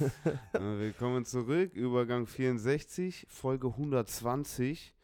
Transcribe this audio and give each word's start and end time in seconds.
Willkommen 0.52 1.24
zurück, 1.24 1.74
Übergang 1.74 2.26
64, 2.26 3.26
Folge 3.28 3.68
120 3.68 4.94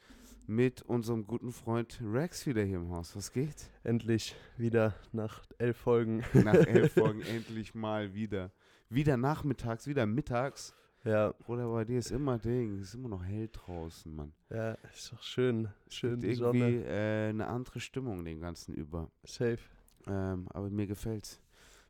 mit 0.47 0.83
unserem 0.83 1.27
guten 1.27 1.53
Freund 1.53 2.01
Rex 2.03 2.47
wieder 2.47 2.63
hier 2.63 2.79
im 2.79 2.91
Haus. 2.91 3.15
Was 3.15 3.33
geht? 3.33 3.69
Endlich 3.85 4.35
wieder 4.57 4.95
nach 5.13 5.47
elf 5.59 5.77
Folgen. 5.77 6.23
Nach 6.33 6.55
elf 6.55 6.93
Folgen 6.95 7.21
endlich 7.23 7.75
mal 7.75 8.15
wieder. 8.15 8.53
Wieder 8.89 9.17
nachmittags, 9.17 9.87
wieder 9.87 10.07
mittags. 10.07 10.75
Ja. 11.05 11.35
Oder 11.47 11.69
bei 11.71 11.85
dir 11.85 11.99
ist 11.99 12.11
immer 12.11 12.39
Ding, 12.39 12.81
ist 12.81 12.95
immer 12.95 13.09
noch 13.09 13.25
hell 13.25 13.51
draußen, 13.53 14.15
Mann. 14.15 14.33
Ja, 14.49 14.73
ist 14.95 15.13
doch 15.13 15.23
schön. 15.23 15.69
Schön 15.89 16.21
die 16.21 16.29
irgendwie 16.29 16.79
Sonne. 16.79 16.85
äh, 16.87 17.29
eine 17.29 17.47
andere 17.49 17.81
Stimmung 17.81 18.25
dem 18.25 18.41
Ganzen 18.41 18.75
über. 18.75 19.11
Safe. 19.25 19.59
Ähm, 20.07 20.49
aber 20.49 20.71
mir 20.71 20.87
gefällt's. 20.87 21.41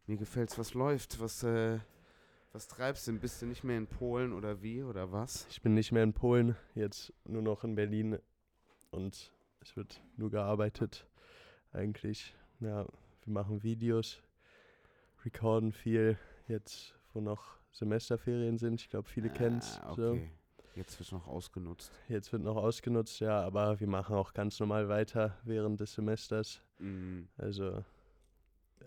Mir 0.06 0.16
gefällt's, 0.16 0.58
was 0.58 0.74
läuft, 0.74 1.20
was, 1.20 1.42
äh, 1.42 1.78
was 2.56 2.68
treibst 2.68 3.06
du? 3.06 3.12
Bist 3.12 3.42
du 3.42 3.46
nicht 3.46 3.64
mehr 3.64 3.76
in 3.76 3.86
Polen 3.86 4.32
oder 4.32 4.62
wie 4.62 4.82
oder 4.82 5.12
was? 5.12 5.46
Ich 5.50 5.60
bin 5.60 5.74
nicht 5.74 5.92
mehr 5.92 6.02
in 6.02 6.14
Polen, 6.14 6.56
jetzt 6.74 7.12
nur 7.26 7.42
noch 7.42 7.64
in 7.64 7.74
Berlin 7.74 8.18
und 8.90 9.30
es 9.60 9.76
wird 9.76 10.00
nur 10.16 10.30
gearbeitet 10.30 11.06
eigentlich. 11.72 12.34
Ja, 12.60 12.86
wir 13.24 13.32
machen 13.34 13.62
Videos, 13.62 14.22
recorden 15.26 15.70
viel, 15.70 16.18
jetzt 16.48 16.94
wo 17.12 17.20
noch 17.20 17.58
Semesterferien 17.72 18.56
sind. 18.56 18.80
Ich 18.80 18.88
glaube, 18.88 19.06
viele 19.06 19.28
kennen 19.28 19.58
es. 19.58 19.78
Ah, 19.82 19.92
So. 19.94 20.12
okay. 20.12 20.30
Jetzt 20.76 20.98
wird's 20.98 21.12
noch 21.12 21.26
ausgenutzt. 21.26 21.92
Jetzt 22.08 22.32
wird 22.32 22.42
noch 22.42 22.56
ausgenutzt, 22.56 23.20
ja, 23.20 23.38
aber 23.42 23.80
wir 23.80 23.86
machen 23.86 24.16
auch 24.16 24.32
ganz 24.32 24.58
normal 24.60 24.88
weiter 24.88 25.36
während 25.44 25.78
des 25.80 25.92
Semesters. 25.92 26.62
Mhm. 26.78 27.28
Also 27.36 27.84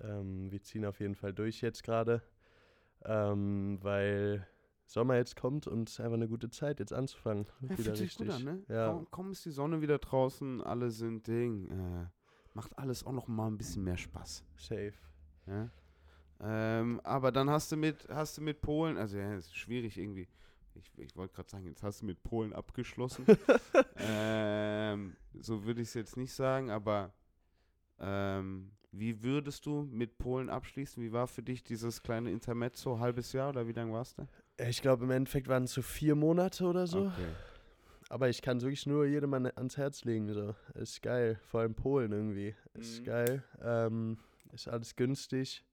ähm, 0.01 0.51
wir 0.51 0.61
ziehen 0.63 0.85
auf 0.85 0.99
jeden 0.99 1.15
Fall 1.15 1.33
durch 1.33 1.61
jetzt 1.61 1.83
gerade, 1.83 2.23
ähm, 3.05 3.79
weil 3.81 4.47
Sommer 4.85 5.15
jetzt 5.17 5.35
kommt 5.35 5.67
und 5.67 5.87
es 5.87 5.95
ist 5.95 5.99
einfach 5.99 6.15
eine 6.15 6.27
gute 6.27 6.49
Zeit, 6.49 6.79
jetzt 6.79 6.93
anzufangen. 6.93 7.45
Ja, 7.61 7.69
wieder 7.69 7.75
fühlt 7.75 7.97
sich 7.97 8.17
gut 8.17 8.27
richtig. 8.27 8.47
an, 8.47 8.55
ne? 8.55 8.63
Ja. 8.67 8.87
Kaum, 8.87 9.11
kaum 9.11 9.31
ist 9.31 9.45
die 9.45 9.51
Sonne 9.51 9.81
wieder 9.81 9.99
draußen, 9.99 10.61
alle 10.61 10.89
sind 10.89 11.27
Ding. 11.27 11.67
Äh, 11.69 12.07
macht 12.53 12.77
alles 12.77 13.05
auch 13.05 13.11
noch 13.11 13.27
mal 13.27 13.47
ein 13.47 13.57
bisschen 13.57 13.83
mehr 13.83 13.97
Spaß. 13.97 14.43
Safe. 14.57 14.93
Ja? 15.45 15.69
Ähm, 16.41 17.01
aber 17.03 17.31
dann 17.31 17.49
hast 17.49 17.71
du 17.71 17.77
mit, 17.77 18.07
hast 18.09 18.37
du 18.37 18.41
mit 18.41 18.61
Polen, 18.61 18.97
also 18.97 19.17
ja, 19.17 19.35
ist 19.35 19.55
schwierig 19.55 19.97
irgendwie. 19.97 20.27
Ich, 20.75 20.91
ich 20.97 21.15
wollte 21.15 21.35
gerade 21.35 21.49
sagen, 21.49 21.65
jetzt 21.67 21.83
hast 21.83 22.01
du 22.01 22.05
mit 22.05 22.23
Polen 22.23 22.53
abgeschlossen. 22.53 23.25
ähm, 23.97 25.15
so 25.39 25.65
würde 25.65 25.81
ich 25.81 25.89
es 25.89 25.93
jetzt 25.93 26.15
nicht 26.15 26.33
sagen, 26.33 26.71
aber 26.71 27.13
ähm, 27.99 28.71
wie 28.91 29.23
würdest 29.23 29.65
du 29.65 29.83
mit 29.91 30.17
Polen 30.17 30.49
abschließen? 30.49 31.01
Wie 31.03 31.11
war 31.11 31.27
für 31.27 31.43
dich 31.43 31.63
dieses 31.63 32.01
kleine 32.01 32.31
Intermezzo, 32.31 32.99
halbes 32.99 33.33
Jahr 33.33 33.49
oder 33.49 33.67
wie 33.67 33.71
lange 33.73 33.93
warst 33.93 34.17
du? 34.17 34.27
Äh, 34.57 34.69
Ich 34.69 34.81
glaube, 34.81 35.03
im 35.05 35.11
Endeffekt 35.11 35.47
waren 35.47 35.63
es 35.65 35.73
so 35.73 35.81
vier 35.81 36.15
Monate 36.15 36.65
oder 36.65 36.87
so. 36.87 37.07
Okay. 37.07 37.27
Aber 38.09 38.27
ich 38.29 38.41
kann 38.41 38.57
es 38.57 38.63
wirklich 38.63 38.87
nur 38.87 39.05
jedem 39.05 39.33
an, 39.35 39.45
ans 39.55 39.77
Herz 39.77 40.03
legen. 40.03 40.33
So. 40.33 40.55
Ist 40.73 41.01
geil. 41.03 41.39
Vor 41.45 41.59
allem 41.61 41.75
Polen 41.75 42.11
irgendwie. 42.11 42.55
Ist 42.73 43.01
Mhm. 43.01 43.05
geil. 43.05 43.43
Ähm, 43.61 44.17
ist 44.51 44.67
alles 44.67 44.95
günstig. 44.95 45.63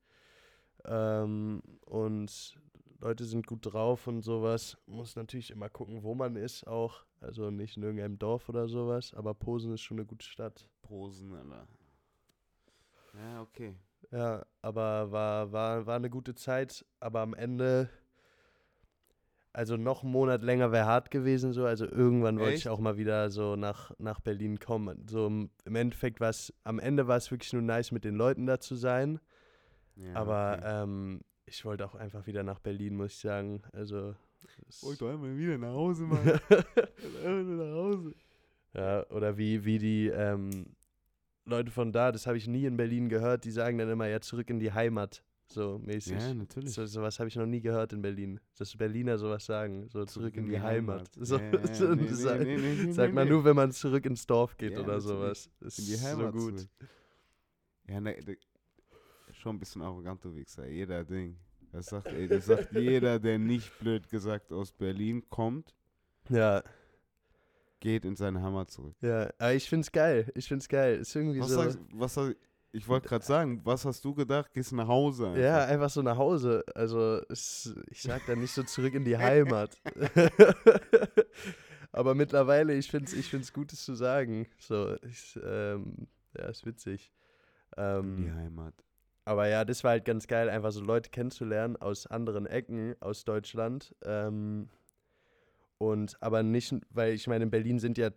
Ähm, 0.85 1.63
und 1.87 2.59
Leute 3.01 3.25
sind 3.25 3.47
gut 3.47 3.61
drauf 3.73 4.07
und 4.07 4.23
sowas. 4.23 4.77
Muss 4.87 5.17
natürlich 5.17 5.51
immer 5.51 5.69
gucken, 5.71 6.03
wo 6.03 6.15
man 6.15 6.37
ist 6.37 6.67
auch. 6.67 7.05
Also 7.21 7.51
nicht 7.51 7.79
in 7.79 7.83
irgendeinem 7.83 8.19
Dorf 8.19 8.49
oder 8.51 8.69
sowas. 8.69 9.15
Aber 9.15 9.33
Posen 9.33 9.73
ist 9.73 9.81
schon 9.81 9.97
eine 9.99 10.07
gute 10.07 10.27
Stadt. 10.27 10.69
Posen, 10.83 11.33
Alter. 11.35 11.67
Ja, 13.17 13.43
okay. 13.43 13.75
Ja, 14.13 14.45
aber 14.63 15.11
war, 15.11 15.53
war, 15.53 15.87
war 15.87 15.97
eine 15.97 16.11
gute 16.11 16.35
Zeit. 16.35 16.85
Aber 17.01 17.21
am 17.21 17.35
Ende, 17.35 17.89
also 19.53 19.77
noch 19.77 20.03
einen 20.03 20.13
Monat 20.13 20.43
länger 20.43 20.71
wäre 20.71 20.87
hart 20.87 21.11
gewesen. 21.11 21.53
So. 21.53 21.65
Also 21.65 21.87
irgendwann 21.87 22.39
wollte 22.39 22.57
ich 22.57 22.69
auch 22.69 22.79
mal 22.79 22.97
wieder 22.99 23.31
so 23.31 23.57
nach, 23.57 23.93
nach 23.99 24.21
Berlin 24.21 24.59
kommen. 24.59 25.07
So 25.09 25.27
im 25.27 25.51
im 25.65 25.75
Endeffekt 25.77 26.21
war 26.21 26.29
es, 26.31 26.53
am 26.65 26.79
Ende 26.79 27.09
war 27.09 27.17
es 27.17 27.31
wirklich 27.31 27.53
nur 27.53 27.63
nice, 27.63 27.91
mit 27.91 28.05
den 28.05 28.15
Leuten 28.15 28.47
da 28.47 28.61
zu 28.61 28.75
sein. 28.77 29.19
Ja, 29.97 30.15
aber 30.15 30.59
okay. 30.59 30.83
ähm, 30.83 31.21
ich 31.47 31.65
wollte 31.65 31.87
auch 31.87 31.95
einfach 31.95 32.27
wieder 32.27 32.43
nach 32.43 32.59
Berlin, 32.59 32.97
muss 32.97 33.13
ich 33.13 33.19
sagen. 33.19 33.63
Also. 33.73 34.15
es- 34.69 34.83
Wollte 34.83 35.09
einmal 35.09 35.37
wieder 35.37 35.57
nach 35.57 35.73
Hause, 35.73 36.05
Mann. 36.05 36.25
Nach 37.25 37.75
Hause. 37.75 38.15
Ja, 38.75 39.07
oder 39.09 39.39
wie, 39.39 39.65
wie 39.65 39.79
die 39.79 40.09
ähm, 40.09 40.76
Leute 41.47 41.71
von 41.71 41.93
da, 41.93 42.13
das 42.13 42.27
habe 42.27 42.37
ich 42.37 42.47
nie 42.47 42.65
in 42.67 42.77
Berlin 42.77 43.09
gehört, 43.09 43.45
die 43.45 43.51
sagen 43.51 43.79
dann 43.79 43.89
immer, 43.89 44.07
ja, 44.09 44.21
zurück 44.21 44.51
in 44.51 44.59
die 44.59 44.73
Heimat, 44.73 45.23
so 45.47 45.79
mäßig. 45.79 46.13
Ja, 46.21 46.35
natürlich. 46.35 46.73
So, 46.75 46.85
sowas 46.87 47.19
habe 47.21 47.29
ich 47.29 47.37
noch 47.37 47.47
nie 47.47 47.61
gehört 47.61 47.93
in 47.93 48.03
Berlin. 48.03 48.41
Dass 48.59 48.77
Berliner 48.77 49.17
sowas 49.17 49.47
sagen, 49.47 49.89
so 49.89 50.05
zurück, 50.05 50.37
in 50.37 50.47
die, 50.47 50.61
Heimat. 50.61 51.09
So, 51.17 51.39
Ja, 51.39 51.45
ja, 51.53 51.67
so, 51.75 51.95
nee, 51.95 52.09
sag- 52.09 52.41
nee, 52.43 52.57
nee, 52.57 52.93
sagt 52.93 53.15
man 53.15 53.29
nur, 53.29 53.45
wenn 53.45 53.55
man 53.57 53.71
zurück 53.73 54.05
ins 54.07 54.27
Dorf 54.27 54.57
geht 54.57 54.73
Ja, 54.73 54.81
oder 54.81 55.01
sowas. 55.01 55.49
Das 55.61 55.79
in 55.79 55.85
die 55.87 55.93
ist 55.93 56.05
Heimat 56.05 56.35
so 56.35 56.41
gut. 56.41 56.59
zurück. 56.59 56.71
Ja, 57.89 58.01
ne, 58.01 58.17
ne, 58.27 58.37
schon 59.33 59.57
ein 59.57 59.59
bisschen 59.61 59.83
arrogant, 59.83 60.25
du 60.25 60.35
Wichser. 60.35 60.67
Jeder 60.67 61.05
Ding. 61.05 61.37
Das 61.73 61.87
sagt, 61.87 62.09
ey, 62.09 62.27
das 62.27 62.47
sagt 62.47 62.73
jeder, 62.73 63.19
der 63.21 63.39
nicht 63.39 63.79
blöd 63.79 64.09
gesagt 64.09 64.53
aus 64.53 64.73
Berlin 64.73 65.23
kommt, 65.29 65.75
Ja, 66.29 66.63
geht 67.81 68.05
in 68.05 68.17
seine 68.17 68.43
Heimat 68.43 68.71
zurück. 68.71 68.95
ja, 69.01 69.31
aber 69.39 69.55
ich 69.55 69.69
find's 69.69 69.93
geil. 69.93 70.31
Ich 70.35 70.49
find's 70.49 70.69
geil. 70.69 70.97
Ist 70.99 71.15
irgendwie 71.15 71.41
Was 71.41 71.49
so. 71.51 71.63
sagst, 71.63 71.79
was 71.93 72.17
hast, 72.17 72.37
ich 72.73 72.87
wollte 72.89 73.09
gerade 73.09 73.25
sagen, 73.25 73.61
was 73.65 73.85
hast 73.85 74.05
du 74.05 74.15
gedacht? 74.15 74.53
Gehst 74.53 74.73
nach 74.73 74.89
Hause. 74.89 75.29
Einfach. 75.29 75.41
Ja, 75.43 75.65
einfach 75.65 75.91
so 75.91 76.03
nach 76.03 76.17
Hause. 76.19 76.65
Also 76.75 77.21
es, 77.31 77.75
ich 77.91 78.03
sag 78.03 78.27
da 78.27 78.35
nicht 78.37 78.53
so 78.53 78.63
zurück 78.65 78.95
in 78.95 79.05
die 79.05 79.17
Heimat. 79.19 79.77
Aber 81.93 82.15
mittlerweile, 82.15 82.75
ich 82.75 82.91
finde 82.91 83.07
es 83.07 83.15
ich 83.15 83.31
find's 83.31 83.53
gut, 83.53 83.73
es 83.73 83.85
zu 83.85 83.95
sagen. 83.95 84.47
So, 84.59 84.97
ich, 85.03 85.39
ähm, 85.43 86.09
ja, 86.37 86.47
ist 86.47 86.67
witzig. 86.67 87.13
In 87.77 88.17
die 88.17 88.25
Ähm, 88.29 88.35
Heimat. 88.35 88.75
aber 89.25 89.49
ja, 89.49 89.65
das 89.65 89.85
war 89.85 89.93
halt 89.93 90.05
ganz 90.05 90.27
geil, 90.27 90.49
einfach 90.49 90.73
so 90.73 90.81
Leute 90.81 91.11
kennenzulernen 91.11 91.77
aus 91.77 92.07
anderen 92.07 92.47
Ecken 92.47 92.95
aus 93.01 93.25
Deutschland. 93.25 93.95
Ähm, 94.05 94.69
und 95.79 96.21
aber 96.23 96.43
nicht, 96.43 96.75
weil 96.91 97.15
ich 97.15 97.27
meine, 97.27 97.45
in 97.45 97.51
Berlin 97.51 97.79
sind 97.79 97.99
ja 97.99 98.11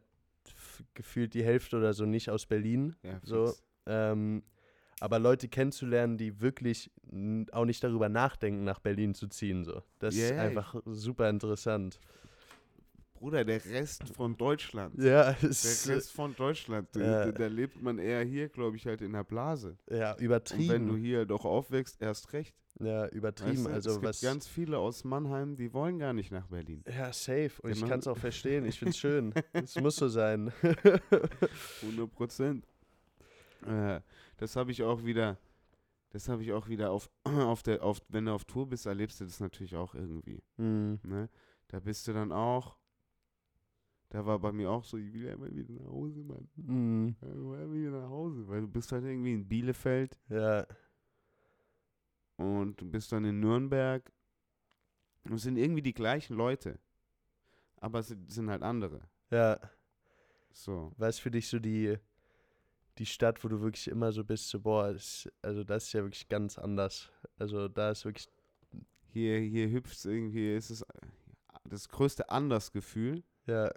gefühlt 0.94 1.34
die 1.34 1.44
Hälfte 1.44 1.78
oder 1.78 1.94
so 1.94 2.06
nicht 2.06 2.30
aus 2.30 2.46
Berlin. 2.46 2.96
Ja, 3.04 3.20
so, 3.24 3.54
ähm, 3.86 4.44
aber 5.00 5.20
Leute 5.20 5.48
kennenzulernen, 5.48 6.18
die 6.18 6.42
wirklich 6.42 6.92
auch 7.52 7.66
nicht 7.66 7.84
darüber 7.84 8.10
nachdenken, 8.10 8.64
nach 8.64 8.80
Berlin 8.80 9.14
zu 9.14 9.28
ziehen. 9.28 9.64
So. 9.64 9.82
Das 10.00 10.16
Ja, 10.16 10.26
ist 10.26 10.40
einfach 10.40 10.76
super 10.86 11.30
interessant. 11.30 12.00
Bruder, 13.20 13.44
der 13.46 13.64
Rest 13.66 14.08
von 14.16 14.36
Deutschland. 14.38 14.96
Ja, 14.98 15.34
Der 15.34 15.50
es 15.50 15.88
Rest 15.88 16.12
von 16.12 16.36
Deutschland, 16.36 16.88
Ja. 16.96 17.26
da, 17.26 17.32
da 17.32 17.48
lebt 17.48 17.82
man 17.82 18.00
eher 18.00 18.24
hier, 18.24 18.48
glaube 18.50 18.78
ich, 18.78 18.86
halt 18.88 19.02
in 19.02 19.12
der 19.14 19.24
Blase. 19.24 19.78
ja, 19.90 20.12
Und 20.14 20.18
wenn 20.18 20.18
du 20.20 20.26
übertrieben. 20.26 20.98
hier 20.98 21.26
doch 21.26 21.46
aufwächst, 21.46 22.02
erst 22.02 22.32
recht. 22.34 22.56
Ja, 22.80 23.04
Weißt 23.04 23.14
übertrieben. 23.14 23.64
du? 23.66 23.70
also 23.72 23.90
es 23.92 24.00
gibt 24.02 24.22
ganz 24.22 24.48
viele 24.48 24.78
aus 24.78 25.04
Mannheim, 25.04 25.58
die 25.58 25.74
wollen 25.74 26.00
gar 26.00 26.14
nicht 26.14 26.32
nach 26.32 26.48
Berlin. 26.48 26.82
ja, 26.88 27.12
safe. 27.12 27.52
Und 27.62 27.72
ich 27.72 27.78
Genau. 27.80 27.90
kann 27.90 28.00
es 28.00 28.08
auch 28.08 28.18
verstehen. 28.18 28.66
Ich 28.66 28.80
finde 28.80 28.92
es 28.92 28.98
schön. 29.00 29.34
Es 29.54 29.76
muss 29.76 29.98
so 29.98 30.08
sein. 30.08 30.52
100 31.82 32.12
Prozent. 32.12 32.66
Äh, 33.68 34.00
das 34.38 34.56
habe 34.56 34.72
ich 34.72 34.82
auch 34.84 35.04
wieder, 35.04 35.38
das 36.12 36.30
habe 36.30 36.42
ich 36.44 36.54
auch 36.54 36.70
wieder 36.70 36.92
auf, 36.92 37.10
auf 37.26 37.64
der, 37.64 37.84
auf, 37.84 38.00
wenn 38.08 38.26
du 38.26 38.32
auf 38.32 38.46
Tour 38.46 38.68
bist, 38.70 38.86
erlebst 38.86 39.20
du 39.20 39.26
das 39.26 39.40
natürlich 39.42 39.76
auch 39.76 39.94
irgendwie. 39.96 40.42
Hm. 40.58 41.00
Ne? 41.04 41.30
Da 41.68 41.80
bist 41.80 42.08
du 42.08 42.14
dann 42.14 42.32
auch, 42.32 42.78
da 44.10 44.26
war 44.26 44.40
bei 44.40 44.52
mir 44.52 44.70
auch 44.72 44.84
so, 44.84 44.98
ich 44.98 45.14
will 45.14 45.26
ja 45.26 45.34
immer 45.34 45.54
wieder 45.54 45.74
nach 45.74 45.92
Hause, 45.92 46.24
Mann. 46.24 46.50
Hm. 46.56 47.16
Ich 47.16 47.22
will 47.22 47.32
immer 47.32 47.74
wieder 47.74 47.92
nach 47.92 48.10
Hause, 48.10 48.48
weil 48.48 48.62
du 48.62 48.68
bist 48.68 48.92
halt 48.92 49.04
irgendwie 49.04 49.34
in 49.34 49.48
Bielefeld 49.48 50.18
Ja, 50.30 50.66
und 52.38 52.80
du 52.80 52.90
bist 52.90 53.12
dann 53.12 53.26
in 53.26 53.40
Nürnberg. 53.40 54.12
Und 55.26 55.34
es 55.34 55.44
sind 55.44 55.58
irgendwie 55.58 55.82
die 55.82 55.94
gleichen 55.94 56.36
Leute. 56.36 56.80
Aber 57.78 58.00
es 58.00 58.08
sind 58.28 58.50
halt 58.50 58.64
andere. 58.64 59.02
ja. 59.32 59.60
So. 60.52 60.92
Was 60.98 61.20
für 61.20 61.30
dich 61.32 61.48
so 61.48 61.60
die, 61.60 61.96
die 62.98 63.06
Stadt, 63.06 63.44
wo 63.44 63.48
du 63.48 63.62
wirklich 63.62 63.88
immer 63.88 64.12
so 64.12 64.24
bist, 64.24 64.50
so, 64.50 64.60
boah, 64.60 64.92
das, 64.92 65.30
also 65.44 65.64
das 65.64 65.86
ist 65.86 65.94
ja 65.94 66.02
wirklich 66.04 66.28
ganz 66.28 66.58
anders. 66.58 67.12
Also 67.38 67.68
da 67.68 67.92
ist 67.92 68.04
wirklich, 68.04 68.28
Hier, 69.14 69.40
hier 69.40 69.70
hüpft 69.70 69.94
es 69.96 70.06
irgendwie, 70.06 70.56
ist 70.56 70.72
es 70.72 70.84
das 71.66 71.88
größte 71.90 72.30
Andersgefühl. 72.30 73.24
ja, 73.46 73.72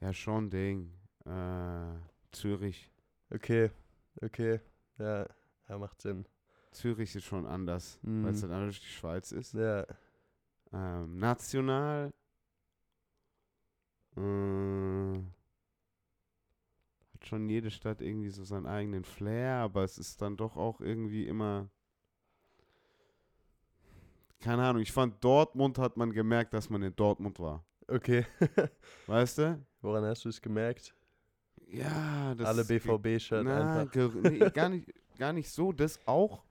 Ja, 0.00 0.12
schon 0.12 0.50
Ding. 0.50 0.92
Äh, 1.24 1.94
Zürich. 2.32 2.90
okay, 3.30 3.70
okay, 4.22 4.60
ja, 4.98 5.26
ja, 5.68 5.78
macht 5.78 6.00
Sinn. 6.02 6.26
Zürich 6.72 7.14
ist 7.16 7.24
schon 7.24 7.46
anders, 7.46 7.98
weil 8.02 8.32
es 8.32 8.38
Mhm. 8.38 8.48
dann 8.48 8.52
anders 8.52 8.80
die 8.80 8.86
Schweiz 8.86 9.32
ist. 9.32 9.54
Ja, 9.54 9.86
Ähm, 10.72 11.18
national. 11.18 12.12
Äh, 14.16 15.18
hat 17.14 17.26
schon 17.26 17.48
jede 17.48 17.70
Stadt 17.70 18.02
irgendwie 18.02 18.30
so 18.30 18.44
seinen 18.44 18.66
eigenen 18.66 19.04
Flair, 19.04 19.56
aber 19.56 19.84
es 19.84 19.96
ist 19.96 20.20
dann 20.20 20.36
doch 20.36 20.56
auch 20.56 20.80
irgendwie 20.80 21.26
immer 21.26 21.70
keine 24.40 24.64
Ahnung, 24.64 24.82
ich 24.82 24.92
fand 24.92 25.22
Dortmund 25.24 25.78
hat 25.78 25.96
man 25.96 26.12
gemerkt, 26.12 26.52
dass 26.54 26.68
man 26.70 26.82
in 26.82 26.94
Dortmund 26.94 27.38
war. 27.40 27.64
Okay. 27.88 28.26
Weißt 29.06 29.38
du? 29.38 29.64
Woran 29.86 30.04
hast 30.04 30.24
du 30.24 30.30
es 30.30 30.42
gemerkt? 30.42 30.92
Ja, 31.68 32.34
das 32.34 32.48
Alle 32.48 32.64
BVB-Shirt 32.64 33.46
einfach. 33.46 33.94
nee, 34.20 34.38
gar, 34.52 34.68
nicht, 34.68 34.92
gar 35.16 35.32
nicht 35.32 35.48
so, 35.48 35.70
das 35.70 36.00
auch. 36.06 36.42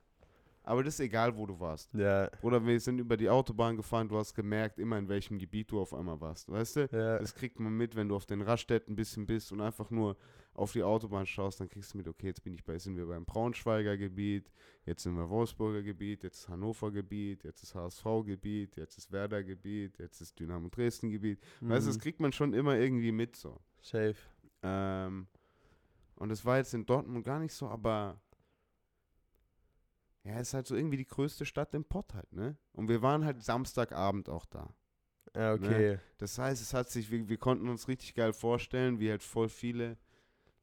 Aber 0.64 0.86
das 0.86 0.94
ist 0.94 1.00
egal, 1.02 1.36
wo 1.36 1.46
du 1.46 1.60
warst. 1.60 1.94
Ja, 1.94 2.30
Oder 2.42 2.66
wir 2.66 2.80
sind 2.80 2.98
über 2.98 3.18
die 3.18 3.30
Autobahn 3.30 3.76
gefahren, 3.76 4.08
du 4.08 4.18
hast 4.18 4.34
gemerkt, 4.34 4.80
immer 4.80 4.98
in 4.98 5.10
welchem 5.10 5.38
Gebiet 5.38 5.70
du 5.70 5.82
auf 5.82 5.94
einmal 5.94 6.20
warst. 6.22 6.50
Weißt 6.50 6.78
du? 6.78 6.90
ja. 6.94 7.20
Das 7.20 7.36
kriegt 7.36 7.60
man 7.60 7.76
mit, 7.76 7.98
wenn 7.98 8.08
du 8.08 8.16
auf 8.16 8.26
den 8.26 8.42
Raststätten 8.42 8.94
ein 8.94 8.96
bisschen 8.96 9.26
bist 9.26 9.52
und 9.52 9.60
einfach 9.60 9.92
nur 9.92 10.16
auf 10.56 10.72
die 10.72 10.84
Autobahn 10.84 11.26
schaust, 11.26 11.60
dann 11.60 11.70
kriegst 11.70 11.94
du 11.94 11.98
mit, 11.98 12.08
okay, 12.08 12.28
jetzt 12.28 12.44
bin 12.44 12.54
ich 12.54 12.64
bei, 12.64 12.78
sind 12.80 12.96
wir 12.98 13.06
beim 13.06 13.26
Braunschweiger 13.26 13.98
Gebiet, 13.98 14.52
jetzt 14.86 15.04
sind 15.04 15.16
wir 15.16 15.30
Wolfsburger 15.30 15.84
Gebiet, 15.84 16.24
jetzt 16.24 16.40
ist 16.40 16.50
Hannover 16.50 16.92
Gebiet, 16.92 17.44
jetzt 17.44 17.62
ist 17.64 17.76
HSV 17.76 18.04
Gebiet, 18.26 18.76
jetzt 18.78 18.98
ist 18.98 19.12
Werder 19.12 19.44
Gebiet, 19.44 20.00
jetzt 20.00 20.22
ist 20.22 20.40
Dynamo 20.40 20.70
Dresden 20.70 21.10
Gebiet. 21.12 21.40
Weißt 21.62 21.86
du, 21.86 21.90
das 21.90 21.98
Mhm. 21.98 22.02
kriegt 22.02 22.20
man 22.20 22.32
schon 22.32 22.54
immer 22.54 22.78
irgendwie 22.78 23.12
mit 23.12 23.36
so. 23.36 23.60
Safe. 23.82 24.16
Ähm, 24.64 25.28
und 26.16 26.30
das 26.30 26.46
war 26.46 26.58
jetzt 26.58 26.74
in 26.74 26.86
Dortmund 26.86 27.26
gar 27.26 27.40
nicht 27.40 27.54
so, 27.54 27.68
aber 27.68 28.20
ja, 30.24 30.40
es 30.40 30.48
ist 30.50 30.54
halt 30.54 30.68
so 30.68 30.76
irgendwie 30.76 30.98
die 30.98 31.06
größte 31.08 31.46
Stadt 31.46 31.74
im 31.74 31.84
Pott 31.86 32.14
halt, 32.14 32.32
ne? 32.34 32.58
Und 32.74 32.88
wir 32.90 33.02
waren 33.02 33.26
halt 33.26 33.44
Samstagabend 33.44 34.28
auch 34.30 34.46
da. 34.46 34.74
Ja, 35.36 35.54
okay. 35.54 36.00
Das 36.18 36.40
heißt, 36.40 36.62
es 36.62 36.74
hat 36.74 36.90
sich, 36.90 37.12
wir, 37.12 37.28
wir 37.28 37.38
konnten 37.38 37.68
uns 37.68 37.88
richtig 37.90 38.16
geil 38.16 38.32
vorstellen, 38.34 39.00
wie 39.00 39.10
halt 39.12 39.22
voll 39.22 39.50
viele 39.50 39.98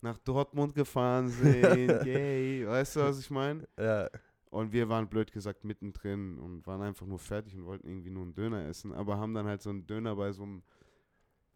nach 0.03 0.19
Dortmund 0.19 0.75
gefahren 0.75 1.29
sind. 1.31 2.05
Yay, 2.05 2.67
weißt 2.67 2.97
du, 2.97 3.01
was 3.01 3.19
ich 3.19 3.31
meine? 3.31 3.67
Ja, 3.79 4.09
Und 4.51 4.73
wir 4.73 4.89
waren 4.89 5.09
blöd 5.09 5.33
gesagt 5.33 5.65
mittendrin 5.65 6.39
und 6.39 6.67
waren 6.67 6.83
einfach 6.83 7.07
nur 7.07 7.19
fertig 7.19 7.55
und 7.57 7.65
wollten 7.65 7.89
irgendwie 7.89 8.11
nur 8.11 8.25
einen 8.25 8.35
Döner 8.35 8.67
essen, 8.67 8.93
aber 8.93 9.17
haben 9.19 9.33
dann 9.35 9.47
halt 9.47 9.63
so 9.63 9.71
einen 9.71 9.87
Döner 9.87 10.15
bei 10.17 10.33
so 10.33 10.43
einem, 10.43 10.63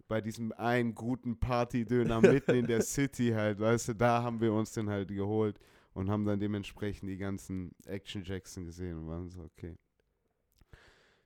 bei 0.09 0.21
diesem 0.21 0.53
einen 0.53 0.95
guten 0.95 1.39
Party-Döner 1.39 2.21
mitten 2.23 2.53
in 2.55 2.67
der 2.67 2.83
City 2.83 3.31
halt, 3.31 3.59
weißt 3.59 3.89
du, 3.89 3.95
da 3.95 4.23
haben 4.23 4.41
wir 4.41 4.53
uns 4.53 4.73
den 4.73 4.89
halt 4.89 5.09
geholt 5.09 5.59
und 5.93 6.09
haben 6.09 6.25
dann 6.25 6.39
dementsprechend 6.39 7.11
die 7.11 7.19
ganzen 7.19 7.73
Action 7.85 8.23
Jackson 8.23 8.65
gesehen 8.65 8.99
und 8.99 9.09
waren 9.09 9.29
so, 9.29 9.43
okay, 9.43 9.77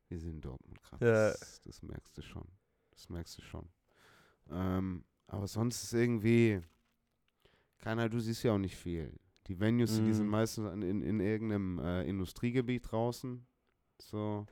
wir 0.09 0.19
sind 0.19 0.31
in 0.35 0.41
Dortmund 0.41 0.83
gerade. 0.83 1.07
Ja. 1.07 1.31
Das, 1.31 1.63
das 1.65 1.83
merkst 1.83 2.17
du 2.19 2.23
schon. 2.23 2.49
Das 2.91 3.09
merkst 3.09 3.39
du 3.39 3.43
schon. 3.43 3.69
Ähm, 4.51 5.05
aber 5.29 5.47
sonst 5.47 5.85
ist 5.85 5.93
irgendwie, 5.93 6.61
keiner, 7.81 8.09
du 8.09 8.21
siehst 8.21 8.43
ja 8.43 8.53
auch 8.55 8.59
nicht 8.59 8.77
viel. 8.77 9.19
Die 9.47 9.59
Venues, 9.59 9.97
die 10.05 10.13
sind 10.13 10.27
Mhm. 10.27 10.31
meistens 10.31 10.73
in, 10.73 11.03
in 11.03 11.21
irgendeinem 11.21 11.79
äh, 11.81 12.03
Industriegebiet 12.05 12.91
draußen. 12.91 13.47
So, 14.01 14.47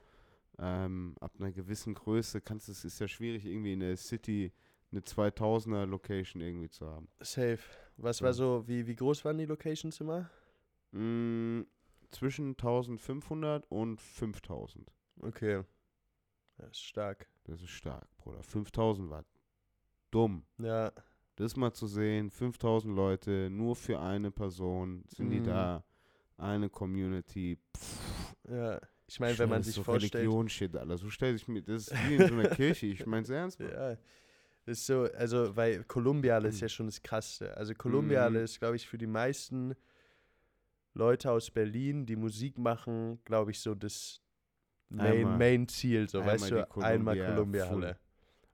ähm, 0.59 1.15
ab 1.21 1.33
einer 1.39 1.53
gewissen 1.53 1.95
Größe 1.95 2.41
kannst 2.41 2.69
es 2.69 2.85
ist 2.85 2.99
ja 2.99 3.07
schwierig, 3.09 3.45
irgendwie 3.47 3.73
in 3.75 3.81
der 3.81 3.97
City 3.97 4.53
eine 4.91 5.03
2000er 5.03 5.87
Location 5.87 6.41
irgendwie 6.43 6.69
zu 6.71 6.87
haben. 6.87 7.09
safe. 7.21 7.61
Was 7.97 8.19
So. 8.19 8.25
war 8.25 8.33
so, 8.33 8.67
wie, 8.67 8.87
wie 8.87 8.97
groß 8.97 9.25
waren 9.25 9.39
die 9.39 9.45
Locations 9.47 10.01
immer? 10.01 10.31
Mm, 10.93 11.63
zwischen 12.11 12.51
1500 12.57 13.67
und 13.71 14.01
5000. 14.01 14.91
Okay. 15.21 15.63
Ja, 16.59 16.67
ist 16.67 16.81
stark. 16.83 17.29
Das 17.45 17.61
ist 17.63 17.71
stark, 17.71 18.09
Bruder. 18.17 18.43
5000 18.43 19.11
war 19.11 19.25
dumm. 20.11 20.45
Ja, 20.59 20.91
Das 21.39 21.55
mal 21.57 21.73
zu 21.73 21.87
sehen, 21.87 22.31
5000 22.31 22.95
Leute, 22.97 23.49
nur 23.49 23.77
für 23.77 24.01
eine 24.01 24.31
Person 24.33 25.05
sind 25.07 25.31
die 25.31 25.39
Mhm. 25.41 25.45
da, 25.45 25.85
eine 26.37 26.69
Community. 26.69 27.59
Pff, 27.77 28.35
ja. 28.51 28.81
Ich 29.07 29.21
meine, 29.21 29.39
wenn 29.39 29.49
man 29.49 29.61
das 29.61 29.69
ist 29.69 29.75
sich 29.75 29.77
so 29.77 29.85
vorstellt. 29.85 30.15
Religion-Shit, 30.17 30.77
Alter. 30.77 30.99
So 30.99 31.09
stell 31.11 31.35
dich 31.35 31.47
mir, 31.47 31.63
das 31.63 31.89
ist 31.89 32.09
wie 32.09 32.17
in 32.17 32.27
so 32.29 32.35
einer 32.35 32.49
Kirche. 32.61 32.87
Ich 32.87 33.07
mein's 33.07 33.31
ernst. 33.31 33.61
Mann. 33.61 33.71
Ja. 33.71 33.97
Ist 34.67 34.85
so, 34.85 35.05
also, 35.17 35.55
weil 35.57 35.85
Kolumbiale 35.85 36.49
ist 36.49 36.57
Mhm. 36.57 36.61
ja 36.63 36.69
schon 36.69 36.87
das 36.87 37.01
Krasseste. 37.01 37.57
Also, 37.57 37.73
Kolumbiale 37.73 38.39
Mhm. 38.41 38.45
ist, 38.45 38.59
glaube 38.59 38.75
ich, 38.77 38.87
für 38.89 38.99
die 38.99 39.07
meisten 39.07 39.75
Leute 40.95 41.31
aus 41.31 41.51
Berlin, 41.51 42.05
die 42.05 42.17
Musik 42.17 42.59
machen, 42.59 43.21
glaube 43.25 43.53
ich, 43.53 43.61
so 43.61 43.75
das 43.77 44.21
Main, 44.91 45.19
Einmal- 45.19 45.39
Main 45.39 45.69
Ziel, 45.69 46.09
so, 46.09 46.19
einmal 46.19 46.35
weißt 46.35 46.47
die 46.51 46.55
du, 46.55 46.81
einmal 46.81 47.17
Kolumbiale. 47.19 47.99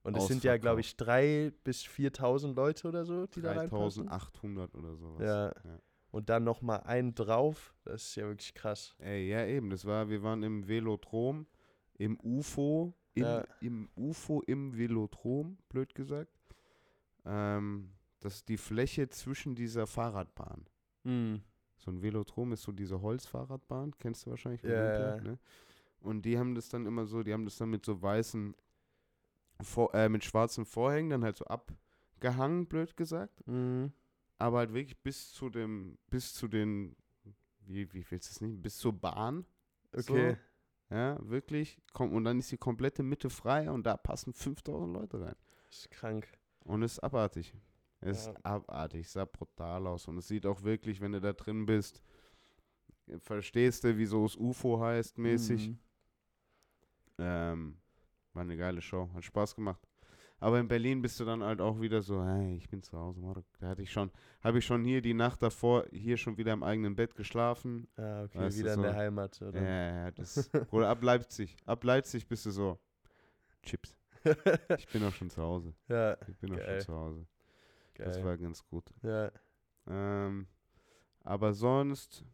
Und 0.04 0.16
es 0.16 0.26
sind 0.28 0.44
ja, 0.44 0.56
glaube 0.58 0.80
ich, 0.80 0.96
drei 0.96 1.52
bis 1.64 1.82
4.000 1.82 2.54
Leute 2.54 2.88
oder 2.88 3.04
so, 3.04 3.26
die 3.26 3.40
da 3.40 3.52
reinpassen. 3.52 4.06
3800 4.06 4.74
oder 4.74 4.96
sowas. 4.96 5.20
Ja. 5.20 5.46
Ja. 5.48 5.78
Und 6.10 6.28
dann 6.28 6.44
nochmal 6.44 6.82
einen 6.82 7.14
drauf, 7.14 7.74
das 7.84 8.02
ist 8.10 8.16
ja 8.16 8.26
wirklich 8.28 8.54
krass. 8.54 8.94
Ey, 8.98 9.28
ja, 9.30 9.44
eben. 9.46 9.70
Das 9.70 9.84
war, 9.84 10.08
wir 10.08 10.22
waren 10.22 10.42
im 10.44 10.68
Velodrom, 10.68 11.46
im 11.94 12.20
UFO, 12.22 12.94
im, 13.14 13.22
Ja. 13.24 13.44
im 13.60 13.88
UFO 13.96 14.40
im 14.46 14.76
Velodrom, 14.76 15.58
blöd 15.68 15.94
gesagt. 15.94 16.30
Ähm, 17.24 17.90
das 18.20 18.36
ist 18.36 18.48
die 18.48 18.56
Fläche 18.58 19.08
zwischen 19.08 19.54
dieser 19.54 19.86
Fahrradbahn. 19.86 20.66
Mhm. 21.04 21.40
So 21.78 21.90
ein 21.90 22.02
Velodrom 22.02 22.52
ist 22.52 22.62
so 22.62 22.72
diese 22.72 23.00
Holzfahrradbahn, 23.00 23.96
kennst 23.98 24.26
du 24.26 24.30
wahrscheinlich 24.30 24.62
Ja, 24.62 24.68
Olympia, 24.70 25.16
ja. 25.16 25.20
ne? 25.22 25.38
Und 26.00 26.22
die 26.26 26.38
haben 26.38 26.54
das 26.54 26.68
dann 26.68 26.86
immer 26.86 27.06
so, 27.06 27.22
die 27.22 27.32
haben 27.32 27.44
das 27.46 27.56
dann 27.56 27.70
mit 27.70 27.84
so 27.84 28.00
weißen, 28.00 28.54
Vor 29.60 29.94
äh, 29.94 30.08
mit 30.08 30.24
schwarzen 30.24 30.64
Vorhängen 30.64 31.10
dann 31.10 31.24
halt 31.24 31.36
so 31.36 31.44
abgehangen, 31.46 32.66
blöd 32.66 32.96
gesagt. 32.96 33.46
Mhm. 33.46 33.92
Aber 34.38 34.58
halt 34.58 34.74
wirklich 34.74 34.98
bis 35.02 35.32
zu 35.32 35.48
dem, 35.48 35.96
bis 36.10 36.34
zu 36.34 36.48
den, 36.48 36.96
wie, 37.60 37.90
wie 37.92 38.04
willst 38.10 38.28
du 38.28 38.32
es 38.32 38.40
nicht, 38.40 38.60
bis 38.60 38.78
zur 38.78 38.92
Bahn. 38.92 39.46
Okay. 39.92 40.36
So, 40.90 40.94
ja, 40.94 41.16
wirklich. 41.20 41.80
Komm, 41.92 42.12
und 42.12 42.24
dann 42.24 42.38
ist 42.40 42.50
die 42.50 42.58
komplette 42.58 43.02
Mitte 43.02 43.30
frei 43.30 43.70
und 43.70 43.84
da 43.86 43.96
passen 43.96 44.32
5000 44.32 44.92
Leute 44.92 45.20
rein. 45.20 45.36
Das 45.68 45.78
ist 45.78 45.90
krank. 45.90 46.26
Und 46.64 46.82
es 46.82 46.94
ist 46.94 46.98
abartig. 47.00 47.54
Es 48.00 48.26
Ja. 48.26 48.32
ist 48.32 48.44
abartig, 48.44 49.08
sah 49.08 49.24
brutal 49.24 49.86
aus. 49.86 50.08
Und 50.08 50.18
es 50.18 50.28
sieht 50.28 50.46
auch 50.46 50.62
wirklich, 50.62 51.00
wenn 51.00 51.12
du 51.12 51.20
da 51.20 51.32
drin 51.32 51.64
bist, 51.64 52.02
verstehst 53.18 53.84
du, 53.84 53.96
wieso 53.96 54.24
es 54.26 54.36
UFO 54.36 54.80
heißt, 54.80 55.16
mäßig. 55.18 55.68
Mhm. 55.70 55.78
Ähm, 57.18 57.76
war 58.34 58.42
eine 58.42 58.56
geile 58.56 58.80
Show, 58.80 59.08
hat 59.14 59.24
Spaß 59.24 59.54
gemacht. 59.54 59.80
Aber 60.40 60.58
in 60.60 60.68
Berlin 60.68 61.00
bist 61.00 61.18
du 61.20 61.24
dann 61.24 61.42
halt 61.42 61.60
auch 61.60 61.80
wieder 61.80 62.02
so, 62.02 62.22
hey, 62.24 62.56
ich 62.56 62.68
bin 62.68 62.82
zu 62.82 62.98
Hause, 62.98 63.20
Marok. 63.20 63.46
Da 63.60 63.68
hatte 63.68 63.82
ich 63.82 63.90
schon, 63.92 64.10
habe 64.42 64.58
ich 64.58 64.66
schon 64.66 64.84
hier 64.84 65.00
die 65.00 65.14
Nacht 65.14 65.42
davor 65.42 65.86
hier 65.90 66.16
schon 66.16 66.36
wieder 66.36 66.52
im 66.52 66.62
eigenen 66.62 66.96
Bett 66.96 67.14
geschlafen. 67.14 67.86
Ah, 67.96 68.24
okay, 68.24 68.40
Weißt 68.40 68.58
wieder 68.58 68.70
in 68.74 68.76
so- 68.76 68.82
der 68.82 68.94
Heimat. 68.96 69.40
Oder? 69.40 69.62
Ja, 69.62 69.96
ja, 70.04 70.10
das, 70.10 70.50
oder 70.72 70.88
ab 70.90 71.02
Leipzig. 71.02 71.56
Ab 71.64 71.82
Leipzig 71.84 72.26
bist 72.26 72.44
du 72.46 72.50
so, 72.50 72.78
Chips. 73.62 73.96
Ich 74.78 74.88
bin 74.88 75.04
auch 75.04 75.12
schon 75.14 75.30
zu 75.30 75.40
Hause. 75.42 75.74
ja, 75.88 76.16
Ich 76.28 76.36
bin 76.38 76.52
auch 76.54 76.60
schon 76.60 76.80
zu 76.80 76.94
Hause. 76.94 77.26
geil. 77.94 78.06
Das 78.06 78.22
war 78.24 78.36
ganz 78.36 78.64
gut. 78.66 78.84
ja. 79.02 79.30
Ähm, 79.86 80.46
aber 81.22 81.52
sonst, 81.54 82.24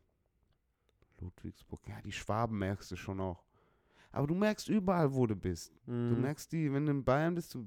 Ludwigsburg, 1.20 1.86
ja, 1.86 2.00
die 2.00 2.12
Schwaben 2.12 2.58
merkst 2.58 2.90
du 2.90 2.96
schon 2.96 3.20
auch. 3.20 3.44
Aber 4.12 4.26
du 4.26 4.34
merkst 4.34 4.68
überall, 4.68 5.12
wo 5.14 5.26
du 5.26 5.36
bist. 5.36 5.72
Du 5.86 5.92
Mhm. 5.92 6.20
merkst 6.22 6.50
die, 6.52 6.72
wenn 6.72 6.84
du 6.86 6.92
in 6.92 7.04
Bayern 7.04 7.34
bist, 7.34 7.54
du, 7.54 7.66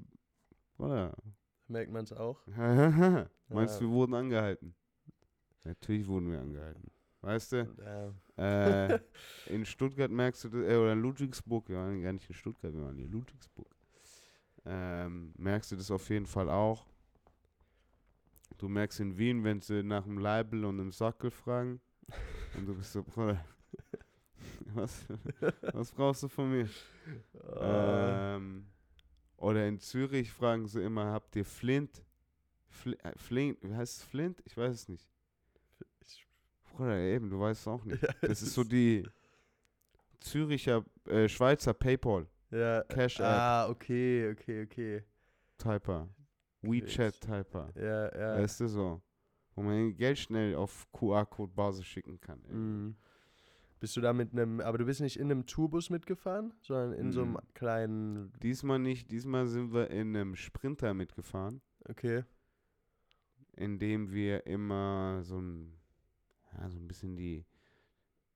oder? 0.78 1.14
Merkt 1.68 1.90
man 1.90 2.04
es 2.04 2.12
auch? 2.12 2.40
Meinst 3.48 3.80
du, 3.80 3.84
wir 3.84 3.90
wurden 3.90 4.14
angehalten? 4.14 4.74
Natürlich 5.64 6.06
wurden 6.06 6.30
wir 6.30 6.40
angehalten. 6.40 6.90
Weißt 7.22 7.52
du? 7.52 7.74
Ja. 8.36 8.92
Äh, 8.92 9.00
in 9.46 9.64
Stuttgart 9.64 10.10
merkst 10.10 10.44
du, 10.44 10.48
das- 10.50 10.60
äh, 10.70 10.76
oder 10.76 10.92
in 10.92 11.00
Ludwigsburg, 11.00 11.68
wir 11.70 11.76
waren 11.78 12.02
gar 12.02 12.12
nicht 12.12 12.28
in 12.28 12.34
Stuttgart, 12.34 12.74
wir 12.74 12.82
waren 12.82 12.98
in 12.98 13.10
Ludwigsburg. 13.10 13.68
Ähm, 14.66 15.32
merkst 15.38 15.72
du 15.72 15.76
das 15.76 15.90
auf 15.90 16.08
jeden 16.10 16.26
Fall 16.26 16.50
auch. 16.50 16.86
Du 18.58 18.68
merkst 18.68 19.00
in 19.00 19.16
Wien, 19.16 19.42
wenn 19.44 19.60
sie 19.60 19.82
nach 19.82 20.04
einem 20.04 20.18
Leibel 20.18 20.64
und 20.64 20.80
einem 20.80 20.92
Sockel 20.92 21.30
fragen. 21.30 21.80
Und 22.56 22.66
du 22.66 22.74
bist 22.74 22.92
so, 22.92 23.02
Bruder, 23.02 23.42
was, 24.74 25.06
was 25.72 25.90
brauchst 25.92 26.22
du 26.24 26.28
von 26.28 26.50
mir? 26.50 26.68
Äh, 27.60 28.34
Ähm, 28.36 28.66
oder 29.36 29.66
in 29.66 29.78
Zürich 29.78 30.30
fragen 30.32 30.66
sie 30.66 30.82
immer, 30.82 31.06
habt 31.12 31.34
ihr 31.36 31.44
Flint? 31.44 32.02
Fl 32.68 32.94
äh, 33.02 33.12
Flint, 33.16 33.58
wie 33.62 33.74
heißt 33.74 33.98
es 33.98 34.02
Flint? 34.04 34.42
Ich 34.46 34.56
weiß 34.56 34.74
es 34.74 34.88
nicht. 34.88 35.08
ich- 36.00 36.26
Bruder, 36.72 36.96
eben, 36.98 37.30
du 37.30 37.38
weißt 37.40 37.60
es 37.60 37.68
auch 37.68 37.84
nicht. 37.84 38.02
Das 38.22 38.42
ist 38.42 38.54
so 38.54 38.64
die 38.64 39.04
Züricher, 40.20 40.84
äh, 41.06 41.28
Schweizer 41.28 41.74
Paypal, 41.74 42.26
ja. 42.50 42.82
Cash 42.84 43.20
App. 43.20 43.26
Ah, 43.26 43.68
okay, 43.68 44.30
okay, 44.32 44.62
okay. 44.64 45.02
Typer, 45.58 46.08
WeChat 46.62 47.20
Typer. 47.20 47.70
Ja, 47.76 48.12
ja. 48.18 48.42
Weißt 48.42 48.60
du 48.60 48.68
so? 48.68 49.02
Wo 49.54 49.62
man 49.62 49.94
Geld 49.96 50.18
schnell 50.18 50.56
auf 50.56 50.86
QR-Code-Basis 50.92 51.84
schicken 51.84 52.18
kann. 52.20 52.40
Mhm. 52.48 52.96
Bist 53.80 53.96
du 53.96 54.00
da 54.00 54.12
mit 54.12 54.32
einem, 54.32 54.60
aber 54.60 54.78
du 54.78 54.84
bist 54.86 55.00
nicht 55.00 55.18
in 55.18 55.30
einem 55.30 55.46
Tourbus 55.46 55.90
mitgefahren, 55.90 56.54
sondern 56.62 56.92
in 56.92 57.12
so 57.12 57.22
einem 57.22 57.32
Mhm. 57.32 57.38
kleinen, 57.54 58.32
Diesmal 58.42 58.78
nicht, 58.78 59.10
diesmal 59.10 59.46
sind 59.46 59.72
wir 59.72 59.90
in 59.90 60.16
einem 60.16 60.36
Sprinter 60.36 60.94
mitgefahren, 60.94 61.60
okay. 61.88 62.24
in 63.56 63.78
dem 63.78 64.10
wir 64.12 64.46
immer 64.46 65.22
so 65.22 65.38
ein, 65.40 65.78
ja, 66.56 66.70
so 66.70 66.78
ein 66.78 66.88
bisschen 66.88 67.16
die, 67.16 67.44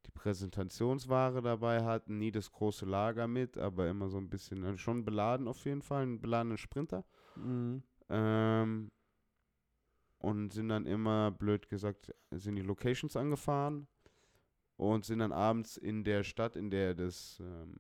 die 0.07 0.11
Präsentationsware 0.11 1.41
dabei 1.41 1.83
hatten, 1.85 2.19
nie 2.19 2.33
das 2.33 2.51
große 2.53 2.85
Lager 2.85 3.27
mit, 3.29 3.57
aber 3.57 3.89
immer 3.89 4.09
so 4.09 4.19
ein 4.19 4.29
bisschen, 4.29 4.65
also 4.65 4.77
schon 4.77 5.05
beladen 5.05 5.49
auf 5.49 5.65
jeden 5.65 5.83
Fall, 5.83 6.03
einen 6.03 6.21
beladenen 6.21 6.59
Sprinter. 6.59 7.05
Mhm. 7.37 7.83
Ähm, 8.11 8.91
und 10.19 10.53
sind 10.53 10.69
dann 10.69 10.85
immer, 10.87 11.31
blöd 11.31 11.69
gesagt, 11.69 12.13
sind 12.33 12.57
die 12.57 12.63
Locations 12.63 13.17
angefahren 13.17 13.87
und 14.79 15.05
sind 15.05 15.19
dann 15.19 15.33
abends 15.33 15.77
in 15.77 16.05
der 16.05 16.23
Stadt, 16.23 16.57
in 16.57 16.71
der 16.71 16.95
das 16.95 17.39
ähm, 17.41 17.75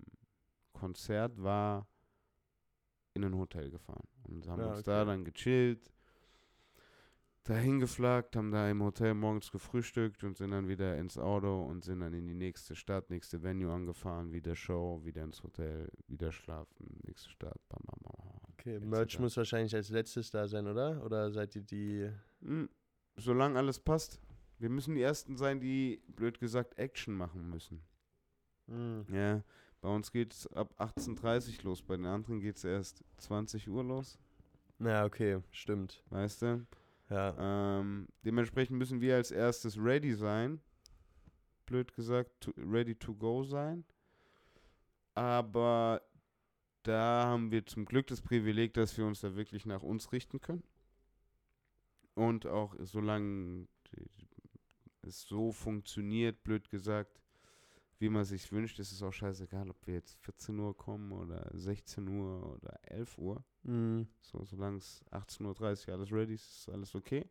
Konzert 0.73 1.40
war, 1.40 1.87
in 3.14 3.25
ein 3.25 3.37
Hotel 3.37 3.71
gefahren. 3.71 4.07
Und 4.25 4.47
haben 4.49 4.61
Ja, 4.61 4.71
uns 4.71 4.81
okay. 4.81 4.90
da 4.90 5.05
dann 5.05 5.25
gechillt, 5.25 5.93
dahin 7.45 7.78
geflaggt, 7.78 8.35
haben 8.35 8.50
da 8.50 8.69
im 8.69 8.83
Hotel 8.83 9.14
morgens 9.14 9.52
gefrühstückt 9.52 10.25
und 10.25 10.37
sind 10.37 10.50
dann 10.50 10.67
wieder 10.67 10.99
ins 10.99 11.17
Auto 11.19 11.62
und 11.62 11.85
sind 11.85 12.00
dann 12.00 12.12
in 12.14 12.26
die 12.26 12.35
nächste 12.35 12.75
Stadt, 12.75 13.11
nächste 13.11 13.43
Venue 13.45 13.73
angefahren, 13.73 14.33
wieder 14.33 14.57
Show, 14.57 15.00
wieder 15.05 15.23
ins 15.23 15.43
Hotel, 15.45 15.88
wieder 16.09 16.33
schlafen, 16.33 17.00
nächste 17.07 17.31
Stadt, 17.31 17.61
bam, 17.69 17.81
bam, 17.87 18.00
bam. 18.02 18.40
Okay. 18.55 18.81
Merch 18.81 19.21
muss 19.21 19.37
wahrscheinlich 19.37 19.75
als 19.75 19.88
letztes 19.90 20.33
da 20.33 20.49
sein, 20.49 20.67
oder? 20.67 21.02
Oder 21.05 21.31
seid 21.31 21.55
ihr 21.55 21.62
die. 21.62 22.11
Hm, 22.43 22.69
solange 23.17 23.57
alles 23.57 23.78
passt. 23.78 24.21
Wir 24.59 24.69
müssen 24.71 24.95
die 24.95 25.03
Ersten 25.03 25.37
sein, 25.37 25.61
die, 25.61 26.03
blöd 26.09 26.38
gesagt, 26.41 26.79
Action 26.79 27.15
machen 27.15 27.49
müssen. 27.49 27.81
Mhm. 28.67 29.07
Ja, 29.12 29.43
bei 29.81 29.88
uns 29.88 30.11
geht 30.11 30.33
es 30.35 30.47
ab 30.49 30.75
18.30 30.79 31.59
Uhr 31.59 31.65
los, 31.71 31.83
bei 31.83 31.97
den 31.97 32.07
anderen 32.07 32.41
geht 32.41 32.57
es 32.57 32.65
erst 32.65 33.05
20 33.19 33.69
Uhr 33.69 33.85
los, 33.85 34.19
Na, 34.79 35.05
okay, 35.05 35.41
stimmt. 35.53 36.03
weißt 36.11 36.43
du? 36.43 36.67
Ja. 37.09 37.79
Ähm, 37.81 38.09
dementsprechend 38.25 38.77
müssen 38.79 39.00
wir 39.00 39.15
als 39.17 39.31
erstes 39.31 39.79
ready 39.79 40.12
sein. 40.15 40.61
Blöd 41.65 41.95
gesagt, 41.95 42.31
to, 42.41 42.53
ready 42.57 42.95
to 42.95 43.15
go 43.15 43.45
sein. 43.45 43.85
Aber 45.15 46.03
da 46.83 47.25
haben 47.27 47.50
wir 47.50 47.65
zum 47.67 47.85
Glück 47.87 48.07
das 48.09 48.21
Privileg, 48.21 48.75
dass 48.75 48.97
wir 48.99 49.07
uns 49.07 49.21
da 49.21 49.35
wirklich 49.37 49.67
nach 49.67 49.83
uns 49.83 50.12
richten 50.12 50.41
können. 50.41 50.65
Und 52.15 52.47
auch 52.47 52.75
solange 52.81 53.67
die- 53.95 54.27
es 55.09 55.23
so 55.23 55.50
funktioniert, 55.53 56.43
blöd 56.45 56.71
gesagt, 56.71 57.21
wie 57.99 58.09
man 58.09 58.25
sich 58.25 58.50
wünscht, 58.53 58.79
ist 58.79 58.93
es 58.93 59.03
auch 59.03 59.12
scheißegal, 59.12 59.69
ob 59.71 59.87
wir 59.87 59.95
jetzt 59.95 60.17
14 60.21 60.57
Uhr 60.59 60.77
kommen 60.77 61.11
oder 61.11 61.50
16 61.53 62.07
Uhr 62.07 62.55
oder 62.55 62.79
11 62.85 63.19
Uhr. 63.19 63.45
Mhm. 63.65 64.07
So, 64.21 64.45
solange 64.45 64.79
es 64.79 65.05
18.30 65.11 65.88
Uhr 65.88 65.95
alles 65.95 66.12
ready 66.12 66.35
ist, 66.35 66.59
ist 66.59 66.69
alles 66.69 66.95
okay. 66.95 67.29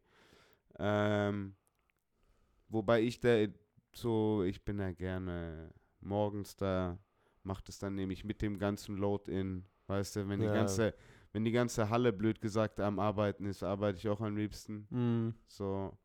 Ähm, 0.77 1.55
wobei 2.67 3.01
ich 3.01 3.19
da 3.19 3.45
so, 3.93 4.43
ich 4.43 4.63
bin 4.63 4.77
da 4.77 4.91
gerne 4.91 5.73
morgens 6.01 6.55
da, 6.55 6.99
macht 7.43 7.69
es 7.69 7.79
dann 7.79 7.95
nämlich 7.95 8.23
mit 8.25 8.41
dem 8.41 8.57
ganzen 8.59 8.97
Load-In, 8.97 9.65
weißt 9.87 10.17
du, 10.17 10.27
wenn 10.27 10.39
die 10.41 10.45
Ja. 10.47 10.53
ganze, 10.53 10.93
wenn 11.31 11.45
die 11.45 11.51
ganze 11.51 11.89
Halle, 11.89 12.11
blöd 12.11 12.41
gesagt, 12.41 12.79
am 12.79 12.99
Arbeiten 12.99 13.45
ist, 13.45 13.63
arbeite 13.63 13.99
ich 13.99 14.09
auch 14.09 14.21
am 14.21 14.35
liebsten. 14.35 14.85
Mhm. 14.89 15.33
So, 15.47 15.97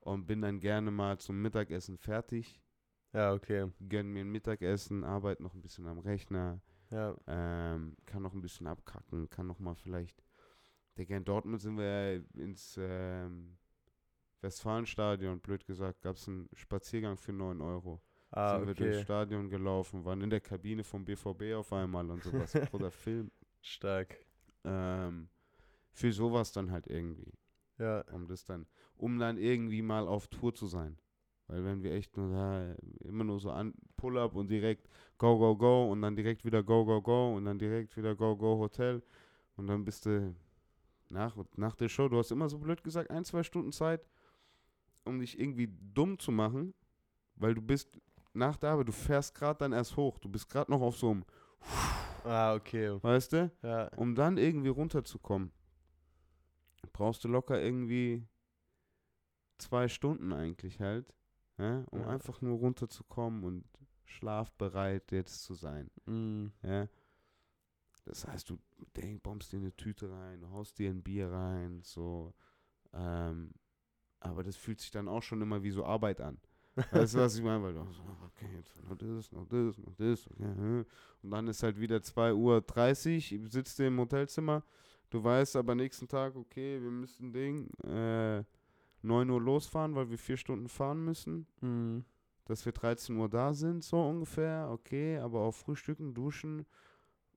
und 0.00 0.26
bin 0.26 0.40
dann 0.42 0.60
gerne 0.60 0.90
mal 0.90 1.18
zum 1.18 1.40
Mittagessen 1.42 1.96
fertig, 1.98 2.60
Ja, 3.12 3.32
okay. 3.32 3.70
gönn 3.88 4.08
mir 4.12 4.20
ein 4.20 4.30
Mittagessen, 4.30 5.04
arbeite 5.04 5.42
noch 5.42 5.54
ein 5.54 5.62
bisschen 5.62 5.86
am 5.86 5.98
Rechner, 5.98 6.60
Ja. 6.90 7.16
ähm, 7.26 7.96
kann 8.06 8.22
noch 8.22 8.32
ein 8.34 8.40
bisschen 8.40 8.66
abkacken, 8.66 9.28
kann 9.30 9.46
noch 9.46 9.58
mal 9.58 9.74
vielleicht. 9.74 10.22
Digga, 10.98 11.16
in 11.16 11.24
Dortmund 11.24 11.60
sind 11.60 11.76
wir 11.76 11.84
ja 12.16 12.20
ins 12.34 12.76
ähm, 12.80 13.56
Westfalenstadion, 14.40 15.40
blöd 15.40 15.66
gesagt, 15.66 16.02
gab 16.02 16.16
es 16.16 16.28
einen 16.28 16.48
Spaziergang 16.54 17.16
für 17.16 17.32
9 17.32 17.60
Euro. 17.60 18.00
Ah, 18.32 18.58
sind 18.58 18.68
wir 18.68 18.74
durchs 18.74 18.96
okay. 18.96 19.04
Stadion 19.04 19.48
gelaufen, 19.50 20.04
waren 20.04 20.20
in 20.20 20.30
der 20.30 20.40
Kabine 20.40 20.84
vom 20.84 21.04
BVB 21.04 21.54
auf 21.56 21.72
einmal 21.72 22.08
und 22.10 22.22
sowas. 22.22 22.54
Oder 22.72 22.90
Film. 22.90 23.30
Stark. 23.60 24.16
Ähm, 24.64 25.28
für 25.92 26.12
sowas 26.12 26.52
dann 26.52 26.70
halt 26.70 26.86
irgendwie. 26.86 27.32
Ja. 27.78 28.02
Um 28.12 28.26
das 28.28 28.44
dann, 28.44 28.66
um 29.00 29.18
dann 29.18 29.38
irgendwie 29.38 29.80
mal 29.82 30.06
auf 30.06 30.28
Tour 30.28 30.54
zu 30.54 30.66
sein. 30.66 30.98
Weil 31.46 31.64
wenn 31.64 31.82
wir 31.82 31.92
echt 31.94 32.16
nur 32.16 32.30
da 32.30 32.74
immer 33.00 33.24
nur 33.24 33.40
so 33.40 33.50
an 33.50 33.74
Pull-up 33.96 34.36
und 34.36 34.48
direkt 34.50 34.88
go, 35.18 35.36
go, 35.38 35.56
go 35.56 35.90
und 35.90 36.02
dann 36.02 36.14
direkt 36.14 36.44
wieder 36.44 36.62
go, 36.62 36.84
go, 36.84 37.00
go 37.02 37.34
und 37.34 37.44
dann 37.46 37.58
direkt 37.58 37.96
wieder 37.96 38.14
go, 38.14 38.36
go, 38.36 38.58
Hotel 38.58 39.02
und 39.56 39.66
dann 39.66 39.84
bist 39.84 40.06
du 40.06 40.34
nach, 41.08 41.36
nach 41.56 41.74
der 41.74 41.88
Show, 41.88 42.08
du 42.08 42.18
hast 42.18 42.30
immer 42.30 42.48
so 42.48 42.58
blöd 42.58 42.84
gesagt, 42.84 43.10
ein, 43.10 43.24
zwei 43.24 43.42
Stunden 43.42 43.72
Zeit, 43.72 44.06
um 45.04 45.18
dich 45.18 45.40
irgendwie 45.40 45.68
dumm 45.94 46.18
zu 46.18 46.30
machen, 46.30 46.72
weil 47.36 47.54
du 47.54 47.62
bist 47.62 47.98
nach 48.32 48.56
der 48.58 48.70
Arbeit, 48.70 48.88
du 48.88 48.92
fährst 48.92 49.34
gerade 49.34 49.58
dann 49.58 49.72
erst 49.72 49.96
hoch, 49.96 50.18
du 50.18 50.28
bist 50.28 50.48
gerade 50.48 50.70
noch 50.70 50.82
auf 50.82 50.96
so 50.96 51.10
einem, 51.10 51.24
Ah, 52.22 52.54
okay. 52.54 52.96
weißt 53.02 53.32
du, 53.32 53.50
Ja. 53.62 53.88
um 53.96 54.14
dann 54.14 54.36
irgendwie 54.36 54.68
runterzukommen, 54.68 55.50
brauchst 56.92 57.24
du 57.24 57.28
locker 57.28 57.60
irgendwie 57.60 58.22
zwei 59.60 59.88
Stunden 59.88 60.32
eigentlich 60.32 60.80
halt, 60.80 61.14
ja, 61.58 61.84
um 61.90 62.00
Ja. 62.00 62.08
einfach 62.08 62.40
nur 62.40 62.58
runterzukommen 62.58 63.44
und 63.44 63.64
schlafbereit 64.04 65.12
jetzt 65.12 65.44
zu 65.44 65.54
sein. 65.54 65.90
Mhm. 66.06 66.52
Ja. 66.62 66.88
Das 68.04 68.26
heißt, 68.26 68.50
du 68.50 68.58
denk, 68.96 69.22
bombst 69.22 69.52
dir 69.52 69.58
eine 69.58 69.76
Tüte 69.76 70.10
rein, 70.10 70.40
du 70.40 70.50
haust 70.50 70.78
dir 70.78 70.90
ein 70.90 71.02
Bier 71.02 71.30
rein, 71.30 71.80
so. 71.82 72.34
Ähm, 72.92 73.52
aber 74.20 74.42
das 74.42 74.56
fühlt 74.56 74.80
sich 74.80 74.90
dann 74.90 75.08
auch 75.08 75.22
schon 75.22 75.40
immer 75.42 75.62
wie 75.62 75.70
so 75.70 75.84
Arbeit 75.84 76.20
an. 76.20 76.40
Weißt 76.92 77.14
du, 77.14 77.18
was 77.18 77.36
ich 77.36 77.42
meine? 77.42 77.62
Weil 77.62 77.74
du 77.74 77.84
so, 77.92 78.02
okay, 78.24 78.46
jetzt 78.56 78.76
noch 78.82 78.96
das, 78.96 79.32
noch 79.32 79.46
das, 79.46 79.78
noch 79.78 79.94
das. 79.94 80.26
Okay, 80.28 80.84
und 81.22 81.30
dann 81.30 81.48
ist 81.48 81.62
halt 81.62 81.78
wieder 81.78 81.98
2.30 81.98 83.38
Uhr, 83.40 83.48
sitzt 83.48 83.78
du 83.78 83.86
im 83.86 83.98
Hotelzimmer. 83.98 84.64
Du 85.10 85.22
weißt 85.22 85.56
aber 85.56 85.74
nächsten 85.74 86.06
Tag, 86.06 86.36
okay, 86.36 86.80
wir 86.80 86.90
müssen 86.90 87.32
Ding, 87.32 87.68
äh, 87.82 88.44
9 89.02 89.30
Uhr 89.30 89.40
losfahren, 89.40 89.94
weil 89.94 90.10
wir 90.10 90.18
vier 90.18 90.36
Stunden 90.36 90.68
fahren 90.68 91.04
müssen. 91.04 91.46
Mhm. 91.60 92.04
Dass 92.44 92.64
wir 92.64 92.72
13 92.72 93.16
Uhr 93.16 93.28
da 93.28 93.54
sind, 93.54 93.84
so 93.84 94.02
ungefähr, 94.02 94.68
okay, 94.70 95.18
aber 95.18 95.40
auch 95.40 95.54
frühstücken, 95.54 96.14
duschen. 96.14 96.66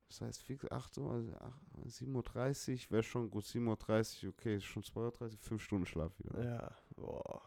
Das 0.07 0.21
heißt 0.21 0.43
fix 0.43 0.69
8 0.71 0.97
Uhr, 0.97 1.11
also 1.11 1.33
8, 1.35 1.61
7.30 1.87 2.85
Uhr 2.85 2.91
wäre 2.91 3.03
schon 3.03 3.29
gut, 3.29 3.43
7.30 3.45 4.23
Uhr, 4.25 4.29
okay, 4.29 4.55
ist 4.57 4.65
schon 4.65 4.83
2.30 4.83 5.21
Uhr, 5.33 5.37
5 5.39 5.61
Stunden 5.63 5.85
Schlaf 5.85 6.17
wieder. 6.19 6.43
Ja. 6.43 6.71
Boah. 6.95 7.41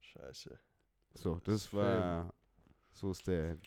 Scheiße. 0.00 0.58
So, 1.14 1.40
das 1.44 1.72
war, 1.72 2.32
so 2.92 3.10
ist 3.10 3.26
der, 3.26 3.58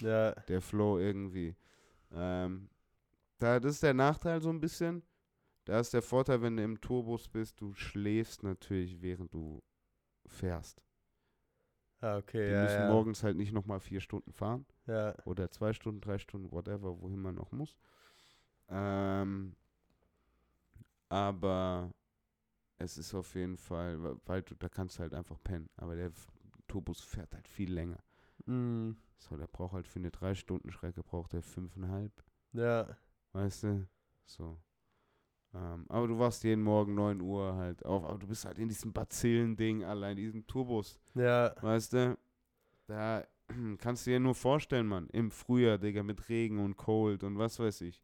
Ja. 0.00 0.32
der 0.32 0.60
Flow 0.60 0.98
irgendwie. 0.98 1.54
Ähm, 2.12 2.68
da, 3.38 3.58
das 3.60 3.74
ist 3.74 3.82
der 3.82 3.94
Nachteil 3.94 4.40
so 4.40 4.50
ein 4.50 4.60
bisschen. 4.60 5.02
Da 5.64 5.80
ist 5.80 5.94
der 5.94 6.02
Vorteil, 6.02 6.42
wenn 6.42 6.56
du 6.56 6.62
im 6.62 6.80
Tourbus 6.80 7.28
bist, 7.28 7.60
du 7.60 7.72
schläfst 7.74 8.42
natürlich, 8.42 9.00
während 9.00 9.32
du 9.32 9.62
fährst. 10.26 10.82
Ah, 12.00 12.18
okay. 12.18 12.46
Wir 12.46 12.52
ja, 12.52 12.62
müssen 12.64 12.80
ja. 12.80 12.88
morgens 12.88 13.22
halt 13.22 13.36
nicht 13.36 13.52
nochmal 13.52 13.80
vier 13.80 14.00
Stunden 14.00 14.32
fahren. 14.32 14.66
Ja. 14.86 15.14
Oder 15.24 15.50
zwei 15.50 15.72
Stunden, 15.72 16.02
drei 16.02 16.18
Stunden, 16.18 16.50
whatever, 16.52 17.00
wohin 17.00 17.20
man 17.20 17.34
noch 17.34 17.50
muss. 17.50 17.78
Ähm, 18.68 19.56
aber 21.08 21.90
es 22.76 22.98
ist 22.98 23.14
auf 23.14 23.34
jeden 23.34 23.56
Fall, 23.56 24.18
weil 24.26 24.42
du, 24.42 24.54
da 24.54 24.68
kannst 24.68 24.98
du 24.98 25.00
halt 25.00 25.14
einfach 25.14 25.42
pennen. 25.42 25.70
Aber 25.76 25.96
der 25.96 26.12
Tourbus 26.68 27.00
fährt 27.00 27.34
halt 27.34 27.48
viel 27.48 27.72
länger. 27.72 28.02
Mhm. 28.44 28.98
So, 29.18 29.38
der 29.38 29.46
braucht 29.46 29.72
halt 29.72 29.86
für 29.86 29.98
eine 29.98 30.10
drei 30.10 30.34
Stunden 30.34 30.70
Strecke 30.70 31.02
braucht 31.02 31.32
er 31.32 31.42
fünfeinhalb. 31.42 32.12
Ja. 32.52 32.98
Weißt 33.32 33.62
du? 33.62 33.88
So. 34.26 34.58
Ähm, 35.54 35.84
aber 35.88 36.08
du 36.08 36.18
wachst 36.18 36.42
jeden 36.42 36.62
Morgen 36.62 36.94
9 36.94 37.20
Uhr 37.20 37.54
halt 37.54 37.84
auf. 37.84 38.04
Aber 38.04 38.18
du 38.18 38.26
bist 38.26 38.44
halt 38.44 38.58
in 38.58 38.68
diesem 38.68 38.92
Bazillen-Ding 38.92 39.84
allein, 39.84 40.16
diesem 40.16 40.46
Tourbus. 40.46 40.98
Ja. 41.14 41.54
Weißt 41.60 41.92
du? 41.92 42.18
Da 42.86 43.24
kannst 43.78 44.06
du 44.06 44.10
dir 44.10 44.20
nur 44.20 44.34
vorstellen, 44.34 44.86
Mann. 44.86 45.08
Im 45.12 45.30
Frühjahr, 45.30 45.78
Digga, 45.78 46.02
mit 46.02 46.28
Regen 46.28 46.58
und 46.58 46.76
Cold 46.76 47.22
und 47.22 47.38
was 47.38 47.58
weiß 47.58 47.82
ich. 47.82 48.02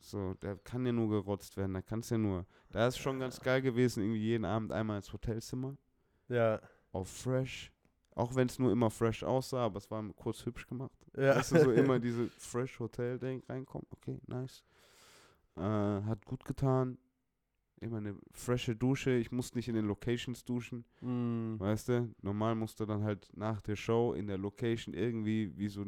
So, 0.00 0.34
da 0.40 0.54
kann 0.54 0.84
ja 0.86 0.92
nur 0.92 1.08
gerotzt 1.08 1.56
werden. 1.56 1.74
Da 1.74 1.82
kannst 1.82 2.10
ja 2.10 2.18
nur. 2.18 2.46
Da 2.70 2.86
ist 2.86 2.98
schon 2.98 3.18
ganz 3.20 3.40
geil 3.40 3.60
gewesen, 3.62 4.02
irgendwie 4.02 4.20
jeden 4.20 4.44
Abend 4.44 4.72
einmal 4.72 4.96
ins 4.96 5.12
Hotelzimmer. 5.12 5.76
Ja. 6.28 6.60
Auf 6.92 7.08
Fresh. 7.08 7.72
Auch 8.14 8.34
wenn 8.34 8.48
es 8.48 8.58
nur 8.58 8.72
immer 8.72 8.90
fresh 8.90 9.22
aussah, 9.22 9.64
aber 9.64 9.78
es 9.78 9.90
war 9.90 10.02
kurz 10.14 10.44
hübsch 10.44 10.66
gemacht. 10.66 11.06
Ja. 11.16 11.36
Weißt 11.36 11.52
du, 11.52 11.60
so 11.60 11.72
immer 11.72 11.98
diese 12.00 12.28
Fresh 12.28 12.78
Hotel-Ding 12.80 13.42
reinkommt. 13.48 13.86
Okay, 13.92 14.20
nice. 14.26 14.64
Äh, 15.56 15.60
hat 15.62 16.24
gut 16.26 16.44
getan. 16.44 16.98
Immer 17.80 17.96
eine 17.98 18.14
frische 18.32 18.76
Dusche. 18.76 19.12
Ich 19.12 19.32
musste 19.32 19.56
nicht 19.56 19.68
in 19.68 19.74
den 19.74 19.86
Locations 19.86 20.44
duschen. 20.44 20.84
Mhm. 21.00 21.58
Weißt 21.58 21.88
du? 21.88 22.14
Normal 22.20 22.54
musst 22.54 22.78
du 22.80 22.84
dann 22.86 23.02
halt 23.02 23.30
nach 23.34 23.60
der 23.62 23.76
Show 23.76 24.12
in 24.12 24.26
der 24.26 24.36
Location 24.38 24.94
irgendwie 24.94 25.56
wie 25.56 25.68
so, 25.68 25.86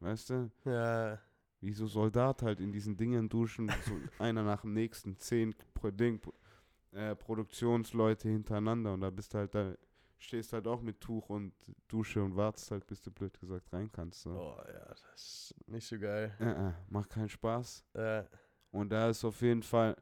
weißt 0.00 0.30
du, 0.30 0.50
Ja. 0.64 1.18
wie 1.60 1.72
so 1.72 1.86
Soldat 1.86 2.42
halt 2.42 2.60
in 2.60 2.72
diesen 2.72 2.96
Dingen 2.96 3.28
duschen. 3.28 3.68
So 3.84 3.92
einer 4.18 4.42
nach 4.44 4.62
dem 4.62 4.72
nächsten. 4.72 5.18
Zehn 5.18 5.54
Pro 5.74 5.90
Ding, 5.90 6.20
äh, 6.92 7.14
Produktionsleute 7.14 8.28
hintereinander. 8.30 8.94
Und 8.94 9.02
da 9.02 9.10
bist 9.10 9.34
du 9.34 9.38
halt 9.38 9.54
da, 9.54 9.74
stehst 10.18 10.54
halt 10.54 10.66
auch 10.66 10.80
mit 10.80 11.02
Tuch 11.02 11.28
und 11.28 11.52
Dusche 11.88 12.22
und 12.24 12.34
wartest 12.34 12.70
halt, 12.70 12.86
bis 12.86 13.02
du 13.02 13.10
blöd 13.10 13.38
gesagt 13.38 13.70
rein 13.74 13.92
kannst. 13.92 14.22
So. 14.22 14.30
Oh 14.30 14.56
ja, 14.72 14.84
das 14.88 15.02
ist 15.14 15.54
nicht 15.68 15.86
so 15.86 15.98
geil. 15.98 16.34
Äh, 16.40 16.68
äh, 16.68 16.72
macht 16.88 17.10
keinen 17.10 17.28
Spaß. 17.28 17.84
Äh, 17.92 18.24
Und 18.76 18.90
da 18.90 19.08
ist 19.10 19.24
auf 19.24 19.40
jeden 19.42 19.62
Fall 19.62 19.96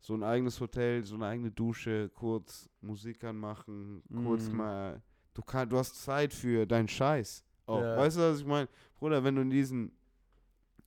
so 0.00 0.14
ein 0.14 0.22
eigenes 0.22 0.60
Hotel, 0.60 1.04
so 1.04 1.14
eine 1.16 1.26
eigene 1.26 1.50
Dusche, 1.50 2.08
kurz 2.10 2.68
Musik 2.80 3.24
anmachen, 3.24 4.02
kurz 4.24 4.48
Mm. 4.48 4.56
mal. 4.56 5.02
Du, 5.34 5.42
kann, 5.42 5.68
du 5.68 5.78
hast 5.78 6.02
Zeit 6.02 6.32
für 6.32 6.66
deinen 6.66 6.88
Scheiß. 6.88 7.44
Auch. 7.66 7.80
Ja. 7.80 7.96
Weißt 7.96 8.16
du, 8.16 8.20
was 8.20 8.40
ich 8.40 8.46
meine? 8.46 8.68
Bruder, 8.98 9.22
wenn 9.22 9.34
du 9.36 9.42
in 9.42 9.50
diesen 9.50 9.92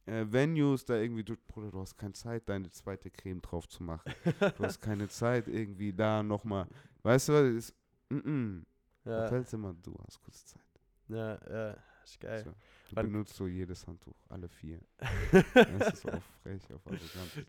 äh, 0.06 0.26
Venues 0.30 0.84
da 0.86 0.96
irgendwie, 0.96 1.24
du, 1.24 1.36
Bruder, 1.48 1.72
du 1.72 1.80
hast 1.80 1.96
keine 1.98 2.14
Zeit, 2.14 2.48
deine 2.50 2.70
zweite 2.72 3.10
Creme 3.12 3.42
drauf 3.42 3.68
zu 3.68 3.84
machen. 3.84 4.12
Du 4.58 4.64
hast 4.64 4.80
keine 4.82 5.08
Zeit, 5.08 5.48
irgendwie 5.48 5.94
da 5.94 6.24
nochmal. 6.24 6.68
Weißt 7.04 7.30
du, 7.30 7.34
was 7.34 7.44
ist. 7.56 7.76
Mm 8.10 8.18
-mm. 8.18 8.64
ja, 9.06 9.26
Hotelzimmer, 9.26 9.74
du 9.82 9.96
hast 10.06 10.22
kurz 10.22 10.46
Zeit. 10.48 10.62
ja, 11.08 11.38
ja, 11.50 11.78
ist 12.04 12.20
geil. 12.20 12.44
So. 12.44 12.54
Du 12.92 12.96
Wann- 12.98 13.06
benutzt 13.12 13.36
so 13.36 13.48
jedes 13.48 13.88
Handtuch, 13.88 14.16
alle 14.30 14.48
vier. 14.50 14.82
Das 15.54 15.94
ist 15.94 16.06
auch 16.08 16.22
frech, 16.44 16.62
auf 16.74 16.86
arrogant. 16.86 17.46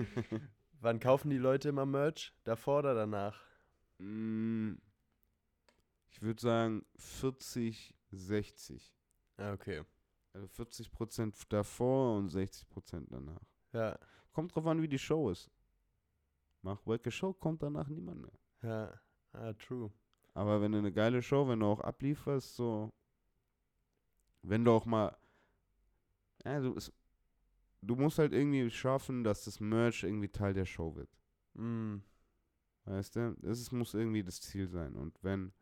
Wann 0.80 1.00
kaufen 1.00 1.30
die 1.30 1.38
Leute 1.38 1.68
immer 1.70 1.84
Merch? 1.86 2.32
Davor 2.44 2.78
oder 2.80 2.94
danach? 2.94 3.40
Mm, 3.98 4.74
Ich 6.10 6.22
würde 6.22 6.40
sagen 6.40 6.84
40, 6.96 7.94
60. 8.12 8.94
Ja, 9.38 9.52
okay. 9.52 9.82
Also 10.32 10.46
40 10.48 10.90
Prozent 10.92 11.36
davor 11.52 12.18
und 12.18 12.28
60 12.28 12.68
Prozent 12.68 13.08
danach. 13.10 13.42
Ja, 13.72 13.98
Kommt 14.32 14.54
drauf 14.54 14.66
an, 14.66 14.82
wie 14.82 14.88
die 14.88 14.98
Show 14.98 15.30
ist. 15.30 15.50
Mach 16.62 16.86
welche 16.86 17.10
Show, 17.10 17.32
kommt 17.32 17.62
danach 17.62 17.88
niemand 17.88 18.20
mehr. 18.22 18.38
ja, 18.62 19.00
ah, 19.32 19.52
true. 19.54 19.90
Aber 20.34 20.60
wenn 20.60 20.72
du 20.72 20.78
eine 20.78 20.92
geile 20.92 21.22
Show, 21.22 21.48
wenn 21.48 21.60
du 21.60 21.66
auch 21.66 21.80
ablieferst, 21.80 22.54
so, 22.56 22.92
wenn 24.48 24.64
du 24.64 24.72
auch 24.72 24.86
mal, 24.86 25.16
du, 26.44 26.74
es, 26.76 26.92
du 27.82 27.96
musst 27.96 28.18
halt 28.18 28.32
irgendwie 28.32 28.70
schaffen, 28.70 29.24
dass 29.24 29.44
das 29.44 29.60
Merch 29.60 30.02
irgendwie 30.02 30.28
Teil 30.28 30.54
der 30.54 30.66
Show 30.66 30.94
wird. 30.94 31.10
Mm, 31.54 31.98
Weißt 32.86 33.16
du? 33.16 33.36
Das 33.42 33.60
ist, 33.60 33.72
muss 33.72 33.94
irgendwie 33.94 34.22
das 34.22 34.40
Ziel 34.40 34.68
sein. 34.68 34.94
Und 34.94 35.18
wenn, 35.22 35.52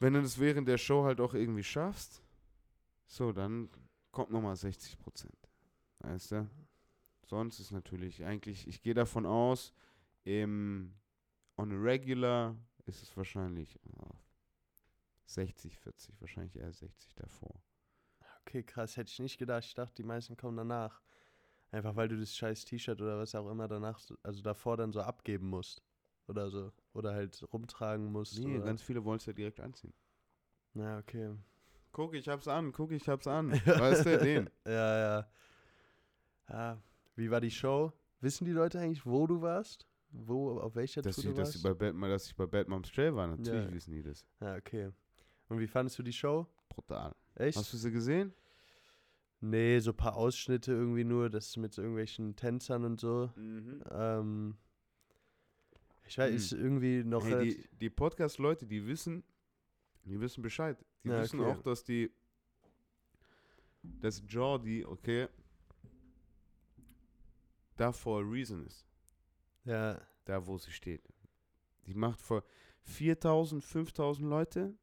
wenn 0.00 0.14
du 0.14 0.22
das 0.22 0.38
während 0.38 0.66
der 0.66 0.78
Show 0.78 1.04
halt 1.04 1.20
auch 1.20 1.34
irgendwie 1.34 1.62
schaffst, 1.62 2.22
so, 3.06 3.30
dann 3.30 3.68
kommt 4.10 4.30
nochmal 4.30 4.56
60 4.56 4.98
Prozent. 4.98 5.36
Weißt 6.00 6.32
du? 6.32 6.50
Sonst 7.26 7.60
ist 7.60 7.72
natürlich 7.72 8.24
eigentlich, 8.24 8.66
ich 8.66 8.82
gehe 8.82 8.94
davon 8.94 9.26
aus, 9.26 9.74
im 10.24 10.94
on 11.56 11.72
a 11.72 11.76
regular 11.76 12.56
ist 12.86 13.02
es 13.02 13.16
wahrscheinlich 13.16 13.78
60, 15.26 15.78
40, 15.78 16.20
wahrscheinlich 16.20 16.56
eher 16.56 16.72
60 16.72 17.14
davor. 17.14 17.62
okay, 18.42 18.62
krass, 18.62 18.96
hätte 18.96 19.10
ich 19.10 19.18
nicht 19.20 19.38
gedacht. 19.38 19.64
Ich 19.64 19.74
dachte, 19.74 19.94
die 19.94 20.02
meisten 20.04 20.36
kommen 20.36 20.56
danach. 20.56 21.00
Einfach 21.70 21.96
weil 21.96 22.08
du 22.08 22.18
das 22.18 22.36
scheiß 22.36 22.64
T-Shirt 22.66 23.00
oder 23.00 23.18
was 23.18 23.34
auch 23.34 23.50
immer 23.50 23.66
danach, 23.66 23.98
so- 23.98 24.16
also 24.22 24.42
davor 24.42 24.76
dann 24.76 24.92
so 24.92 25.00
abgeben 25.00 25.48
musst. 25.48 25.82
Oder 26.28 26.48
so. 26.50 26.72
Oder 26.92 27.14
halt 27.14 27.42
rumtragen 27.52 28.12
musst. 28.12 28.38
Nee, 28.38 28.56
oder? 28.56 28.66
ganz 28.66 28.82
viele 28.82 29.04
wollen 29.04 29.16
es 29.18 29.26
ja 29.26 29.32
direkt 29.32 29.60
anziehen. 29.60 29.92
Ja, 30.74 30.98
okay. 30.98 31.34
Guck, 31.92 32.14
ich 32.14 32.28
hab's 32.28 32.48
an, 32.48 32.72
guck, 32.72 32.92
ich 32.92 33.08
hab's 33.08 33.26
an. 33.26 33.50
Weißt 33.66 34.06
du, 34.06 34.18
den. 34.18 34.50
ja, 34.66 34.98
ja. 35.18 35.28
Ja, 36.48 36.82
wie 37.16 37.30
war 37.30 37.40
die 37.40 37.50
Show? 37.50 37.92
Wissen 38.20 38.44
die 38.44 38.52
Leute 38.52 38.78
eigentlich, 38.80 39.04
wo 39.04 39.26
du 39.26 39.40
warst? 39.42 39.86
Wo, 40.10 40.58
auf 40.60 40.76
welcher 40.76 41.02
Dass, 41.02 41.16
Tour 41.16 41.22
sie, 41.22 41.28
du 41.30 41.34
dass, 41.34 41.48
warst? 41.48 41.52
sie 41.58 41.62
bei 41.62 41.74
Bad, 41.74 41.94
dass 42.10 42.26
ich 42.26 42.36
bei 42.36 42.46
Bad 42.46 42.68
Moms 42.68 42.94
Jail 42.94 43.14
war, 43.14 43.26
natürlich 43.26 43.64
Ja. 43.64 43.72
wissen 43.72 43.92
die 43.92 44.02
das. 44.02 44.24
ja, 44.40 44.54
okay. 44.56 44.90
Und 45.54 45.60
wie 45.60 45.68
fandest 45.68 45.96
du 45.98 46.02
die 46.02 46.12
Show? 46.12 46.46
Brutal. 46.68 47.14
Echt? 47.36 47.56
Hast 47.56 47.72
du 47.72 47.76
sie 47.76 47.90
gesehen? 47.92 48.32
nee, 49.40 49.78
so 49.78 49.90
ein 49.90 49.96
paar 49.96 50.16
Ausschnitte 50.16 50.72
irgendwie 50.72 51.04
nur, 51.04 51.28
das 51.30 51.56
mit 51.58 51.72
so 51.74 51.82
irgendwelchen 51.82 52.34
Tänzern 52.34 52.82
und 52.84 52.98
so. 52.98 53.30
Ähm, 53.36 54.56
ich 56.06 56.16
weiß, 56.18 56.30
Hm. 56.30 56.36
ist 56.36 56.52
irgendwie 56.52 57.04
noch 57.04 57.24
Hey, 57.26 57.54
die 57.54 57.68
die 57.78 57.90
Podcast-Leute, 57.90 58.66
die 58.66 58.86
wissen, 58.86 59.22
die 60.04 60.18
wissen 60.18 60.42
Bescheid. 60.42 60.82
Die 61.04 61.08
Ja, 61.10 61.20
wissen 61.22 61.40
okay. 61.40 61.52
auch, 61.52 61.62
dass 61.62 61.84
die, 61.84 62.10
dass 63.82 64.22
Jordi, 64.26 64.84
okay, 64.84 65.28
da 67.76 67.92
for 67.92 68.20
a 68.22 68.24
reason 68.26 68.64
ist. 68.66 68.86
ja, 69.64 70.00
Da, 70.24 70.46
wo 70.46 70.56
sie 70.58 70.72
steht. 70.72 71.02
Die 71.86 71.92
macht 71.94 72.20
vor 72.22 72.42
4000, 72.84 73.62
5000 73.62 74.26
Leute, 74.28 74.74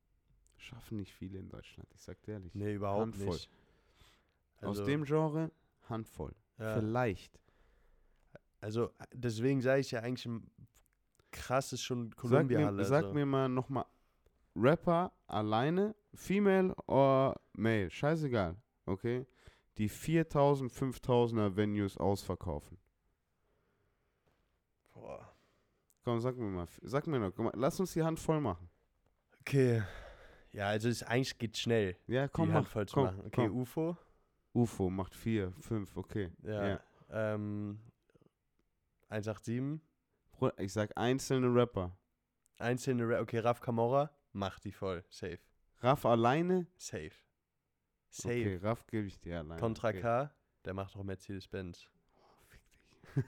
schaffen 0.61 0.97
nicht 0.97 1.13
viele 1.13 1.39
in 1.39 1.49
Deutschland. 1.49 1.87
Ich 1.93 2.01
sag 2.01 2.21
dir 2.23 2.33
ehrlich. 2.33 2.53
nee, 2.55 2.73
überhaupt 2.73 3.01
Handvoll. 3.01 3.33
nicht. 3.33 3.49
Also, 4.61 4.81
Aus 4.81 4.87
dem 4.87 5.03
Genre, 5.05 5.51
Handvoll. 5.89 6.33
ja, 6.59 6.75
Vielleicht. 6.75 7.39
also 8.59 8.91
deswegen 9.13 9.61
sage 9.61 9.81
ich 9.81 9.91
ja 9.91 10.01
eigentlich 10.01 10.25
ein 10.25 10.49
krasses 11.31 11.81
schon 11.81 12.09
Sag 12.11 12.17
Columbia 12.17 12.71
mir, 12.71 12.85
sag 12.85 13.13
mir 13.13 13.25
mal 13.25 13.49
nochmal, 13.49 13.85
Rapper 14.55 15.11
alleine, 15.27 15.95
Female 16.13 16.75
or 16.87 17.39
Male, 17.53 17.89
scheißegal, 17.89 18.55
okay? 18.85 19.25
Die 19.77 19.87
4000, 19.89 20.71
5000er 20.71 21.55
Venues 21.55 21.97
ausverkaufen. 21.97 22.77
Boah. 24.93 25.33
Komm, 26.03 26.19
sag 26.19 26.35
mir 26.37 26.49
mal, 26.49 26.67
sag 26.81 27.07
mir 27.07 27.19
noch, 27.19 27.33
lass 27.53 27.79
uns 27.79 27.93
die 27.93 28.03
Hand 28.03 28.19
voll 28.19 28.41
machen. 28.41 28.69
Okay. 29.39 29.81
Ja, 30.53 30.67
also 30.67 30.89
es 30.89 31.03
eigentlich 31.03 31.37
geht 31.37 31.57
schnell, 31.57 31.95
Ja, 32.07 32.27
komm, 32.27 32.47
die 32.47 32.53
mach, 32.53 32.67
voll 32.67 32.87
zu 32.87 32.95
komm, 32.95 33.03
machen. 33.05 33.21
Okay, 33.25 33.47
komm. 33.47 33.61
UFO. 33.61 33.97
UFO 34.53 34.89
macht 34.89 35.15
4, 35.15 35.53
5, 35.61 35.95
okay. 35.97 36.29
Ja. 36.43 36.67
Ja. 36.67 36.83
Ähm, 37.09 37.79
187. 39.09 39.79
Bruder, 40.31 40.59
Ich 40.59 40.73
sag 40.73 40.91
einzelne 40.97 41.47
Rapper. 41.53 41.97
Einzelne 42.57 43.07
Ra 43.07 43.19
Okay, 43.21 43.39
Raf 43.39 43.59
Camora, 43.59 44.11
macht 44.33 44.63
die 44.65 44.71
voll. 44.71 45.03
Safe. 45.09 45.39
Raff 45.79 46.05
alleine? 46.05 46.67
Safe. 46.77 47.11
Safe. 48.09 48.29
Okay, 48.29 48.59
Raff 48.61 48.85
gebe 48.87 49.07
ich 49.07 49.19
dir 49.19 49.39
alleine. 49.39 49.59
Contra 49.59 49.89
okay. 49.89 50.01
K, 50.01 50.31
der 50.65 50.73
macht 50.73 50.95
auch 50.95 51.03
Mercedes-Benz. 51.03 51.87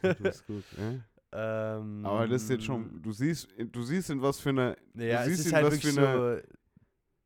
Du 0.01 0.13
bist 0.15 0.45
gut, 0.47 0.63
äh? 0.77 0.99
Ähm, 1.35 2.05
Aber 2.05 2.27
das 2.27 2.43
ist 2.43 2.49
jetzt 2.51 2.63
schon, 2.65 3.01
du 3.01 3.11
siehst, 3.11 3.47
du 3.57 3.81
siehst 3.81 4.11
in 4.11 4.21
was 4.21 4.39
für 4.39 4.49
eine, 4.49 4.77
Naja, 4.93 5.23
du 5.25 5.31
es 5.31 5.37
siehst 5.37 5.39
ist 5.39 5.45
in 5.47 5.55
halt 5.55 5.65
was 5.65 5.79
für 5.79 5.87
eine, 5.99 6.41
so. 6.43 6.47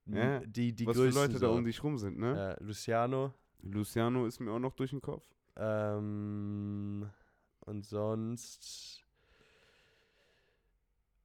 Ja, 0.10 0.40
die, 0.40 0.74
die 0.74 0.86
was 0.88 0.96
für 0.96 1.04
größten 1.04 1.22
Leute 1.24 1.34
da 1.40 1.48
so. 1.48 1.54
um 1.54 1.66
dich 1.66 1.84
rum 1.84 1.98
sind, 1.98 2.18
ne? 2.18 2.36
Ja, 2.60 2.64
Luciano. 2.66 3.34
Luciano 3.62 4.26
ist 4.26 4.40
mir 4.40 4.52
auch 4.52 4.60
noch 4.60 4.74
durch 4.74 4.92
den 4.92 5.02
Kopf. 5.02 5.26
Ähm, 5.56 7.10
und 7.62 7.84
sonst 7.86 9.04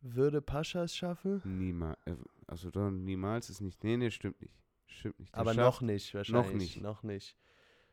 würde 0.01 0.41
Pascha 0.43 0.83
es 0.85 0.97
schaffen? 0.97 1.41
Niemals. 1.45 1.99
Also 2.47 2.71
dann 2.71 3.05
niemals 3.05 3.51
ist 3.51 3.61
nicht. 3.61 3.83
Nee, 3.85 3.97
nee, 3.97 4.11
stimmt 4.11 4.41
nicht. 4.41 4.55
Stimmt 4.87 5.21
nicht. 5.21 5.33
Der 5.35 5.41
aber 5.41 5.55
schafft, 5.55 5.81
noch 5.83 5.87
nicht, 5.87 6.15
wahrscheinlich. 6.15 6.55
nicht. 6.55 6.83
Noch 6.83 7.03
nicht. 7.03 7.37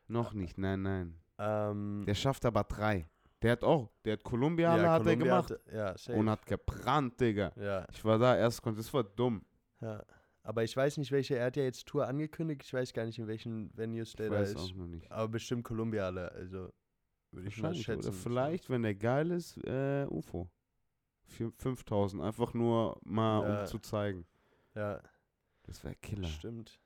Noch 0.08 0.32
nicht, 0.34 0.58
nein, 0.58 0.82
nein. 0.82 1.14
Ähm, 1.38 2.02
Der 2.06 2.14
schafft 2.14 2.44
aber 2.44 2.64
drei. 2.64 3.06
Der 3.42 3.52
hat 3.52 3.62
auch, 3.64 3.90
der 4.04 4.14
hat 4.14 4.24
Columbia 4.24 4.72
hat 4.72 5.06
er 5.06 5.16
gemacht 5.16 5.50
hat- 5.50 5.60
ja, 5.72 6.14
und 6.14 6.28
hat 6.28 6.44
gebrannt, 6.44 7.18
Digga. 7.20 7.52
ja, 7.56 7.86
Ich 7.90 8.04
war 8.04 8.18
da 8.18 8.36
erst, 8.36 8.60
das 8.66 8.92
war 8.92 9.04
dumm. 9.04 9.42
ja. 9.80 10.02
Aber 10.42 10.64
ich 10.64 10.74
weiß 10.76 10.96
nicht, 10.96 11.12
welche. 11.12 11.36
Er 11.36 11.46
hat 11.46 11.56
ja 11.56 11.64
jetzt 11.64 11.86
Tour 11.86 12.06
angekündigt. 12.06 12.62
Ich 12.64 12.72
weiß 12.72 12.92
gar 12.92 13.04
nicht, 13.04 13.18
in 13.18 13.26
welchen 13.26 13.76
Venues 13.76 14.10
Ich 14.10 14.16
der 14.16 14.30
da 14.30 14.36
weiß 14.40 14.50
ist. 14.50 14.56
auch 14.56 14.74
noch 14.74 14.86
nicht. 14.86 15.10
Aber 15.12 15.28
bestimmt 15.28 15.64
Columbia 15.64 16.06
alle. 16.06 16.32
Also 16.32 16.72
würde 17.32 17.48
ich 17.48 17.58
mal 17.62 17.74
schätzen. 17.74 18.08
oder 18.08 18.12
vielleicht, 18.16 18.70
wenn 18.70 18.82
der 18.82 18.94
geil 18.94 19.30
ist, 19.30 19.56
äh, 19.64 20.06
UFO. 20.08 20.50
Für 21.24 21.52
5000, 21.52 22.22
einfach 22.22 22.54
nur 22.54 22.98
mal, 23.04 23.48
Ja. 23.48 23.60
um 23.60 23.66
zu 23.66 23.78
zeigen. 23.78 24.26
Ja, 24.74 25.00
Das 25.64 25.84
wäre 25.84 25.94
Killer. 25.96 26.26
stimmt. 26.26 26.80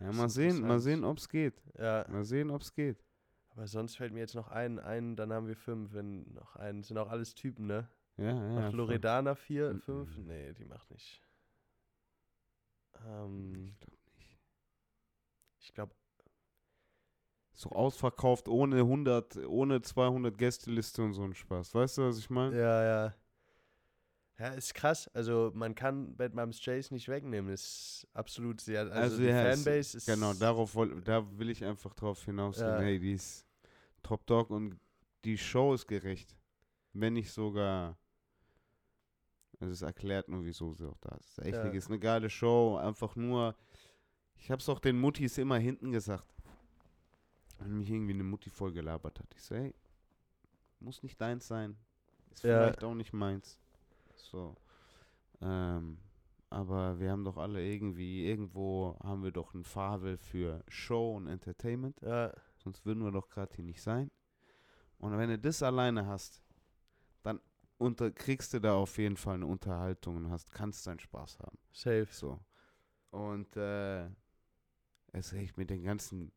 Ja, 0.00 0.12
mal 0.12 0.28
sehen, 0.28 0.60
mal 0.66 0.80
sehen, 0.80 1.04
ob's 1.04 1.28
geht. 1.28 1.62
Ja, 1.78 2.06
Mal 2.08 2.24
sehen, 2.24 2.50
ob's 2.50 2.72
geht. 2.72 3.04
aber 3.50 3.66
sonst 3.66 3.96
fällt 3.96 4.12
mir 4.12 4.20
jetzt 4.20 4.34
noch 4.34 4.48
ein, 4.48 4.78
ein, 4.78 5.14
dann 5.16 5.32
haben 5.32 5.46
wir 5.46 5.56
fünf, 5.56 5.92
wenn 5.92 6.32
noch 6.32 6.56
einen. 6.56 6.82
Sind 6.82 6.98
auch 6.98 7.08
alles 7.10 7.34
Typen, 7.34 7.66
ne? 7.66 7.88
Ja, 8.16 8.26
ja. 8.34 8.60
Macht. 8.60 8.72
Loredana 8.74 9.34
vier, 9.34 9.78
fünf? 9.80 10.16
Nee, 10.18 10.52
die 10.54 10.64
macht 10.64 10.90
nicht. 10.90 11.22
Ähm, 13.06 13.66
Ich 13.66 13.78
glaub 13.80 13.98
nicht. 14.18 14.38
ich 15.60 15.72
glaube, 15.74 15.94
So 17.52 17.70
ausverkauft 17.70 18.48
ohne 18.48 18.80
100, 18.80 19.36
ohne 19.46 19.82
200 19.82 20.36
Gästeliste 20.36 21.02
und 21.02 21.12
so 21.14 21.24
ein 21.24 21.34
Spaß. 21.34 21.74
Weißt 21.74 21.98
du, 21.98 22.02
was 22.02 22.18
ich 22.18 22.30
meine? 22.30 22.56
ja, 22.58 22.84
ja. 22.84 23.14
Ja, 24.38 24.48
ist 24.54 24.72
krass. 24.72 25.06
Also 25.12 25.52
man 25.54 25.74
kann 25.74 26.16
Bad 26.16 26.34
Moms 26.34 26.64
Jace 26.64 26.92
nicht 26.92 27.08
wegnehmen. 27.08 27.52
Ist 27.52 28.08
absolut 28.14 28.62
sehr. 28.62 28.80
Also, 28.80 28.92
Also, 28.94 29.16
die 29.18 29.24
ja, 29.24 29.50
Fanbase 29.50 29.98
ist. 29.98 30.06
Genau, 30.06 30.32
darauf 30.32 30.74
woll, 30.74 30.98
da 31.02 31.22
will 31.38 31.50
ich 31.50 31.62
einfach 31.62 31.92
drauf 31.92 32.24
hinaus. 32.24 32.58
Ja. 32.58 32.78
Hey, 32.78 32.98
die 32.98 33.12
ist 33.12 33.44
Top 34.02 34.24
Dog 34.26 34.48
und 34.48 34.80
die 35.26 35.36
Show 35.36 35.74
ist 35.74 35.86
gerecht. 35.86 36.34
Wenn 36.94 37.12
nicht 37.12 37.30
sogar 37.30 37.98
Also 39.60 39.72
es 39.72 39.82
erklärt 39.82 40.28
nur, 40.28 40.44
wieso 40.44 40.72
sie 40.72 40.86
auch 40.88 40.96
da 40.98 41.14
ist. 41.16 41.38
Echt, 41.40 41.54
Ja. 41.56 41.64
ist 41.64 41.88
eine 41.88 41.98
geile 41.98 42.30
Show. 42.30 42.76
Einfach 42.76 43.14
nur. 43.16 43.54
Ich 44.36 44.50
hab's 44.50 44.68
auch 44.70 44.78
den 44.80 44.98
Muttis 44.98 45.36
immer 45.38 45.58
hinten 45.58 45.92
gesagt. 45.92 46.26
Wenn 47.58 47.76
mich 47.76 47.90
irgendwie 47.90 48.14
eine 48.14 48.24
Mutti 48.24 48.48
voll 48.48 48.72
gelabert 48.72 49.18
hat. 49.20 49.26
Ich 49.34 49.42
so, 49.42 49.54
hey, 49.54 49.74
muss 50.80 51.02
nicht 51.02 51.20
deins 51.20 51.46
sein. 51.46 51.76
Ist 52.30 52.42
Ja. 52.44 52.62
vielleicht 52.62 52.84
auch 52.84 52.94
nicht 52.94 53.12
meins. 53.12 53.60
So. 54.14 54.56
Ähm, 55.42 55.98
aber 56.48 56.98
wir 56.98 57.10
haben 57.10 57.24
doch 57.24 57.36
alle 57.36 57.62
irgendwie, 57.62 58.26
irgendwo 58.26 58.96
haben 59.02 59.22
wir 59.22 59.30
doch 59.30 59.52
ein 59.52 59.64
Fabel 59.64 60.16
für 60.16 60.64
Show 60.68 61.16
und 61.16 61.26
Entertainment. 61.26 62.00
Ja, 62.00 62.32
Sonst 62.62 62.84
würden 62.84 63.02
wir 63.04 63.10
doch 63.10 63.28
gerade 63.30 63.54
hier 63.54 63.64
nicht 63.64 63.80
sein. 63.82 64.10
Und 64.98 65.16
wenn 65.16 65.30
du 65.30 65.38
das 65.38 65.62
alleine 65.62 66.06
hast, 66.06 66.42
dann 67.22 67.40
unter, 67.80 68.10
kriegst 68.10 68.52
du 68.54 68.60
da 68.60 68.74
auf 68.74 68.98
jeden 68.98 69.16
Fall 69.16 69.34
eine 69.36 69.46
Unterhaltung 69.46 70.16
und 70.16 70.30
hast, 70.30 70.52
kannst 70.52 70.86
deinen 70.86 71.00
Spaß 71.00 71.38
haben. 71.40 71.58
safe. 71.72 72.08
So. 72.10 72.38
Und 73.10 73.56
äh, 73.56 74.06
es 75.12 75.32
echt 75.32 75.56
mit 75.56 75.70
den 75.70 75.82
ganzen, 75.82 76.32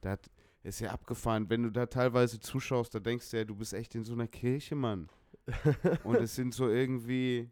da 0.00 0.10
hat- 0.10 0.30
ist 0.62 0.80
ja 0.80 0.90
abgefahren, 0.90 1.48
wenn 1.48 1.62
du 1.62 1.70
da 1.70 1.86
teilweise 1.86 2.40
zuschaust, 2.40 2.94
da 2.94 3.00
denkst 3.00 3.30
du 3.30 3.38
ja, 3.38 3.44
du 3.44 3.54
bist 3.54 3.72
echt 3.72 3.94
in 3.94 4.04
so 4.04 4.12
einer 4.12 4.26
Kirche, 4.28 4.74
Mann. 4.74 5.08
Und 6.04 6.16
es 6.16 6.34
sind 6.34 6.52
so 6.52 6.68
irgendwie, 6.68 7.50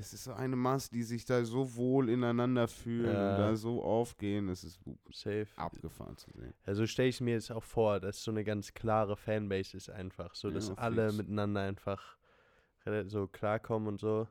das 0.00 0.14
ist 0.14 0.24
so 0.24 0.32
eine 0.32 0.56
Masse, 0.56 0.90
die 0.90 1.02
sich 1.02 1.26
da 1.26 1.44
so 1.44 1.76
wohl 1.76 2.08
ineinander 2.08 2.66
fühlen 2.68 3.14
Ja. 3.14 3.30
und 3.32 3.38
da 3.38 3.54
so 3.56 3.82
aufgehen, 3.82 4.46
das 4.48 4.64
ist 4.64 4.80
safe. 5.12 5.46
abgefahren 5.56 6.16
zu 6.16 6.30
sehen. 6.32 6.54
Also 6.64 6.86
stelle 6.86 7.08
ich 7.10 7.20
mir 7.20 7.34
jetzt 7.34 7.52
auch 7.52 7.62
vor, 7.62 8.00
dass 8.00 8.22
so 8.22 8.30
eine 8.30 8.42
ganz 8.42 8.72
klare 8.72 9.14
Fanbase 9.16 9.76
ist 9.76 9.90
einfach. 9.90 10.34
So, 10.34 10.48
Ja, 10.48 10.54
dass 10.54 10.70
auf 10.70 10.78
alle 10.78 11.06
fix. 11.08 11.18
miteinander 11.18 11.60
einfach 11.60 12.16
so 13.08 13.26
klarkommen 13.26 13.88
und 13.88 14.00
so. 14.00 14.26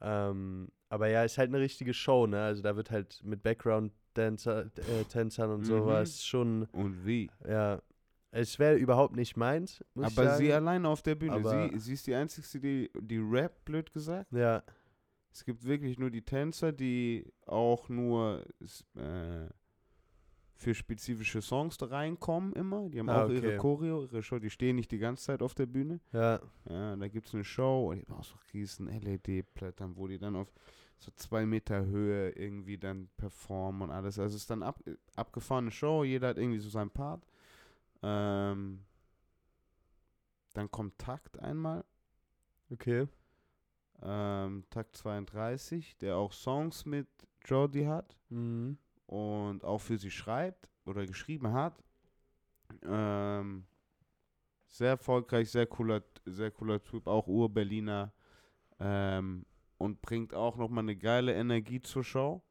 Ähm, 0.00 0.70
aber 0.88 1.08
ja, 1.08 1.22
ist 1.24 1.36
halt 1.36 1.50
eine 1.50 1.60
richtige 1.60 1.92
Show, 1.92 2.26
ne? 2.26 2.40
Also 2.42 2.62
da 2.62 2.74
wird 2.76 2.90
halt 2.90 3.22
mit 3.22 3.42
Background-Tänzern 3.42 4.70
äh, 4.76 5.04
Tänzern 5.04 5.50
und 5.50 5.60
Mhm. 5.60 5.64
sowas 5.64 6.24
schon, 6.24 6.64
Und 6.72 7.04
wie? 7.04 7.30
ja. 7.46 7.82
Es 8.30 8.58
wäre 8.58 8.76
überhaupt 8.76 9.16
nicht 9.16 9.36
meins, 9.38 9.82
Aber 9.94 10.36
sie 10.36 10.52
alleine 10.52 10.86
auf 10.88 11.00
der 11.02 11.14
Bühne. 11.14 11.42
Sie, 11.72 11.78
sie 11.78 11.92
ist 11.94 12.06
die 12.06 12.14
Einzige, 12.14 12.60
die, 12.60 12.90
die 13.00 13.16
Rap, 13.18 13.64
blöd 13.64 13.90
gesagt. 13.90 14.30
Ja, 14.32 14.62
Es 15.32 15.44
gibt 15.44 15.64
wirklich 15.64 15.98
nur 15.98 16.10
die 16.10 16.22
Tänzer, 16.22 16.72
die 16.72 17.32
auch 17.46 17.88
nur 17.88 18.44
äh, 18.96 19.48
für 20.54 20.74
spezifische 20.74 21.40
Songs 21.40 21.76
da 21.78 21.86
reinkommen 21.86 22.52
immer. 22.54 22.88
Die 22.88 22.98
haben 22.98 23.08
Ah, 23.08 23.24
auch 23.24 23.30
ihre 23.30 23.46
okay. 23.48 23.56
Choreo, 23.58 24.02
ihre 24.02 24.22
Show. 24.22 24.38
Die 24.40 24.50
stehen 24.50 24.76
nicht 24.76 24.90
die 24.90 24.98
ganze 24.98 25.24
Zeit 25.24 25.42
auf 25.42 25.54
der 25.54 25.66
Bühne. 25.66 26.00
ja, 26.12 26.40
Ja, 26.68 26.96
da 26.96 27.08
gibt 27.08 27.28
es 27.28 27.34
eine 27.34 27.44
Show 27.44 27.90
und 27.90 27.98
die 27.98 28.02
haben 28.06 28.14
auch 28.18 28.24
so 28.24 28.34
riesen 28.52 28.88
LED-Blättern, 28.88 29.96
wo 29.96 30.08
die 30.08 30.18
dann 30.18 30.34
auf 30.34 30.52
so 30.98 31.12
zwei 31.14 31.46
Meter 31.46 31.84
Höhe 31.86 32.30
irgendwie 32.30 32.76
dann 32.76 33.08
performen 33.16 33.82
und 33.82 33.90
alles. 33.92 34.18
Also 34.18 34.34
es 34.34 34.42
ist 34.42 34.50
dann 34.50 34.64
ab, 34.64 34.82
abgefahrene 35.14 35.70
Show, 35.70 36.02
jeder 36.02 36.28
hat 36.28 36.38
irgendwie 36.38 36.58
so 36.58 36.70
seinen 36.70 36.90
Part. 36.90 37.24
Ähm, 38.02 38.84
dann 40.54 40.70
kommt 40.72 40.98
Takt 40.98 41.38
einmal, 41.38 41.84
okay. 42.70 43.06
Ähm, 44.02 44.64
Takt 44.70 44.96
32, 44.96 45.96
der 45.98 46.16
auch 46.16 46.32
Songs 46.32 46.84
mit 46.86 47.08
Jordi 47.44 47.84
hat 47.84 48.16
Mhm. 48.30 48.78
und 49.06 49.64
auch 49.64 49.78
für 49.80 49.98
sie 49.98 50.10
schreibt 50.10 50.70
oder 50.84 51.06
geschrieben 51.06 51.52
hat. 51.52 51.82
Ähm, 52.82 53.66
sehr 54.66 54.90
erfolgreich, 54.90 55.50
sehr 55.50 55.66
cooler, 55.66 56.02
sehr 56.26 56.50
cooler 56.50 56.82
Typ, 56.82 57.06
auch 57.06 57.26
Ur-Berliner. 57.26 58.12
Ähm, 58.80 59.44
und 59.78 60.02
bringt 60.02 60.34
auch 60.34 60.56
nochmal 60.56 60.84
eine 60.84 60.96
geile 60.96 61.34
Energie 61.34 61.80
zur 61.80 62.04
Show. 62.04 62.42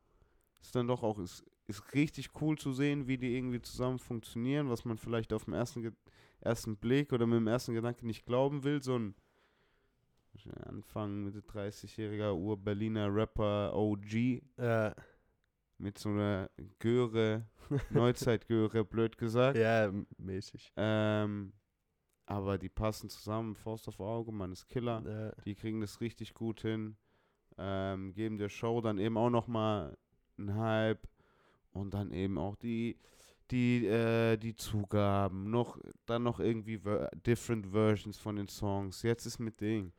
Ist 0.61 0.75
dann 0.75 0.87
doch 0.87 1.03
auch, 1.03 1.19
ist, 1.19 1.45
ist 1.67 1.93
richtig 1.93 2.29
cool 2.41 2.57
zu 2.57 2.71
sehen, 2.73 3.07
wie 3.07 3.17
die 3.17 3.35
irgendwie 3.35 3.61
zusammen 3.61 3.99
funktionieren, 3.99 4.69
was 4.69 4.85
man 4.85 4.97
vielleicht 4.97 5.33
auf 5.33 5.45
den 5.45 5.53
ersten, 5.53 5.95
ersten 6.39 6.77
Blick 6.77 7.11
oder 7.13 7.27
mit 7.27 7.37
dem 7.37 7.47
ersten 7.47 7.73
Gedanken 7.73 8.07
nicht 8.07 8.25
glauben 8.25 8.63
will. 8.63 8.81
So 8.81 8.97
ein 8.97 9.15
Anfang 10.65 11.23
Mitte 11.23 11.41
30-jähriger 11.41 12.33
Ur-Berliner 12.33 13.13
Rapper 13.13 13.73
OG 13.75 14.41
Ja, 14.57 14.93
mit 15.77 15.97
so 15.97 16.09
einer 16.09 16.49
Göre, 16.79 17.45
Neuzeitgöre, 17.91 18.83
blöd 18.83 19.17
gesagt. 19.17 19.57
ja, 19.57 19.91
mäßig. 20.17 20.71
Ähm, 20.75 21.53
aber 22.25 22.57
die 22.57 22.69
passen 22.69 23.09
zusammen, 23.09 23.55
Faust 23.55 23.87
auf 23.87 23.99
Auge, 23.99 24.31
man 24.31 24.51
ist 24.51 24.67
Killer. 24.67 25.03
Ja, 25.05 25.41
Die 25.43 25.55
kriegen 25.55 25.79
das 25.81 26.01
richtig 26.01 26.33
gut 26.33 26.61
hin. 26.61 26.97
Ähm, 27.57 28.13
geben 28.13 28.37
der 28.37 28.49
Show 28.49 28.81
dann 28.81 28.97
eben 28.99 29.17
auch 29.17 29.29
nochmal 29.29 29.97
einen 30.37 30.55
Hype. 30.55 31.07
Und 31.71 31.93
dann 31.93 32.11
eben 32.11 32.37
auch 32.37 32.55
die, 32.55 32.97
die, 33.51 33.85
äh, 33.85 34.35
die 34.37 34.55
Zugaben. 34.55 35.49
Noch, 35.51 35.79
dann 36.05 36.23
noch 36.23 36.39
irgendwie 36.39 36.77
ver 36.79 37.09
different 37.25 37.67
Versions 37.67 38.17
von 38.17 38.35
den 38.35 38.47
Songs. 38.47 39.03
Jetzt 39.03 39.25
ist 39.25 39.39
mit 39.39 39.61
Ding. 39.61 39.93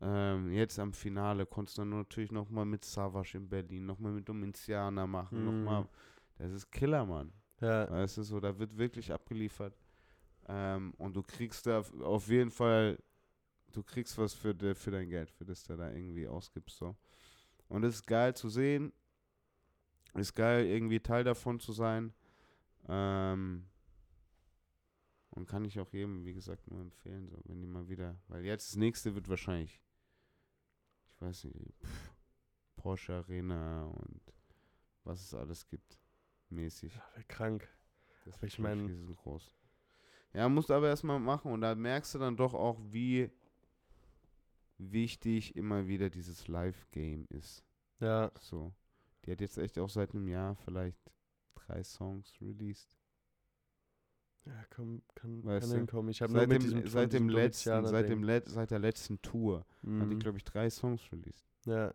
Ähm, 0.00 0.52
jetzt 0.52 0.78
am 0.78 0.92
Finale 0.92 1.46
konntest 1.46 1.78
du 1.78 1.82
dann 1.82 1.90
natürlich 1.90 2.30
nochmal 2.30 2.66
mit 2.66 2.84
Savage 2.84 3.38
in 3.38 3.48
Berlin, 3.48 3.86
nochmal 3.86 4.12
mit 4.12 4.28
Domiziana 4.28 5.06
machen, 5.06 5.38
Mhm. 5.40 5.44
nochmal. 5.46 5.88
Das 6.38 6.52
ist 6.52 6.70
Killer, 6.70 7.04
Mann. 7.06 7.32
ja, 7.60 7.90
Weißt 7.90 8.18
du, 8.18 8.22
so, 8.22 8.38
da 8.38 8.58
wird 8.58 8.76
wirklich 8.76 9.10
abgeliefert. 9.12 9.74
Ähm, 10.48 10.92
und 10.98 11.16
du 11.16 11.22
kriegst 11.22 11.66
da 11.66 11.80
auf- 11.80 11.98
auf 12.02 12.28
jeden 12.28 12.50
Fall, 12.50 12.98
du 13.72 13.82
kriegst 13.82 14.18
was 14.18 14.34
für, 14.34 14.54
de, 14.54 14.74
für 14.74 14.90
dein 14.90 15.08
Geld, 15.08 15.30
für 15.30 15.44
das 15.46 15.64
du 15.64 15.74
da 15.76 15.90
irgendwie 15.90 16.28
ausgibst. 16.28 16.76
So. 16.76 16.94
Und 17.68 17.82
es 17.84 17.96
ist 17.96 18.06
geil 18.06 18.34
zu 18.36 18.48
sehen. 18.50 18.92
Ist 20.14 20.34
geil, 20.34 20.66
irgendwie 20.66 21.00
Teil 21.00 21.24
davon 21.24 21.58
zu 21.58 21.72
sein. 21.72 22.12
Ähm, 22.88 23.66
und 25.30 25.46
kann 25.48 25.64
ich 25.64 25.78
auch 25.80 25.92
jedem, 25.92 26.24
wie 26.24 26.32
gesagt, 26.34 26.70
nur 26.70 26.80
empfehlen, 26.80 27.28
so, 27.28 27.38
wenn 27.44 27.60
die 27.60 27.66
mal 27.66 27.88
wieder, 27.88 28.16
weil 28.28 28.44
jetzt 28.44 28.70
das 28.70 28.76
nächste 28.76 29.14
wird 29.14 29.28
wahrscheinlich, 29.28 29.80
ich 31.16 31.22
weiß 31.22 31.44
nicht, 31.44 31.74
pff, 31.82 32.12
Porsche 32.76 33.14
Arena 33.14 33.84
und 33.86 34.20
was 35.04 35.22
es 35.22 35.34
alles 35.34 35.66
gibt, 35.66 35.98
mäßig. 36.50 36.94
wär 37.14 37.24
krank. 37.24 37.68
Das 38.24 38.40
wird 38.42 38.52
ich 38.52 38.58
mein- 38.58 38.86
riesengroß. 38.86 39.54
Ja, 40.34 40.48
musst 40.48 40.68
du 40.68 40.74
aber 40.74 40.88
erstmal 40.88 41.18
machen 41.18 41.50
und 41.52 41.62
da 41.62 41.74
merkst 41.74 42.14
du 42.14 42.18
dann 42.18 42.36
doch 42.36 42.52
auch, 42.54 42.78
wie 42.92 43.30
wichtig 44.78 45.56
immer 45.56 45.86
wieder 45.86 46.10
dieses 46.10 46.48
Live-Game 46.48 47.26
ist. 47.30 47.64
Ja, 48.00 48.30
So. 48.40 48.74
Die 49.24 49.32
hat 49.32 49.40
jetzt 49.40 49.58
echt 49.58 49.76
auch 49.80 49.88
seit 49.88 50.14
einem 50.14 50.28
Jahr 50.28 50.54
vielleicht 50.54 51.00
drei 51.56 51.82
Songs 51.82 52.32
released. 52.40 52.94
Ja 54.46 54.64
komm, 54.74 55.02
kann, 55.14 55.44
Weißt 55.44 55.68
kann 55.68 55.76
hinkommen. 55.78 56.10
Ich 56.10 56.22
habe 56.22 56.32
Seit 56.32 56.48
mit 56.48 56.62
dem, 56.62 56.86
seit 56.88 57.12
dem 57.12 57.28
letzten, 57.28 57.86
seit 57.86 58.08
dem. 58.08 58.22
Let 58.22 58.48
seit 58.48 58.70
der 58.70 58.78
letzten 58.78 59.20
Tour 59.22 59.58
hat 59.60 59.66
die, 59.82 59.88
Mhm. 59.88 60.18
glaube 60.18 60.38
ich, 60.38 60.44
drei 60.44 60.70
Songs 60.70 61.02
released. 61.12 61.44
Ja. 61.64 61.92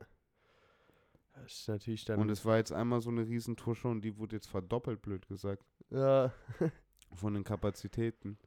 Das 1.33 1.51
ist 1.53 1.67
natürlich 1.67 2.05
dann. 2.05 2.19
Und 2.19 2.29
es 2.29 2.43
war 2.45 2.57
jetzt 2.57 2.71
einmal 2.73 3.01
so 3.01 3.09
eine 3.09 3.25
Riesentour 3.25 3.75
schon, 3.75 4.01
die 4.01 4.17
wurde 4.17 4.35
jetzt 4.35 4.47
verdoppelt, 4.49 5.01
blöd 5.01 5.27
gesagt, 5.27 5.63
ja. 5.89 6.31
von 7.13 7.33
den 7.33 7.43
Kapazitäten. 7.43 8.37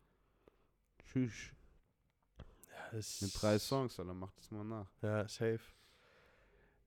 Tschüss. 0.99 1.51
Das 2.93 3.21
Mit 3.23 3.43
drei 3.43 3.59
Songs, 3.59 3.99
Alter, 3.99 4.15
mach 4.15 4.33
das 4.33 4.51
mal 4.51 4.65
nach. 4.65 4.91
Ja, 5.03 5.27
safe. 5.27 5.61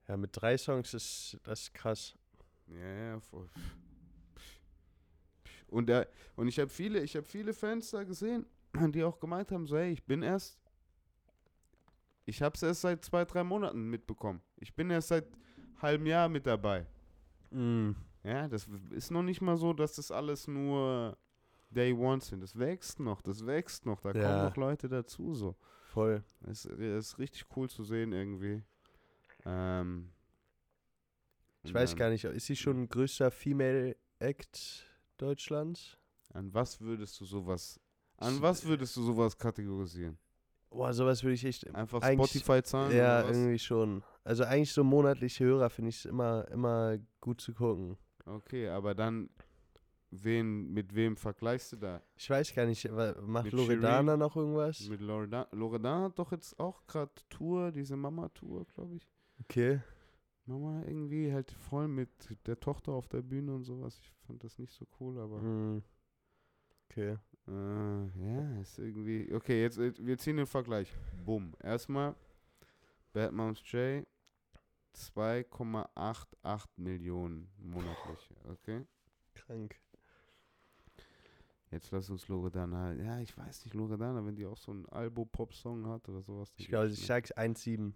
Ja, 0.06 0.16
mit 0.16 0.30
drei 0.32 0.56
Songs 0.56 0.94
ist 0.94 1.38
das 1.42 1.70
krass. 1.72 2.14
Ja, 2.68 2.78
ja, 2.78 3.20
voll. 3.20 3.48
Und, 5.68 5.88
der, 5.88 6.08
und 6.36 6.48
ich 6.48 6.58
habe 6.58 6.70
viele, 6.70 7.00
ich 7.02 7.14
habe 7.16 7.26
viele 7.26 7.52
Fans 7.52 7.90
da 7.90 8.02
gesehen, 8.04 8.46
die 8.92 9.02
auch 9.04 9.18
gemeint 9.20 9.50
haben, 9.52 9.66
so, 9.66 9.76
hey, 9.76 9.92
ich 9.92 10.04
bin 10.04 10.22
erst, 10.22 10.58
ich 12.24 12.42
habe 12.42 12.54
es 12.54 12.62
erst 12.62 12.80
seit 12.82 13.04
zwei, 13.04 13.24
drei 13.24 13.44
Monaten 13.44 13.88
mitbekommen. 13.88 14.40
Ich 14.56 14.74
bin 14.74 14.90
erst 14.90 15.08
seit 15.08 15.26
halbem 15.80 16.06
Jahr 16.06 16.28
mit 16.28 16.46
dabei. 16.46 16.86
Mhm. 17.50 17.96
Ja, 18.24 18.48
das 18.48 18.66
ist 18.90 19.10
noch 19.10 19.22
nicht 19.22 19.40
mal 19.40 19.56
so, 19.56 19.72
dass 19.72 19.94
das 19.94 20.10
alles 20.10 20.46
nur 20.48 21.16
Day 21.70 21.92
One 21.92 22.20
sind. 22.20 22.40
Das 22.42 22.58
wächst 22.58 22.98
noch, 23.00 23.22
das 23.22 23.46
wächst 23.46 23.86
noch. 23.86 24.00
Da 24.00 24.12
Ja. 24.12 24.22
kommen 24.22 24.40
noch 24.42 24.56
Leute 24.56 24.88
dazu, 24.88 25.34
so. 25.34 25.56
Voll. 25.84 26.22
Es 26.46 26.64
ist 26.66 27.18
richtig 27.18 27.44
cool 27.56 27.70
zu 27.70 27.84
sehen 27.84 28.12
irgendwie. 28.12 28.62
Ähm, 29.46 30.10
Ich 31.62 31.72
weiß 31.72 31.96
gar 31.96 32.10
nicht, 32.10 32.24
ist 32.24 32.46
sie 32.46 32.56
schon 32.56 32.88
größter 32.88 33.30
Female 33.30 33.96
Act 34.18 34.86
Deutschlands? 35.18 35.98
An 36.32 36.52
was 36.54 36.80
würdest 36.80 37.20
du 37.20 37.24
sowas, 37.24 37.80
an 38.16 38.40
was 38.40 38.64
würdest 38.64 38.96
du 38.96 39.02
sowas 39.02 39.36
kategorisieren? 39.36 40.18
Boah, 40.70 40.92
sowas 40.92 41.22
würde 41.22 41.34
ich 41.34 41.44
echt. 41.44 41.74
Einfach 41.74 42.02
eigentlich- 42.02 42.30
Spotify-Zahlen? 42.30 42.96
Ja, 42.96 43.22
irgendwie 43.26 43.58
schon. 43.58 44.02
Also 44.24 44.44
eigentlich 44.44 44.72
so 44.72 44.84
monatliche 44.84 45.44
Hörer 45.44 45.70
finde 45.70 45.88
ich 45.90 45.96
es 45.96 46.04
immer, 46.04 46.46
immer 46.50 46.98
gut 47.20 47.40
zu 47.40 47.54
gucken. 47.54 47.96
Okay, 48.26 48.68
aber 48.68 48.94
dann 48.94 49.30
wen, 50.10 50.70
mit 50.72 50.94
wem 50.94 51.16
vergleichst 51.16 51.72
du 51.72 51.76
da? 51.76 52.02
Ich 52.16 52.28
weiß 52.28 52.54
gar 52.54 52.66
nicht, 52.66 52.86
macht 53.22 53.50
Loredana 53.52 54.16
noch 54.18 54.36
irgendwas? 54.36 54.80
Mit 54.88 55.00
Loredan? 55.00 55.46
Loredan 55.52 56.02
hat 56.04 56.18
doch 56.18 56.32
jetzt 56.32 56.58
auch 56.60 56.86
gerade 56.86 57.12
Tour, 57.30 57.72
diese 57.72 57.96
Mama-Tour, 57.96 58.66
glaube 58.66 58.96
ich. 58.96 59.08
Okay. 59.40 59.80
Mama 60.48 60.82
irgendwie 60.86 61.32
halt 61.32 61.50
voll 61.50 61.88
mit 61.88 62.08
der 62.46 62.58
Tochter 62.58 62.92
auf 62.92 63.08
der 63.08 63.22
Bühne 63.22 63.54
und 63.54 63.64
sowas. 63.64 63.98
Ich 63.98 64.10
fand 64.26 64.42
das 64.42 64.58
nicht 64.58 64.72
so 64.72 64.86
cool, 65.00 65.18
aber. 65.18 65.40
Hm. 65.40 65.82
Okay. 66.90 67.18
Äh, 67.46 68.06
ja, 68.26 68.60
ist 68.60 68.78
irgendwie. 68.78 69.32
Okay, 69.32 69.62
jetzt 69.62 69.78
äh, 69.78 69.92
wir 69.98 70.18
ziehen 70.18 70.36
den 70.36 70.46
Vergleich. 70.46 70.92
Bumm. 71.24 71.52
Erstmal 71.62 72.14
Bad 73.12 73.32
Moms 73.32 73.60
J 73.70 74.06
2,88 74.94 76.66
Millionen 76.76 77.48
monatlich. 77.58 78.30
Okay. 78.44 78.84
Krank. 79.34 79.78
Jetzt 81.70 81.90
lass 81.90 82.08
uns 82.08 82.26
Loredana. 82.28 82.94
Ja, 82.94 83.20
ich 83.20 83.36
weiß 83.36 83.64
nicht, 83.64 83.74
Loredana, 83.74 84.24
wenn 84.24 84.34
die 84.34 84.46
auch 84.46 84.56
so 84.56 84.72
einen 84.72 84.86
Albo-Pop-Song 84.86 85.86
hat 85.86 86.08
oder 86.08 86.22
sowas. 86.22 86.52
Ich 86.56 86.68
glaube, 86.68 86.88
ich 86.88 87.04
sag's 87.04 87.32
1,7. 87.34 87.92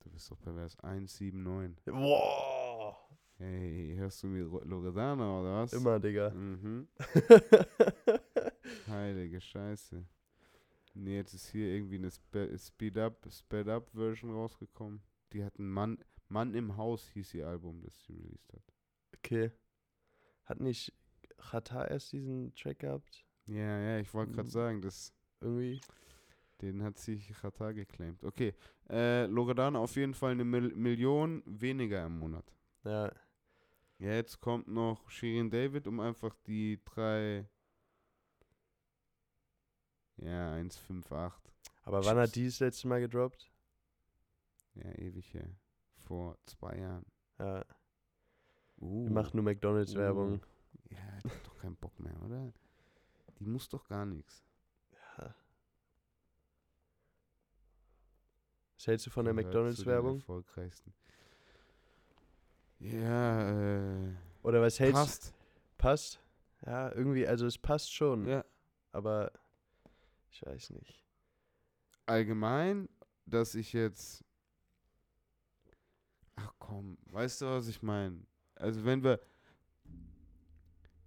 Du 0.00 0.10
bist 0.10 0.30
doch 0.30 0.38
pervers. 0.40 0.76
179. 0.80 1.84
Boah. 1.86 2.96
Hey, 3.36 3.94
hörst 3.96 4.22
du 4.22 4.26
mir 4.26 4.42
Loredana 4.64 5.40
oder 5.40 5.62
was? 5.62 5.72
Immer, 5.72 6.00
Digga. 6.00 6.30
Mhm. 6.30 6.88
Heilige 8.88 9.40
Scheiße. 9.40 10.04
Nee, 10.94 11.16
jetzt 11.16 11.34
ist 11.34 11.48
hier 11.50 11.66
irgendwie 11.68 11.96
eine 11.96 12.10
Spe 12.10 12.56
Speed 12.58 12.98
Up, 12.98 13.26
Sped 13.30 13.68
Up 13.68 13.88
Version 13.94 14.32
rausgekommen. 14.32 15.00
Die 15.32 15.44
hat 15.44 15.56
einen 15.58 15.70
Mann, 15.70 15.98
Mann 16.28 16.54
im 16.54 16.76
Haus 16.76 17.06
hieß 17.10 17.34
ihr 17.34 17.46
Album, 17.46 17.80
das 17.82 18.02
sie 18.04 18.12
released 18.14 18.52
hat. 18.52 18.62
okay. 19.16 19.52
Hat 20.46 20.60
nicht 20.60 20.92
Chata 21.38 21.84
erst 21.86 22.12
diesen 22.12 22.54
Track 22.54 22.80
gehabt? 22.80 23.24
Ja, 23.46 23.78
ja, 23.78 23.98
ich 24.00 24.12
wollte 24.14 24.32
gerade 24.32 24.48
Mhm. 24.48 24.52
sagen, 24.52 24.82
das, 24.82 25.12
Irgendwie? 25.40 25.80
Den 26.60 26.82
hat 26.82 26.98
sich 26.98 27.32
Chata 27.40 27.72
geclaimed. 27.72 28.24
Okay, 28.24 28.54
äh, 28.88 29.26
Loredana 29.26 29.78
auf 29.78 29.96
jeden 29.96 30.14
Fall 30.14 30.32
eine 30.32 30.44
Mil 30.44 30.74
Million 30.74 31.42
weniger 31.46 32.06
im 32.06 32.18
Monat. 32.18 32.44
Ja. 32.84 33.12
Ja, 33.98 34.12
jetzt 34.12 34.40
kommt 34.40 34.68
noch 34.68 35.10
Shirin 35.10 35.50
David, 35.50 35.88
um 35.88 35.98
einfach 35.98 36.36
die 36.46 36.80
drei. 36.84 37.48
Ja, 40.16 40.54
1,58. 40.54 41.32
Aber 41.82 42.04
wann 42.04 42.18
hat 42.18 42.34
die 42.34 42.46
das 42.46 42.60
letzte 42.60 42.86
Mal 42.86 43.00
gedroppt? 43.00 43.50
Ja, 44.74 44.92
ewig 44.98 45.32
her. 45.34 45.50
Vor 45.96 46.38
zwei 46.46 46.76
Jahren. 46.76 47.04
Ja. 47.38 47.64
Uh. 48.80 49.06
Die 49.06 49.12
macht 49.12 49.34
nur 49.34 49.44
McDonalds-Werbung. 49.44 50.40
Ja, 50.90 51.20
die 51.24 51.30
hat 51.30 51.46
doch 51.46 51.58
keinen 51.58 51.76
Bock 51.76 51.98
mehr, 51.98 52.20
oder? 52.22 52.52
Die 53.38 53.44
muss 53.44 53.68
doch 53.68 53.86
gar 53.88 54.06
nichts. 54.06 54.44
Ja. 55.18 55.34
Was 58.78 58.86
hältst 58.86 59.06
du 59.06 59.10
von 59.10 59.24
der 59.24 59.34
McDonalds-Werbung? 59.34 60.18
Erfolgreichsten. 60.18 60.94
Ja, 62.78 63.50
äh. 63.50 64.14
Oder 64.44 64.62
was 64.62 64.78
hältst 64.78 64.94
Passt. 64.94 65.34
Passt? 65.76 66.20
Ja, 66.64 66.92
irgendwie, 66.92 67.26
also 67.26 67.46
es 67.46 67.58
passt 67.58 67.92
schon. 67.92 68.24
Ja. 68.26 68.44
Aber 68.92 69.32
ich 70.30 70.46
weiß 70.46 70.70
nicht. 70.70 71.04
Allgemein, 72.06 72.88
dass 73.26 73.56
ich 73.56 73.72
jetzt. 73.72 74.24
Ach 76.36 76.52
komm, 76.60 76.98
weißt 77.06 77.40
du, 77.40 77.46
was 77.46 77.66
ich 77.66 77.82
meine? 77.82 78.24
Also, 78.54 78.84
wenn 78.84 79.02
wir. 79.02 79.20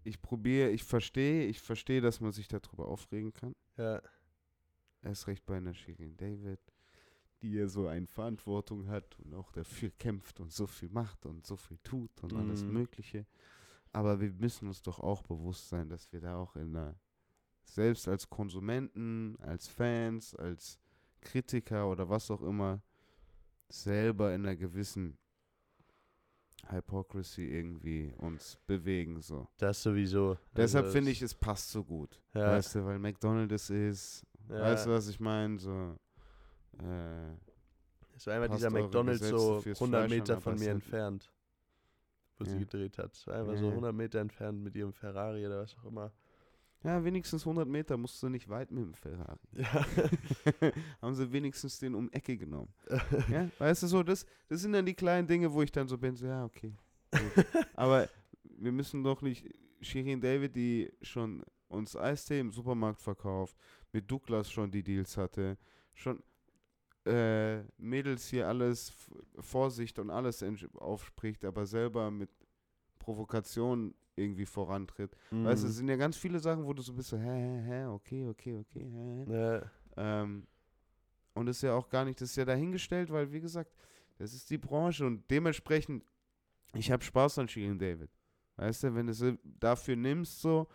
Ich 0.04 0.22
probiere, 0.22 0.72
ich 0.72 0.84
verstehe, 0.84 1.46
ich 1.46 1.62
verstehe, 1.62 2.02
dass 2.02 2.20
man 2.20 2.34
sich 2.34 2.50
darüber 2.50 2.88
aufregen 2.88 3.32
kann. 3.32 3.56
Ja. 3.78 4.02
Erst 5.04 5.28
recht 5.28 5.46
bei 5.46 5.58
einer 5.58 5.74
Shirin 5.74 6.18
David, 6.18 6.60
die 7.42 7.54
ja 7.54 7.68
so 7.68 7.88
eine 7.88 8.08
Verantwortung 8.08 8.88
hat 8.88 9.18
und 9.20 9.34
auch 9.34 9.52
dafür 9.52 9.90
kämpft 9.98 10.40
und 10.40 10.52
so 10.52 10.68
viel 10.68 10.90
macht 10.90 11.26
und 11.26 11.46
so 11.46 11.56
viel 11.56 11.78
tut 11.84 12.12
und 12.24 12.34
alles 12.34 12.64
Mhm. 12.64 12.74
Mögliche. 12.74 13.26
Aber 13.94 14.20
wir 14.22 14.32
müssen 14.32 14.68
uns 14.68 14.82
doch 14.82 15.00
auch 15.00 15.24
bewusst 15.24 15.70
sein, 15.70 15.90
dass 15.90 16.12
wir 16.14 16.22
da 16.22 16.38
auch 16.38 16.56
in 16.56 16.76
einer, 16.76 16.96
selbst 17.64 18.08
als 18.08 18.30
Konsumenten, 18.30 19.36
als 19.42 19.68
Fans, 19.68 20.36
als 20.36 20.80
Kritiker 21.20 21.90
oder 21.90 22.08
was 22.10 22.32
auch 22.32 22.42
immer, 22.42 22.82
selber 23.70 24.34
in 24.34 24.42
einer 24.46 24.56
gewissen 24.56 25.18
Hypocrisy 26.68 27.44
irgendwie 27.44 28.14
uns 28.18 28.58
bewegen 28.68 29.22
so. 29.22 29.48
Das 29.58 29.82
sowieso. 29.82 30.38
Deshalb 30.56 30.86
Also 30.86 30.94
finde 30.94 31.12
ich, 31.12 31.22
es 31.22 31.34
passt 31.34 31.72
so 31.72 31.84
gut. 31.84 32.22
Ja. 32.34 32.52
Weißt 32.52 32.76
du, 32.76 32.86
weil 32.86 33.00
McDonald's 33.00 33.70
ist, 33.70 34.26
Ja. 34.48 34.62
weißt 34.62 34.86
du, 34.86 34.92
was 34.92 35.08
ich 35.08 35.20
meine? 35.20 35.58
So, 35.60 35.96
äh, 36.80 37.34
Es 38.16 38.28
war 38.28 38.36
einfach 38.36 38.56
dieser 38.56 38.70
McDonalds 38.70 39.28
so 39.28 39.62
fürs 39.62 39.80
100 39.82 40.00
Fleisch 40.08 40.12
an, 40.12 40.18
Meter 40.20 40.42
von 40.42 40.60
mir 40.60 40.72
entfernt. 40.72 41.32
Wo 42.38 42.46
sie 42.46 42.54
Ja. 42.54 42.60
gedreht 42.60 42.98
hat. 42.98 43.14
Es 43.14 43.28
war 43.28 43.36
einfach 43.36 43.54
Ja, 43.54 43.58
so 43.60 43.66
ja. 43.66 43.72
100 43.72 43.94
Meter 43.94 44.20
entfernt 44.20 44.62
mit 44.64 44.76
ihrem 44.76 44.94
Ferrari 44.94 45.46
oder 45.46 45.62
was 45.62 45.76
auch 45.78 45.86
immer. 45.86 46.12
ja, 46.84 47.04
wenigstens 47.04 47.44
100 47.46 47.68
Meter 47.68 47.98
musst 47.98 48.22
du 48.24 48.30
nicht 48.30 48.50
weit 48.50 48.72
mit 48.72 48.84
dem 48.84 48.94
Ferrari. 48.96 49.38
Ja. 49.54 49.86
Haben 51.02 51.14
sie 51.16 51.32
wenigstens 51.32 51.78
den 51.80 51.94
um 51.96 52.10
Ecke 52.12 52.38
genommen. 52.38 52.74
ja, 53.30 53.50
weißt 53.60 53.84
du 53.84 53.88
so, 53.88 54.02
das, 54.04 54.26
das 54.48 54.62
sind 54.62 54.74
dann 54.74 54.86
die 54.86 54.96
kleinen 54.96 55.28
Dinge, 55.28 55.52
wo 55.54 55.62
ich 55.62 55.72
dann 55.72 55.88
so 55.88 55.98
bin, 55.98 56.16
so, 56.16 56.26
ja, 56.26 56.44
okay. 56.46 56.74
gut. 57.12 57.46
Aber 57.76 58.10
wir 58.44 58.72
müssen 58.72 59.04
doch 59.04 59.22
nicht 59.22 59.48
Shirin 59.82 60.22
David, 60.22 60.56
die 60.56 60.92
schon 61.02 61.44
uns 61.68 61.96
Eistee 61.96 62.40
im 62.40 62.52
Supermarkt 62.52 63.02
verkauft, 63.02 63.56
mit 63.94 64.10
Douglas 64.10 64.50
schon 64.52 64.70
die 64.72 64.84
Deals 64.84 65.16
hatte, 65.18 65.58
schon 65.94 66.22
äh, 67.06 67.64
Mädels 67.78 68.28
hier 68.28 68.48
alles 68.48 68.94
Vorsicht 69.40 69.98
und 70.00 70.10
alles 70.10 70.44
aufspricht, 70.76 71.44
aber 71.46 71.66
selber 71.66 72.12
mit 72.12 72.30
Provokation 73.00 73.94
irgendwie 74.16 74.46
vorantritt. 74.46 75.16
Weißt 75.32 75.64
du, 75.64 75.68
es 75.68 75.74
Mhm. 75.74 75.78
sind 75.78 75.88
ja 75.90 75.96
ganz 75.96 76.18
viele 76.18 76.40
Sachen, 76.40 76.66
wo 76.66 76.74
du 76.74 76.82
so 76.82 76.94
bist, 76.94 77.10
so, 77.10 77.18
hä, 77.18 77.24
hä, 77.24 77.62
hä, 77.66 77.86
okay, 77.88 78.28
okay, 78.28 78.60
okay, 78.60 78.90
hä, 78.90 79.26
hä. 79.28 79.62
ja. 79.98 80.22
Ähm, 80.24 80.46
und 81.34 81.46
das 81.46 81.58
ist 81.58 81.62
ja 81.64 81.74
auch 81.74 81.90
gar 81.90 82.06
nicht, 82.06 82.20
das 82.22 82.30
ist 82.32 82.36
ja 82.36 82.46
dahingestellt, 82.46 83.10
weil, 83.12 83.32
wie 83.32 83.40
gesagt, 83.42 83.72
das 84.18 84.34
ist 84.34 84.50
die 84.50 84.58
Branche 84.58 85.06
und 85.06 85.30
dementsprechend, 85.32 86.04
ich 86.76 86.92
habe 86.92 87.04
Spaß 87.04 87.40
an 87.40 87.48
Shirin 87.50 87.80
David. 87.80 88.10
Weißt 88.58 88.84
du, 88.84 88.94
wenn 88.94 89.08
du 89.08 89.14
sie 89.14 89.40
dafür 89.44 89.96
nimmst, 89.96 90.42
so, 90.42 90.68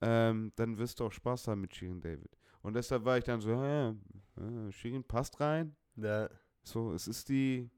ähm, 0.00 0.50
dann 0.56 0.76
wirst 0.78 0.98
du 0.98 1.04
auch 1.04 1.12
Spaß 1.12 1.48
haben 1.48 1.60
mit 1.60 1.74
Shirin 1.74 2.00
David. 2.00 2.36
Und 2.68 2.74
deshalb 2.74 3.02
war 3.06 3.16
ich 3.16 3.24
dann 3.24 3.40
so, 3.40 3.50
ja, 3.50 3.94
ja, 4.36 4.72
Shirin 4.72 5.02
passt 5.02 5.40
rein. 5.40 5.74
ja. 5.96 6.28
So, 6.62 6.92
es 6.92 7.08
ist 7.08 7.30
die 7.30 7.70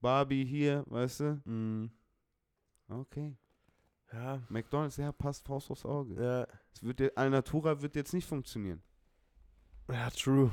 Barbie 0.00 0.44
hier, 0.44 0.84
weißt 0.86 1.18
du? 1.18 1.42
Mhm. 1.44 1.90
Okay. 2.88 3.36
Ja. 4.12 4.40
McDonalds, 4.48 4.98
ja, 4.98 5.10
passt 5.10 5.44
Faust 5.44 5.68
aufs 5.72 5.84
Auge. 5.84 6.14
Ja. 6.14 6.46
Es 6.72 6.80
wird 6.80 7.18
Alnatura 7.18 7.82
wird 7.82 7.96
jetzt 7.96 8.14
nicht 8.14 8.28
funktionieren. 8.28 8.84
Ja, 9.90 10.10
true. 10.10 10.52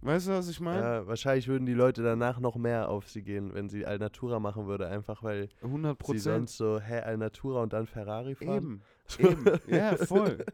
Weißt 0.00 0.28
du, 0.28 0.32
was 0.32 0.48
ich 0.48 0.60
meine? 0.60 0.80
Ja, 0.80 1.06
wahrscheinlich 1.06 1.48
würden 1.48 1.66
die 1.66 1.74
Leute 1.74 2.02
danach 2.02 2.38
noch 2.40 2.56
mehr 2.56 2.88
auf 2.88 3.08
sie 3.08 3.22
gehen, 3.22 3.52
wenn 3.54 3.68
sie 3.68 3.84
Alnatura 3.86 4.38
machen 4.40 4.66
würde, 4.66 4.88
einfach 4.88 5.22
weil 5.22 5.48
100 5.62 5.96
sie 5.98 6.04
Prozent. 6.04 6.22
sonst 6.22 6.56
so, 6.56 6.80
hä, 6.80 7.00
Alnatura 7.00 7.62
und 7.62 7.72
dann 7.72 7.86
Ferrari 7.86 8.34
fahren. 8.34 8.82
Eben, 9.18 9.44
eben, 9.46 9.60
ja, 9.66 9.96
voll. 9.96 10.44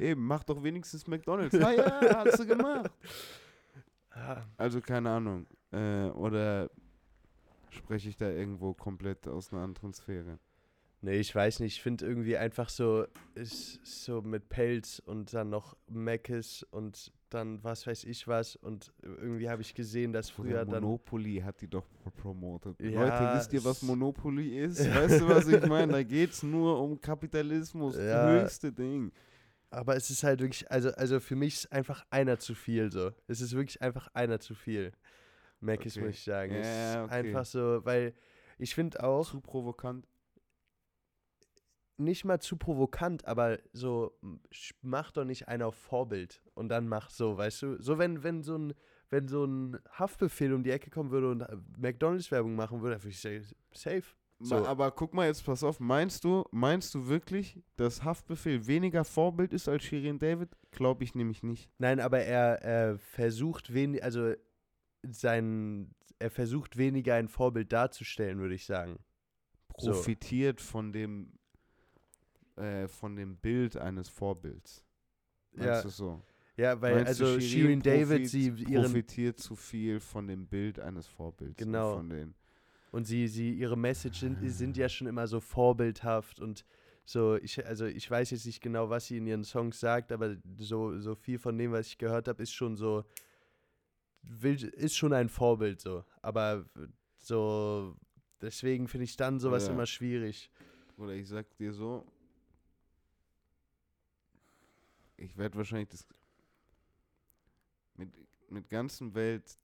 Eben, 0.00 0.26
mach 0.26 0.44
doch 0.44 0.62
wenigstens 0.62 1.06
McDonalds. 1.06 1.54
Ah 1.56 1.72
ja, 1.72 2.24
hast 2.24 2.38
du 2.40 2.46
gemacht. 2.46 2.90
Ja, 4.14 4.46
Also 4.56 4.80
keine 4.80 5.10
Ahnung. 5.10 5.46
Äh, 5.72 6.06
oder 6.10 6.70
spreche 7.70 8.08
ich 8.08 8.16
da 8.16 8.30
irgendwo 8.30 8.74
komplett 8.74 9.26
aus 9.26 9.52
einer 9.52 9.62
anderen 9.62 9.92
Sphäre? 9.92 10.38
Nee, 11.00 11.18
ich 11.18 11.34
weiß 11.34 11.60
nicht. 11.60 11.76
Ich 11.76 11.82
finde 11.82 12.06
irgendwie 12.06 12.36
einfach 12.36 12.68
so, 12.70 13.04
ist 13.34 13.84
so 13.84 14.22
mit 14.22 14.48
Pelz 14.48 15.02
und 15.04 15.34
dann 15.34 15.50
noch 15.50 15.76
Meckes 15.88 16.62
und 16.70 17.12
dann 17.34 17.62
was 17.62 17.86
weiß 17.86 18.04
ich 18.04 18.26
was. 18.28 18.56
Und 18.56 18.92
irgendwie 19.02 19.48
habe 19.48 19.62
ich 19.62 19.74
gesehen, 19.74 20.12
dass 20.12 20.30
früher 20.30 20.62
Oder 20.62 20.64
dann. 20.66 20.82
Monopoly 20.84 21.40
hat 21.44 21.60
die 21.60 21.68
doch 21.68 21.86
pro- 22.02 22.10
promotet. 22.10 22.80
Ja, 22.80 23.02
Leute, 23.02 23.36
wisst 23.38 23.52
ihr, 23.52 23.64
was 23.64 23.78
es- 23.78 23.82
Monopoly 23.82 24.58
ist? 24.58 24.78
Weißt 24.94 25.20
du, 25.20 25.28
was 25.28 25.46
ich 25.48 25.66
meine? 25.66 25.92
Da 25.92 26.02
geht 26.02 26.30
es 26.30 26.42
nur 26.42 26.80
um 26.80 27.00
Kapitalismus. 27.00 27.96
Das 27.96 28.04
Ja. 28.04 28.28
höchste 28.30 28.72
Ding. 28.72 29.12
Aber 29.70 29.96
es 29.96 30.08
ist 30.08 30.22
halt 30.22 30.40
wirklich, 30.40 30.70
also, 30.70 30.90
also 30.92 31.18
für 31.20 31.34
mich 31.36 31.54
ist 31.54 31.72
einfach 31.72 32.04
einer 32.10 32.38
zu 32.38 32.54
viel 32.54 32.92
so. 32.92 33.10
Es 33.26 33.40
ist 33.40 33.54
wirklich 33.56 33.82
einfach 33.82 34.08
einer 34.14 34.38
zu 34.38 34.54
viel. 34.54 34.92
Meckes, 35.60 35.96
Okay. 35.96 36.06
muss 36.06 36.14
ich 36.16 36.22
sagen. 36.24 36.52
es 36.54 36.66
Ja, 36.66 36.90
ist 36.92 37.04
okay. 37.10 37.14
einfach 37.28 37.44
so, 37.46 37.80
weil 37.84 38.14
ich 38.58 38.74
finde 38.74 39.02
auch, 39.02 39.28
Zu 39.28 39.40
provokant. 39.40 40.06
Nicht 41.96 42.24
mal 42.24 42.40
zu 42.40 42.56
provokant, 42.56 43.26
aber 43.26 43.58
so, 43.72 44.18
mach 44.82 45.12
doch 45.12 45.24
nicht 45.24 45.48
einer 45.48 45.68
auf 45.68 45.76
Vorbild 45.76 46.42
und 46.54 46.68
dann 46.68 46.88
mach 46.88 47.10
so, 47.10 47.36
weißt 47.36 47.62
du? 47.62 47.82
So, 47.82 47.98
wenn, 47.98 48.22
wenn 48.22 48.42
so 48.42 48.56
ein, 48.56 48.74
wenn 49.10 49.28
so 49.28 49.44
ein 49.44 49.78
Haftbefehl 49.90 50.52
um 50.52 50.64
die 50.64 50.70
Ecke 50.70 50.90
kommen 50.90 51.10
würde 51.10 51.30
und 51.30 51.40
äh, 51.42 51.56
McDonalds-Werbung 51.78 52.54
machen 52.56 52.82
würde, 52.82 53.00
würde 53.00 53.10
ich 53.10 53.20
sagen, 53.20 53.46
safe, 53.72 54.16
So. 54.40 54.56
Aber 54.56 54.90
guck 54.90 55.14
mal 55.14 55.26
jetzt, 55.26 55.44
pass 55.44 55.62
auf, 55.62 55.80
meinst 55.80 56.24
du, 56.24 56.44
meinst 56.50 56.94
du 56.94 57.06
wirklich, 57.06 57.62
dass 57.76 58.02
Haftbefehl 58.02 58.66
weniger 58.66 59.04
Vorbild 59.04 59.52
ist 59.52 59.68
als 59.68 59.84
Shirin 59.84 60.18
David? 60.18 60.50
Glaube 60.72 61.04
ich 61.04 61.14
nämlich 61.14 61.42
nicht. 61.42 61.70
Nein, 61.78 62.00
aber 62.00 62.20
er, 62.20 62.60
er 62.62 62.98
versucht 62.98 63.72
wenig, 63.72 64.02
also 64.02 64.34
sein, 65.02 65.94
er 66.18 66.30
versucht 66.30 66.76
weniger 66.76 67.14
ein 67.14 67.28
Vorbild 67.28 67.72
darzustellen, 67.72 68.38
würde 68.38 68.54
ich 68.54 68.66
sagen. 68.66 68.98
So. 69.78 69.92
Profitiert 69.92 70.60
von 70.60 70.92
dem 70.92 71.33
äh, 72.56 72.88
von 72.88 73.16
dem 73.16 73.36
Bild 73.36 73.76
eines 73.76 74.08
Vorbilds. 74.08 74.84
Ja. 75.56 75.80
so? 75.88 76.22
Ja, 76.56 76.80
weil 76.80 76.94
Meinst 76.94 77.20
also 77.20 77.40
Shirin 77.40 77.80
David, 77.80 78.28
sie 78.28 78.50
profitiert 78.52 79.38
zu 79.38 79.56
viel 79.56 79.98
von 80.00 80.28
dem 80.28 80.46
Bild 80.46 80.78
eines 80.78 81.06
Vorbilds. 81.08 81.60
und 81.62 81.66
Genau. 81.72 82.00
Den, 82.02 82.34
und 82.92 83.06
sie, 83.06 83.26
sie 83.26 83.52
ihre 83.52 83.76
Message 83.76 84.20
sind, 84.20 84.38
sind 84.40 84.76
ja 84.76 84.88
schon 84.88 85.08
immer 85.08 85.26
so 85.26 85.40
vorbildhaft 85.40 86.38
und 86.38 86.64
so, 87.04 87.36
ich, 87.36 87.64
also 87.66 87.84
ich 87.86 88.08
weiß 88.10 88.30
jetzt 88.30 88.46
nicht 88.46 88.62
genau, 88.62 88.88
was 88.88 89.06
sie 89.06 89.18
in 89.18 89.26
ihren 89.26 89.44
Songs 89.44 89.78
sagt, 89.80 90.10
aber 90.12 90.36
so, 90.58 90.98
so 91.00 91.14
viel 91.14 91.38
von 91.38 91.58
dem, 91.58 91.72
was 91.72 91.88
ich 91.88 91.98
gehört 91.98 92.28
habe, 92.28 92.42
ist 92.42 92.52
schon 92.52 92.76
so, 92.76 93.04
will, 94.22 94.62
ist 94.62 94.96
schon 94.96 95.12
ein 95.12 95.28
Vorbild 95.28 95.80
so. 95.80 96.04
Aber 96.22 96.64
so, 97.18 97.96
deswegen 98.40 98.88
finde 98.88 99.04
ich 99.04 99.16
dann 99.16 99.38
sowas 99.38 99.64
Ja. 99.64 99.72
immer 99.74 99.86
schwierig. 99.86 100.50
oder 100.96 101.12
ich 101.12 101.28
sag 101.28 101.54
dir 101.56 101.72
so, 101.72 102.06
ich 105.16 105.36
werde 105.36 105.56
wahrscheinlich 105.56 105.88
das 105.88 106.06
mit, 107.96 108.10
mit 108.48 108.68
ganzen 108.68 109.14
Welt, 109.14 109.58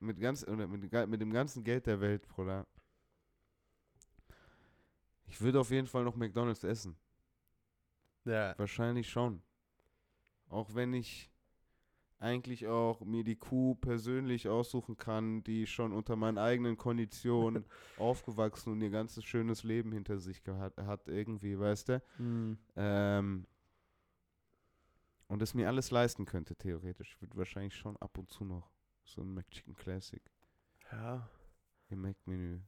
mit 0.00 0.20
ganz 0.20 0.46
oder 0.46 0.66
mit, 0.66 0.92
mit 1.08 1.20
dem 1.20 1.32
ganzen 1.32 1.64
Geld 1.64 1.86
der 1.86 2.00
Welt, 2.00 2.28
Bruder. 2.28 2.66
Ich 5.26 5.40
würde 5.40 5.60
auf 5.60 5.70
jeden 5.70 5.86
Fall 5.86 6.04
noch 6.04 6.16
McDonalds 6.16 6.64
essen. 6.64 6.96
Ja, 8.24 8.54
Wahrscheinlich 8.58 9.08
schon. 9.10 9.42
Auch 10.48 10.74
wenn 10.74 10.94
ich 10.94 11.30
eigentlich 12.18 12.66
auch 12.66 13.00
mir 13.02 13.24
die 13.24 13.36
Kuh 13.36 13.74
persönlich 13.74 14.48
aussuchen 14.48 14.96
kann, 14.96 15.42
die 15.44 15.66
schon 15.66 15.92
unter 15.92 16.16
meinen 16.16 16.38
eigenen 16.38 16.76
Konditionen 16.76 17.66
aufgewachsen 17.98 18.72
und 18.72 18.80
ihr 18.80 18.90
ganzes 18.90 19.24
schönes 19.24 19.64
Leben 19.64 19.92
hinter 19.92 20.18
sich 20.18 20.42
gehabt 20.42 20.78
hat, 20.78 21.08
irgendwie, 21.08 21.58
weißt 21.58 21.90
du? 21.90 22.02
hm, 22.18 22.56
Ähm, 22.76 23.46
und 25.28 25.42
es 25.42 25.54
mir 25.54 25.68
alles 25.68 25.90
leisten 25.90 26.24
könnte, 26.24 26.56
theoretisch. 26.56 27.14
Ich 27.14 27.20
würde 27.22 27.36
wahrscheinlich 27.36 27.74
schon 27.76 27.96
ab 27.98 28.16
und 28.18 28.30
zu 28.30 28.44
noch 28.44 28.70
so 29.04 29.22
ein 29.22 29.34
McChicken 29.34 29.74
Classic 29.74 30.22
ja. 30.92 31.28
im 31.88 32.02
Mac-Menü. 32.02 32.60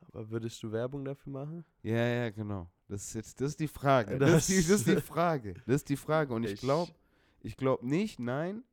Aber 0.00 0.30
würdest 0.30 0.62
du 0.62 0.72
Werbung 0.72 1.04
dafür 1.04 1.32
machen? 1.32 1.64
Ja, 1.82 1.96
ja, 2.06 2.30
genau. 2.30 2.70
Das 2.88 3.02
ist 3.04 3.14
jetzt, 3.14 3.40
das 3.40 3.50
ist 3.50 3.60
die 3.60 3.68
Frage. 3.68 4.18
Das 4.18 4.30
Das, 4.30 4.48
ist, 4.48 4.48
die, 4.48 4.68
das 4.70 4.80
ist 4.80 4.88
die 4.88 5.00
Frage. 5.00 5.54
Das 5.66 5.76
ist 5.76 5.88
die 5.88 5.96
Frage. 5.96 6.32
Und 6.34 6.44
ich 6.44 6.52
Ich- 6.54 6.60
glaube, 6.60 6.92
ich 7.40 7.56
glaube 7.56 7.86
nicht, 7.86 8.18
nein. 8.18 8.64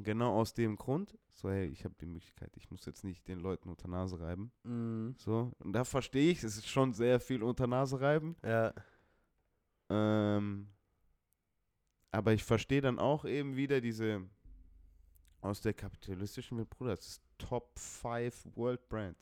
Genau 0.00 0.38
aus 0.38 0.54
dem 0.54 0.76
Grund. 0.76 1.18
So, 1.28 1.50
hey, 1.50 1.66
ich 1.66 1.84
habe 1.84 1.94
die 2.00 2.06
Möglichkeit. 2.06 2.56
Ich 2.56 2.70
muss 2.70 2.84
jetzt 2.84 3.02
nicht 3.02 3.26
den 3.26 3.40
Leuten 3.40 3.68
unter 3.68 3.88
Nase 3.88 4.20
reiben. 4.20 4.52
Mhm. 4.62 5.14
So. 5.18 5.52
Und 5.58 5.72
da 5.72 5.84
verstehe 5.84 6.30
ich, 6.30 6.42
es 6.44 6.56
ist 6.56 6.68
schon 6.68 6.92
sehr 6.92 7.18
viel 7.18 7.42
unter 7.42 7.66
Nase 7.66 8.00
reiben. 8.00 8.36
Ja, 8.44 8.72
Ähm, 9.90 10.68
aber 12.10 12.32
ich 12.32 12.42
verstehe 12.44 12.80
dann 12.80 12.98
auch 12.98 13.24
eben 13.24 13.56
wieder 13.56 13.80
diese 13.80 14.22
aus 15.40 15.60
der 15.60 15.72
kapitalistischen 15.74 16.58
Welt, 16.58 16.68
Bruder, 16.70 16.96
das 16.96 17.06
ist 17.06 17.22
Top 17.38 17.78
5 17.78 18.46
World 18.56 18.88
Brand. 18.88 19.16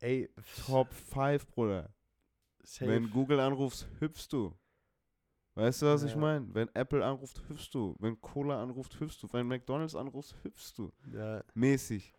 ey, 0.00 0.28
Top 0.66 0.92
5, 0.92 1.46
Bruder. 1.48 1.90
safe. 2.62 2.90
Wenn 2.90 3.10
Google 3.10 3.40
anrufst, 3.40 3.86
hüpfst 4.00 4.28
du. 4.30 4.54
Weißt 5.54 5.82
du, 5.82 5.86
was 5.86 6.02
ich 6.02 6.10
Ja. 6.12 6.16
meine? 6.18 6.52
Wenn 6.52 6.68
Apple 6.74 7.04
anruft, 7.04 7.40
hüpfst 7.48 7.70
du. 7.72 7.94
Wenn 8.00 8.20
Cola 8.20 8.60
anruft, 8.62 8.98
hüpfst 8.98 9.22
du. 9.22 9.32
Wenn 9.32 9.46
McDonalds 9.46 9.94
anruft, 9.94 10.34
hüpfst 10.42 10.72
du. 10.76 10.92
ja, 11.12 11.42
Mäßig. 11.54 12.12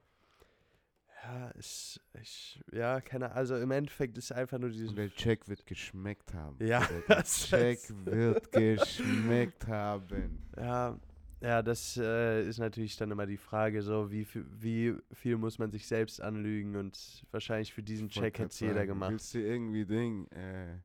Ja, 1.28 1.48
ist, 1.52 2.00
ich, 2.22 2.62
ja, 2.72 3.02
keine 3.02 3.32
Also 3.32 3.56
im 3.58 3.72
Endeffekt 3.72 4.18
ist 4.18 4.32
einfach 4.32 4.60
nur 4.60 4.70
dieses. 4.70 4.90
Und 4.90 4.96
der 4.98 5.10
Check 5.10 5.48
wird 5.48 5.66
geschmeckt 5.66 6.34
haben. 6.34 6.58
Ja. 6.64 6.88
Der 7.10 7.24
Check 7.24 7.80
wird 8.06 8.52
geschmeckt 8.52 9.68
haben. 9.68 10.40
Ja, 10.58 11.00
ja, 11.42 11.62
das 11.62 11.98
äh, 11.98 12.48
ist 12.48 12.60
natürlich 12.60 12.96
dann 12.98 13.12
immer 13.12 13.26
die 13.26 13.38
Frage, 13.38 13.82
so 13.82 14.10
wie, 14.12 14.24
viel- 14.26 14.46
wie 14.52 14.96
viel 15.12 15.38
muss 15.38 15.60
man 15.60 15.72
sich 15.72 15.86
selbst 15.88 16.22
anlügen 16.22 16.76
und 16.76 17.26
wahrscheinlich 17.32 17.74
für 17.74 17.84
diesen 17.84 18.08
Ich 18.08 18.14
Check 18.14 18.40
hat 18.40 18.52
es 18.52 18.60
jeder 18.60 18.86
gemacht. 18.86 19.12
Willst 19.12 19.34
du 19.34 19.40
irgendwie 19.40 19.86
Ding, 19.86 20.28
äh, 20.32 20.78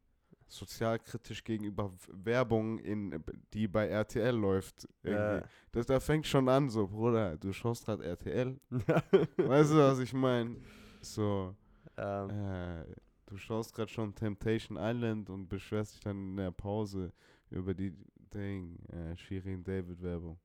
sozialkritisch 0.51 1.43
gegenüber 1.45 1.93
Werbung, 2.09 2.79
in, 2.79 3.23
die 3.53 3.69
bei 3.69 3.89
RTL 3.89 4.35
läuft? 4.37 4.89
Irgendwie. 5.03 5.47
Das, 5.73 5.87
da 5.87 6.01
fängt 6.01 6.27
schon 6.27 6.49
an, 6.49 6.69
so, 6.69 6.87
Bruder, 6.89 7.37
du 7.37 7.53
schaust 7.53 7.85
gerade 7.87 8.05
RTL. 8.05 8.59
weißt 8.71 9.73
du, 9.73 9.77
was 9.77 9.99
ich 10.01 10.13
meine? 10.13 10.57
So, 11.01 11.55
ähm, 11.97 12.31
äh, 12.31 12.85
du 13.27 13.37
schaust 13.37 13.75
gerade 13.75 13.91
schon 13.91 14.15
Temptation 14.15 14.77
Island 14.81 15.31
und 15.31 15.49
beschwerst 15.49 15.95
dich 15.95 16.01
dann 16.01 16.31
in 16.31 16.37
der 16.37 16.51
Pause 16.51 17.13
über 17.51 17.73
die 17.75 17.93
Ding, 18.35 18.79
äh, 18.89 19.17
Shirin 19.17 19.63
David 19.65 20.03
Werbung. 20.03 20.39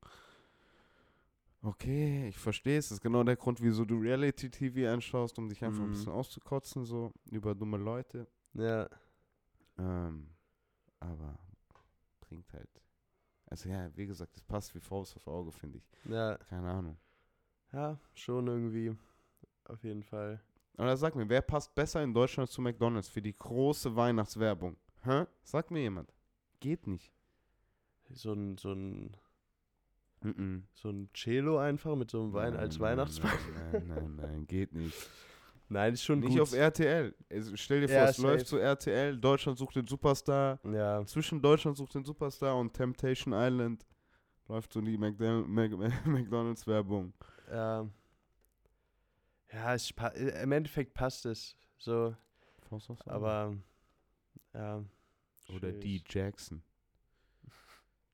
Okay, 1.61 2.27
ich 2.27 2.37
verstehe 2.37 2.77
es. 2.77 2.89
Das 2.89 2.97
ist 2.97 3.01
genau 3.01 3.23
der 3.23 3.35
Grund, 3.35 3.59
wieso 3.61 3.85
du 3.85 3.97
Reality 3.97 4.49
TV 4.51 4.91
anschaust, 4.93 5.37
um 5.39 5.49
dich 5.49 5.63
einfach 5.63 5.81
ein 5.81 5.87
Mhm. 5.87 5.93
bisschen 5.93 6.11
auszukotzen, 6.11 6.85
so 6.85 7.11
über 7.31 7.55
dumme 7.55 7.77
Leute. 7.77 8.27
ja, 8.53 8.87
Ähm, 9.77 10.29
aber 10.99 11.37
bringt 12.21 12.51
halt. 12.53 12.69
Also 13.47 13.69
ja, 13.69 13.95
wie 13.95 14.07
gesagt, 14.07 14.35
das 14.35 14.43
passt 14.43 14.73
wie 14.75 14.79
Faust 14.79 15.15
aufs 15.15 15.27
Auge, 15.27 15.51
finde 15.51 15.77
ich. 15.77 15.87
ja, 16.05 16.37
Keine 16.37 16.69
Ahnung. 16.71 16.97
ja, 17.71 17.99
schon 18.13 18.47
irgendwie. 18.47 18.95
Auf 19.65 19.83
jeden 19.83 20.03
Fall. 20.03 20.41
Oder 20.77 20.97
sag 20.97 21.15
mir, 21.15 21.27
wer 21.29 21.41
passt 21.41 21.73
besser 21.75 22.03
in 22.03 22.13
Deutschland 22.13 22.49
zu 22.49 22.61
McDonalds 22.61 23.07
für 23.07 23.21
die 23.21 23.33
große 23.33 23.95
Weihnachtswerbung? 23.95 24.77
Hä? 25.03 25.25
Sag 25.43 25.71
mir 25.71 25.81
jemand. 25.81 26.13
Geht 26.59 26.87
nicht. 26.87 27.13
So 28.09 28.33
ein, 28.33 28.57
so 28.57 28.71
ein, 28.73 29.15
Mhm. 30.21 30.67
so 30.73 30.89
ein 30.89 31.09
Cello 31.13 31.59
einfach 31.59 31.95
mit 31.95 32.09
so 32.09 32.21
einem 32.23 32.33
Wein 32.33 32.53
Nein, 32.53 32.59
als 32.61 32.79
nein, 32.79 32.81
Weihnachtsbaum. 32.81 33.31
Nein, 33.71 33.87
nein, 33.87 34.15
nein, 34.15 34.47
geht 34.47 34.73
nicht. 34.73 35.09
Nein, 35.67 35.93
ist 35.93 36.03
schon 36.03 36.19
Nicht 36.19 36.31
gut. 36.33 36.41
auf 36.41 36.53
RTL. 36.53 37.15
Also 37.31 37.55
stell 37.55 37.81
dir 37.81 37.87
vor, 37.87 37.97
Ja, 37.97 38.09
es 38.09 38.17
läuft 38.19 38.41
safe. 38.47 38.49
zu 38.49 38.57
RTL, 38.59 39.17
Deutschland 39.17 39.57
sucht 39.57 39.75
den 39.75 39.87
Superstar. 39.87 40.59
ja, 40.63 41.03
Zwischen 41.05 41.41
Deutschland 41.41 41.75
sucht 41.77 41.95
den 41.95 42.05
Superstar 42.05 42.55
und 42.57 42.71
Temptation 42.73 43.33
Island 43.33 43.85
läuft 44.47 44.73
so 44.73 44.81
die 44.81 44.97
McDonalds-Werbung. 46.05 47.13
ja. 47.51 47.87
Ja, 49.51 49.73
es, 49.73 49.91
äh, 49.91 50.43
im 50.43 50.51
Endeffekt 50.51 50.93
passt 50.93 51.25
es. 51.25 51.55
So, 51.77 52.15
aber 53.05 53.55
ja. 54.53 54.83
Oder 55.49 55.69
schwierig. 55.71 56.03
D. 56.03 56.19
Jackson. 56.19 56.61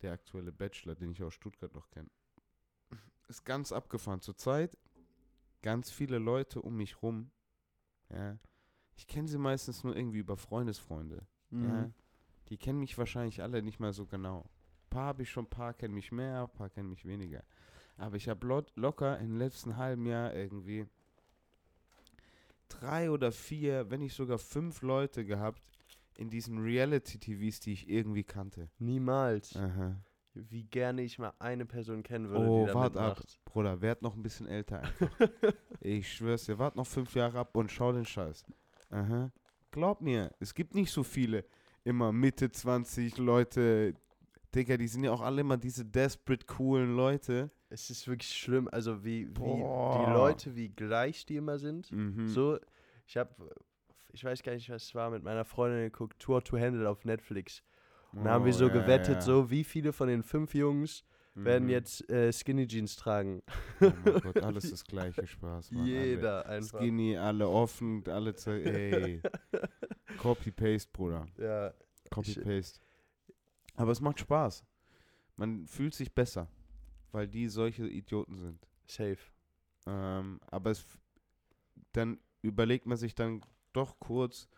Der 0.01 0.11
aktuelle 0.13 0.51
Bachelor, 0.51 0.93
den 0.95 1.11
ich 1.11 1.23
aus 1.23 1.33
Stuttgart 1.33 1.73
noch 1.73 1.89
kenne. 1.89 2.09
Ist 3.27 3.43
ganz 3.45 3.71
abgefahren. 3.71 4.21
Zurzeit 4.21 4.77
ganz 5.61 5.89
viele 5.89 6.17
Leute 6.19 6.61
um 6.61 6.75
mich 6.75 7.01
rum. 7.01 7.31
Ja. 8.13 8.37
Ich 8.95 9.07
kenne 9.07 9.27
sie 9.27 9.37
meistens 9.37 9.83
nur 9.83 9.95
irgendwie 9.95 10.19
über 10.19 10.37
Freundesfreunde. 10.37 11.25
Ja. 11.51 11.57
Mhm. 11.57 11.93
Die 12.49 12.57
kennen 12.57 12.79
mich 12.79 12.97
wahrscheinlich 12.97 13.41
alle 13.41 13.61
nicht 13.61 13.79
mal 13.79 13.93
so 13.93 14.05
genau. 14.05 14.41
Ein 14.41 14.89
paar 14.89 15.05
habe 15.05 15.23
ich 15.23 15.29
schon, 15.29 15.45
ein 15.45 15.49
paar 15.49 15.73
kennen 15.73 15.93
mich 15.93 16.11
mehr, 16.11 16.43
ein 16.43 16.53
paar 16.57 16.69
kennen 16.69 16.89
mich 16.89 17.05
weniger. 17.05 17.43
Aber 17.97 18.17
ich 18.17 18.27
habe 18.27 18.45
lo 18.45 18.63
locker 18.75 19.19
im 19.19 19.37
letzten 19.37 19.77
halben 19.77 20.05
Jahr 20.05 20.33
irgendwie 20.33 20.85
drei 22.67 23.11
oder 23.11 23.31
vier, 23.31 23.89
wenn 23.89 24.01
nicht 24.01 24.15
sogar 24.15 24.37
fünf 24.37 24.81
Leute 24.81 25.25
gehabt 25.25 25.61
in 26.17 26.29
diesen 26.29 26.57
Reality-TVs, 26.59 27.59
die 27.61 27.73
ich 27.73 27.89
irgendwie 27.89 28.23
kannte. 28.23 28.69
Niemals. 28.79 29.55
Aha. 29.55 29.95
Wie 30.33 30.63
gerne 30.63 31.01
ich 31.01 31.19
mal 31.19 31.33
eine 31.39 31.65
Person 31.65 32.03
kennen 32.03 32.29
würde, 32.29 32.47
Oh, 32.49 32.61
die 32.61 32.67
da 32.67 32.73
wart 32.73 32.97
ab. 32.97 33.21
Bruder, 33.45 33.81
werd 33.81 34.01
noch 34.01 34.15
ein 34.15 34.23
bisschen 34.23 34.47
älter 34.47 34.81
einfach. 34.81 35.09
ich 35.81 36.11
schwör's 36.13 36.45
dir, 36.45 36.57
wart 36.57 36.75
noch 36.75 36.87
fünf 36.87 37.13
Jahre 37.15 37.39
ab 37.39 37.55
und 37.55 37.69
schau 37.71 37.91
den 37.91 38.05
Scheiß. 38.05 38.45
Aha. 38.91 39.31
Glaub 39.71 40.01
mir, 40.01 40.31
es 40.39 40.53
gibt 40.53 40.73
nicht 40.73 40.91
so 40.91 41.03
viele 41.03 41.45
immer 41.83 42.11
Mitte 42.11 42.51
20 42.51 43.17
Leute. 43.17 43.93
Digga, 44.55 44.77
die 44.77 44.87
sind 44.87 45.03
ja 45.03 45.11
auch 45.11 45.21
alle 45.21 45.41
immer 45.41 45.57
diese 45.57 45.85
desperate 45.85 46.45
coolen 46.45 46.95
Leute. 46.95 47.51
Es 47.69 47.89
ist 47.89 48.07
wirklich 48.07 48.31
schlimm, 48.31 48.67
also 48.71 49.03
wie, 49.03 49.29
wie 49.29 49.43
die 49.43 50.11
Leute, 50.11 50.55
wie 50.55 50.69
gleich 50.69 51.25
die 51.25 51.37
immer 51.37 51.57
sind. 51.57 51.89
Mhm. 51.91 52.27
So, 52.27 52.59
ich 53.07 53.15
habe, 53.15 53.33
ich 54.11 54.23
weiß 54.23 54.43
gar 54.43 54.53
nicht, 54.53 54.69
was 54.69 54.83
es 54.83 54.95
war, 54.95 55.09
mit 55.09 55.23
meiner 55.23 55.45
Freundin 55.45 55.83
geguckt, 55.83 56.19
Tour 56.19 56.43
to 56.43 56.57
Handle 56.59 56.89
auf 56.89 57.05
Netflix. 57.05 57.63
Und 58.13 58.23
da 58.25 58.31
haben 58.31 58.45
wir 58.45 58.53
Oh, 58.53 58.57
so 58.57 58.67
ja, 58.67 58.73
gewettet, 58.73 59.15
ja. 59.15 59.21
so 59.21 59.49
wie 59.49 59.63
viele 59.63 59.93
von 59.93 60.07
den 60.07 60.23
fünf 60.23 60.53
Jungs 60.53 61.03
werden 61.33 61.65
Mhm. 61.65 61.69
jetzt 61.69 62.09
äh, 62.09 62.31
Skinny 62.33 62.67
Jeans 62.67 62.95
tragen. 62.97 63.41
Oh 63.79 63.91
mein 64.03 64.19
Gott, 64.21 64.43
alles 64.43 64.69
das 64.69 64.83
gleiche 64.83 65.25
Spaß. 65.25 65.71
Mann, 65.71 65.85
Jeder 65.85 66.45
alle 66.45 66.57
einfach. 66.57 66.79
Skinny, 66.79 67.15
alle 67.17 67.47
offen, 67.47 68.03
alle 68.07 68.33
ey. 68.47 69.21
Copy-Paste, 70.17 70.89
Bruder. 70.91 71.25
Ja, 71.37 71.73
Copy-Paste. 72.09 72.79
Aber 73.75 73.91
es 73.91 74.01
macht 74.01 74.19
Spaß. 74.19 74.65
Man 75.37 75.65
fühlt 75.67 75.93
sich 75.95 76.13
besser, 76.13 76.47
weil 77.11 77.27
die 77.27 77.47
solche 77.47 77.87
Idioten 77.87 78.37
sind. 78.37 78.67
safe. 78.85 79.17
Ähm, 79.87 80.39
aber 80.47 80.71
es, 80.71 80.85
dann 81.93 82.19
überlegt 82.41 82.85
man 82.85 82.97
sich 82.97 83.15
dann 83.15 83.41
doch 83.73 83.99
kurz, 83.99 84.49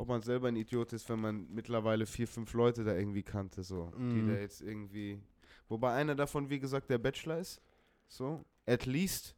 ob 0.00 0.08
man 0.08 0.22
selber 0.22 0.48
ein 0.48 0.56
Idiot 0.56 0.92
ist, 0.92 1.08
wenn 1.08 1.20
man 1.20 1.46
mittlerweile 1.52 2.06
vier, 2.06 2.26
fünf 2.26 2.52
Leute 2.54 2.84
da 2.84 2.94
irgendwie 2.96 3.22
kannte, 3.22 3.62
so. 3.62 3.90
Die 3.96 4.00
Mhm. 4.02 4.28
da 4.28 4.34
jetzt 4.40 4.60
irgendwie. 4.62 5.20
Wobei 5.68 5.92
einer 5.94 6.14
davon, 6.14 6.48
wie 6.50 6.58
gesagt, 6.58 6.88
der 6.90 6.98
Bachelor 6.98 7.38
ist. 7.38 7.60
So. 8.08 8.44
At 8.66 8.86
least 8.86 9.36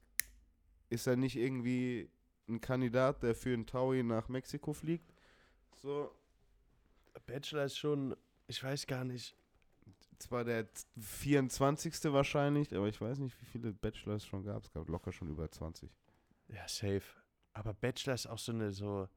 ist 0.89 1.07
er 1.07 1.17
nicht 1.17 1.37
irgendwie 1.37 2.11
ein 2.49 2.61
Kandidat, 2.61 3.23
der 3.23 3.35
für 3.35 3.53
einen 3.53 3.67
Taui 3.67 4.03
nach 4.03 4.29
Mexiko 4.29 4.73
fliegt. 4.73 5.13
So. 5.77 6.11
Bachelor 7.27 7.65
ist 7.65 7.77
schon, 7.79 8.17
ich 8.47 8.63
weiß 8.63 8.87
gar 8.87 9.05
nicht. 9.05 9.37
Zwar 10.19 10.45
der 10.45 10.73
z- 10.73 10.87
24. 11.01 12.13
wahrscheinlich, 12.13 12.75
aber 12.75 12.89
ich 12.89 13.01
weiß 13.01 13.19
nicht, 13.19 13.37
wie 13.41 13.47
viele 13.47 13.73
Bachelor 13.73 14.15
es 14.17 14.25
schon 14.27 14.45
gab. 14.45 14.63
Es 14.63 14.73
gab 14.73 14.89
locker 14.89 15.11
schon 15.13 15.29
über 15.29 15.51
20. 15.51 15.91
Ja, 16.49 16.67
safe. 16.69 17.03
Aber 17.53 17.75
Bachelor 17.75 18.15
ist 18.15 18.27
auch 18.27 18.39
so 18.39 18.53
eine 18.53 18.73
so. 18.73 19.09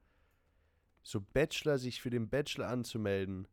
So 1.06 1.20
Bachelor, 1.20 1.78
sich 1.78 2.00
für 2.00 2.10
den 2.10 2.28
Bachelor 2.28 2.66
anzumelden. 2.66 3.46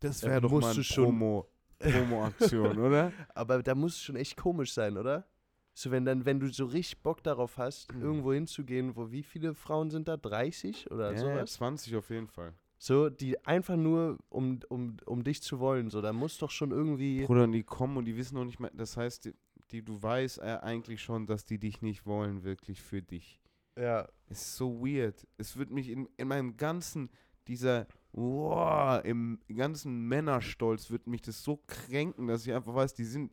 Das 0.00 0.20
Da 0.20 0.28
wäre 0.28 0.40
doch 0.42 0.50
mal 0.52 0.74
du 0.74 0.80
ein 0.80 0.84
schon- 0.84 1.04
Promo, 1.06 1.48
Promo-Aktion, 1.78 2.78
oder? 2.86 3.10
Aber 3.34 3.62
da 3.62 3.74
muss 3.74 3.94
es 3.94 4.02
schon 4.02 4.16
echt 4.16 4.36
komisch 4.36 4.74
sein, 4.74 4.98
oder? 4.98 5.26
So, 5.72 5.90
wenn 5.90 6.04
dann, 6.04 6.26
wenn 6.26 6.40
du 6.40 6.48
so 6.52 6.66
richtig 6.66 7.02
Bock 7.02 7.22
darauf 7.22 7.56
hast, 7.56 7.94
Mhm. 7.94 8.02
irgendwo 8.02 8.32
hinzugehen, 8.34 8.94
wo 8.96 9.10
wie 9.10 9.22
viele 9.22 9.54
Frauen 9.54 9.88
sind 9.90 10.08
da? 10.08 10.18
30 10.18 10.90
oder 10.90 11.12
Ja, 11.12 11.18
sowas? 11.18 11.54
20 11.54 11.96
auf 11.96 12.10
jeden 12.10 12.28
Fall. 12.28 12.52
So, 12.76 13.08
die 13.08 13.42
einfach 13.46 13.76
nur 13.76 14.18
um, 14.28 14.60
um, 14.68 14.98
um 15.06 15.24
dich 15.24 15.42
zu 15.42 15.60
wollen. 15.60 15.88
So, 15.88 16.02
da 16.02 16.12
muss 16.12 16.36
doch 16.36 16.50
schon 16.50 16.70
irgendwie. 16.70 17.24
Bruder, 17.24 17.44
und 17.44 17.52
die 17.52 17.62
kommen 17.64 17.96
und 17.96 18.04
die 18.04 18.16
wissen 18.18 18.34
noch 18.34 18.44
nicht 18.44 18.60
mehr, 18.60 18.70
das 18.74 18.94
heißt, 18.96 19.24
die, 19.24 19.34
die, 19.70 19.82
du 19.82 20.02
weißt 20.02 20.38
äh, 20.40 20.58
eigentlich 20.60 21.00
schon, 21.00 21.26
dass 21.26 21.46
die 21.46 21.58
dich 21.58 21.80
nicht 21.80 22.04
wollen, 22.04 22.44
wirklich 22.44 22.82
für 22.82 23.00
dich. 23.00 23.40
Ja. 23.78 24.08
Es 24.28 24.40
ist 24.42 24.56
so 24.56 24.80
weird. 24.84 25.26
Es 25.38 25.56
wird 25.56 25.70
mich 25.70 25.88
in, 25.88 26.08
in 26.16 26.28
meinem 26.28 26.56
ganzen, 26.56 27.10
dieser, 27.46 27.86
wow, 28.12 29.02
im 29.04 29.40
ganzen 29.48 30.06
Männerstolz 30.06 30.90
wird 30.90 31.06
mich 31.06 31.22
das 31.22 31.42
so 31.42 31.62
kränken, 31.66 32.26
dass 32.26 32.46
ich 32.46 32.52
einfach 32.52 32.74
weiß, 32.74 32.94
die 32.94 33.04
sind, 33.04 33.32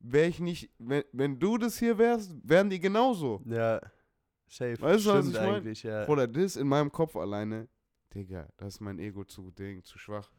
wäre 0.00 0.28
ich 0.28 0.40
nicht, 0.40 0.70
wenn, 0.78 1.04
wenn 1.12 1.38
du 1.38 1.58
das 1.58 1.78
hier 1.78 1.98
wärst, 1.98 2.36
wären 2.42 2.70
die 2.70 2.80
genauso. 2.80 3.42
Ja. 3.44 3.80
Safe. 4.48 4.80
Weißt 4.80 5.06
du, 5.06 5.10
was 5.10 5.26
Stimmt 5.26 5.36
ich 5.36 5.40
mein? 5.40 5.54
eigentlich, 5.54 5.82
ja. 5.82 6.04
Bruder, 6.04 6.26
das 6.26 6.56
in 6.56 6.66
meinem 6.66 6.90
Kopf 6.90 7.16
alleine, 7.16 7.68
Digga, 8.12 8.48
da 8.56 8.66
ist 8.66 8.80
mein 8.80 8.98
Ego 8.98 9.24
zu 9.24 9.50
ding, 9.50 9.82
zu 9.84 9.98
schwach. 9.98 10.30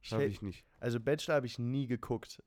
Schaffe 0.00 0.24
ich 0.24 0.42
nicht. 0.42 0.64
Also 0.80 0.98
Bachelor 0.98 1.36
habe 1.36 1.46
ich 1.46 1.58
nie 1.58 1.86
geguckt. 1.86 2.42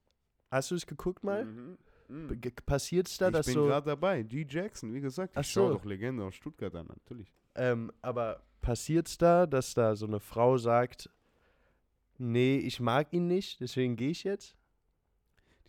Hast 0.50 0.72
du 0.72 0.76
es 0.76 0.86
geguckt 0.86 1.24
mal? 1.24 1.46
Mhm. 1.46 1.78
Mhm. 2.14 2.28
Be- 2.28 2.38
ge- 2.38 2.54
Passiert's 2.66 3.18
da, 3.18 3.28
ich 3.28 3.34
dass 3.34 3.46
bin 3.48 3.56
so. 3.56 3.66
gerade 3.66 3.88
dabei. 3.88 4.22
G. 4.22 4.46
Jackson, 4.48 4.94
wie 4.94 5.02
gesagt. 5.02 5.36
Ich 5.38 5.48
schaue 5.52 5.70
so. 5.70 5.78
doch 5.80 5.86
Legende 5.86 6.24
aus 6.24 6.36
Stuttgart 6.36 6.74
an, 6.76 6.86
natürlich. 6.88 7.34
Ähm, 7.56 7.92
aber 8.02 8.44
passiert's 8.62 9.18
da, 9.18 9.48
dass 9.48 9.74
da 9.74 9.96
so 9.96 10.06
eine 10.06 10.20
Frau 10.20 10.58
sagt, 10.58 11.10
nee, 12.20 12.58
ich 12.58 12.80
mag 12.80 13.12
ihn 13.14 13.28
nicht, 13.28 13.60
deswegen 13.62 13.96
gehe 13.96 14.12
ich 14.12 14.24
jetzt? 14.24 14.56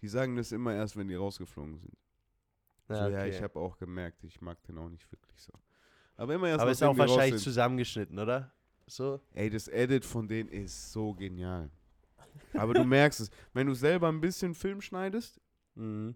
Die 0.03 0.09
sagen 0.09 0.36
das 0.36 0.53
immer 0.53 0.74
erst, 0.74 0.97
wenn 0.97 1.09
die 1.09 1.14
rausgeflogen 1.14 1.78
sind. 1.78 1.95
so, 2.88 2.95
ja, 2.95 3.07
okay. 3.07 3.30
ich 3.30 3.42
habe 3.42 3.59
auch 3.59 3.78
gemerkt, 3.78 4.22
ich 4.24 4.40
mag 4.42 4.62
den 4.64 4.76
auch 4.76 4.90
nicht 4.90 5.11
wirklich 5.11 5.40
so. 5.40 5.53
Aber 6.16 6.34
immer 6.34 6.49
erst, 6.49 6.61
aber 6.61 6.70
ist 6.70 6.82
auch 6.82 6.97
wahrscheinlich 6.97 7.42
zusammengeschnitten, 7.42 8.18
oder? 8.18 8.53
So? 8.86 9.18
Ey, 9.32 9.49
das 9.49 9.66
Edit 9.68 10.05
von 10.05 10.28
denen 10.28 10.51
ist 10.51 10.92
so 10.92 11.14
genial. 11.14 11.70
Aber 12.53 12.74
du 12.74 12.84
merkst 12.84 13.20
es, 13.20 13.30
wenn 13.55 13.66
du 13.66 13.74
selber 13.74 14.09
ein 14.09 14.20
bisschen 14.20 14.55
Film 14.55 14.82
schneidest 14.82 15.40
Mhm. 15.76 16.14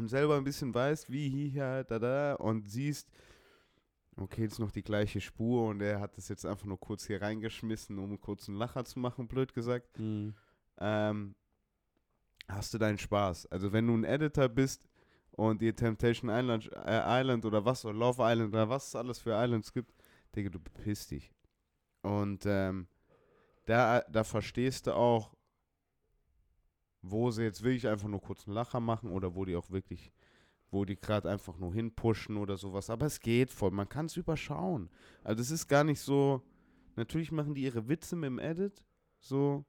Und 0.00 0.08
selber 0.08 0.36
ein 0.36 0.44
bisschen 0.44 0.74
weißt, 0.74 1.10
wie 1.10 1.28
hier, 1.28 1.84
da, 1.84 1.98
da, 1.98 2.34
und 2.34 2.68
siehst, 2.68 3.08
okay, 4.16 4.42
jetzt 4.42 4.58
noch 4.58 4.70
die 4.70 4.82
gleiche 4.82 5.20
Spur 5.20 5.68
und 5.68 5.82
er 5.82 6.00
hat 6.00 6.16
das 6.16 6.28
jetzt 6.28 6.46
einfach 6.46 6.64
nur 6.64 6.80
kurz 6.80 7.06
hier 7.06 7.20
reingeschmissen, 7.20 7.98
um 7.98 8.18
kurz 8.18 8.48
einen 8.48 8.56
Lacher 8.56 8.84
zu 8.84 8.98
machen, 8.98 9.28
blöd 9.28 9.54
gesagt. 9.54 9.98
Mhm. 9.98 10.34
ähm, 10.78 11.34
hast 12.48 12.72
du 12.74 12.78
deinen 12.78 12.98
Spaß. 12.98 13.46
Also 13.46 13.72
wenn 13.72 13.86
du 13.86 13.94
ein 13.94 14.04
Editor 14.04 14.48
bist 14.48 14.88
und 15.32 15.60
dir 15.60 15.76
Temptation 15.76 16.30
Island, 16.30 16.70
äh, 16.72 17.20
Island 17.20 17.44
oder 17.44 17.64
was, 17.64 17.84
oder 17.84 17.94
Love 17.94 18.22
Island 18.22 18.54
oder 18.54 18.68
was 18.68 18.88
es 18.88 18.96
alles 18.96 19.18
für 19.18 19.32
Islands 19.32 19.72
gibt, 19.72 19.94
Digga, 20.34 20.48
du 20.48 20.58
bepisst 20.58 21.10
dich. 21.10 21.30
Und 22.02 22.44
ähm, 22.46 22.88
da, 23.66 24.00
da 24.10 24.24
verstehst 24.24 24.86
du 24.86 24.96
auch, 24.96 25.34
wo 27.02 27.30
sie 27.30 27.42
jetzt 27.42 27.62
wirklich 27.62 27.88
einfach 27.88 28.08
nur 28.08 28.20
kurz 28.20 28.46
einen 28.46 28.54
Lacher 28.54 28.80
machen 28.80 29.10
oder 29.10 29.34
wo 29.34 29.44
die 29.44 29.56
auch 29.56 29.70
wirklich, 29.70 30.12
wo 30.70 30.84
die 30.84 30.96
gerade 31.00 31.30
einfach 31.30 31.58
nur 31.58 31.72
hinpushen 31.74 32.36
oder 32.36 32.56
sowas. 32.56 32.90
Aber 32.90 33.06
es 33.06 33.20
geht 33.20 33.50
voll, 33.50 33.70
man 33.70 33.88
kann 33.88 34.06
es 34.06 34.16
überschauen. 34.16 34.90
Also 35.24 35.40
es 35.42 35.50
ist 35.50 35.68
gar 35.68 35.84
nicht 35.84 36.00
so, 36.00 36.42
natürlich 36.96 37.32
machen 37.32 37.54
die 37.54 37.62
ihre 37.62 37.88
Witze 37.88 38.16
mit 38.16 38.28
dem 38.28 38.38
Edit, 38.38 38.84
so, 39.18 39.64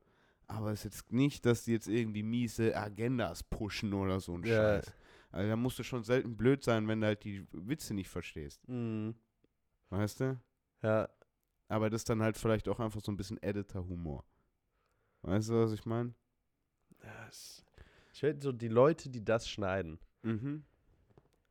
aber 0.47 0.71
es 0.71 0.79
ist 0.79 0.95
jetzt 0.95 1.11
nicht, 1.13 1.45
dass 1.45 1.63
die 1.63 1.71
jetzt 1.71 1.87
irgendwie 1.87 2.23
miese 2.23 2.75
Agendas 2.75 3.43
pushen 3.43 3.93
oder 3.93 4.19
so 4.19 4.35
ein 4.35 4.43
Ja. 4.43 4.81
Scheiß. 4.81 4.93
Also 5.31 5.49
da 5.49 5.55
musst 5.55 5.79
du 5.79 5.83
schon 5.83 6.03
selten 6.03 6.35
blöd 6.35 6.61
sein, 6.61 6.87
wenn 6.89 6.99
du 6.99 7.07
halt 7.07 7.23
die 7.23 7.47
Witze 7.53 7.93
nicht 7.93 8.09
verstehst. 8.09 8.67
Mhm. 8.67 9.15
Weißt 9.89 10.19
du? 10.19 10.39
Ja. 10.83 11.07
Aber 11.69 11.89
das 11.89 12.01
ist 12.01 12.09
dann 12.09 12.21
halt 12.21 12.37
vielleicht 12.37 12.67
auch 12.67 12.81
einfach 12.81 12.99
so 12.99 13.13
ein 13.13 13.15
bisschen 13.15 13.41
Editor-Humor. 13.41 14.25
Weißt 15.21 15.49
du, 15.49 15.53
was 15.53 15.71
ich 15.71 15.85
meine? 15.85 16.13
Ja, 17.03 17.27
es- 17.29 17.63
Ich 18.13 18.21
werde 18.23 18.41
so 18.41 18.51
die 18.51 18.67
Leute, 18.67 19.09
die 19.09 19.23
das 19.23 19.47
schneiden. 19.49 19.99
Mhm. 20.23 20.63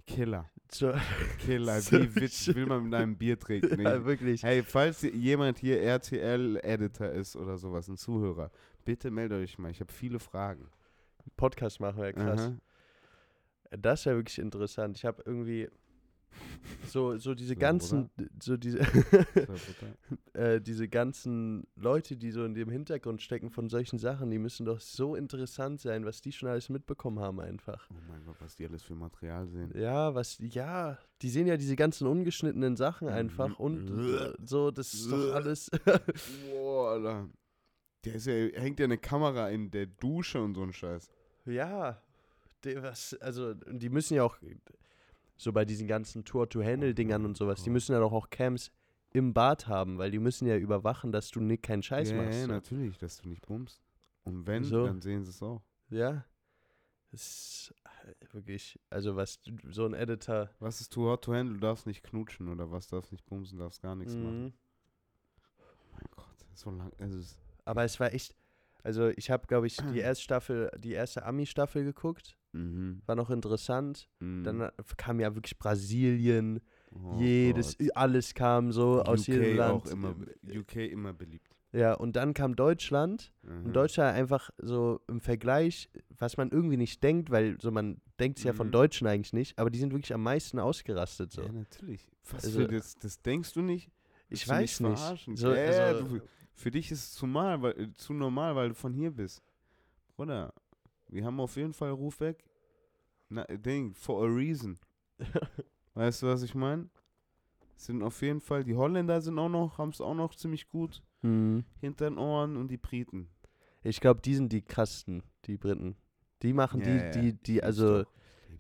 Killer. 0.07 0.51
So, 0.73 0.93
Killer. 1.45 1.81
So 1.81 1.99
Wie 2.01 2.15
Witz 2.17 2.47
will 2.55 2.67
man 2.67 2.85
mit 2.85 2.95
einem 2.95 3.17
Bier 3.17 3.39
trinken? 3.39 3.81
ja, 3.81 3.97
Ich- 3.97 4.05
wirklich. 4.05 4.43
Hey, 4.43 4.63
falls 4.63 5.03
jemand 5.03 5.59
hier 5.59 5.81
RTL-Editor 5.83 7.09
ist 7.11 7.37
oder 7.37 7.57
sowas, 7.59 7.89
ein 7.89 7.97
Zuhörer, 7.97 8.51
bitte 8.85 9.11
meldet 9.11 9.43
euch 9.43 9.59
mal. 9.59 9.71
Ich 9.71 9.81
habe 9.81 9.93
viele 9.93 10.19
Fragen. 10.21 10.69
Podcast 11.37 11.81
machen 11.81 11.99
wäre 12.01 12.13
krass. 12.15 12.41
Aha. 12.41 12.57
Das 13.79 14.05
wäre 14.07 14.17
wirklich 14.17 14.39
interessant. 14.39 14.97
Ich 14.97 15.05
habe 15.05 15.23
irgendwie 15.27 15.69
so, 16.87 17.17
so 17.19 17.35
diese 17.35 17.55
So, 17.55 17.61
ganzen, 17.61 18.11
so 18.43 18.57
diese, 18.57 18.79
So, 18.85 18.85
bitte. 18.93 20.35
äh, 20.35 20.61
diese 20.61 20.89
ganzen 20.89 21.67
Leute, 21.77 22.17
die 22.17 22.31
so 22.31 22.45
in 22.45 22.55
dem 22.55 22.71
Hintergrund 22.71 23.23
stecken 23.23 23.51
von 23.51 23.69
solchen 23.69 23.99
Sachen, 23.99 24.31
die 24.31 24.39
müssen 24.39 24.67
doch 24.67 24.81
so 24.81 25.15
interessant 25.15 25.81
sein, 25.81 26.05
was 26.05 26.21
die 26.21 26.33
schon 26.33 26.49
alles 26.49 26.69
mitbekommen 26.69 27.19
haben 27.21 27.41
einfach. 27.41 27.89
Oh 27.91 27.95
mein 28.09 28.25
Gott, 28.25 28.37
was 28.41 28.57
die 28.57 28.67
alles 28.67 28.83
für 28.83 28.95
Material 28.95 29.47
sehen. 29.49 29.73
Ja, 29.77 30.15
was, 30.15 30.39
ja, 30.39 30.99
die 31.23 31.31
sehen 31.31 31.47
ja 31.47 31.57
diese 31.57 31.77
ganzen 31.77 32.07
ungeschnittenen 32.07 32.77
Sachen 32.77 33.09
einfach 33.09 33.59
und 33.59 33.89
äh, 33.91 34.33
so, 34.45 34.71
das 34.71 34.95
ist 34.95 35.11
doch 35.11 35.35
alles. 35.35 35.71
Boah, 36.51 36.93
Alter. 36.93 37.29
Der 38.05 38.15
ist 38.15 38.27
ja, 38.27 38.33
hängt 38.35 38.79
ja 38.81 38.85
eine 38.85 38.97
Kamera 38.99 39.51
in 39.51 39.71
der 39.71 39.87
Dusche 39.87 40.41
und 40.43 40.55
so 40.55 40.63
ein 40.63 40.73
Scheiß. 40.73 41.09
ja, 41.45 42.01
die, 42.65 42.77
was, 42.83 43.15
also, 43.21 43.55
die 43.55 43.89
müssen 43.89 44.15
ja 44.15 44.23
auch 44.23 44.37
so 45.41 45.53
bei 45.53 45.65
diesen 45.65 45.87
ganzen 45.89 46.25
Tour-to-Handle-Dingern 46.25 47.25
und 47.25 47.35
sowas, 47.35 47.63
die 47.63 47.71
müssen 47.71 47.93
ja 47.93 47.99
doch 47.99 48.13
auch 48.13 48.29
Cams 48.29 48.71
im 49.13 49.33
Bad 49.33 49.67
haben, 49.69 49.97
weil 49.97 50.11
die 50.11 50.19
müssen 50.19 50.47
ja 50.47 50.57
überwachen, 50.57 51.13
dass 51.13 51.31
du 51.31 51.41
nicht 51.41 51.63
keinen 51.63 51.83
Scheiß 51.83 52.11
ja, 52.11 52.17
machst. 52.17 52.41
ja, 52.41 52.47
ne? 52.47 52.53
natürlich, 52.53 52.99
dass 52.99 53.17
du 53.23 53.29
nicht 53.29 53.47
bummst. 53.47 53.83
Und 54.25 54.47
wenn, 54.47 54.65
So. 54.65 54.85
dann 54.85 55.01
sehen 55.01 55.25
sie 55.25 55.31
es 55.31 55.43
auch. 55.43 55.63
Ja. 55.89 56.27
Das 57.11 57.23
ist 57.23 57.75
äh, 57.85 58.35
wirklich, 58.35 58.79
also 58.91 59.17
was 59.17 59.41
so 59.71 59.87
ein 59.87 59.95
Editor. 59.95 60.51
Was 60.61 60.83
ist 60.83 60.93
too 60.93 61.09
hot 61.09 61.25
to 61.25 61.33
handle? 61.33 61.55
Du 61.55 61.61
darfst 61.61 61.87
nicht 61.87 62.03
knutschen 62.05 62.49
oder 62.49 62.71
was 62.71 62.87
darfst 62.89 63.11
nicht 63.11 63.25
bumsen, 63.25 63.59
darfst 63.59 63.81
gar 63.81 63.97
nichts 63.97 64.15
machen. 64.15 64.45
Mhm. 64.45 64.53
Mein 65.93 66.07
Gott, 66.15 66.47
so 66.55 66.71
lang. 66.71 66.93
Es 66.99 67.15
ist, 67.15 67.39
Aber 67.65 67.83
es 67.85 67.99
war 67.99 68.13
echt, 68.13 68.37
also 68.83 69.09
ich 69.09 69.31
habe, 69.31 69.47
glaube 69.47 69.67
ich, 69.67 69.79
die 69.79 69.81
erste 70.01 70.23
Staffel, 70.23 70.71
die 70.79 70.93
erste 70.93 71.25
Ami-Staffel 71.25 71.83
geguckt, 71.83 72.37
mhm. 72.53 73.03
war 73.07 73.15
noch 73.17 73.31
interessant. 73.31 74.09
mhm. 74.21 74.45
Dann 74.45 74.71
kam 74.97 75.21
ja 75.21 75.35
wirklich 75.35 75.59
Brasilien, 75.59 76.61
Oh 76.93 77.15
jedes, 77.21 77.79
Gott. 77.79 77.89
alles 77.97 78.35
kam 78.35 78.73
so 78.73 79.03
aus 79.03 79.21
UK 79.21 79.29
jedem 79.29 79.57
Land. 79.59 79.73
auch 79.73 79.87
immer, 79.87 80.15
UK 80.45 80.77
immer 80.91 81.13
beliebt. 81.13 81.49
Ja, 81.73 81.95
und 81.95 82.17
dann 82.17 82.35
kam 82.35 82.57
Deutschland. 82.57 83.33
Mhm. 83.43 83.67
Und 83.67 83.73
Deutschland 83.75 84.17
einfach 84.17 84.51
so 84.59 85.01
im 85.07 85.21
Vergleich, 85.21 85.89
was 86.19 86.37
man 86.37 86.51
irgendwie 86.51 86.77
nicht 86.77 87.01
denkt, 87.05 87.31
weil 87.31 87.61
so 87.61 87.71
man 87.71 88.01
denkt 88.19 88.39
es 88.39 88.45
ja 88.45 88.53
von 88.53 88.67
Mhm. 88.69 88.73
Deutschen 88.73 89.07
eigentlich 89.07 89.33
nicht, 89.33 89.57
aber 89.57 89.71
die 89.71 89.79
sind 89.79 89.93
wirklich 89.93 90.13
am 90.13 90.23
meisten 90.25 90.59
ausgerastet 90.59 91.31
so. 91.31 91.43
Ja, 91.43 91.53
natürlich. 91.53 92.09
Was 92.29 92.45
Also- 92.45 92.67
das, 92.67 92.97
das 92.97 93.23
denkst 93.23 93.53
du 93.55 93.63
nicht? 93.63 93.89
ich 94.29 94.45
du 94.45 94.51
weiß 94.51 94.81
nicht. 94.81 94.99
verarschen? 94.99 95.37
So, 95.37 95.53
ja, 95.55 95.87
also, 95.87 96.09
du, 96.09 96.21
für 96.55 96.73
dich 96.73 96.91
ist 96.91 96.99
es 97.05 97.13
zu, 97.13 97.27
mal, 97.29 97.63
weil, 97.63 97.81
äh, 97.81 97.93
zu 97.95 98.15
normal, 98.15 98.57
weil 98.57 98.71
du 98.71 98.75
von 98.75 98.93
hier 98.93 99.13
bist. 99.13 99.41
Bruder, 100.17 100.53
Wir 101.11 101.25
haben 101.25 101.41
auf 101.41 101.57
jeden 101.57 101.73
Fall 101.73 101.91
Ruf 101.91 102.21
weg. 102.21 102.45
Na, 103.29 103.45
Ding, 103.45 103.95
for 103.95 104.25
a 104.25 104.27
reason. 104.29 104.79
weißt 105.95 106.23
du, 106.23 106.27
was 106.29 106.43
ich 106.43 106.55
meine? 106.55 106.89
Sind 107.77 108.03
auf 108.03 108.21
jeden 108.23 108.41
Fall, 108.41 108.65
die 108.65 108.75
Holländer 108.77 109.21
sind 109.21 109.39
auch 109.39 109.49
noch, 109.49 109.79
haben 109.79 109.91
es 109.91 110.01
auch 110.01 110.15
noch 110.15 110.35
ziemlich 110.35 110.69
gut 110.69 111.03
Mhm. 111.23 111.65
hinter 111.81 112.09
den 112.09 112.17
Ohren 112.19 112.57
und 112.57 112.69
die 112.69 112.79
Briten. 112.79 113.29
Ich 113.83 114.01
glaube, 114.01 114.21
die 114.23 114.35
sind 114.35 114.53
die 114.53 114.63
krassesten, 114.63 115.23
die 115.45 115.59
Briten. 115.59 115.97
Die 116.43 116.53
machen 116.55 116.81
Ja, 116.81 116.87
die, 116.87 116.97
ja, 116.97 117.11
die, 117.11 117.33
die, 117.35 117.63
also 117.63 118.05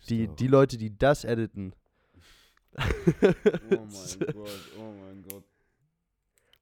die, 0.09 0.29
die 0.29 0.47
Leute, 0.47 0.77
die 0.77 0.97
das 0.97 1.25
editen. 1.25 1.73
Oh 2.77 2.83
mein 3.71 3.81
Gott, 4.35 4.71
oh 4.79 4.93
mein 4.93 5.23
Gott. 5.23 5.45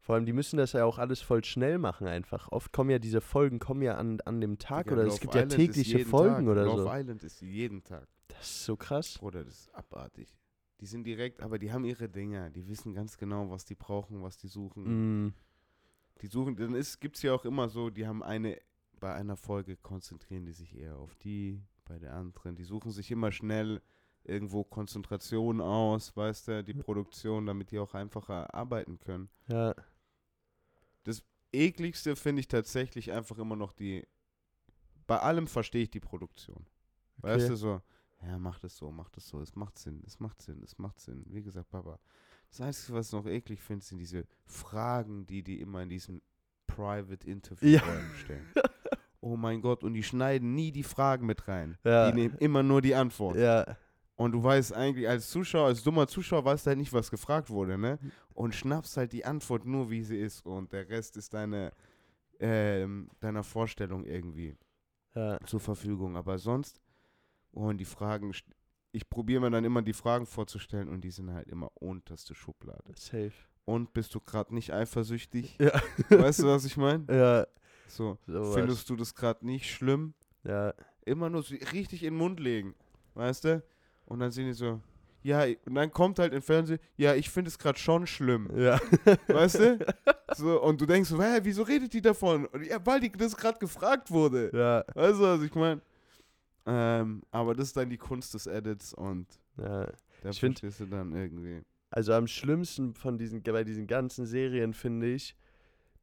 Vor 0.08 0.14
allem, 0.14 0.24
die 0.24 0.32
müssen 0.32 0.56
das 0.56 0.72
ja 0.72 0.86
auch 0.86 0.96
alles 0.96 1.20
voll 1.20 1.44
schnell 1.44 1.76
machen 1.76 2.06
einfach. 2.06 2.50
Oft 2.50 2.72
kommen 2.72 2.88
ja 2.88 2.98
diese 2.98 3.20
Folgen, 3.20 3.58
kommen 3.58 3.82
ja 3.82 3.96
an, 3.98 4.22
an 4.22 4.40
dem 4.40 4.56
Tag 4.56 4.84
Digga, 4.86 4.94
oder 4.96 5.02
es 5.04 5.08
Love 5.16 5.20
gibt 5.20 5.34
ja 5.34 5.40
Island 5.42 5.52
ist 5.52 5.66
tägliche 5.74 6.04
Folgen 6.06 6.46
Tag. 6.46 6.52
oder 6.52 6.64
Love 6.64 6.82
so. 6.84 6.88
Island 6.90 7.24
ist 7.24 7.42
jeden 7.42 7.84
Tag. 7.84 8.08
Das 8.28 8.40
ist 8.40 8.64
so 8.64 8.74
krass. 8.78 9.18
Bruder, 9.18 9.44
das 9.44 9.60
ist 9.60 9.74
abartig. 9.74 10.34
Die 10.80 10.86
sind 10.86 11.04
direkt, 11.04 11.42
aber 11.42 11.58
die 11.58 11.70
haben 11.74 11.84
ihre 11.84 12.08
Dinger. 12.08 12.48
Die 12.48 12.66
wissen 12.68 12.94
ganz 12.94 13.18
genau, 13.18 13.50
was 13.50 13.66
die 13.66 13.74
brauchen, 13.74 14.22
was 14.22 14.38
die 14.38 14.48
suchen. 14.48 15.26
Mm, 15.26 15.34
Die 16.22 16.26
suchen, 16.26 16.56
dann 16.56 16.72
gibt 17.00 17.16
es 17.16 17.22
ja 17.22 17.34
auch 17.34 17.44
immer 17.44 17.68
so, 17.68 17.90
die 17.90 18.06
haben 18.06 18.22
eine, 18.22 18.58
bei 19.00 19.12
einer 19.12 19.36
Folge 19.36 19.76
konzentrieren 19.76 20.46
die 20.46 20.52
sich 20.52 20.74
eher 20.74 20.96
auf 20.96 21.14
die, 21.16 21.60
bei 21.84 21.98
der 21.98 22.14
anderen. 22.14 22.56
Die 22.56 22.64
suchen 22.64 22.92
sich 22.92 23.10
immer 23.10 23.30
schnell 23.30 23.82
irgendwo 24.24 24.64
Konzentration 24.64 25.60
aus, 25.60 26.16
weißt 26.16 26.48
du, 26.48 26.64
die 26.64 26.74
Produktion, 26.74 27.46
damit 27.46 27.70
die 27.70 27.78
auch 27.78 27.94
einfacher 27.94 28.54
arbeiten 28.54 28.98
können. 28.98 29.28
ja, 29.48 29.74
Ekligste 31.52 32.16
finde 32.16 32.40
ich 32.40 32.48
tatsächlich 32.48 33.12
einfach 33.12 33.38
immer 33.38 33.56
noch 33.56 33.72
die, 33.72 34.06
bei 35.06 35.18
allem 35.18 35.46
verstehe 35.46 35.82
ich 35.84 35.90
die 35.90 36.00
Produktion. 36.00 36.66
Weißt 37.18 37.44
Okay. 37.44 37.48
du, 37.48 37.56
so, 37.56 37.82
ja, 38.22 38.38
mach 38.38 38.58
das 38.58 38.76
so, 38.76 38.90
mach 38.90 39.08
das 39.10 39.26
so, 39.28 39.40
es 39.40 39.54
macht 39.56 39.78
Sinn, 39.78 40.02
es 40.06 40.20
macht 40.20 40.42
Sinn, 40.42 40.62
es 40.62 40.78
macht 40.78 41.00
Sinn. 41.00 41.24
Wie 41.28 41.42
gesagt, 41.42 41.70
Papa, 41.70 41.98
das 42.50 42.60
Einzige, 42.60 42.94
was 42.98 43.06
ich 43.08 43.12
noch 43.12 43.26
eklig 43.26 43.60
finde, 43.62 43.84
sind 43.84 43.98
diese 43.98 44.26
Fragen, 44.44 45.26
die 45.26 45.42
die 45.42 45.60
immer 45.60 45.82
in 45.82 45.88
diesen 45.88 46.20
Private 46.66 47.26
Interview 47.26 47.68
Ja. 47.68 47.82
stellen. 48.22 48.46
Oh 49.20 49.36
mein 49.36 49.60
Gott, 49.60 49.82
und 49.82 49.94
die 49.94 50.04
schneiden 50.04 50.54
nie 50.54 50.70
die 50.70 50.84
Fragen 50.84 51.26
mit 51.26 51.48
rein. 51.48 51.76
Ja. 51.84 52.08
Die 52.12 52.14
nehmen 52.16 52.36
immer 52.38 52.62
nur 52.62 52.80
die 52.80 52.94
Antwort. 52.94 53.36
ja, 53.36 53.76
Und 54.18 54.32
du 54.32 54.42
weißt 54.42 54.72
eigentlich, 54.74 55.08
als 55.08 55.30
Zuschauer, 55.30 55.66
als 55.68 55.82
dummer 55.84 56.08
Zuschauer, 56.08 56.44
weißt 56.44 56.66
du 56.66 56.68
halt 56.70 56.78
nicht, 56.78 56.92
was 56.92 57.08
gefragt 57.08 57.50
wurde, 57.50 57.78
ne? 57.78 58.00
Und 58.34 58.52
schnappst 58.52 58.96
halt 58.96 59.12
die 59.12 59.24
Antwort 59.24 59.64
nur, 59.64 59.90
wie 59.90 60.02
sie 60.02 60.18
ist. 60.18 60.44
Und 60.44 60.72
der 60.72 60.88
Rest 60.88 61.16
ist 61.16 61.32
deine, 61.34 61.70
ähm, 62.40 63.08
deiner 63.20 63.44
Vorstellung 63.44 64.04
irgendwie 64.04 64.56
ja, 65.14 65.38
zur 65.46 65.60
Verfügung. 65.60 66.16
Aber 66.16 66.36
sonst, 66.38 66.80
und 67.52 67.78
die 67.78 67.84
Fragen, 67.84 68.32
ich 68.90 69.08
probiere 69.08 69.40
mir 69.40 69.50
dann 69.50 69.64
immer 69.64 69.82
die 69.82 69.92
Fragen 69.92 70.26
vorzustellen 70.26 70.88
und 70.88 71.02
die 71.02 71.12
sind 71.12 71.32
halt 71.32 71.46
immer 71.48 71.70
unterste 71.74 72.34
Schublade. 72.34 72.92
safe. 72.96 73.32
Und 73.66 73.92
bist 73.92 74.14
du 74.16 74.20
gerade 74.20 74.52
nicht 74.52 74.72
eifersüchtig? 74.72 75.56
Ja, 75.60 75.80
Weißt 76.10 76.40
du, 76.40 76.46
was 76.46 76.64
ich 76.64 76.76
meine? 76.76 77.04
ja, 77.08 77.46
So, 77.86 78.18
sowas. 78.26 78.54
findest 78.54 78.90
du 78.90 78.96
das 78.96 79.14
gerade 79.14 79.46
nicht 79.46 79.70
schlimm? 79.70 80.14
ja, 80.42 80.74
immer 81.04 81.30
nur 81.30 81.42
so 81.44 81.54
richtig 81.72 82.02
in 82.02 82.14
den 82.14 82.18
Mund 82.18 82.40
legen, 82.40 82.74
weißt 83.14 83.44
du? 83.44 83.62
Und 84.08 84.20
dann 84.20 84.30
sind 84.30 84.46
die 84.46 84.52
so, 84.52 84.80
ja, 85.22 85.44
und 85.66 85.74
dann 85.74 85.90
kommt 85.92 86.18
halt 86.18 86.32
im 86.32 86.42
Fernsehen, 86.42 86.78
ja, 86.96 87.14
ich 87.14 87.28
finde 87.30 87.48
es 87.48 87.58
gerade 87.58 87.78
schon 87.78 88.06
schlimm, 88.06 88.48
ja. 88.56 88.80
weißt 89.28 89.58
du? 89.60 89.78
So, 90.36 90.62
und 90.62 90.78
du 90.78 90.84
denkst 90.84 91.08
so, 91.08 91.20
hä, 91.22 91.38
wieso 91.42 91.62
redet 91.62 91.90
die 91.94 92.02
davon? 92.02 92.44
Und 92.46 92.62
ja, 92.66 92.84
weil 92.84 93.00
die 93.00 93.10
das 93.10 93.34
gerade 93.34 93.58
gefragt 93.58 94.10
wurde. 94.10 94.50
ja, 94.52 94.84
Weißt 94.94 95.18
du, 95.18 95.22
was 95.22 95.42
ich 95.42 95.54
meine? 95.54 95.80
Ähm, 96.66 97.22
aber 97.30 97.54
das 97.54 97.68
ist 97.68 97.76
dann 97.78 97.88
die 97.88 97.96
Kunst 97.96 98.34
des 98.34 98.46
Edits 98.46 98.92
und 98.92 99.26
ja. 99.56 99.86
da 100.20 100.28
Ich 100.28 100.38
find- 100.38 100.60
du 100.62 100.86
dann 100.86 101.14
irgendwie. 101.14 101.62
Also 101.90 102.12
am 102.12 102.26
schlimmsten 102.26 102.92
von 102.92 103.16
diesen, 103.16 103.42
bei 103.42 103.64
diesen 103.64 103.86
ganzen 103.86 104.26
Serien 104.26 104.74
finde 104.74 105.08
ich, 105.14 105.34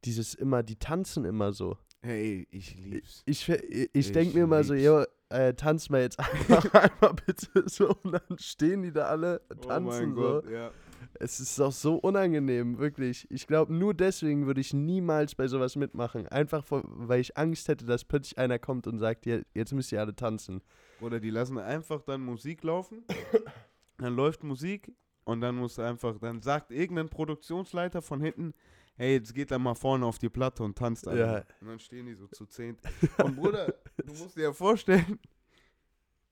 dieses 0.04 0.34
immer, 0.34 0.64
die 0.64 0.76
tanzen 0.76 1.24
immer 1.24 1.52
so. 1.52 1.78
Hey, 2.02 2.48
ich 2.50 2.74
lieb's. 2.74 3.22
Ich, 3.26 3.48
ich, 3.48 3.62
ich 3.70 3.88
Ich 3.92 4.12
denke 4.12 4.36
mir 4.36 4.42
immer 4.44 4.64
so, 4.64 4.74
lieb's. 4.74 4.84
Äh, 5.28 5.54
tanz 5.54 5.90
mal 5.90 6.02
jetzt 6.02 6.18
einfach 6.48 6.74
einmal 6.74 7.14
bitte 7.26 7.68
so 7.68 7.94
und 8.02 8.12
dann 8.12 8.38
stehen 8.38 8.82
die 8.82 8.92
da 8.92 9.06
alle, 9.06 9.40
tanzen 9.60 10.14
so. 10.14 10.42
Oh 10.44 10.50
ja. 10.50 10.70
Es 11.18 11.40
ist 11.40 11.60
auch 11.60 11.72
so 11.72 11.96
unangenehm, 11.96 12.78
wirklich. 12.78 13.26
Ich 13.30 13.46
glaube, 13.46 13.72
nur 13.72 13.94
deswegen 13.94 14.46
würde 14.46 14.60
ich 14.60 14.74
niemals 14.74 15.34
bei 15.34 15.48
sowas 15.48 15.76
mitmachen. 15.76 16.26
Einfach 16.28 16.64
vor, 16.64 16.82
weil 16.84 17.20
ich 17.20 17.36
Angst 17.38 17.68
hätte, 17.68 17.86
dass 17.86 18.04
plötzlich 18.04 18.38
einer 18.38 18.58
kommt 18.58 18.86
und 18.86 18.98
sagt, 18.98 19.24
jetzt 19.26 19.72
müsst 19.72 19.92
ihr 19.92 20.00
alle 20.00 20.14
tanzen. 20.14 20.60
Oder 21.00 21.20
die 21.20 21.30
lassen 21.30 21.58
einfach 21.58 22.02
dann 22.02 22.22
Musik 22.22 22.62
laufen. 22.64 23.04
dann 23.98 24.14
läuft 24.14 24.44
Musik 24.44 24.92
und 25.24 25.40
dann 25.40 25.56
muss 25.56 25.78
einfach, 25.78 26.18
dann 26.18 26.42
sagt 26.42 26.70
irgendein 26.70 27.08
Produktionsleiter 27.08 28.02
von 28.02 28.20
hinten, 28.20 28.52
hey, 28.96 29.14
jetzt 29.14 29.34
geht 29.34 29.50
er 29.50 29.58
mal 29.58 29.74
vorne 29.74 30.04
auf 30.06 30.18
die 30.18 30.28
Platte 30.28 30.62
und 30.62 30.76
tanzt 30.76 31.06
einfach. 31.08 31.32
Ja. 31.38 31.44
Und 31.60 31.68
dann 31.68 31.78
stehen 31.78 32.06
die 32.06 32.14
so 32.14 32.26
zu 32.28 32.46
zehn. 32.46 32.76
Und 33.22 33.36
Bruder, 33.36 33.72
du 34.04 34.12
musst 34.12 34.36
dir 34.36 34.42
ja 34.44 34.52
vorstellen, 34.52 35.18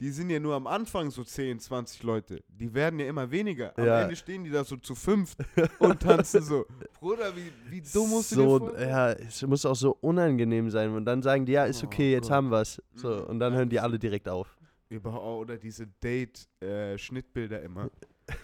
die 0.01 0.11
sind 0.11 0.29
ja 0.29 0.41
nur 0.41 0.55
am 0.57 0.67
Anfang 0.67 1.09
so 1.11 1.23
10, 1.23 1.61
20 1.61 2.03
Leute. 2.03 2.43
Die 2.49 2.75
werden 2.75 2.99
ja 2.99 3.07
immer 3.07 3.31
weniger. 3.31 3.73
Am 3.79 3.87
Ja. 3.87 4.03
Ende 4.03 4.17
stehen 4.17 4.43
die 4.43 4.51
da 4.51 4.65
so 4.65 4.77
zu 4.77 4.95
fünf 4.97 5.37
und 5.79 6.01
tanzen 6.03 6.43
so. 6.43 6.67
Bruder, 6.99 7.35
wie, 7.37 7.53
wie 7.71 7.81
dumm 7.81 8.11
musst 8.11 8.33
du 8.33 8.35
so, 8.37 8.59
dir 8.59 8.67
vorstellen? 8.67 8.89
Ja, 8.91 9.12
es 9.12 9.43
muss 9.47 9.65
auch 9.65 9.77
so 9.77 9.97
unangenehm 10.01 10.69
sein. 10.69 10.91
Und 10.91 11.05
dann 11.05 11.23
sagen 11.23 11.47
die, 11.47 11.53
ja, 11.53 11.65
ist 11.65 11.83
Oh 11.85 11.87
okay, 11.87 12.11
jetzt 12.12 12.25
Gott. 12.25 12.33
haben 12.33 12.51
wir's. 12.51 12.83
So, 12.95 13.09
Mhm. 13.09 13.23
und 13.27 13.39
dann 13.39 13.55
hören 13.55 13.69
die 13.69 13.79
alle 13.79 13.99
direkt 13.99 14.29
auf. 14.29 14.59
Überhaupt, 14.89 15.43
oder 15.43 15.57
diese 15.57 15.87
Date-Schnittbilder 15.87 17.62
immer. 17.62 17.89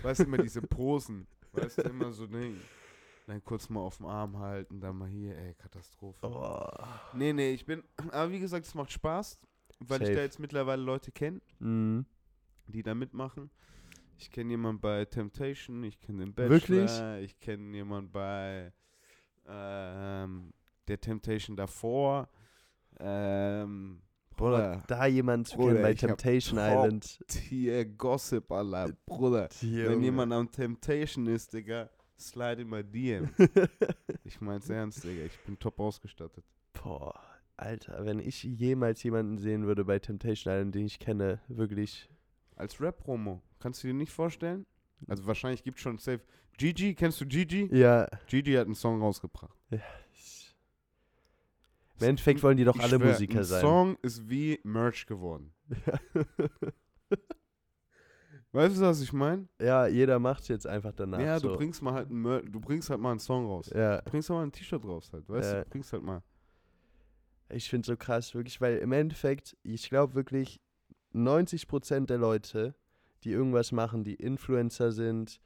Weißt 0.03 0.21
du, 0.21 0.25
immer 0.25 0.39
diese 0.39 0.62
Posen. 0.62 1.27
Weißt 1.53 1.79
du, 1.79 1.83
immer 1.83 2.12
so, 2.12 2.27
nee. 2.27 2.53
Dann 3.31 3.45
kurz 3.45 3.68
mal 3.68 3.78
auf 3.78 3.99
den 3.99 4.07
Arm 4.07 4.39
halten, 4.41 4.81
dann 4.81 4.97
mal 4.99 5.09
hier, 5.09 5.37
ey, 5.39 5.55
Katastrophe. 5.55 6.26
Oh. 6.26 6.66
Nee, 7.16 7.33
nee, 7.33 7.53
ich 7.53 7.64
bin, 7.64 7.85
aber 8.11 8.33
wie 8.33 8.41
gesagt, 8.41 8.66
es 8.66 8.74
macht 8.74 8.91
Spaß, 8.91 9.39
weil 9.78 10.01
ich 10.03 10.09
Safe. 10.09 10.16
da 10.16 10.22
jetzt 10.22 10.41
mittlerweile 10.41 10.83
Leute 10.83 11.12
kenne, 11.12 11.41
Mhm. 11.61 12.07
die 12.66 12.83
da 12.83 12.93
mitmachen. 12.93 13.49
Ich 14.18 14.33
kenne 14.33 14.51
jemanden 14.51 14.81
bei 14.81 15.05
Temptation, 15.05 15.85
ich 15.85 16.01
kenne 16.01 16.24
den 16.26 16.37
Wirklich? 16.37 16.87
Bachelor, 16.91 17.18
ich 17.20 17.39
kenne 17.39 17.72
jemanden 17.76 18.11
bei 18.11 18.72
ähm, 19.47 20.53
der 20.89 21.01
Temptation 21.01 21.57
davor. 21.57 22.28
Ähm, 22.99 24.03
Bruder, 24.37 24.83
Da 24.89 25.07
jemand 25.07 25.47
zu 25.47 25.57
Bruder, 25.57 25.70
kennen 25.74 25.83
bei 25.85 25.93
ich 25.93 26.01
Temptation 26.01 26.59
Island. 26.59 27.24
Tier 27.28 27.85
Gossip, 27.85 28.51
Allah, 28.51 28.89
Bruder. 29.07 29.49
Wenn 29.61 29.93
Junge. 29.93 30.05
jemand 30.05 30.33
am 30.33 30.51
Temptation 30.51 31.26
ist, 31.28 31.53
Digga, 31.53 31.89
slide 32.21 32.62
in 32.62 32.68
my 32.68 32.83
DM. 32.83 33.31
ich 34.25 34.41
mein's 34.41 34.68
ernst, 34.68 35.05
Digga. 35.05 35.25
Ich 35.25 35.39
bin 35.41 35.59
top 35.59 35.81
ausgestattet. 35.81 36.45
Boah, 36.73 37.21
Alter, 37.57 38.05
wenn 38.05 38.18
ich 38.18 38.43
jemals 38.43 39.03
jemanden 39.03 39.39
sehen 39.39 39.66
würde 39.66 39.85
bei 39.85 39.99
Temptation 39.99 40.53
Island, 40.53 40.75
den 40.75 40.87
ich 40.87 40.99
kenne, 40.99 41.41
wirklich. 41.49 42.09
Als 42.57 42.81
Rap-Promo. 42.81 43.43
Kannst 43.59 43.83
du 43.83 43.89
dir 43.89 43.95
nicht 43.95 44.12
vorstellen? 44.12 44.66
Also 45.09 45.27
wahrscheinlich 45.27 45.62
gibt's 45.62 45.81
schon 45.81 45.99
safe. 45.99 46.21
Gigi, 46.59 46.95
kennst 46.95 47.21
du 47.21 47.27
Gigi? 47.27 47.68
Ja. 47.73 48.07
Gigi 48.27 48.53
hat 48.53 48.66
einen 48.66 48.75
Song 48.75 49.01
rausgebracht. 49.01 49.57
Im 49.71 49.81
Endeffekt 52.01 52.43
wollen 52.43 52.57
die 52.57 52.64
doch 52.64 52.77
Ich 52.77 52.83
alle 52.83 52.99
schwör, 52.99 53.12
Musiker 53.12 53.39
ein 53.39 53.45
sein. 53.45 53.61
Song 53.61 53.97
ist 54.03 54.29
wie 54.29 54.61
Merch 54.62 55.07
geworden. 55.07 55.53
Weißt 58.53 58.77
du, 58.77 58.81
was 58.83 59.01
ich 59.01 59.13
meine? 59.13 59.49
ja, 59.61 59.87
jeder 59.87 60.19
macht's 60.19 60.49
jetzt 60.49 60.67
einfach 60.67 60.93
danach. 60.93 61.21
Ja, 61.21 61.39
so. 61.39 61.51
du 61.51 61.57
bringst 61.57 61.83
mal 61.83 61.95
halt 61.95 62.11
einen 62.11 62.51
du 62.51 62.61
bringst 62.61 62.91
halt 62.91 63.01
mal 63.01 63.13
einen 63.13 63.21
Song 63.21 63.47
raus. 63.47 63.71
Ja, 63.75 64.01
Du 64.03 64.11
bringst 64.11 64.29
halt 64.31 64.39
mal 64.39 64.43
ein 64.47 64.53
T-Shirt 64.53 64.85
raus 64.85 65.11
halt, 65.13 65.29
weißt 65.29 65.53
Ja. 65.53 65.59
du? 65.59 65.65
Du 65.65 65.71
bringst 65.71 65.93
halt 65.93 66.03
mal. 66.03 66.23
ich 67.49 67.69
finde 67.69 67.87
so 67.87 67.97
krass, 67.97 68.35
wirklich, 68.35 68.61
weil 68.61 68.79
im 68.79 68.93
Endeffekt, 68.93 69.57
ich 69.63 69.89
glaube 69.89 70.15
wirklich, 70.15 70.61
90% 71.13 72.07
der 72.07 72.19
Leute, 72.19 72.75
die 73.25 73.31
irgendwas 73.33 73.71
machen, 73.73 74.05
die 74.05 74.15
Influencer 74.15 74.93
sind 74.93 75.41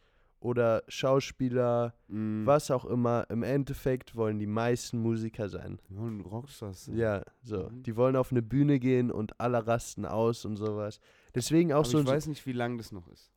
oder 0.45 0.83
Schauspieler, 0.89 1.95
Mm, 2.07 2.45
was 2.45 2.71
auch 2.71 2.85
immer, 2.85 3.27
im 3.31 3.43
Endeffekt 3.43 4.15
wollen 4.15 4.39
die 4.39 4.47
meisten 4.47 4.99
Musiker 5.01 5.49
sein. 5.49 5.81
Wir 5.89 5.99
wollen 5.99 6.21
Rockstars 6.21 6.85
sein. 6.85 6.97
Ja, 6.99 7.23
so. 7.43 7.71
Mhm. 7.71 7.83
Die 7.83 7.97
wollen 7.97 8.15
auf 8.15 8.31
eine 8.31 8.43
Bühne 8.43 8.79
gehen 8.79 9.11
und 9.11 9.41
alle 9.41 9.67
rasten 9.67 10.05
aus 10.05 10.45
und 10.45 10.57
sowas. 10.57 11.01
Deswegen 11.35 11.73
auch 11.73 11.79
Aber 11.79 11.89
so. 11.89 12.01
ich 12.01 12.07
weiß 12.07 12.27
nicht, 12.27 12.45
wie 12.45 12.53
lang 12.53 12.77
das 12.77 12.93
noch 12.93 13.09
ist. 13.09 13.33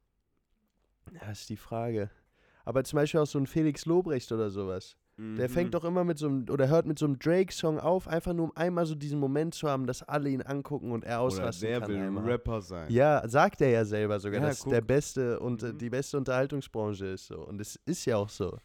ja, 1.14 1.32
ist 1.32 1.50
die 1.50 1.56
Frage. 1.58 2.10
Aber 2.66 2.84
zum 2.84 2.98
Beispiel 2.98 3.22
auch 3.22 3.26
so 3.26 3.40
ein 3.40 3.48
Felix 3.48 3.86
Lobrecht 3.86 4.30
oder 4.34 4.50
sowas. 4.50 4.98
Der 5.20 5.50
Mhm. 5.50 5.54
fängt 5.54 5.74
doch 5.74 5.84
immer 5.84 6.04
mit 6.04 6.20
so 6.20 6.28
einem, 6.28 6.46
oder 6.48 6.68
hört 6.70 6.86
mit 6.86 7.00
so 7.00 7.06
einem 7.06 7.18
Drake-Song 7.18 7.80
auf, 7.80 8.08
einfach 8.08 8.34
nur 8.34 8.46
um 8.46 8.52
einmal 8.56 8.86
so 8.86 8.94
diesen 8.94 9.20
Moment 9.20 9.56
zu 9.56 9.68
haben, 9.68 9.88
dass 9.88 10.04
alle 10.04 10.30
ihn 10.30 10.44
angucken 10.44 10.92
und 10.92 11.04
er 11.04 11.18
Oder 11.18 11.22
ausrasten 11.24 11.68
der 11.70 11.80
kann. 11.80 11.90
will 11.90 11.98
einmal. 12.00 12.24
Rapper 12.30 12.62
sein. 12.62 12.92
Ja, 12.92 13.28
sagt 13.28 13.62
er 13.62 13.70
ja 13.70 13.84
selber 13.84 14.20
sogar, 14.20 14.42
Ja, 14.42 14.48
dass 14.50 14.60
guck. 14.60 14.74
der 14.74 14.82
beste 14.82 15.40
und 15.40 15.64
äh, 15.64 15.74
Mhm. 15.74 15.78
die 15.80 15.90
beste 15.90 16.18
Unterhaltungsbranche 16.20 17.08
ist 17.08 17.26
so. 17.26 17.40
Und 17.40 17.60
es 17.60 17.78
ist 17.88 18.06
ja 18.06 18.18
auch 18.18 18.30
so. 18.30 18.60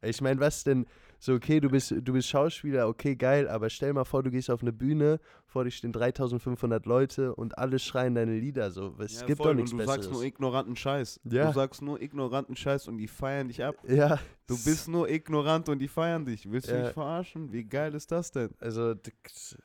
Ich 0.00 0.22
meine, 0.22 0.40
was 0.40 0.64
denn 0.64 0.86
So, 1.22 1.34
okay, 1.34 1.60
du 1.60 1.68
bist, 1.68 1.90
du 1.94 2.12
bist 2.14 2.28
Schauspieler, 2.28 2.88
okay, 2.88 3.14
geil, 3.14 3.46
aber 3.46 3.68
stell 3.68 3.92
mal 3.92 4.04
vor, 4.04 4.22
du 4.22 4.30
gehst 4.30 4.48
auf 4.48 4.62
eine 4.62 4.72
Bühne, 4.72 5.20
vor 5.46 5.64
dir 5.64 5.70
stehen 5.70 5.92
3500 5.92 6.86
Leute 6.86 7.34
und 7.34 7.58
alle 7.58 7.78
schreien 7.78 8.14
deine 8.14 8.38
Lieder. 8.38 8.70
So, 8.70 8.94
es 8.98 9.20
Ja, 9.20 9.26
gibt 9.26 9.36
voll, 9.36 9.48
doch 9.48 9.54
nichts 9.54 9.72
und 9.72 9.78
du 9.80 9.84
Besseres. 9.84 10.04
sagst 10.06 10.12
nur 10.14 10.24
ignoranten 10.24 10.76
Scheiß. 10.76 11.20
Ja. 11.24 11.48
Du 11.48 11.52
sagst 11.52 11.82
nur 11.82 12.00
ignoranten 12.00 12.56
Scheiß 12.56 12.88
und 12.88 12.96
die 12.96 13.06
feiern 13.06 13.48
dich 13.48 13.62
ab. 13.62 13.76
ja. 13.86 14.18
Du 14.46 14.56
bist 14.64 14.88
nur 14.88 15.08
ignorant 15.10 15.68
und 15.68 15.78
die 15.78 15.88
feiern 15.88 16.24
dich. 16.24 16.50
Willst 16.50 16.68
du 16.70 16.74
Ja. 16.74 16.82
mich 16.84 16.92
verarschen? 16.92 17.52
Wie 17.52 17.64
geil 17.64 17.94
ist 17.94 18.10
das 18.10 18.32
denn? 18.32 18.50
Also, 18.58 18.92
ich 18.94 19.56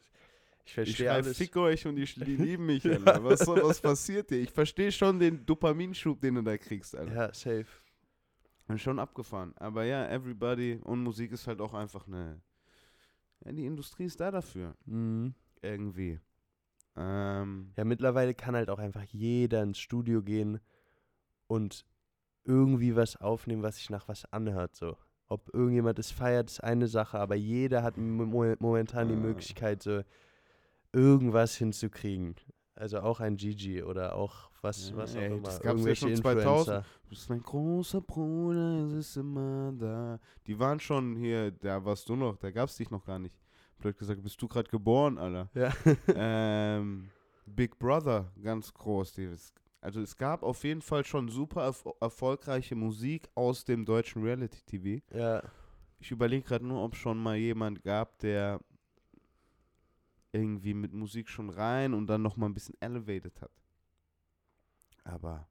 Ich 0.65 0.73
verstehe 0.73 1.11
alles. 1.11 1.37
Fick 1.37 1.55
euch 1.55 1.87
und 1.87 1.95
die, 1.95 2.03
die 2.05 2.35
lieben 2.35 2.65
mich. 2.65 2.85
Alter. 2.85 3.23
Was, 3.23 3.47
was 3.47 3.79
passiert 3.79 4.29
dir? 4.29 4.39
Ich 4.41 4.51
verstehe 4.51 4.91
schon 4.91 5.17
den 5.19 5.45
Dopaminschub, 5.45 6.19
den 6.19 6.35
du 6.35 6.41
da 6.43 6.57
kriegst, 6.57 6.95
Alter. 6.97 7.13
Ja, 7.15 7.33
safe. 7.33 7.65
Und 8.67 8.79
schon 8.81 8.97
abgefahren. 8.99 9.53
Aber 9.57 9.83
ja, 9.83 10.07
everybody 10.07 10.79
und 10.83 11.03
Musik 11.03 11.31
ist 11.31 11.45
halt 11.47 11.61
auch 11.61 11.73
einfach 11.73 12.07
eine. 12.07 12.41
Ja, 13.43 13.51
die 13.51 13.65
Industrie 13.65 14.05
ist 14.05 14.19
da 14.19 14.31
dafür. 14.31 14.75
Mhm. 14.85 15.35
Irgendwie. 15.61 16.19
Ähm, 16.95 17.71
Ja, 17.75 17.83
mittlerweile 17.83 18.33
kann 18.33 18.55
halt 18.55 18.69
auch 18.69 18.79
einfach 18.79 19.03
jeder 19.03 19.61
ins 19.63 19.77
Studio 19.79 20.21
gehen 20.23 20.59
und 21.47 21.85
irgendwie 22.43 22.95
was 22.95 23.15
aufnehmen, 23.17 23.63
was 23.63 23.77
sich 23.77 23.89
nach 23.89 24.07
was 24.07 24.25
anhört. 24.31 24.75
So. 24.75 24.97
Ob 25.27 25.53
irgendjemand 25.53 25.99
es 25.99 26.11
feiert, 26.11 26.49
ist 26.49 26.63
eine 26.63 26.87
Sache, 26.87 27.19
aber 27.19 27.35
jeder 27.35 27.83
hat 27.83 27.97
mo 27.97 28.25
mo- 28.25 28.55
momentan 28.59 29.07
die 29.09 29.15
Ah. 29.15 29.17
Möglichkeit, 29.19 29.83
so 29.83 30.01
irgendwas 30.93 31.55
hinzukriegen. 31.55 32.35
Also 32.75 32.99
auch 32.99 33.19
ein 33.19 33.37
Gigi 33.37 33.83
oder 33.83 34.15
auch 34.15 34.51
was, 34.65 34.89
Ja, 34.89 34.97
was 34.97 35.15
auch 35.15 35.19
ey, 35.19 35.27
immer. 35.27 35.41
das 35.43 35.53
gab's 35.55 35.63
ja 35.63 35.69
Irgendwelche 35.71 35.99
schon 36.01 36.09
Influencer. 36.11 36.43
2000. 36.43 36.85
Du 37.03 37.09
bist 37.09 37.29
mein 37.29 37.41
großer 37.43 38.01
Bruder, 38.01 38.85
es 38.87 38.93
ist 38.93 39.17
immer 39.17 39.71
da. 39.73 40.19
Die 40.47 40.59
waren 40.59 40.79
schon 40.79 41.15
hier, 41.15 41.51
da 41.51 41.83
warst 41.85 42.09
du 42.09 42.15
noch, 42.15 42.35
da 42.37 42.51
gab's 42.51 42.75
dich 42.77 42.89
noch 42.89 43.05
gar 43.05 43.19
nicht. 43.19 43.35
Blöd 43.77 43.97
gesagt, 43.97 44.21
bist 44.21 44.41
du 44.41 44.47
gerade 44.47 44.69
geboren, 44.69 45.17
Alter. 45.17 45.49
Ja. 45.53 45.71
ähm, 46.15 47.09
Big 47.45 47.77
Brother, 47.77 48.31
ganz 48.41 48.73
groß. 48.73 49.13
Die, 49.13 49.23
es- 49.25 49.53
also 49.81 50.01
es 50.01 50.17
gab 50.17 50.41
auf 50.41 50.63
jeden 50.63 50.81
Fall 50.81 51.05
schon 51.05 51.29
super 51.29 51.63
erf 51.65 51.85
erfolgreiche 52.01 52.75
Musik 52.75 53.29
aus 53.35 53.63
dem 53.65 53.85
deutschen 53.85 54.23
Reality-TV. 54.23 55.01
ja. 55.15 55.41
Ich 55.99 56.11
überlege 56.11 56.43
gerade 56.45 56.65
nur, 56.67 56.83
ob 56.83 56.93
es 56.93 56.99
schon 56.99 57.17
mal 57.17 57.35
jemand 57.37 57.81
gab, 57.83 58.19
der 58.19 58.59
irgendwie 60.31 60.73
mit 60.73 60.93
Musik 60.93 61.29
schon 61.29 61.49
rein 61.49 61.93
und 61.93 62.07
dann 62.07 62.21
noch 62.21 62.35
mal 62.37 62.47
ein 62.47 62.53
bisschen 62.53 62.75
elevated 62.81 63.41
hat. 63.41 63.51
Aber 65.05 65.47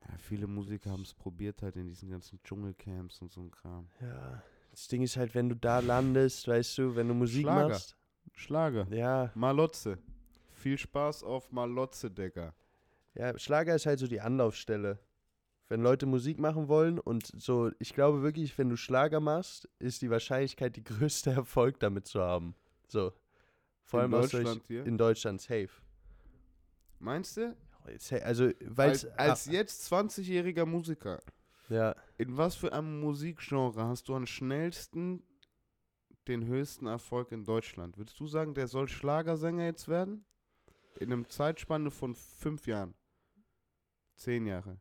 ja, 0.00 0.16
viele 0.18 0.46
Musiker 0.46 0.90
haben 0.90 1.02
es 1.02 1.12
probiert 1.12 1.60
halt 1.62 1.76
in 1.76 1.86
diesen 1.86 2.08
ganzen 2.08 2.42
Dschungelcamps 2.42 3.20
und 3.20 3.30
so 3.30 3.42
ein 3.42 3.50
Kram. 3.50 3.88
ja. 4.00 4.42
Das 4.70 4.88
Ding 4.88 5.00
ist 5.00 5.16
halt, 5.16 5.34
wenn 5.34 5.48
du 5.48 5.56
da 5.56 5.78
landest, 5.78 6.46
weißt 6.46 6.76
du, 6.76 6.96
wenn 6.96 7.08
du 7.08 7.14
Musik 7.14 7.44
Schlager. 7.44 7.68
machst. 7.70 7.96
Schlager. 8.34 8.86
Ja, 8.90 9.32
Malotze. 9.34 9.96
Viel 10.52 10.76
Spaß 10.76 11.22
auf 11.22 11.50
Malotze, 11.50 12.10
Digga. 12.10 12.52
Ja, 13.14 13.38
Schlager 13.38 13.74
ist 13.74 13.86
halt 13.86 13.98
so 13.98 14.06
die 14.06 14.20
Anlaufstelle. 14.20 14.98
Wenn 15.68 15.80
Leute 15.80 16.04
Musik 16.04 16.38
machen 16.38 16.68
wollen 16.68 16.98
und 16.98 17.26
so, 17.40 17.70
ich 17.78 17.94
glaube 17.94 18.20
wirklich, 18.22 18.56
wenn 18.58 18.68
du 18.68 18.76
Schlager 18.76 19.18
machst, 19.18 19.66
ist 19.78 20.02
die 20.02 20.10
Wahrscheinlichkeit, 20.10 20.76
die 20.76 20.84
größte 20.84 21.30
Erfolg 21.32 21.80
damit 21.80 22.06
zu 22.06 22.20
haben. 22.20 22.54
So. 22.86 23.14
Vor 23.82 24.00
in 24.04 24.12
allem 24.12 24.24
aus 24.24 24.30
Deutschland 24.30 24.62
hier. 24.66 24.84
in 24.84 24.98
Deutschland 24.98 25.40
safe. 25.40 25.70
Meinst 26.98 27.38
du? 27.38 27.56
Also, 28.22 28.50
weil 28.60 28.90
Als, 28.90 29.06
als 29.18 29.46
jetzt 29.46 29.92
20-jähriger 29.92 30.66
Musiker, 30.66 31.20
ja, 31.68 31.94
in 32.18 32.36
was 32.36 32.54
für 32.54 32.72
einem 32.72 33.00
Musikgenre 33.00 33.86
hast 33.86 34.08
du 34.08 34.14
am 34.14 34.26
schnellsten 34.26 35.22
den 36.28 36.44
höchsten 36.46 36.86
Erfolg 36.86 37.32
in 37.32 37.44
Deutschland? 37.44 37.98
Würdest 37.98 38.18
du 38.18 38.26
sagen, 38.26 38.54
der 38.54 38.66
soll 38.66 38.88
Schlagersänger 38.88 39.64
jetzt 39.64 39.88
werden? 39.88 40.24
In 40.98 41.12
einem 41.12 41.28
Zeitspanne 41.28 41.90
von 41.90 42.14
fünf 42.14 42.66
Jahren. 42.66 42.94
Zehn 44.16 44.46
Jahre. 44.46 44.80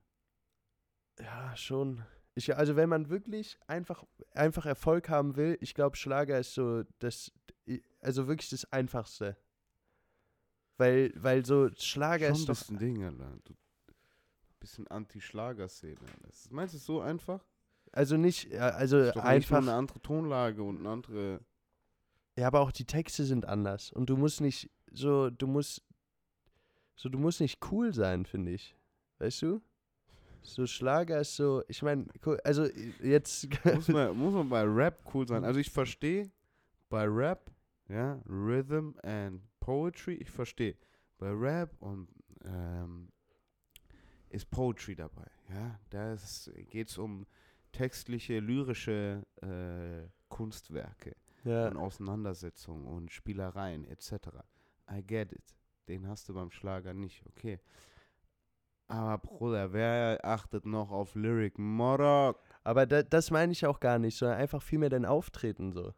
ja, 1.20 1.56
schon. 1.56 2.04
Ich, 2.36 2.56
also, 2.56 2.76
wenn 2.76 2.90
man 2.90 3.10
wirklich 3.10 3.58
einfach, 3.68 4.04
einfach 4.32 4.66
Erfolg 4.66 5.10
haben 5.10 5.36
will, 5.36 5.58
ich 5.62 5.74
glaube, 5.74 5.96
Schlager 5.96 6.40
ist 6.40 6.54
so 6.54 6.84
das, 7.00 7.32
also 8.02 8.28
wirklich 8.28 8.50
das 8.50 8.72
Einfachste. 8.72 9.38
Weil, 10.78 11.12
weil 11.16 11.46
so 11.46 11.70
Schlager 11.78 12.28
Schon 12.28 12.36
ist 12.36 12.42
ein 12.42 12.46
doch 12.48 12.60
bisschen 12.60 12.78
Ding, 12.80 13.04
Alter. 13.04 13.38
Du, 13.46 13.54
bisschen 14.60 14.88
Anti-Schlager-Szene. 14.88 15.96
Meinst 16.50 16.74
du 16.74 16.78
es 16.78 16.86
so 16.86 17.02
einfach? 17.02 17.46
Also 17.92 18.18
nicht, 18.18 18.52
ja, 18.52 18.70
also 18.70 19.00
Ist 19.00 19.16
doch 19.16 19.24
einfach. 19.24 19.58
eine 19.60 19.74
andere 19.74 20.02
Tonlage 20.02 20.64
und 20.64 20.80
eine 20.80 20.90
andere. 20.90 21.40
Ja, 22.38 22.48
aber 22.48 22.60
auch 22.60 22.72
die 22.72 22.86
Texte 22.86 23.24
sind 23.24 23.46
anders. 23.46 23.92
Und 23.92 24.10
du 24.10 24.18
musst 24.18 24.42
nicht 24.42 24.70
so, 24.92 25.30
du 25.30 25.48
musst, 25.48 25.82
so, 26.96 27.10
du 27.10 27.18
musst 27.18 27.40
nicht 27.40 27.60
cool 27.72 27.94
sein, 27.94 28.26
finde 28.26 28.52
ich. 28.52 28.76
Weißt 29.20 29.44
du? 29.44 29.62
So 30.42 30.68
Schlager 30.68 31.22
ist 31.22 31.36
so, 31.36 31.64
ich 31.68 31.82
meine, 31.82 32.08
also 32.44 32.66
jetzt. 33.02 33.48
muss, 33.76 33.88
man, 33.88 34.18
muss 34.18 34.34
man 34.34 34.50
bei 34.50 34.64
Rap 34.64 35.00
cool 35.14 35.28
sein. 35.28 35.44
Also 35.46 35.60
ich 35.60 35.72
verstehe 35.72 36.30
bei 36.90 37.06
Rap, 37.06 37.52
ja, 37.88 38.22
Rhythm 38.28 38.92
and 39.04 39.42
Poetry, 39.66 40.14
ich 40.14 40.30
verstehe. 40.30 40.78
Bei 41.18 41.32
Rap 41.32 41.76
und 41.80 42.08
ähm, 42.44 43.12
ist 44.30 44.52
Poetry 44.52 44.96
dabei, 44.96 45.26
ja. 45.50 45.80
Da 45.90 46.16
geht 46.70 46.90
es 46.90 47.00
um 47.00 47.26
textliche, 47.72 48.40
lyrische 48.40 49.26
äh, 49.42 50.08
Kunstwerke 50.30 51.16
ja, 51.44 51.70
und 51.70 51.78
Auseinandersetzungen 51.78 52.86
und 52.86 53.12
Spielereien 53.12 53.86
etc. 53.86 54.12
I 54.92 55.02
get 55.02 55.34
it. 55.34 55.56
Den 55.88 56.08
hast 56.08 56.30
du 56.30 56.36
beim 56.36 56.52
Schlager 56.52 56.94
nicht, 56.94 57.26
okay. 57.26 57.60
Aber 58.88 59.18
Bruder, 59.18 59.74
wer 59.74 60.20
achtet 60.24 60.68
noch 60.68 60.92
auf 60.92 61.16
Lyric 61.16 61.58
Morok? 61.58 62.40
aber 62.64 62.86
da, 62.86 63.02
das 63.02 63.32
meine 63.32 63.52
ich 63.52 63.66
auch 63.66 63.80
gar 63.80 63.98
nicht, 63.98 64.16
sondern 64.16 64.38
einfach 64.38 64.62
vielmehr 64.62 64.90
dein 64.90 65.06
Auftreten 65.06 65.72
so. 65.72 65.92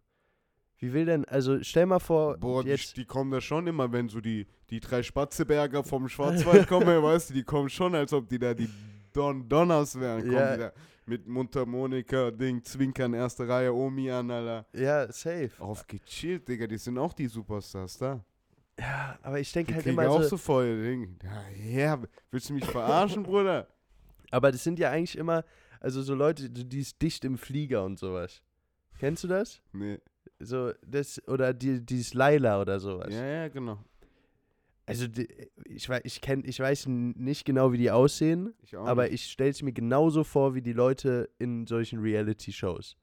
Wie 0.80 0.93
will 0.93 1.05
denn, 1.05 1.25
also 1.25 1.63
stell 1.63 1.86
mal 1.88 1.99
vor, 1.99 2.38
Boah, 2.38 2.63
die, 2.63 2.75
die 2.95 3.05
kommen 3.05 3.32
da 3.32 3.41
schon 3.41 3.65
immer, 3.65 3.91
wenn 3.91 4.09
so 4.09 4.21
die, 4.21 4.45
die 4.69 4.80
drei 4.80 5.01
Spatzeberger 5.01 5.84
vom 5.84 6.07
Schwarzwald 6.07 6.67
kommen, 6.67 7.01
weißt 7.01 7.30
du, 7.32 7.34
die 7.34 7.43
kommen 7.43 7.69
schon, 7.69 7.95
als 7.95 8.13
ob 8.13 8.28
die 8.30 8.38
da 8.38 8.53
die 8.53 8.69
Don 9.11 9.47
Donners 9.49 9.99
wären. 9.99 10.21
Kommen 10.21 10.59
Ja. 10.59 10.71
mit 11.07 11.25
Mundharmonika, 11.28 12.30
Ding, 12.32 12.63
Zwinkern, 12.63 13.13
erste 13.15 13.47
Reihe, 13.47 13.73
Omi 13.73 14.11
an, 14.11 14.30
Alter. 14.30 14.65
ja, 14.73 15.11
safe. 15.11 15.51
Auf 15.57 15.88
gechillt, 15.88 16.47
Digga, 16.47 16.67
die 16.67 16.78
sind 16.78 16.97
auch 16.99 17.13
die 17.13 17.28
Superstars 17.28 17.97
da. 17.97 18.23
Ja, 18.80 19.17
aber 19.23 19.39
ich 19.39 19.51
denke 19.51 19.73
halt 19.73 19.86
immer 19.88 20.07
auch 20.07 20.21
so, 20.21 20.30
so 20.30 20.38
voll 20.38 20.84
Ding. 20.84 21.17
Ja, 21.23 21.71
ja, 21.95 22.01
willst 22.30 22.49
du 22.49 22.53
mich 22.53 22.65
verarschen, 22.65 23.23
Bruder? 23.23 23.67
aber 24.30 24.51
das 24.51 24.63
sind 24.63 24.78
ja 24.78 24.91
eigentlich 24.91 25.17
immer, 25.17 25.43
also 25.80 26.03
so 26.03 26.13
Leute, 26.13 26.49
die 26.49 26.82
ist 26.82 27.01
dicht 27.01 27.25
im 27.25 27.38
Flieger 27.39 27.84
und 27.84 27.97
sowas. 27.97 28.43
Kennst 28.99 29.23
du 29.23 29.28
das? 29.28 29.61
Nee. 29.71 29.99
So, 30.39 30.71
das, 30.86 31.25
oder 31.28 31.53
die, 31.53 31.84
dieses 31.86 32.13
Laila 32.13 32.61
oder 32.61 32.80
sowas. 32.80 33.13
Ja, 33.13 33.25
ja, 33.25 33.47
genau. 33.47 33.84
Also, 34.86 35.07
die, 35.07 35.28
ich, 35.65 35.89
ich, 35.89 36.21
kenn, 36.21 36.43
ich 36.45 36.59
weiß 36.59 36.88
nicht 36.88 37.43
genau, 37.43 37.73
wie 37.73 37.78
die 37.78 37.91
aussehen, 37.91 38.53
Ich 38.61 38.75
auch 38.78 38.86
aber 38.86 39.11
ich 39.11 39.25
stelle 39.25 39.49
es 39.49 39.61
mir 39.61 39.73
genauso 39.73 40.23
vor 40.23 40.55
wie 40.55 40.61
die 40.61 40.73
Leute 40.73 41.30
in 41.39 41.67
solchen 41.67 41.99
Reality-Shows. 41.99 42.95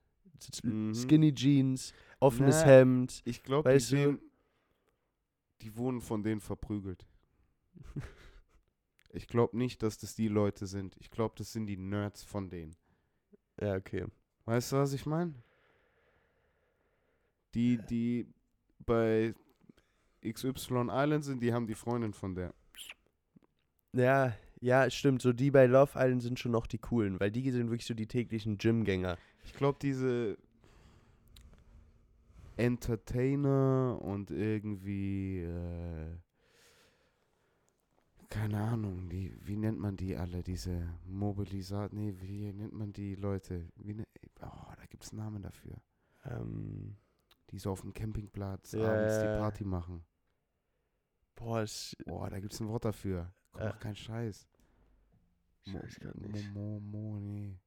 Mhm. 0.63 0.95
Skinny 0.95 1.35
Jeans, 1.35 1.93
offenes 2.21 2.61
Na, 2.61 2.67
Hemd. 2.67 3.23
Ich 3.25 3.43
glaube, 3.43 3.71
die 3.71 3.81
sehen, 3.81 4.19
die 5.61 5.77
wurden 5.77 6.01
von 6.01 6.23
denen 6.23 6.41
verprügelt. 6.41 7.07
ich 9.11 9.27
glaube 9.27 9.57
nicht, 9.57 9.83
dass 9.83 9.99
das 9.99 10.15
die 10.15 10.29
Leute 10.29 10.67
sind. 10.67 10.97
Ich 11.01 11.11
glaube, 11.11 11.35
das 11.37 11.53
sind 11.53 11.67
die 11.67 11.77
Nerds 11.77 12.23
von 12.23 12.49
denen. 12.49 12.77
Ja, 13.61 13.77
okay. 13.77 14.07
Weißt 14.47 14.73
du, 14.73 14.77
was 14.77 14.93
ich 14.93 15.07
meine? 15.07 15.35
Die, 17.55 17.79
die 17.79 18.27
bei 18.85 19.35
XY 20.23 20.89
Island 20.91 21.25
sind, 21.25 21.43
die 21.43 21.53
haben 21.53 21.67
die 21.67 21.75
Freundin 21.75 22.13
von 22.13 22.35
der. 22.35 22.55
Ja, 23.93 24.35
ja, 24.61 24.91
stimmt. 24.91 25.23
So 25.23 25.33
die 25.33 25.51
bei 25.51 25.67
Love 25.67 25.93
Island 25.95 26.23
sind 26.23 26.39
schon 26.39 26.53
noch 26.53 26.67
die 26.67 26.79
coolen, 26.79 27.21
weil 27.21 27.31
die 27.31 27.51
sind 27.51 27.69
wirklich 27.69 27.87
so 27.87 27.95
die 27.95 28.07
täglichen 28.07 28.59
Gymgänger. 28.59 29.19
Ich 29.45 29.53
glaube, 29.53 29.79
diese 29.81 30.39
Entertainer 32.57 33.99
und 34.01 34.31
irgendwie, 34.31 35.41
äh, 35.43 36.17
keine 38.31 38.61
Ahnung, 38.61 39.09
die, 39.09 39.37
wie 39.43 39.57
nennt 39.57 39.79
man 39.79 39.97
die 39.97 40.17
alle? 40.17 40.43
Diese 40.43 40.89
Mobilisat, 41.07 41.93
nee, 41.93 42.15
wie 42.21 42.53
nennt 42.53 42.73
man 42.73 42.93
die 42.93 43.17
Leute? 43.17 43.69
Wie 43.77 43.95
ne, 43.95 44.05
oh, 44.41 44.73
da 44.77 44.87
gibt 44.89 45.05
es 45.05 45.13
einen 45.13 45.21
Namen 45.21 45.43
dafür. 45.43 45.77
Ähm, 46.25 46.97
Die 47.55 47.59
so 47.61 47.71
auf 47.71 47.81
dem 47.83 47.95
Campingplatz 47.95 48.73
Ja, 48.73 48.93
abends 48.93 49.19
die. 49.21 49.29
Party 49.29 49.65
machen. 49.65 50.05
boah, 51.37 51.61
es, 51.63 51.97
Boah, 52.05 52.29
da 52.29 52.41
gibt 52.41 52.53
es 52.53 52.61
ein 52.61 52.69
Wort 52.69 52.85
dafür. 52.85 53.33
Komm, 53.53 53.63
mach 53.69 53.79
keinen 53.79 53.95
Scheiß. 53.97 54.49
ich 55.65 55.73
Mo, 55.73 55.81
weiß 55.83 56.01
grad 56.01 56.17
Mo, 56.21 56.29
nicht. 56.29 56.49
Mo, 56.55 56.81
Mo, 56.81 57.19
nee. 57.21 57.59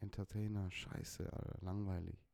Entertainer, 0.00 0.70
scheiße, 0.70 1.32
Alter, 1.32 1.58
langweilig. 1.60 2.27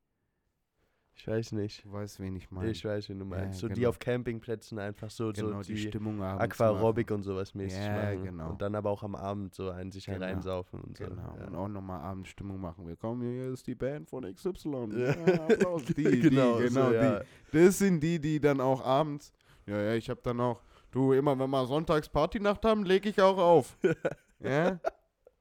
Ich 1.16 1.28
weiß 1.28 1.52
nicht. 1.52 1.84
Du 1.84 1.92
weißt, 1.92 2.18
wen 2.20 2.34
ich 2.36 2.50
meine. 2.50 2.70
Ich 2.70 2.84
weiß, 2.84 3.08
wen 3.08 3.18
du 3.20 3.24
meinst. 3.24 3.60
so 3.60 3.68
die 3.68 3.74
genau. 3.74 3.90
auf 3.90 3.98
Campingplätzen 3.98 4.78
einfach 4.78 5.10
so, 5.10 5.32
genau, 5.32 5.62
so 5.62 5.68
die, 5.68 5.74
die, 5.74 5.88
Stimmung 5.88 6.20
Aquarobic 6.22 7.10
und 7.12 7.22
sowas 7.22 7.54
mäßig 7.54 7.78
Ja, 7.78 7.92
machen. 7.96 8.24
genau. 8.24 8.50
Und 8.50 8.60
dann 8.62 8.74
aber 8.74 8.90
auch 8.90 9.02
am 9.02 9.14
Abend 9.14 9.54
so 9.54 9.70
einen 9.70 9.92
sich 9.92 10.06
Genau. 10.06 10.24
reinsaufen 10.24 10.80
und 10.80 10.98
so. 10.98 11.04
Genau. 11.04 11.36
Ja. 11.38 11.46
Und 11.46 11.54
auch 11.54 11.68
nochmal 11.68 12.00
abends 12.00 12.30
Stimmung 12.30 12.60
machen. 12.60 12.86
Wir 12.86 12.96
kommen 12.96 13.22
hier, 13.22 13.52
ist 13.52 13.66
die 13.66 13.74
Band 13.76 14.08
von 14.10 14.24
XY. 14.24 14.88
Ja. 14.92 15.14
Ja, 15.26 15.44
Applaus. 15.44 15.84
Die, 15.84 16.02
genau, 16.20 16.58
die, 16.58 16.64
genau 16.64 16.86
so, 16.86 16.90
die. 16.90 16.96
ja. 16.96 17.20
Das 17.52 17.78
sind 17.78 18.00
die, 18.00 18.18
die 18.18 18.40
dann 18.40 18.60
auch 18.60 18.84
abends. 18.84 19.32
Ja, 19.66 19.80
ja, 19.80 19.94
ich 19.94 20.10
hab 20.10 20.22
dann 20.22 20.40
auch. 20.40 20.60
Du, 20.90 21.12
immer 21.12 21.38
wenn 21.38 21.50
wir 21.50 21.66
sonntags 21.66 22.08
Partynacht 22.08 22.64
haben, 22.64 22.84
leg 22.84 23.06
ich 23.06 23.20
auch 23.20 23.38
auf. 23.38 23.76
ja? 24.40 24.78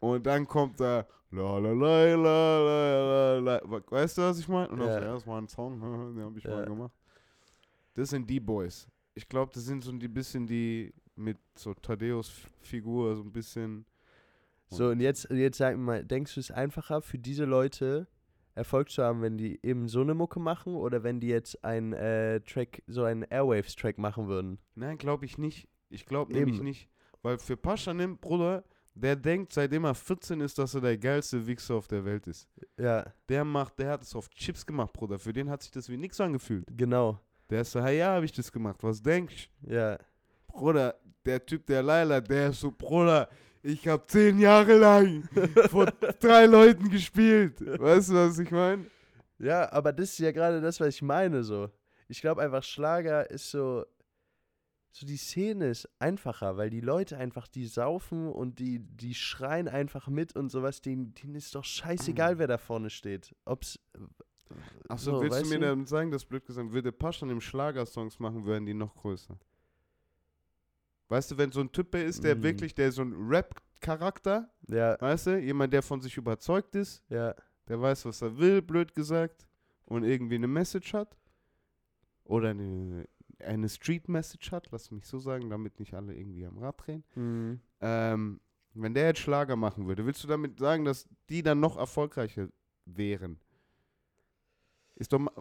Und 0.03 0.25
dann 0.25 0.45
kommt 0.47 0.79
da. 0.79 1.05
La 1.31 1.57
la 1.57 1.71
la 1.71 2.15
la 2.15 2.59
la 2.59 3.39
la. 3.39 3.61
Weißt 3.89 4.17
du, 4.17 4.21
was 4.21 4.37
ich 4.39 4.47
meine? 4.47 4.69
Und 4.69 4.79
dann 4.79 4.87
Ja. 4.87 4.93
so, 4.99 4.99
ja, 5.05 5.13
das 5.13 5.25
war 5.27 5.41
ein 5.41 5.47
Song, 5.47 5.79
den 6.15 6.23
hab 6.25 6.37
ich 6.37 6.43
Ja. 6.43 6.51
mal 6.51 6.65
gemacht. 6.65 6.93
Das 7.95 8.09
sind 8.09 8.29
die 8.29 8.39
Boys. 8.39 8.87
Ich 9.15 9.27
glaube, 9.27 9.51
das 9.53 9.63
sind 9.65 9.83
so 9.83 9.91
die 9.93 10.07
bisschen 10.07 10.45
die 10.45 10.93
mit 11.15 11.37
so 11.55 11.73
Thaddeus 11.73 12.29
Figur 12.61 13.15
so 13.15 13.23
ein 13.23 13.31
bisschen. 13.31 13.85
So, 14.69 14.89
und 14.89 14.99
jetzt, 14.99 15.29
jetzt 15.31 15.57
sag 15.57 15.75
mir 15.77 15.83
mal, 15.83 16.03
denkst 16.05 16.33
du 16.33 16.39
es 16.39 16.49
ist 16.49 16.55
einfacher 16.55 17.01
für 17.01 17.17
diese 17.19 17.45
Leute 17.45 18.07
Erfolg 18.55 18.89
zu 18.91 19.03
haben, 19.03 19.21
wenn 19.21 19.37
die 19.37 19.59
eben 19.63 19.87
so 19.87 20.01
eine 20.01 20.13
Mucke 20.13 20.39
machen 20.39 20.75
oder 20.75 21.01
wenn 21.03 21.19
die 21.19 21.27
jetzt 21.27 21.63
ein 21.63 21.93
äh, 21.93 22.41
Track, 22.41 22.83
so 22.87 23.03
einen 23.03 23.23
Airwaves-Track 23.23 23.97
machen 23.97 24.27
würden? 24.27 24.59
Nein, 24.75 24.97
glaube 24.97 25.25
ich 25.25 25.37
nicht. 25.37 25.67
Ich 25.89 26.05
glaube 26.05 26.33
nämlich 26.33 26.61
nicht. 26.61 26.89
Weil 27.23 27.37
für 27.39 27.55
Paschanim, 27.57 28.17
Bruder, 28.17 28.63
der 28.95 29.15
denkt, 29.15 29.53
seitdem 29.53 29.85
er 29.85 29.95
14 29.95 30.39
ist, 30.41 30.57
dass 30.59 30.75
er 30.75 30.81
der 30.81 30.97
geilste 30.97 31.45
Wichser 31.47 31.75
auf 31.75 31.87
der 31.87 32.05
Welt 32.05 32.27
ist. 32.27 32.47
Ja, 32.77 33.05
Der 33.29 33.43
macht, 33.43 33.79
der 33.79 33.89
hat 33.91 34.03
es 34.03 34.15
auf 34.15 34.29
Chips 34.29 34.65
gemacht, 34.65 34.93
Bruder. 34.93 35.17
Für 35.19 35.33
den 35.33 35.49
hat 35.49 35.61
sich 35.63 35.71
das 35.71 35.89
wie 35.89 35.97
nix 35.97 36.19
angefühlt. 36.21 36.65
genau. 36.75 37.19
Der 37.49 37.61
ist 37.61 37.71
so, 37.71 37.83
hey, 37.83 37.97
ja, 37.99 38.13
habe 38.15 38.25
ich 38.25 38.31
das 38.31 38.51
gemacht. 38.51 38.77
Was 38.81 39.01
denkst 39.01 39.49
Ja, 39.61 39.97
Bruder, 40.47 40.95
der 41.25 41.45
Typ, 41.45 41.65
der 41.65 41.83
Leila, 41.83 42.21
der 42.21 42.49
ist 42.49 42.61
so, 42.61 42.71
Bruder, 42.71 43.27
ich 43.61 43.87
habe 43.87 44.05
zehn 44.07 44.39
Jahre 44.39 44.77
lang 44.77 45.23
vor 45.69 45.85
drei 46.19 46.45
Leuten 46.45 46.89
gespielt. 46.89 47.59
Weißt 47.79 48.09
du, 48.09 48.13
was 48.15 48.39
ich 48.39 48.49
meine? 48.51 48.85
ja, 49.39 49.71
aber 49.71 49.91
das 49.91 50.09
ist 50.11 50.19
ja 50.19 50.31
gerade 50.31 50.61
das, 50.61 50.79
was 50.79 50.87
ich 50.95 51.01
meine 51.01 51.43
so. 51.43 51.69
Ich 52.07 52.21
glaube 52.21 52.41
einfach, 52.41 52.63
Schlager 52.63 53.29
ist 53.29 53.49
so, 53.51 53.85
so 54.95 55.07
die 55.07 55.17
Szene 55.17 55.69
ist 55.69 55.89
einfacher, 55.97 56.55
weil 56.55 56.69
die 56.69 56.79
Leute 56.79 57.17
einfach, 57.17 57.47
die 57.47 57.65
saufen 57.65 58.27
und 58.31 58.59
die, 58.59 58.77
die 58.79 59.15
schreien 59.15 59.67
einfach 59.67 60.07
mit 60.07 60.35
und 60.35 60.49
sowas, 60.49 60.81
denen, 60.81 61.15
denen 61.15 61.33
ist 61.33 61.55
doch 61.55 61.63
scheißegal, 61.63 62.37
wer 62.37 62.45
da 62.45 62.59
vorne 62.59 62.91
steht. 62.91 63.35
Ob's, 63.45 63.79
Achso, 64.87 65.15
So, 65.15 65.21
willst 65.21 65.41
du 65.41 65.47
mir 65.47 65.59
damit 65.59 65.87
sagen, 65.89 66.11
dass 66.11 66.23
blöd 66.23 66.45
gesagt, 66.45 66.71
würde 66.71 66.91
Paschanim 66.91 67.41
Schlagersongs 67.41 68.19
machen, 68.19 68.45
wären 68.45 68.67
die 68.67 68.75
noch 68.75 68.93
größer? 68.95 69.35
Weißt 71.09 71.31
du, 71.31 71.37
wenn 71.39 71.51
so 71.51 71.61
ein 71.61 71.71
Typ 71.71 71.95
ist, 71.95 72.23
der 72.23 72.35
Mm. 72.35 72.43
wirklich, 72.43 72.75
der 72.75 72.91
so 72.91 73.01
ein 73.01 73.13
Rap-Charakter, 73.13 74.47
ja, 74.67 74.99
weißt 75.01 75.27
du, 75.27 75.39
jemand, 75.39 75.73
der 75.73 75.81
von 75.81 76.01
sich 76.01 76.15
überzeugt 76.17 76.75
ist, 76.75 77.03
ja, 77.09 77.33
der 77.67 77.81
weiß, 77.81 78.05
was 78.05 78.21
er 78.21 78.37
will, 78.37 78.61
blöd 78.61 78.93
gesagt, 78.93 79.47
und 79.85 80.03
irgendwie 80.03 80.35
eine 80.35 80.47
Message 80.47 80.93
hat, 80.93 81.17
oder 82.25 82.49
eine, 82.49 83.07
eine 83.43 83.69
Street-Message 83.69 84.51
hat, 84.51 84.69
lass 84.71 84.91
mich 84.91 85.05
so 85.05 85.19
sagen, 85.19 85.49
damit 85.49 85.79
nicht 85.79 85.93
alle 85.93 86.13
irgendwie 86.15 86.45
am 86.45 86.57
Rad 86.57 86.75
drehen. 86.85 87.03
mhm. 87.15 87.59
Ähm, 87.81 88.39
wenn 88.75 88.93
der 88.95 89.07
jetzt 89.07 89.19
Schlager 89.19 89.55
machen 89.55 89.87
würde, 89.87 90.03
willst 90.05 90.23
du 90.23 90.27
damit 90.27 90.57
sagen, 90.57 90.83
dass 90.83 91.07
die 91.29 91.43
dann 91.43 91.59
noch 91.59 91.77
erfolgreicher 91.77 92.49
wären? 92.85 93.39
Ist 94.95 95.13
doch 95.13 95.19
ma- 95.19 95.31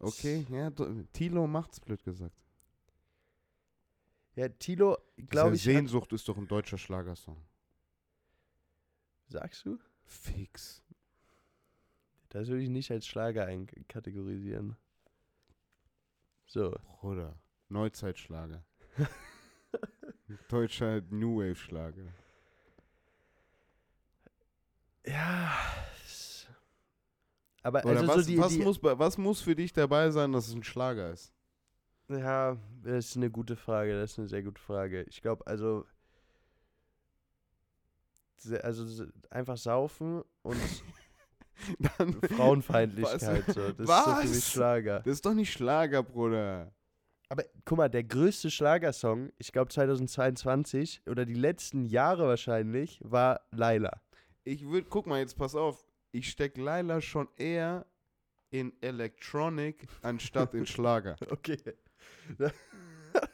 okay, 0.00 0.46
ja, 0.50 0.70
Tilo 1.12 1.46
macht's 1.46 1.78
blöd 1.80 2.02
gesagt. 2.04 2.34
Ja, 4.34 4.48
Tilo, 4.48 4.96
Glaube 5.28 5.56
ich, 5.56 5.62
Sehnsucht 5.62 6.12
ist 6.12 6.26
doch 6.28 6.36
ein 6.38 6.48
deutscher 6.48 6.78
Schlagersong. 6.78 7.36
sagst 9.28 9.64
du? 9.66 9.78
Fix. 10.04 10.82
Das 12.28 12.48
würde 12.48 12.62
ich 12.62 12.68
nicht 12.68 12.90
als 12.90 13.06
Schlager 13.06 13.46
einkategorisieren. 13.46 14.76
So, 16.46 16.74
Bruder, 17.00 17.38
Neuzeitschlager. 17.68 18.64
Deutscher 20.48 21.02
New 21.10 21.38
Wave 21.38 21.56
Schlager. 21.56 22.12
ja. 25.04 25.50
Aber 27.62 27.84
Oder 27.84 28.00
also 28.00 28.06
was, 28.06 28.14
so 28.14 28.30
die, 28.30 28.38
was, 28.38 28.52
die 28.52 28.60
muss, 28.60 28.80
was 28.80 29.18
muss 29.18 29.40
für 29.40 29.56
dich 29.56 29.72
dabei 29.72 30.10
sein, 30.12 30.30
dass 30.30 30.46
es 30.46 30.54
ein 30.54 30.62
Schlager 30.62 31.10
ist? 31.10 31.32
Ja, 32.08 32.56
das 32.84 33.06
ist 33.06 33.16
eine 33.16 33.28
gute 33.28 33.56
Frage, 33.56 33.98
das 33.98 34.12
ist 34.12 34.18
eine 34.20 34.28
sehr 34.28 34.44
gute 34.44 34.62
Frage. 34.62 35.02
Ich 35.08 35.20
glaube, 35.20 35.44
also 35.48 35.84
also 38.62 39.06
einfach 39.30 39.56
saufen 39.56 40.22
und 40.42 40.60
Dann, 41.98 42.14
Frauenfeindlichkeit 42.36 43.44
so, 43.46 43.72
das 43.72 43.78
ist 43.78 43.86
so 43.86 44.12
für 44.12 44.22
mich 44.22 44.30
Was? 44.30 44.50
Schlager. 44.52 45.00
das 45.00 45.14
ist 45.14 45.26
doch 45.26 45.34
nicht 45.34 45.52
Schlager, 45.52 46.02
Bruder. 46.02 46.72
Aber 47.28 47.44
guck 47.64 47.78
mal, 47.78 47.88
der 47.88 48.04
größte 48.04 48.50
Schlagersong, 48.50 49.32
ich 49.38 49.52
glaube 49.52 49.70
2022 49.70 51.02
oder 51.06 51.24
die 51.24 51.34
letzten 51.34 51.84
Jahre 51.84 52.28
wahrscheinlich, 52.28 53.00
war 53.02 53.40
Laila. 53.50 54.00
Ich 54.44 54.64
würde, 54.64 54.86
guck 54.88 55.06
mal, 55.06 55.18
jetzt 55.18 55.36
pass 55.36 55.54
auf. 55.54 55.84
Ich 56.12 56.30
steck 56.30 56.56
Laila 56.56 57.00
schon 57.00 57.28
eher 57.36 57.84
in 58.50 58.72
Electronic 58.80 59.86
anstatt 60.02 60.54
in 60.54 60.66
Schlager. 60.66 61.16
Okay. 61.30 61.58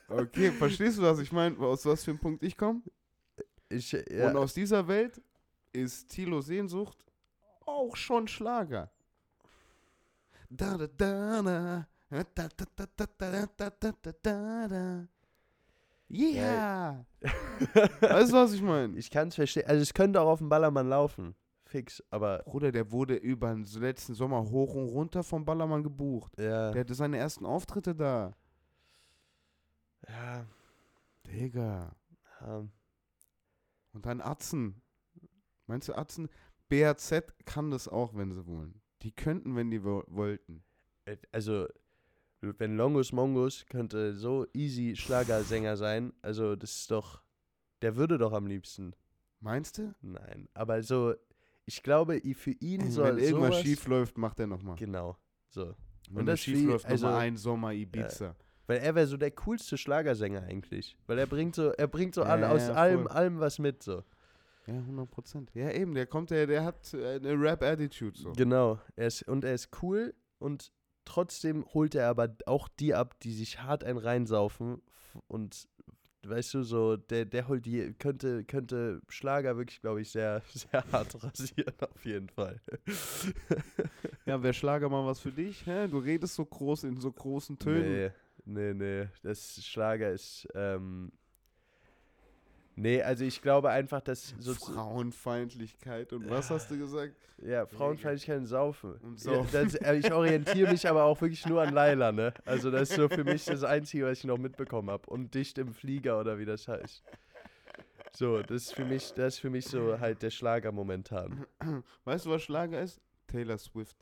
Okay, 0.08 0.52
verstehst 0.52 0.98
du, 0.98 1.02
was 1.02 1.18
ich 1.18 1.32
meine? 1.32 1.58
Aus 1.58 1.84
was 1.86 2.04
für 2.04 2.12
einem 2.12 2.20
Punkt 2.20 2.44
ich 2.44 2.56
komme? 2.56 2.82
Ich, 3.68 3.90
ja, 3.90 4.28
Und 4.28 4.36
aus 4.36 4.54
dieser 4.54 4.86
Welt 4.86 5.20
ist 5.72 6.08
Tilo 6.08 6.40
Sehnsucht 6.40 6.96
auch 7.82 7.96
schon 7.96 8.28
Schlager. 8.28 8.90
Da, 10.50 10.76
da, 10.76 10.86
da, 10.86 11.42
da. 11.42 11.86
Da, 12.10 12.24
da, 12.34 12.48
da, 12.76 13.06
da, 13.16 13.46
da, 13.56 13.70
da, 13.80 14.12
da, 14.22 14.68
da. 14.68 15.08
Yeah! 16.10 17.06
Weißt 18.00 18.32
du, 18.32 18.36
was 18.36 18.52
ich 18.52 18.60
meine? 18.60 18.98
ich 18.98 19.10
kann 19.10 19.28
es 19.28 19.34
verstehen. 19.34 19.66
Also 19.66 19.80
es 19.80 19.94
könnte 19.94 20.20
auch 20.20 20.28
auf 20.28 20.38
dem 20.40 20.50
Ballermann 20.50 20.88
laufen. 20.88 21.34
Fix, 21.64 22.02
aber 22.10 22.42
Bruder, 22.44 22.70
der 22.70 22.92
wurde 22.92 23.14
über 23.14 23.54
den 23.54 23.64
letzten 23.64 24.12
Sommer 24.12 24.42
hoch 24.42 24.74
und 24.74 24.88
runter 24.88 25.22
vom 25.22 25.46
Ballermann 25.46 25.82
gebucht. 25.82 26.38
ja. 26.38 26.70
Der 26.70 26.80
hatte 26.80 26.94
seine 26.94 27.16
ersten 27.16 27.46
Auftritte 27.46 27.94
da. 27.94 28.34
ja, 30.06 30.44
Digga. 31.26 31.96
ja. 32.42 32.68
Und 33.94 34.04
dann 34.04 34.20
Atzen. 34.20 34.82
Meinst 35.66 35.88
du 35.88 35.94
Atzen? 35.94 36.28
BRZ 36.72 37.24
kann 37.44 37.70
das 37.70 37.86
auch, 37.86 38.14
wenn 38.14 38.32
sie 38.32 38.46
wollen. 38.46 38.80
Die 39.02 39.12
könnten, 39.12 39.54
wenn 39.56 39.70
die 39.70 39.84
wo 39.84 40.02
wollten. 40.06 40.62
Äh, 41.04 41.18
Also, 41.30 41.66
wenn 42.40 42.76
Longus 42.76 43.12
Mongus 43.12 43.66
könnte 43.66 44.14
so 44.14 44.46
easy 44.54 44.96
Schlagersänger 44.96 45.76
sein, 45.76 46.14
also 46.22 46.56
das 46.56 46.74
ist 46.76 46.90
doch, 46.90 47.22
der 47.82 47.96
würde 47.96 48.16
doch 48.16 48.32
am 48.32 48.46
liebsten. 48.46 48.94
Meinst 49.40 49.76
du? 49.78 49.94
Nein, 50.00 50.48
aber 50.54 50.82
so, 50.82 51.14
ich 51.66 51.82
glaube, 51.82 52.20
für 52.34 52.52
ihn 52.52 52.90
soll 52.90 53.16
wenn 53.16 53.18
irgendwas 53.18 53.48
sowas, 53.50 53.60
schief 53.62 53.86
läuft, 53.86 54.16
macht 54.16 54.40
er 54.40 54.46
nochmal. 54.46 54.76
Genau, 54.76 55.18
so. 55.50 55.74
Wenn 56.08 56.20
Und 56.20 56.26
das 56.26 56.40
schief 56.40 56.64
läuft, 56.64 56.86
also- 56.86 57.06
nochmal 57.06 57.20
ein 57.22 57.36
Sommer 57.36 57.72
Ibiza. 57.72 58.34
Weil 58.66 58.78
er 58.78 58.94
wäre 58.94 59.06
so 59.06 59.16
der 59.16 59.32
coolste 59.32 59.76
Schlagersänger 59.76 60.42
eigentlich. 60.44 60.96
Weil 61.06 61.18
er 61.18 61.26
bringt 61.26 61.54
so, 61.54 61.70
er 61.72 61.88
bringt 61.88 62.14
so 62.14 62.22
Ja, 62.22 62.28
alle, 62.28 62.48
aus 62.48 62.68
ja, 62.68 62.74
allem, 62.74 63.06
allem 63.08 63.40
was 63.40 63.58
mit, 63.58 63.82
so. 63.82 64.04
Ja, 64.66 64.74
100 64.74 65.10
Prozent. 65.10 65.50
Ja, 65.54 65.70
eben, 65.70 65.94
der 65.94 66.06
kommt, 66.06 66.30
der, 66.30 66.46
der 66.46 66.64
hat 66.64 66.94
eine 66.94 67.34
Rap-Attitude 67.40 68.18
so. 68.18 68.32
Genau. 68.32 68.78
Er 68.96 69.08
ist, 69.08 69.22
und 69.28 69.44
er 69.44 69.54
ist 69.54 69.70
cool 69.82 70.14
und 70.38 70.72
trotzdem 71.04 71.64
holt 71.74 71.94
er 71.94 72.08
aber 72.08 72.36
auch 72.46 72.68
die 72.68 72.94
ab, 72.94 73.18
die 73.20 73.32
sich 73.32 73.60
hart 73.60 73.82
ein 73.84 73.96
reinsaufen 73.96 74.82
und 75.26 75.68
weißt 76.24 76.54
du, 76.54 76.62
so, 76.62 76.96
der, 76.96 77.24
der 77.24 77.48
holt 77.48 77.66
die, 77.66 77.94
könnte, 77.94 78.44
könnte 78.44 79.00
Schlager 79.08 79.56
wirklich, 79.56 79.80
glaube 79.80 80.00
ich, 80.00 80.10
sehr, 80.10 80.42
sehr 80.54 80.84
hart 80.92 81.22
rasieren, 81.22 81.74
auf 81.80 82.04
jeden 82.04 82.28
Fall. 82.28 82.60
Ja, 84.24 84.40
wäre 84.40 84.54
Schlager 84.54 84.88
mal 84.88 85.04
was 85.04 85.18
für 85.18 85.32
dich? 85.32 85.66
Hä? 85.66 85.88
Du 85.88 85.98
redest 85.98 86.36
so 86.36 86.44
groß 86.44 86.84
in 86.84 86.96
so 87.00 87.10
großen 87.10 87.58
Tönen. 87.58 88.12
Nee, 88.44 88.72
nee, 88.72 88.72
nee. 88.72 89.08
Das 89.24 89.60
Schlager 89.66 90.12
ist, 90.12 90.46
ähm, 90.54 91.10
nee, 92.76 93.02
also 93.02 93.24
ich 93.24 93.42
glaube 93.42 93.70
einfach, 93.70 94.00
dass 94.00 94.34
so, 94.38 94.54
Frauenfeindlichkeit 94.54 96.12
und 96.12 96.28
was 96.30 96.50
hast 96.50 96.70
du 96.70 96.78
gesagt? 96.78 97.14
ja, 97.44 97.66
Frauenfeindlichkeit 97.66 98.38
und 98.38 98.46
Saufen. 98.46 98.94
Und 98.96 99.24
Ja, 99.24 99.44
Saufen. 99.44 99.50
das, 99.52 99.74
äh, 99.74 99.96
ich 99.96 100.12
orientiere 100.12 100.70
mich 100.70 100.88
aber 100.88 101.04
auch 101.04 101.20
wirklich 101.20 101.44
nur 101.46 101.62
an 101.62 101.72
Laila, 101.72 102.12
ne? 102.12 102.32
Also 102.44 102.70
das 102.70 102.90
ist 102.90 102.96
so 102.96 103.08
für 103.08 103.24
mich 103.24 103.44
das 103.44 103.64
Einzige, 103.64 104.06
was 104.06 104.18
ich 104.18 104.24
noch 104.24 104.38
mitbekommen 104.38 104.90
habe. 104.90 105.08
Und 105.10 105.34
dicht 105.34 105.58
im 105.58 105.72
Flieger 105.72 106.20
oder 106.20 106.38
wie 106.38 106.44
das 106.44 106.68
heißt. 106.68 107.02
So, 108.14 108.42
das 108.42 108.64
ist 108.64 108.74
für 108.74 108.84
mich, 108.84 109.12
das 109.14 109.34
ist 109.34 109.40
für 109.40 109.50
mich 109.50 109.66
so 109.66 109.98
halt 109.98 110.22
der 110.22 110.30
Schlager 110.30 110.70
momentan. 110.70 111.46
Weißt 112.04 112.26
du, 112.26 112.30
was 112.30 112.42
Schlager 112.42 112.80
ist? 112.80 113.00
Taylor 113.26 113.58
Swift. 113.58 113.96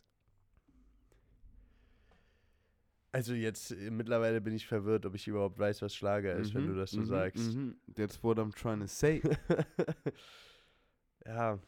Also 3.12 3.34
jetzt 3.34 3.70
äh, 3.72 3.90
mittlerweile 3.90 4.40
bin 4.40 4.54
ich 4.54 4.66
verwirrt, 4.66 5.06
ob 5.06 5.14
ich 5.14 5.26
überhaupt 5.28 5.58
weiß, 5.58 5.82
was 5.82 5.94
Schlager 5.94 6.34
ist, 6.36 6.54
wenn 6.54 6.66
Mhm, 6.66 6.66
du 6.66 6.74
das 6.76 6.92
so 6.92 7.02
mhm, 7.02 7.04
sagst. 7.04 7.58
mhm. 7.58 7.80
That's 7.94 8.22
what 8.22 8.38
I'm 8.38 8.52
trying 8.54 8.80
to 8.80 8.86
say. 8.86 9.22
ja, 11.26 11.58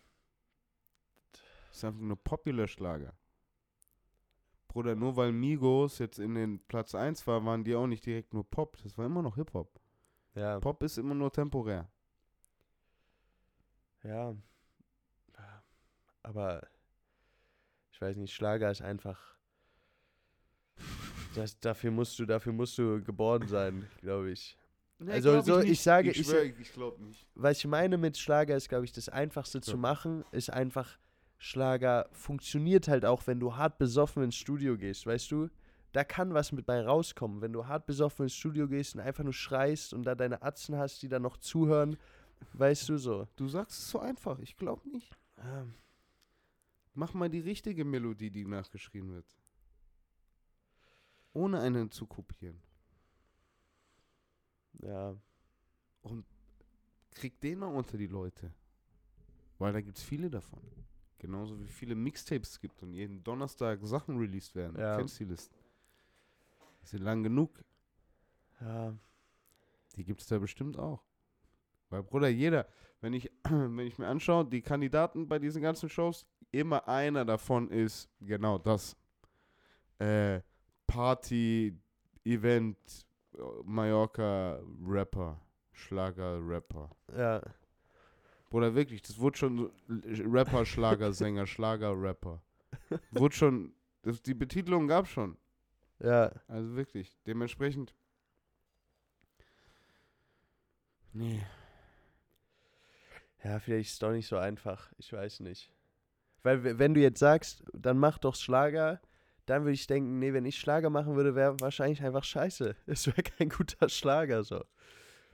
ist 1.72 1.84
einfach 1.84 2.00
nur 2.00 2.16
popular 2.22 2.68
Schlager. 2.68 3.14
Bruder, 4.66 4.96
nur 4.96 5.14
weil 5.16 5.30
Migos 5.32 5.98
jetzt 6.00 6.18
in 6.18 6.34
den 6.34 6.58
Platz 6.66 6.94
1 6.96 7.24
war, 7.28 7.44
waren 7.44 7.62
die 7.62 7.76
auch 7.76 7.86
nicht 7.86 8.04
direkt 8.06 8.34
nur 8.34 8.48
Pop. 8.50 8.76
Das 8.82 8.98
war 8.98 9.06
immer 9.06 9.22
noch 9.22 9.36
Hip-Hop. 9.36 9.80
ja, 10.34 10.62
Pop 10.62 10.82
ist 10.82 10.98
immer 10.98 11.14
nur 11.14 11.32
temporär. 11.32 11.90
ja. 14.04 14.34
Aber 16.24 16.62
ich 17.92 18.00
weiß 18.00 18.16
nicht, 18.16 18.34
Schlager 18.34 18.70
ist 18.72 18.82
einfach. 18.82 19.31
Das, 21.34 21.58
dafür 21.60 21.90
musst 21.90 22.18
du, 22.18 22.26
dafür 22.26 22.52
musst 22.52 22.76
du 22.78 23.02
geboren 23.02 23.46
sein, 23.48 23.88
glaube 24.00 24.30
ich. 24.30 24.56
Nee, 24.98 25.12
Also 25.12 25.30
glaub 25.32 25.44
so, 25.44 25.60
ich 25.60 25.70
nicht. 25.70 25.82
sage- 25.82 26.10
ich, 26.10 26.20
ich 26.20 26.26
schwör, 26.26 26.42
ich 26.44 26.72
glaube 26.72 27.02
nicht. 27.02 27.26
Was 27.34 27.58
ich 27.58 27.66
meine 27.66 27.98
mit 27.98 28.16
Schlager 28.18 28.56
ist, 28.56 28.68
glaube 28.68 28.84
ich, 28.84 28.92
das 28.92 29.08
Einfachste 29.08 29.60
So. 29.62 29.72
zu 29.72 29.76
machen, 29.78 30.24
ist 30.30 30.50
einfach, 30.52 30.98
Schlager 31.38 32.08
funktioniert 32.12 32.86
halt 32.86 33.04
auch, 33.04 33.26
wenn 33.26 33.40
du 33.40 33.56
hart 33.56 33.78
besoffen 33.78 34.22
ins 34.22 34.36
Studio 34.36 34.76
gehst, 34.76 35.06
weißt 35.06 35.30
du? 35.32 35.48
Da 35.92 36.04
kann 36.04 36.32
was 36.34 36.52
mit 36.52 36.64
bei 36.66 36.80
rauskommen, 36.80 37.40
wenn 37.42 37.52
du 37.52 37.66
hart 37.66 37.84
besoffen 37.86 38.24
ins 38.24 38.34
Studio 38.34 38.68
gehst 38.68 38.94
und 38.94 39.00
einfach 39.00 39.24
nur 39.24 39.32
schreist 39.32 39.92
und 39.92 40.04
da 40.04 40.14
deine 40.14 40.40
Atzen 40.42 40.76
hast, 40.76 41.02
die 41.02 41.08
dann 41.08 41.22
noch 41.22 41.36
zuhören, 41.36 41.96
weißt 42.54 42.88
du 42.88 42.96
so. 42.96 43.26
Du 43.36 43.48
sagst 43.48 43.78
es 43.80 43.90
so 43.90 43.98
einfach, 43.98 44.38
ich 44.38 44.56
glaube 44.56 44.88
nicht. 44.88 45.10
Mach 46.94 47.12
mal 47.14 47.28
die 47.28 47.40
richtige 47.40 47.84
Melodie, 47.84 48.30
die 48.30 48.44
nachgeschrieben 48.46 49.12
wird. 49.14 49.26
Ohne 51.32 51.60
einen 51.60 51.90
zu 51.90 52.06
kopieren. 52.06 52.60
Ja, 54.82 55.16
Krieg 57.14 57.40
den 57.40 57.58
mal 57.58 57.66
unter 57.66 57.96
die 57.96 58.06
Leute. 58.06 58.52
Weil 59.58 59.72
da 59.72 59.80
gibt 59.80 59.98
es 59.98 60.02
viele 60.02 60.30
davon. 60.30 60.60
Genauso 61.18 61.60
wie 61.60 61.68
viele 61.68 61.94
Mixtapes 61.94 62.50
es 62.50 62.60
gibt 62.60 62.82
und 62.82 62.92
jeden 62.94 63.22
Donnerstag 63.22 63.78
Sachen 63.82 64.18
released 64.18 64.56
werden. 64.56 64.76
Ja. 64.78 64.96
Kennst 64.96 65.20
die 65.20 65.24
Listen. 65.24 65.54
Die 66.82 66.86
sind 66.86 67.02
lang 67.02 67.22
genug. 67.22 67.62
ja, 68.60 68.92
Die 69.94 70.04
gibt 70.04 70.20
es 70.20 70.26
da 70.26 70.38
bestimmt 70.38 70.76
auch. 70.78 71.04
Weil, 71.90 72.02
Bruder, 72.02 72.28
jeder, 72.28 72.66
wenn 73.00 73.12
ich, 73.12 73.30
wenn 73.44 73.86
ich 73.86 73.98
mir 73.98 74.08
anschaue, 74.08 74.44
die 74.44 74.62
Kandidaten 74.62 75.28
bei 75.28 75.38
diesen 75.38 75.62
ganzen 75.62 75.88
Shows, 75.88 76.26
immer 76.50 76.88
einer 76.88 77.24
davon 77.24 77.70
ist 77.70 78.08
genau 78.20 78.58
das. 78.58 78.96
Äh, 79.98 80.40
Party, 80.92 81.74
Event, 82.24 82.76
Mallorca, 83.64 84.60
Rapper, 84.86 85.40
Schlager, 85.72 86.38
Rapper. 86.46 86.90
ja, 87.16 87.40
Bruder, 88.50 88.74
wirklich, 88.74 89.00
das 89.00 89.18
wurde 89.18 89.38
schon 89.38 89.56
so- 89.56 89.72
Rapper, 90.30 90.66
Schlagersänger, 90.66 91.46
Schlager, 91.54 91.92
Rapper. 92.00 92.42
Wurde 93.10 93.34
schon, 93.34 93.74
das, 94.02 94.20
die 94.22 94.34
Betitelung 94.34 94.86
gab 94.86 95.06
schon. 95.08 95.38
ja. 96.00 96.30
Also 96.48 96.76
wirklich, 96.76 97.16
dementsprechend. 97.26 97.94
Nee. 101.14 101.42
Ja, 103.44 103.58
vielleicht 103.58 103.88
ist 103.88 103.92
es 103.94 103.98
doch 103.98 104.12
nicht 104.12 104.26
so 104.28 104.36
einfach. 104.36 104.92
Ich 104.98 105.12
weiß 105.12 105.40
nicht. 105.40 105.70
Weil, 106.42 106.78
wenn 106.78 106.94
du 106.94 107.00
jetzt 107.00 107.18
sagst, 107.18 107.64
dann 107.72 107.98
mach 107.98 108.18
doch 108.18 108.34
Schlager, 108.34 109.00
dann 109.46 109.62
würde 109.62 109.72
ich 109.72 109.86
denken, 109.86 110.18
nee, 110.18 110.32
wenn 110.32 110.44
ich 110.44 110.58
Schlager 110.58 110.90
machen 110.90 111.16
würde, 111.16 111.34
wäre 111.34 111.58
wahrscheinlich 111.60 112.02
einfach 112.02 112.24
scheiße. 112.24 112.76
Es 112.86 113.06
wäre 113.06 113.22
kein 113.22 113.48
guter 113.48 113.88
Schlager 113.88 114.42
so. 114.44 114.64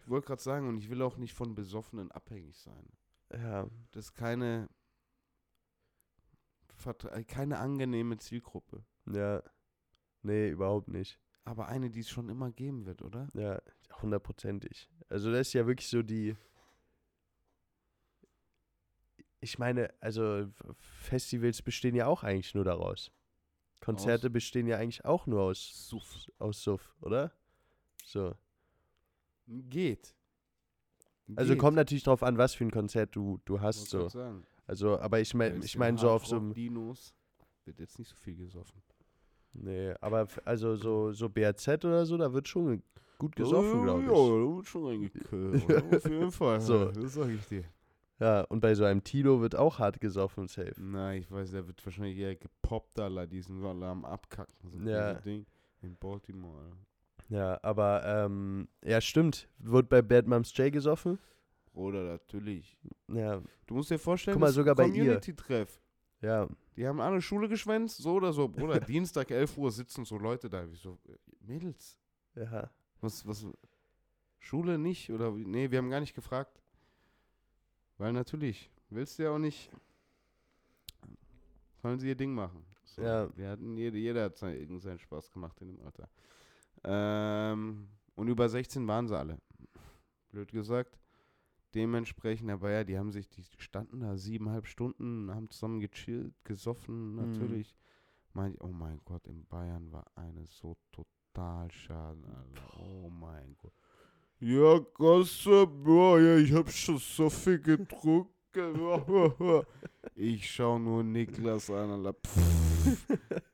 Ich 0.02 0.08
wollte 0.08 0.26
gerade 0.28 0.42
sagen, 0.42 0.68
und 0.68 0.78
ich 0.78 0.88
will 0.88 1.02
auch 1.02 1.16
nicht 1.18 1.34
von 1.34 1.54
Besoffenen 1.54 2.10
abhängig 2.12 2.56
sein. 2.56 2.88
Ja, 3.32 3.68
Das 3.92 4.06
ist 4.06 4.14
keine, 4.14 4.68
äh, 7.10 7.24
keine 7.24 7.58
angenehme 7.58 8.18
Zielgruppe. 8.18 8.84
ja. 9.06 9.42
Nee, 10.22 10.48
überhaupt 10.50 10.88
nicht. 10.88 11.20
Aber 11.44 11.68
eine, 11.68 11.90
die 11.90 12.00
es 12.00 12.10
schon 12.10 12.28
immer 12.28 12.50
geben 12.50 12.86
wird, 12.86 13.02
oder? 13.02 13.28
Ja, 13.34 13.62
hundertprozentig. 14.02 14.90
Also 15.08 15.30
das 15.30 15.42
ist 15.48 15.52
ja 15.52 15.64
wirklich 15.66 15.88
so 15.88 16.02
die. 16.02 16.36
Ich 19.40 19.58
meine, 19.58 19.94
also 20.00 20.48
Festivals 20.80 21.62
bestehen 21.62 21.94
ja 21.94 22.06
auch 22.06 22.24
eigentlich 22.24 22.52
nur 22.54 22.64
daraus. 22.64 23.12
Konzerte 23.80 24.30
bestehen 24.30 24.66
ja 24.66 24.76
eigentlich 24.76 25.04
auch 25.04 25.26
nur 25.26 25.42
aus 25.42 25.88
Suff. 25.88 26.26
aus 26.38 26.62
Suff, 26.62 26.94
oder? 27.00 27.32
So. 28.04 28.34
Geht. 29.46 30.14
Also 31.36 31.52
Geht. 31.52 31.60
kommt 31.60 31.76
natürlich 31.76 32.04
drauf 32.04 32.22
an, 32.22 32.38
was 32.38 32.54
für 32.54 32.64
ein 32.64 32.70
Konzert 32.70 33.14
du, 33.14 33.38
du 33.44 33.60
hast. 33.60 33.92
Wollte 33.94 34.10
So. 34.10 34.42
Also, 34.66 34.98
aber 34.98 35.20
ich 35.20 35.32
meine, 35.34 35.64
ich 35.64 35.76
meine 35.78 35.96
so 35.98 36.10
auf 36.10 36.26
so 36.26 36.36
einem. 36.36 36.48
Hardrock-Dinos 36.48 37.14
wird 37.64 37.80
jetzt 37.80 37.98
nicht 37.98 38.08
so 38.08 38.16
viel 38.16 38.36
gesoffen. 38.36 38.82
Nee, 39.52 39.94
aber 40.00 40.28
also 40.44 40.76
so, 40.76 41.12
so 41.12 41.28
BAZ 41.28 41.66
oder 41.84 42.04
so, 42.06 42.16
da 42.16 42.32
wird 42.32 42.48
schon 42.48 42.82
gut 43.18 43.34
gesoffen, 43.34 43.82
glaube 43.82 44.02
ich. 44.02 44.08
Ja, 44.08 44.14
da 44.14 44.56
wird 44.56 44.66
schon 44.66 44.86
reingekillt. 44.86 45.94
Auf 45.94 46.04
jeden 46.04 46.30
Fall. 46.32 46.60
So. 46.60 46.90
Das 46.92 47.14
sag 47.14 47.28
ich 47.30 47.46
dir. 47.46 47.64
Ja, 48.20 48.40
und 48.42 48.60
bei 48.60 48.74
so 48.74 48.84
einem 48.84 49.04
Tilo 49.04 49.40
wird 49.40 49.54
auch 49.54 49.78
hart 49.78 50.00
gesoffen, 50.00 50.48
safe. 50.48 50.74
Na, 50.78 51.14
ich 51.14 51.30
weiß, 51.30 51.52
der 51.52 51.66
wird 51.68 51.84
wahrscheinlich 51.86 52.18
eher 52.18 52.34
gepoppt, 52.34 52.98
Alter. 52.98 53.26
Die 53.28 53.40
sind 53.40 53.64
alle 53.64 53.86
am 53.86 54.04
Abkacken. 54.04 54.70
So 54.70 54.88
Ja. 54.88 55.14
Ding 55.14 55.46
in 55.82 55.96
Baltimore. 55.96 56.58
Alter. 56.64 56.76
Ja, 57.28 57.60
aber, 57.62 58.02
ähm, 58.04 58.68
ja, 58.84 59.00
stimmt. 59.00 59.48
Wird 59.58 59.88
bei 59.88 60.02
Bad 60.02 60.26
Moms 60.26 60.56
J 60.56 60.72
gesoffen? 60.72 61.18
Bruder, 61.72 62.02
natürlich. 62.02 62.76
Ja, 63.08 63.40
Du 63.66 63.74
musst 63.74 63.90
dir 63.90 63.98
vorstellen, 63.98 64.34
Guck 64.34 64.40
mal, 64.40 64.52
sogar 64.52 64.74
bei 64.74 64.86
ihr. 64.86 65.04
Community-Treff. 65.04 65.80
ja, 66.22 66.48
Die 66.76 66.86
haben 66.86 67.00
alle 67.00 67.20
Schule 67.22 67.48
geschwänzt, 67.48 67.98
so 67.98 68.14
oder 68.14 68.32
so. 68.32 68.48
Bruder, 68.48 68.80
Dienstag 68.80 69.30
11 69.30 69.56
Uhr 69.58 69.70
sitzen 69.70 70.04
so 70.04 70.18
Leute 70.18 70.48
da. 70.48 70.68
Wie 70.68 70.74
so, 70.74 70.98
Mädels, 71.40 71.96
ja. 72.34 72.68
was, 73.00 73.24
was, 73.28 73.46
Schule 74.40 74.78
nicht? 74.78 75.12
Oder, 75.12 75.30
nee, 75.30 75.70
wir 75.70 75.78
haben 75.78 75.90
gar 75.90 76.00
nicht 76.00 76.14
gefragt. 76.14 76.60
Weil 77.98 78.12
natürlich, 78.12 78.70
willst 78.90 79.18
du 79.18 79.24
ja 79.24 79.30
auch 79.30 79.38
nicht, 79.38 79.70
sollen 81.82 81.98
sie 81.98 82.08
ihr 82.08 82.14
Ding 82.16 82.32
machen. 82.34 82.64
So, 82.84 83.02
Ja. 83.02 83.36
Wir 83.36 83.50
hatten, 83.50 83.76
jeder, 83.76 83.96
jeder 83.96 84.24
hat 84.24 84.36
sein, 84.36 84.56
irgend 84.56 84.80
seinen 84.82 84.98
Spaß 84.98 85.30
gemacht 85.30 85.60
in 85.60 85.68
dem 85.68 85.80
Alter. 85.84 86.08
Ähm, 86.84 87.88
und 88.14 88.28
über 88.28 88.48
16 88.48 88.86
waren 88.86 89.08
sie 89.08 89.16
alle. 89.18 89.38
Blöd 90.30 90.50
gesagt. 90.52 90.98
Dementsprechend, 91.74 92.50
aber 92.50 92.70
ja, 92.70 92.82
die 92.84 92.96
haben 92.98 93.12
sich, 93.12 93.28
die 93.28 93.44
standen 93.58 94.00
da 94.00 94.16
siebeneinhalb 94.16 94.66
Stunden, 94.66 95.30
haben 95.34 95.50
zusammen 95.50 95.80
gechillt, 95.80 96.32
gesoffen, 96.44 97.10
Mhm. 97.10 97.16
natürlich. 97.16 97.76
Mein, 98.32 98.56
oh 98.60 98.68
mein 98.68 99.00
Gott, 99.04 99.26
in 99.26 99.44
Bayern 99.46 99.90
war 99.92 100.06
eine 100.14 100.46
so 100.46 100.76
total 100.92 101.70
schade, 101.72 102.22
Alter. 102.26 102.80
Oh 102.80 103.10
mein 103.10 103.54
Gott. 103.58 103.72
Ja, 104.40 104.78
Gasse, 104.94 105.66
boah, 105.66 106.18
ja, 106.20 106.36
ich 106.36 106.52
hab 106.52 106.70
schon 106.70 106.98
so 106.98 107.28
viel 107.28 107.58
getrunken. 107.60 108.28
ich 110.14 110.50
schau 110.50 110.78
nur 110.78 111.02
Niklas 111.02 111.68
an, 111.70 111.90
Alter. 111.90 112.14
Pff, 112.24 113.06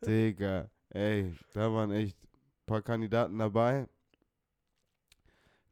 Digga, 0.06 0.70
ey, 0.90 1.32
da 1.54 1.72
waren 1.72 1.90
echt 1.90 2.16
ein 2.22 2.66
paar 2.66 2.82
Kandidaten 2.82 3.38
dabei. 3.38 3.88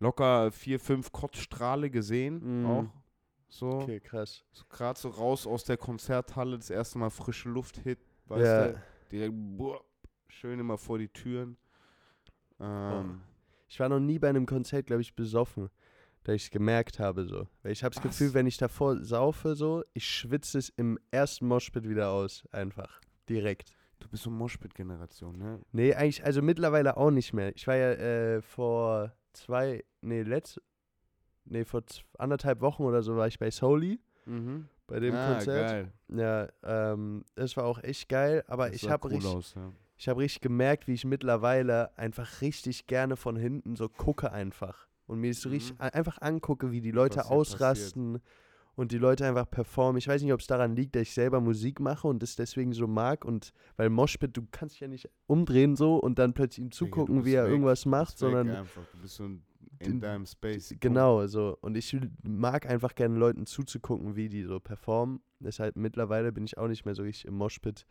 Locker 0.01 0.51
vier, 0.51 0.81
fünf 0.81 1.13
Kotzstrahle 1.13 1.91
gesehen, 1.91 2.63
Mhm. 2.63 2.67
auch. 2.67 3.03
So, 3.49 3.69
Okay, 3.83 4.01
krass. 4.01 4.43
so 4.51 4.65
gerade 4.71 4.99
so 4.99 5.11
raus 5.11 5.47
aus 5.47 5.65
der 5.65 5.77
Konzerthalle, 5.77 6.57
das 6.57 6.71
erste 6.71 6.99
Mal 6.99 7.11
frische 7.11 7.51
Luft-Hit, 7.51 7.99
weißt 8.27 8.43
Ja, 8.45 8.67
du? 8.69 8.83
Direkt, 9.13 9.35
boah, 9.37 9.85
schön 10.29 10.59
immer 10.59 10.79
vor 10.79 10.99
die 10.99 11.09
Türen. 11.09 11.59
Ähm, 12.59 13.21
ich 13.73 13.81
war 13.81 13.89
noch 13.89 14.01
nie 14.01 14.19
bei 14.19 14.29
einem 14.29 14.45
Konzert, 14.45 14.87
glaube 14.87 15.01
ich, 15.01 15.15
besoffen, 15.15 15.71
da 16.25 16.35
ich 16.35 16.45
es 16.45 16.51
gemerkt 16.51 16.99
habe, 16.99 17.25
so. 17.25 17.49
Weil 17.63 17.73
ich 17.73 17.83
habe 17.83 17.95
das? 17.95 18.03
Gefühl, 18.03 18.35
wenn 18.35 18.47
ich 18.47 18.59
davor 18.59 19.03
saufe, 19.03 19.55
so, 19.55 19.83
ich 19.95 20.07
schwitze 20.07 20.59
es 20.59 20.69
im 20.69 20.99
ersten 21.11 21.47
Moshpit 21.47 21.89
wieder 21.89 22.11
aus, 22.11 22.45
einfach. 22.53 23.01
Direkt. 23.31 23.75
Du 23.99 24.09
bist 24.09 24.25
so 24.25 24.31
Moshpit-Generation, 24.31 25.39
ne? 25.39 25.59
Nee, 25.73 25.95
eigentlich, 25.95 26.23
also 26.23 26.43
mittlerweile 26.43 26.99
auch 26.99 27.11
nicht 27.11 27.33
mehr. 27.33 27.57
Ich 27.57 27.67
war 27.67 27.77
ja 27.77 27.93
äh, 27.93 28.43
vor 28.43 29.17
zwei, 29.33 29.83
nee, 30.03 30.21
letzt, 30.23 30.61
nee, 31.47 31.65
vor 31.65 31.83
anderthalb 32.19 32.61
Wochen 32.61 32.83
oder 32.83 33.03
so 33.03 33.17
war 33.17 33.27
ich 33.27 33.39
bei 33.39 33.51
Soli, 33.51 33.99
Mhm. 34.27 34.69
bei 34.87 35.01
dem 35.01 35.15
ah, 35.15 35.33
Konzert. 35.33 35.71
geil. 35.71 35.93
Ja, 36.63 36.93
ähm, 36.93 37.25
das 37.37 37.57
war 37.57 37.65
auch 37.65 37.83
echt 37.83 38.11
geil, 38.11 38.45
aber 38.49 38.67
Das 38.69 38.83
ich 38.83 38.91
habe 38.91 39.07
cool 39.09 39.15
richtig, 39.15 39.31
aus, 39.35 39.55
ja. 39.55 39.73
Ich 40.03 40.09
habe 40.09 40.21
richtig 40.21 40.41
gemerkt, 40.41 40.89
wie 40.89 40.95
ich 40.95 41.05
mittlerweile 41.05 41.97
einfach 41.97 42.41
richtig 42.41 42.89
gerne 42.89 43.15
von 43.15 43.37
hinten 43.37 43.77
so 43.77 43.89
gucke 43.89 44.33
einfach 44.33 44.89
und 45.07 45.21
mir 45.21 45.33
so 45.33 45.49
richtig 45.49 45.75
Mhm. 45.75 45.81
a- 45.81 45.89
einfach 45.91 46.21
angucke, 46.21 46.73
wie 46.73 46.81
die 46.81 46.91
Leute 46.91 47.21
ausrasten 47.27 48.19
und 48.75 48.91
die 48.91 48.99
Leute 48.99 49.25
einfach 49.25 49.49
performen. 49.49 49.99
Ich 49.99 50.09
weiß 50.09 50.21
nicht, 50.23 50.33
ob 50.33 50.41
es 50.41 50.49
daran 50.49 50.75
liegt, 50.75 50.97
dass 50.97 51.03
ich 51.03 51.15
selber 51.15 51.41
Musik 51.41 51.79
mache 51.79 52.09
und 52.09 52.21
das 52.21 52.35
deswegen 52.35 52.73
so 52.73 52.89
mag 52.89 53.25
und 53.25 53.53
weil 53.77 53.91
Moshpit, 53.91 54.37
du 54.37 54.43
kannst 54.51 54.75
dich 54.75 54.81
ja 54.81 54.89
nicht 54.89 55.09
umdrehen 55.29 55.77
so 55.77 55.99
und 55.99 56.19
dann 56.19 56.35
plötzlich 56.35 56.65
ihm 56.65 56.73
zugucken, 56.73 57.19
bist 57.19 57.27
wie 57.27 57.35
er 57.35 57.45
weg, 57.45 57.51
irgendwas 57.53 57.83
du 57.83 57.91
macht, 57.91 58.19
sondern 58.19 58.49
einfach. 58.51 58.85
Du 58.89 58.99
bist 58.99 59.15
so 59.15 59.29
in 59.79 60.01
deinem 60.01 60.27
Space. 60.27 60.75
Genau, 60.81 61.25
so. 61.29 61.57
Und 61.61 61.77
ich 61.77 61.97
mag 62.25 62.67
einfach 62.69 62.97
gerne 62.97 63.17
Leuten 63.17 63.47
zuzugucken, 63.47 64.17
wie 64.17 64.29
die 64.29 64.43
so 64.43 64.59
performen. 64.59 65.21
Deshalb 65.39 65.77
mittlerweile 65.77 66.33
bin 66.33 66.43
ich 66.45 66.59
auch 66.59 66.67
nicht 66.67 66.85
mehr 66.87 66.97
so 66.97 67.05
richtig 67.05 67.27
im 67.27 67.35
Moshpit 67.35 67.87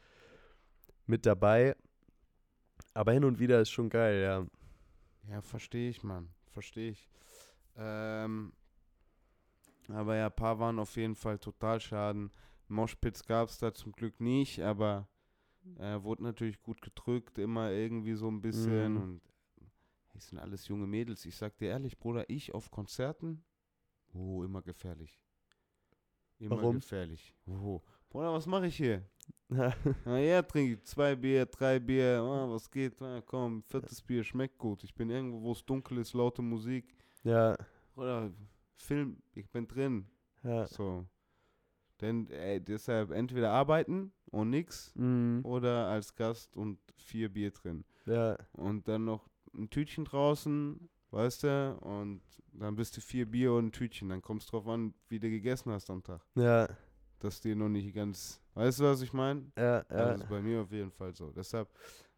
mit 1.05 1.25
dabei. 1.25 1.73
Aber 2.93 3.11
hin 3.13 3.23
und 3.23 3.39
wieder 3.39 3.61
ist 3.61 3.71
schon 3.71 3.89
geil, 3.89 4.21
ja. 4.21 4.45
Ja, 5.29 5.41
verstehe 5.41 5.89
ich, 5.89 6.03
Mann. 6.03 6.29
Verstehe 6.51 6.91
ich. 6.91 7.07
Ähm, 7.77 8.53
aber 9.87 10.15
ja, 10.15 10.27
ein 10.27 10.35
paar 10.35 10.59
waren 10.59 10.79
auf 10.79 10.95
jeden 10.95 11.15
Fall 11.15 11.39
total 11.39 11.79
schaden. 11.79 12.31
Moshpits 12.67 13.25
gab 13.25 13.49
es 13.49 13.57
da 13.57 13.73
zum 13.73 13.91
Glück 13.91 14.19
nicht, 14.19 14.61
aber 14.61 15.07
äh, 15.77 16.01
wurde 16.01 16.23
natürlich 16.23 16.61
gut 16.61 16.81
gedrückt, 16.81 17.37
immer 17.37 17.71
irgendwie 17.71 18.13
so 18.13 18.29
ein 18.29 18.41
bisschen. 18.41 18.93
Mhm. 18.93 19.01
Und 19.01 19.21
es 20.13 20.27
sind 20.27 20.39
alles 20.39 20.67
junge 20.67 20.87
Mädels. 20.87 21.25
Ich 21.25 21.35
sag 21.35 21.57
dir 21.57 21.69
ehrlich, 21.69 21.97
Bruder, 21.97 22.29
ich 22.29 22.53
auf 22.53 22.71
Konzerten, 22.71 23.43
oh, 24.13 24.43
immer 24.43 24.61
gefährlich. 24.61 25.19
Immer 26.39 26.57
Warum? 26.57 26.75
gefährlich. 26.75 27.35
Oh. 27.45 27.81
Bruder, 28.09 28.33
was 28.33 28.45
mache 28.45 28.67
ich 28.67 28.75
hier? 28.75 29.05
Ja, 29.51 29.73
Na 30.05 30.19
ja, 30.19 30.41
trinke 30.41 30.73
ich 30.75 30.83
zwei 30.83 31.15
Bier, 31.15 31.45
drei 31.45 31.79
Bier, 31.79 32.21
ah, 32.21 32.49
was 32.49 32.69
geht? 32.71 33.01
Ah, 33.01 33.21
komm, 33.25 33.61
viertes 33.63 34.01
Bier 34.01 34.23
schmeckt 34.23 34.57
gut. 34.57 34.83
Ich 34.83 34.95
bin 34.95 35.09
irgendwo, 35.09 35.41
wo 35.41 35.51
es 35.51 35.65
dunkel 35.65 35.97
ist, 35.99 36.13
laute 36.13 36.41
Musik. 36.41 36.95
ja, 37.23 37.55
Oder 37.95 38.31
Film, 38.77 39.17
ich 39.33 39.49
bin 39.49 39.67
drin. 39.67 40.05
ja. 40.43 40.65
So. 40.65 41.05
Denn 41.99 42.27
ey, 42.31 42.59
deshalb 42.59 43.11
entweder 43.11 43.51
arbeiten 43.51 44.11
und 44.31 44.49
nix 44.49 44.91
Mhm. 44.95 45.41
oder 45.43 45.87
als 45.87 46.15
Gast 46.15 46.55
und 46.57 46.79
vier 46.97 47.29
Bier 47.29 47.51
drin. 47.51 47.85
Ja, 48.05 48.37
Und 48.53 48.87
dann 48.87 49.05
noch 49.05 49.29
ein 49.53 49.69
Tütchen 49.69 50.05
draußen, 50.05 50.89
weißt 51.11 51.43
du? 51.43 51.77
Und 51.81 52.21
dann 52.53 52.75
bist 52.75 52.97
du 52.97 53.01
vier 53.01 53.29
Bier 53.29 53.53
und 53.53 53.67
ein 53.67 53.71
Tütchen. 53.71 54.09
Dann 54.09 54.21
kommst 54.23 54.47
du 54.47 54.51
drauf 54.57 54.67
an, 54.67 54.95
wie 55.09 55.19
du 55.19 55.29
gegessen 55.29 55.71
hast 55.71 55.91
am 55.91 56.01
Tag. 56.01 56.25
ja, 56.35 56.67
Dass 57.19 57.39
dir 57.39 57.55
noch 57.55 57.69
nicht 57.69 57.93
ganz. 57.93 58.40
Weißt 58.53 58.79
du, 58.79 58.83
was 58.83 59.01
ich 59.01 59.13
meine? 59.13 59.51
ja, 59.57 59.77
Also 59.89 59.97
ja. 59.97 60.13
das 60.13 60.21
ist 60.21 60.29
bei 60.29 60.41
mir 60.41 60.61
auf 60.61 60.71
jeden 60.71 60.91
Fall 60.91 61.13
so. 61.15 61.31
Deshalb 61.31 61.69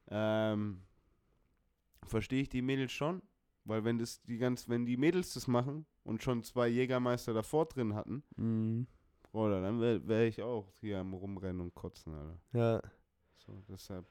ähm, 0.09 0.81
verstehe 2.05 2.41
ich 2.41 2.49
die 2.49 2.61
Mädels 2.61 2.91
schon, 2.91 3.21
weil 3.65 3.83
wenn 3.83 3.97
das 3.97 4.21
die 4.23 4.37
ganz, 4.37 4.67
wenn 4.67 4.85
die 4.85 4.97
Mädels 4.97 5.33
das 5.33 5.47
machen 5.47 5.85
und 6.03 6.21
schon 6.23 6.43
zwei 6.43 6.67
Jägermeister 6.67 7.33
davor 7.33 7.65
drin 7.67 7.93
hatten, 7.95 8.23
Mhm. 8.35 8.87
oder 9.31 9.61
dann 9.61 9.79
wäre 9.81 10.07
wär 10.07 10.27
ich 10.27 10.41
auch 10.41 10.71
hier 10.79 10.99
am 10.99 11.13
rumrennen 11.13 11.61
und 11.61 11.73
kotzen, 11.75 12.13
Alter. 12.13 12.39
Ja, 12.51 12.81
So, 13.37 13.61
deshalb. 13.69 14.05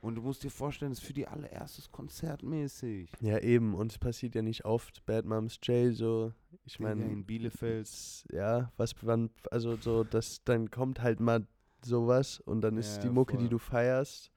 Und 0.00 0.14
du 0.14 0.22
musst 0.22 0.44
dir 0.44 0.50
vorstellen, 0.50 0.92
das 0.92 1.00
ist 1.00 1.06
für 1.06 1.12
die 1.12 1.26
allererstes 1.26 1.90
Konzert 1.90 2.42
mäßig. 2.44 3.10
ja, 3.20 3.38
eben. 3.40 3.74
Und 3.74 3.90
es 3.92 3.98
passiert 3.98 4.34
ja 4.36 4.42
nicht 4.42 4.64
oft. 4.64 5.04
Bad 5.06 5.24
Moms 5.24 5.58
J, 5.64 5.92
so. 5.94 6.32
Ich 6.64 6.78
meine, 6.78 7.04
in 7.10 7.24
Bielefeld. 7.24 7.88
ja, 8.30 8.70
was, 8.76 8.94
wann, 9.02 9.30
also 9.50 9.76
so, 9.76 10.04
das, 10.04 10.42
dann 10.44 10.70
kommt 10.70 11.00
halt 11.02 11.18
mal 11.18 11.46
sowas 11.84 12.38
und 12.40 12.60
dann 12.60 12.76
ist 12.76 12.96
Ja, 12.96 13.02
die 13.02 13.08
Mucke, 13.10 13.36
die 13.36 13.44
voll. 13.44 13.50
du 13.50 13.58
feierst 13.58 14.30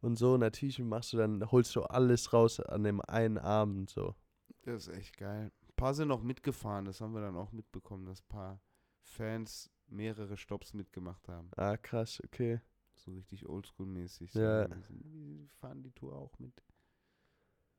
und 0.00 0.16
so, 0.16 0.36
natürlich 0.36 0.78
machst 0.80 1.12
du 1.12 1.16
dann, 1.18 1.50
holst 1.50 1.74
du 1.76 1.82
alles 1.82 2.32
raus 2.32 2.60
an 2.60 2.84
dem 2.84 3.00
einen 3.02 3.38
Abend, 3.38 3.88
so. 3.90 4.14
Das 4.62 4.86
ist 4.88 4.96
echt 4.96 5.16
geil. 5.16 5.50
Ein 5.68 5.74
paar 5.76 5.94
sind 5.94 6.08
noch 6.08 6.22
mitgefahren, 6.22 6.84
das 6.84 7.00
haben 7.00 7.12
wir 7.14 7.20
dann 7.20 7.36
auch 7.36 7.52
mitbekommen, 7.52 8.04
dass 8.06 8.20
ein 8.20 8.28
paar 8.28 8.60
Fans 9.02 9.70
mehrere 9.88 10.36
Stops 10.36 10.74
mitgemacht 10.74 11.28
haben. 11.28 11.50
Ah, 11.56 11.76
krass, 11.76 12.20
okay. 12.24 12.60
So 13.06 13.12
richtig 13.12 13.46
oldschool-mäßig. 13.46 14.32
So, 14.32 14.40
Ja. 14.40 14.66
Die, 14.66 15.48
fahren 15.60 15.82
die 15.82 15.92
Tour 15.92 16.14
auch 16.16 16.36
mit. 16.40 16.60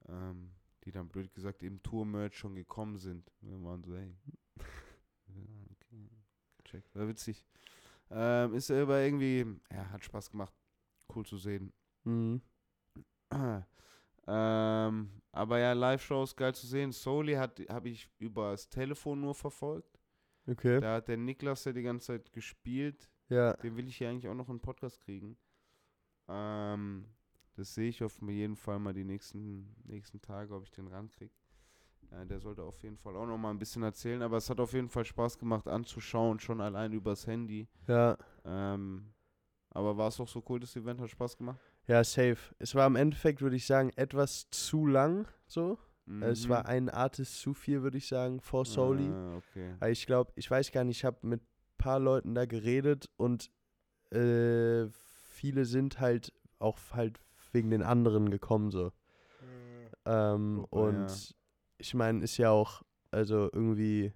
Ähm, 0.07 0.51
die 0.85 0.91
dann 0.91 1.09
blöd 1.09 1.33
gesagt 1.33 1.63
im 1.63 1.83
Tour-Merch 1.83 2.37
schon 2.37 2.55
gekommen 2.55 2.97
sind. 2.97 3.29
Wir 3.41 3.61
waren 3.61 3.83
so, 3.83 3.93
hey. 3.93 4.15
ja, 5.27 5.65
okay. 5.71 6.09
Gecheckt. 6.63 6.95
War 6.95 7.09
witzig. 7.09 7.45
Ähm, 8.09 8.53
ist 8.53 8.71
aber 8.71 9.01
irgendwie, 9.01 9.45
ja, 9.69 9.89
hat 9.89 10.05
Spaß 10.05 10.31
gemacht. 10.31 10.53
Cool 11.13 11.25
zu 11.25 11.37
sehen. 11.37 11.73
Mhm. 12.05 12.41
ähm, 14.27 15.11
aber 15.33 15.59
ja, 15.59 15.73
Live-Shows 15.73 16.37
geil 16.37 16.55
zu 16.55 16.67
sehen. 16.67 16.93
Soli 16.93 17.33
habe 17.33 17.89
ich 17.89 18.09
über 18.17 18.51
das 18.51 18.69
Telefon 18.69 19.19
nur 19.19 19.35
verfolgt. 19.35 19.99
Okay. 20.45 20.79
Da 20.79 20.95
hat 20.95 21.09
der 21.09 21.17
Niklas 21.17 21.65
ja 21.65 21.73
die 21.73 21.83
ganze 21.83 22.07
Zeit 22.07 22.31
gespielt. 22.31 23.09
Ja. 23.29 23.53
Den 23.57 23.75
will 23.75 23.87
ich 23.87 23.97
hier 23.97 24.09
eigentlich 24.09 24.27
auch 24.27 24.33
noch 24.35 24.47
in 24.49 24.55
den 24.55 24.61
Podcast 24.61 24.99
kriegen. 25.01 25.37
Ähm, 26.27 27.05
das 27.55 27.73
sehe 27.73 27.89
ich 27.89 28.03
auf 28.03 28.21
jeden 28.21 28.55
Fall 28.55 28.79
mal 28.79 28.93
die 28.93 29.03
nächsten, 29.03 29.75
nächsten 29.85 30.21
Tage, 30.21 30.53
ob 30.53 30.63
ich 30.63 30.71
den 30.71 30.87
rankriege. 30.87 31.33
Äh, 32.11 32.25
der 32.25 32.39
sollte 32.39 32.63
auf 32.63 32.81
jeden 32.83 32.97
Fall 32.97 33.15
auch 33.15 33.25
noch 33.25 33.37
mal 33.37 33.49
ein 33.51 33.59
bisschen 33.59 33.83
erzählen, 33.83 34.21
aber 34.21 34.37
es 34.37 34.49
hat 34.49 34.59
auf 34.59 34.73
jeden 34.73 34.89
Fall 34.89 35.05
Spaß 35.05 35.37
gemacht 35.39 35.67
anzuschauen, 35.67 36.39
schon 36.39 36.61
allein 36.61 36.93
übers 36.93 37.27
Handy. 37.27 37.67
Ja. 37.87 38.17
Ähm, 38.45 39.13
aber 39.71 39.97
war 39.97 40.07
es 40.07 40.19
auch 40.19 40.27
so 40.27 40.43
cool, 40.49 40.59
das 40.59 40.75
Event 40.75 41.01
hat 41.01 41.09
Spaß 41.09 41.37
gemacht? 41.37 41.59
Ja, 41.87 42.03
safe. 42.03 42.37
Es 42.59 42.75
war 42.75 42.87
im 42.87 42.95
Endeffekt, 42.95 43.41
würde 43.41 43.55
ich 43.55 43.65
sagen, 43.65 43.91
etwas 43.95 44.49
zu 44.51 44.85
lang, 44.85 45.27
so. 45.47 45.77
Es 46.21 46.45
Mhm. 46.45 46.49
war 46.49 46.65
ein 46.67 46.89
Artist 46.89 47.39
zu 47.41 47.53
viel, 47.53 47.81
würde 47.81 47.97
ich 47.97 48.07
sagen, 48.07 48.39
vor 48.39 48.63
Soli. 48.63 49.09
Ah, 49.09 49.35
okay. 49.35 49.75
Ich 49.91 50.05
glaube, 50.05 50.31
ich 50.35 50.49
weiß 50.49 50.71
gar 50.71 50.85
nicht, 50.85 50.97
ich 50.99 51.05
habe 51.05 51.17
mit 51.27 51.41
paar 51.87 51.99
Leuten 51.99 52.35
da 52.35 52.45
geredet 52.45 53.09
und 53.15 53.49
äh, 54.11 54.87
viele 54.89 55.63
sind 55.63 56.01
halt 56.01 56.33
auch 56.59 56.77
halt 56.91 57.17
wegen 57.53 57.69
den 57.69 57.81
anderen 57.81 58.29
gekommen 58.29 58.71
so. 58.71 58.91
Ähm, 60.05 60.55
Super, 60.55 60.77
und 60.77 61.29
ja. 61.29 61.35
ich 61.77 61.93
meine, 61.93 62.23
ist 62.25 62.35
ja 62.37 62.51
auch 62.51 62.81
also 63.11 63.49
irgendwie 63.53 64.11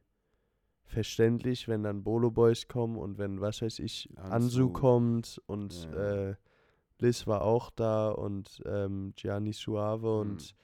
verständlich, 0.84 1.70
wenn 1.70 1.84
dann 1.84 2.04
Bolo 2.04 2.30
Boys 2.30 2.68
kommen 2.68 2.98
und 2.98 3.18
wenn, 3.18 3.40
was 3.40 3.62
weiß 3.62 3.80
ich, 3.80 4.10
Ansu, 4.18 4.66
Ansu. 4.66 4.74
kommt 4.74 5.42
und 5.46 5.88
Ja. 5.94 6.32
äh, 6.32 6.36
Liz 7.00 7.26
war 7.26 7.42
auch 7.42 7.70
da 7.70 8.10
und 8.10 8.62
ähm, 8.66 9.14
Gianni 9.16 9.54
Suave 9.54 10.08
Mhm. 10.08 10.32
und 10.32 10.56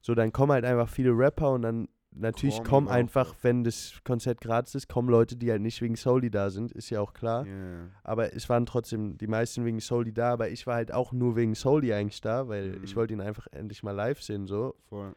so, 0.00 0.16
dann 0.16 0.32
kommen 0.32 0.50
halt 0.50 0.64
einfach 0.64 0.88
viele 0.88 1.10
Rapper 1.16 1.52
und 1.52 1.62
dann 1.62 1.88
natürlich 2.18 2.56
Kommen 2.56 2.66
kommen 2.68 2.88
auch, 2.88 2.92
einfach, 2.92 3.30
ja. 3.32 3.38
wenn 3.42 3.64
das 3.64 4.00
Konzert 4.04 4.40
gratis 4.40 4.74
ist, 4.74 4.88
kommen 4.88 5.08
Leute, 5.08 5.36
die 5.36 5.50
halt 5.50 5.62
nicht 5.62 5.80
wegen 5.82 5.96
Soli 5.96 6.30
da 6.30 6.50
sind, 6.50 6.72
ist 6.72 6.90
ja 6.90 7.00
auch 7.00 7.12
klar. 7.12 7.46
Ja. 7.46 7.88
Aber 8.04 8.34
es 8.34 8.48
waren 8.48 8.66
trotzdem 8.66 9.16
die 9.18 9.26
meisten 9.26 9.64
wegen 9.64 9.80
Soli 9.80 10.12
da, 10.12 10.32
aber 10.32 10.48
ich 10.50 10.66
war 10.66 10.74
halt 10.76 10.92
auch 10.92 11.12
nur 11.12 11.36
wegen 11.36 11.54
Soli 11.54 11.92
eigentlich 11.92 12.20
da, 12.20 12.48
weil 12.48 12.78
ich 12.82 12.92
Mhm. 12.92 12.96
wollte 12.96 13.14
ihn 13.14 13.20
einfach 13.20 13.46
endlich 13.52 13.82
mal 13.82 13.92
live 13.92 14.22
sehen, 14.22 14.46
so. 14.46 14.74
Voll. 14.88 15.14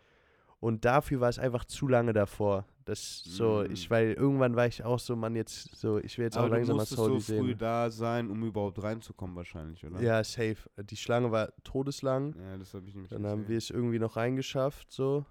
Und 0.62 0.84
dafür 0.84 1.22
war 1.22 1.30
es 1.30 1.40
einfach 1.40 1.64
zu 1.64 1.88
lange 1.88 2.12
davor. 2.12 2.66
Das 2.84 3.24
so, 3.24 3.64
Mhm. 3.66 3.72
ich, 3.72 3.90
weil 3.90 4.12
irgendwann 4.14 4.56
war 4.58 4.68
ich 4.68 4.84
auch 4.84 5.00
so, 5.00 5.16
Mann, 5.16 5.36
jetzt 5.36 5.74
so, 5.78 6.00
ich 6.00 6.18
will 6.18 6.26
jetzt 6.26 6.36
auch 6.38 6.42
Aber 6.42 6.50
du 6.50 6.56
langsam 6.56 6.76
mal 6.78 6.86
Soli 6.86 7.22
so 7.22 7.34
früh 7.36 7.48
sehen. 7.50 7.58
da 7.60 7.90
sein, 7.92 8.30
um 8.30 8.44
überhaupt 8.44 8.82
reinzukommen 8.84 9.36
wahrscheinlich, 9.38 9.86
oder? 9.86 10.02
Ja, 10.02 10.22
safe. 10.24 10.58
Die 10.84 10.98
Schlange 10.98 11.32
war 11.32 11.54
todeslang. 11.64 12.36
Ja, 12.38 12.58
das 12.58 12.74
habe 12.74 12.88
ich 12.88 12.94
nämlich 12.94 13.10
Dann 13.12 13.26
haben 13.26 13.42
gesehen. 13.42 13.50
wir 13.50 13.58
es 13.58 13.70
irgendwie 13.70 14.00
noch 14.00 14.18
reingeschafft, 14.18 14.92
so. 14.92 15.24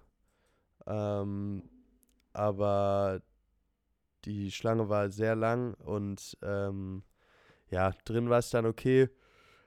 Ähm, 0.89 1.63
aber 2.33 3.21
die 4.25 4.51
Schlange 4.51 4.89
war 4.89 5.09
sehr 5.09 5.35
lang 5.35 5.75
und 5.75 6.37
ähm, 6.41 7.03
ja, 7.69 7.91
drin 8.03 8.29
war 8.29 8.39
es 8.39 8.49
dann 8.49 8.65
okay. 8.65 9.09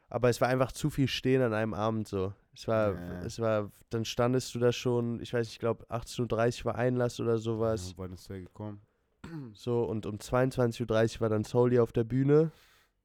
Aber 0.08 0.28
es 0.28 0.40
war 0.40 0.48
einfach 0.48 0.72
zu 0.72 0.90
viel 0.90 1.08
Stehen 1.08 1.40
an 1.40 1.54
einem 1.54 1.72
Abend 1.72 2.06
so. 2.06 2.34
Es 2.54 2.68
war, 2.68 2.92
Ja. 2.92 3.22
es 3.22 3.38
war, 3.40 3.70
dann 3.88 4.04
standest 4.04 4.54
du 4.54 4.58
da 4.58 4.72
schon, 4.72 5.20
ich 5.20 5.32
weiß, 5.32 5.48
ich 5.48 5.58
glaube 5.58 5.86
18.30 5.86 6.60
Uhr 6.60 6.64
war 6.66 6.74
Einlass 6.74 7.18
oder 7.18 7.38
sowas. 7.38 7.92
Ja, 7.92 7.98
wann 7.98 8.12
ist 8.12 8.28
der 8.28 8.40
gekommen? 8.40 8.80
So, 9.54 9.84
und 9.84 10.04
um 10.04 10.16
22.30 10.16 11.14
Uhr 11.16 11.20
war 11.22 11.28
dann 11.30 11.44
Soli 11.44 11.78
auf 11.78 11.92
der 11.92 12.04
Bühne. 12.04 12.50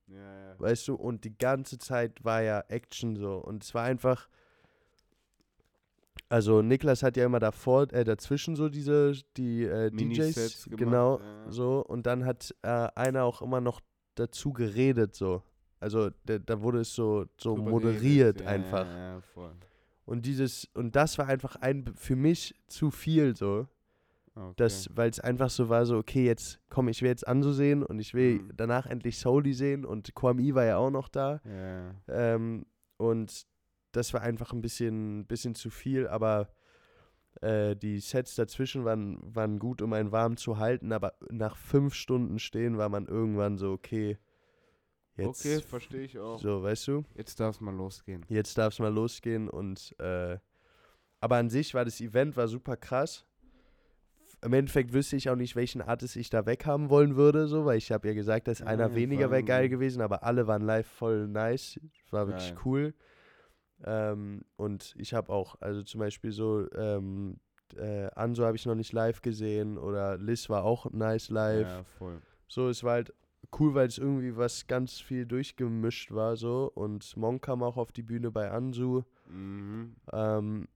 Ja, 0.08 0.18
ja. 0.18 0.60
Weißt 0.60 0.88
du, 0.88 0.96
und 0.96 1.24
die 1.24 1.38
ganze 1.38 1.78
Zeit 1.78 2.24
war 2.26 2.42
ja 2.42 2.62
Action 2.68 3.16
so. 3.16 3.36
Und 3.38 3.64
es 3.64 3.74
war 3.74 3.84
einfach. 3.84 4.28
Also 6.30 6.62
Niklas 6.62 7.04
hat 7.04 7.16
ja 7.16 7.26
immer 7.26 7.40
davor, 7.40 7.92
äh, 7.94 8.04
dazwischen 8.04 8.56
so 8.56 8.68
diese, 8.70 9.14
die 9.38 9.64
äh, 9.64 9.90
DJs, 9.92 10.66
gemacht, 10.66 10.78
genau, 10.78 11.20
ja. 11.20 11.52
so. 11.52 11.86
Und 11.86 12.06
dann 12.06 12.26
hat 12.26 12.54
äh, 12.64 12.68
einer 12.96 13.24
auch 13.24 13.42
immer 13.42 13.62
noch 13.62 13.80
dazu 14.16 14.52
geredet, 14.52 15.16
so. 15.16 15.42
Also 15.80 16.10
da, 16.26 16.40
da 16.40 16.62
wurde 16.62 16.82
es 16.82 16.94
so, 16.94 17.26
so 17.40 17.56
Drüber 17.56 17.70
moderiert 17.70 18.42
ja, 18.42 18.48
einfach. 18.48 18.86
Ja. 18.88 19.22
Und 20.06 20.26
dieses, 20.26 20.68
und 20.74 20.96
das 20.96 21.18
war 21.18 21.28
einfach 21.28 21.56
ein, 21.58 21.94
für 21.96 22.16
mich 22.16 22.56
zu 22.68 22.92
viel 22.92 23.36
so. 23.36 23.68
Okay. 24.36 24.54
Das, 24.58 24.90
weil 24.96 25.10
es 25.10 25.20
einfach 25.20 25.50
so 25.50 25.68
war, 25.68 25.86
so, 25.86 25.98
okay, 25.98 26.26
jetzt 26.26 26.60
komm, 26.70 26.90
ich 26.90 27.02
will 27.02 27.10
jetzt 27.10 27.28
Anso 27.28 27.52
sehen 27.54 27.84
und 27.84 28.00
ich 28.00 28.14
will 28.14 28.40
Mhm. 28.40 28.52
danach 28.56 28.86
endlich 28.86 29.18
Soli 29.18 29.54
sehen 29.54 29.84
und 29.84 30.14
Kwame 30.14 30.54
war 30.54 30.66
ja 30.66 30.78
auch 30.78 30.92
noch 30.92 31.10
da. 31.10 31.42
Ähm, 32.08 32.66
und 32.98 33.48
das 33.92 34.14
war 34.14 34.22
einfach 34.22 34.54
ein 34.54 34.62
bisschen, 34.62 35.26
bisschen 35.26 35.56
zu 35.56 35.70
viel, 35.70 36.08
aber 36.08 36.50
Äh, 37.40 37.76
die 37.76 38.00
Sets 38.00 38.34
dazwischen 38.34 38.84
waren, 38.84 39.20
waren 39.36 39.60
gut, 39.60 39.84
um 39.84 39.94
einen 39.94 40.12
warm 40.12 40.38
zu 40.38 40.58
halten, 40.58 40.92
aber 40.92 41.14
nach 41.30 41.56
fünf 41.56 41.94
Stunden 41.94 42.40
stehen 42.40 42.80
war 42.80 42.90
man 42.90 43.06
irgendwann 43.06 43.58
so, 43.60 43.74
okay, 43.74 44.18
jetzt. 45.18 45.46
okay, 45.46 45.62
verstehe 45.62 46.02
ich 46.02 46.18
auch. 46.18 46.42
So, 46.42 46.64
weißt 46.64 46.88
du? 46.88 47.04
Jetzt 47.14 47.40
darf 47.40 47.54
es 47.54 47.62
mal 47.62 47.76
losgehen. 47.76 48.26
Jetzt 48.28 48.58
darf 48.58 48.74
es 48.74 48.80
mal 48.80 48.92
losgehen 48.92 49.50
und 49.50 49.96
äh, 50.00 50.40
aber 51.20 51.36
an 51.38 51.52
sich 51.52 51.76
war 51.76 51.86
das 51.86 52.02
Event 52.02 52.36
war 52.38 52.48
super 52.48 52.76
krass. 52.76 53.28
Im 54.42 54.54
Endeffekt 54.54 54.94
wüsste 54.94 55.16
ich 55.16 55.30
auch 55.30 55.36
nicht, 55.36 55.56
welchen 55.56 55.82
Artist 55.82 56.16
ich 56.16 56.32
da 56.32 56.46
weghaben 56.48 56.90
wollen 56.90 57.16
würde, 57.16 57.48
so, 57.48 57.66
weil 57.66 57.78
ich 57.78 57.92
habe 57.92 58.08
ja 58.08 58.14
gesagt, 58.16 58.48
dass 58.48 58.62
Ja, 58.62 58.68
einer 58.68 58.96
weniger 58.96 59.30
wäre 59.30 59.44
geil 59.44 59.70
gewesen, 59.70 60.02
aber 60.02 60.24
alle 60.24 60.48
waren 60.48 60.62
live 60.64 60.88
voll 60.88 61.28
nice. 61.28 61.80
War 62.12 62.28
wirklich 62.28 62.54
Geil. 62.54 62.62
cool. 62.66 62.94
Ähm, 63.84 64.44
und 64.56 64.96
ich 64.98 65.14
habe 65.14 65.32
auch, 65.32 65.56
also 65.62 65.84
zum 65.84 66.00
Beispiel 66.00 66.32
so, 66.32 66.70
ähm, 66.74 67.40
äh, 67.76 68.10
Anso 68.16 68.46
habe 68.46 68.56
ich 68.56 68.66
noch 68.66 68.76
nicht 68.76 68.94
live 68.94 69.22
gesehen 69.22 69.78
oder 69.78 70.18
Liz 70.18 70.50
war 70.50 70.64
auch 70.64 70.90
nice 70.92 71.30
live. 71.30 71.68
Ja, 71.68 71.84
voll. 71.84 72.22
So, 72.48 72.70
es 72.70 72.84
war 72.84 72.94
halt 72.94 73.14
cool, 73.60 73.76
weil 73.76 73.88
es 73.88 73.98
irgendwie 73.98 74.36
was 74.36 74.68
ganz 74.68 75.00
viel 75.00 75.26
durchgemischt 75.26 76.12
war 76.12 76.36
so 76.38 76.72
und 76.74 77.16
Monk 77.18 77.44
kam 77.44 77.64
auch 77.64 77.78
auf 77.78 77.92
die 77.92 78.04
Bühne 78.04 78.32
bei 78.32 78.50
Ansu. 78.50 79.04
Mhm. 79.30 79.96
Ähm, 80.12 80.68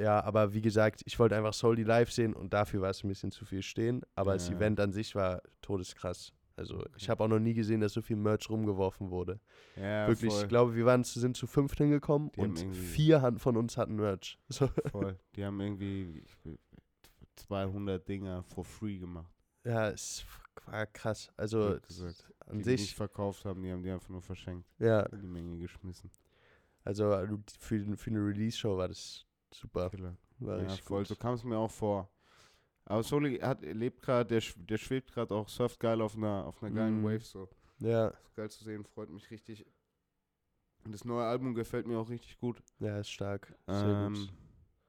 ja, 0.00 0.22
aber 0.22 0.54
wie 0.54 0.60
gesagt, 0.60 1.02
ich 1.06 1.18
wollte 1.18 1.36
einfach 1.36 1.52
Soldi 1.52 1.82
live 1.82 2.10
sehen 2.12 2.32
und 2.34 2.52
dafür 2.52 2.80
war 2.82 2.90
es 2.90 3.02
ein 3.02 3.08
bisschen 3.08 3.32
zu 3.32 3.44
viel 3.44 3.62
stehen. 3.62 4.02
Aber 4.14 4.34
das 4.34 4.48
Ja. 4.48 4.56
Event 4.56 4.78
an 4.80 4.92
sich 4.92 5.14
war 5.14 5.42
todeskrass. 5.60 6.32
Also 6.58 6.84
ich 6.96 7.08
habe 7.08 7.22
auch 7.24 7.28
noch 7.28 7.38
nie 7.38 7.54
gesehen, 7.54 7.80
dass 7.80 7.92
so 7.92 8.02
viel 8.02 8.16
Merch 8.16 8.50
rumgeworfen 8.50 9.10
wurde. 9.10 9.38
Ja, 9.76 10.08
Wirklich, 10.08 10.32
voll. 10.32 10.42
ich 10.42 10.48
glaube, 10.48 10.74
wir 10.74 10.84
waren, 10.86 11.04
sind 11.04 11.36
zu 11.36 11.46
fünft 11.46 11.78
hingekommen 11.78 12.32
Die 12.34 12.40
und 12.40 12.58
vier 12.74 13.32
von 13.38 13.56
uns 13.56 13.76
hatten 13.76 13.94
Merch. 13.96 14.38
So, 14.48 14.68
voll. 14.90 15.18
Die 15.36 15.44
haben 15.44 15.60
irgendwie 15.60 16.22
ich, 16.24 16.44
will- 16.44 16.58
200 17.36 18.06
Dinger 18.08 18.42
for 18.42 18.64
free 18.64 18.98
gemacht. 18.98 19.32
ja, 19.64 19.88
es 19.90 20.24
war 20.66 20.86
krass. 20.86 21.30
Also 21.36 21.78
an 22.46 22.58
die, 22.58 22.64
die 22.64 22.70
nicht 22.70 22.80
sich, 22.80 22.94
verkauft 22.96 23.44
haben, 23.44 23.62
die 23.62 23.70
haben 23.70 23.82
die 23.82 23.90
einfach 23.90 24.08
nur 24.08 24.22
verschenkt. 24.22 24.66
ja, 24.78 25.06
die 25.08 25.26
Menge 25.26 25.58
geschmissen. 25.58 26.10
also 26.84 27.10
für, 27.60 27.96
für 27.96 28.10
eine 28.10 28.18
Release-Show 28.26 28.76
war 28.76 28.88
das 28.88 29.24
super. 29.52 29.90
Killer. 29.90 30.16
War 30.40 30.62
Ja, 30.62 30.68
voll. 30.70 30.98
gut. 31.00 31.08
So 31.08 31.16
kam 31.16 31.34
es 31.34 31.44
mir 31.44 31.56
auch 31.56 31.70
vor. 31.70 32.10
Aber 32.90 33.02
Soli 33.02 33.38
hat, 33.38 33.60
lebt 33.62 34.00
gerade, 34.02 34.40
der, 34.40 34.42
der 34.56 34.78
schwebt 34.78 35.12
gerade 35.12 35.34
auch, 35.34 35.48
surft 35.48 35.78
geil 35.78 36.00
auf 36.00 36.16
einer, 36.16 36.46
auf 36.46 36.62
einer 36.62 36.74
geilen 36.74 37.00
Mhm. 37.00 37.04
Wave. 37.04 37.20
So. 37.24 37.48
Ja, 37.80 38.08
Ist 38.08 38.34
geil 38.34 38.50
zu 38.50 38.64
sehen, 38.64 38.84
freut 38.84 39.10
mich 39.10 39.30
richtig. 39.30 39.66
Und 40.84 40.92
das 40.92 41.04
neue 41.04 41.24
Album 41.26 41.54
gefällt 41.54 41.86
mir 41.86 41.98
auch 41.98 42.08
richtig 42.08 42.38
gut. 42.38 42.62
ja, 42.78 42.98
ist 42.98 43.10
stark. 43.10 43.54
Sehr 43.66 44.06
Ähm, 44.06 44.14
gut. 44.14 44.32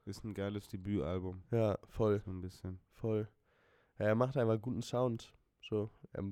ist 0.06 0.24
ein 0.24 0.32
geiles 0.34 0.66
Debütalbum. 0.68 1.42
Ja, 1.50 1.78
voll. 1.88 2.22
So 2.24 2.30
ein 2.30 2.40
bisschen. 2.40 2.80
Voll. 2.92 3.28
Ja, 3.98 4.06
er 4.06 4.14
macht 4.14 4.36
einfach 4.38 4.60
guten 4.60 4.82
Sound. 4.82 5.34
So, 5.60 5.90
er 6.12 6.24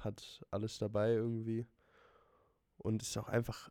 hat 0.00 0.44
alles 0.50 0.78
dabei 0.78 1.12
irgendwie. 1.14 1.66
Und 2.76 3.00
ist 3.02 3.16
auch 3.16 3.28
einfach, 3.28 3.70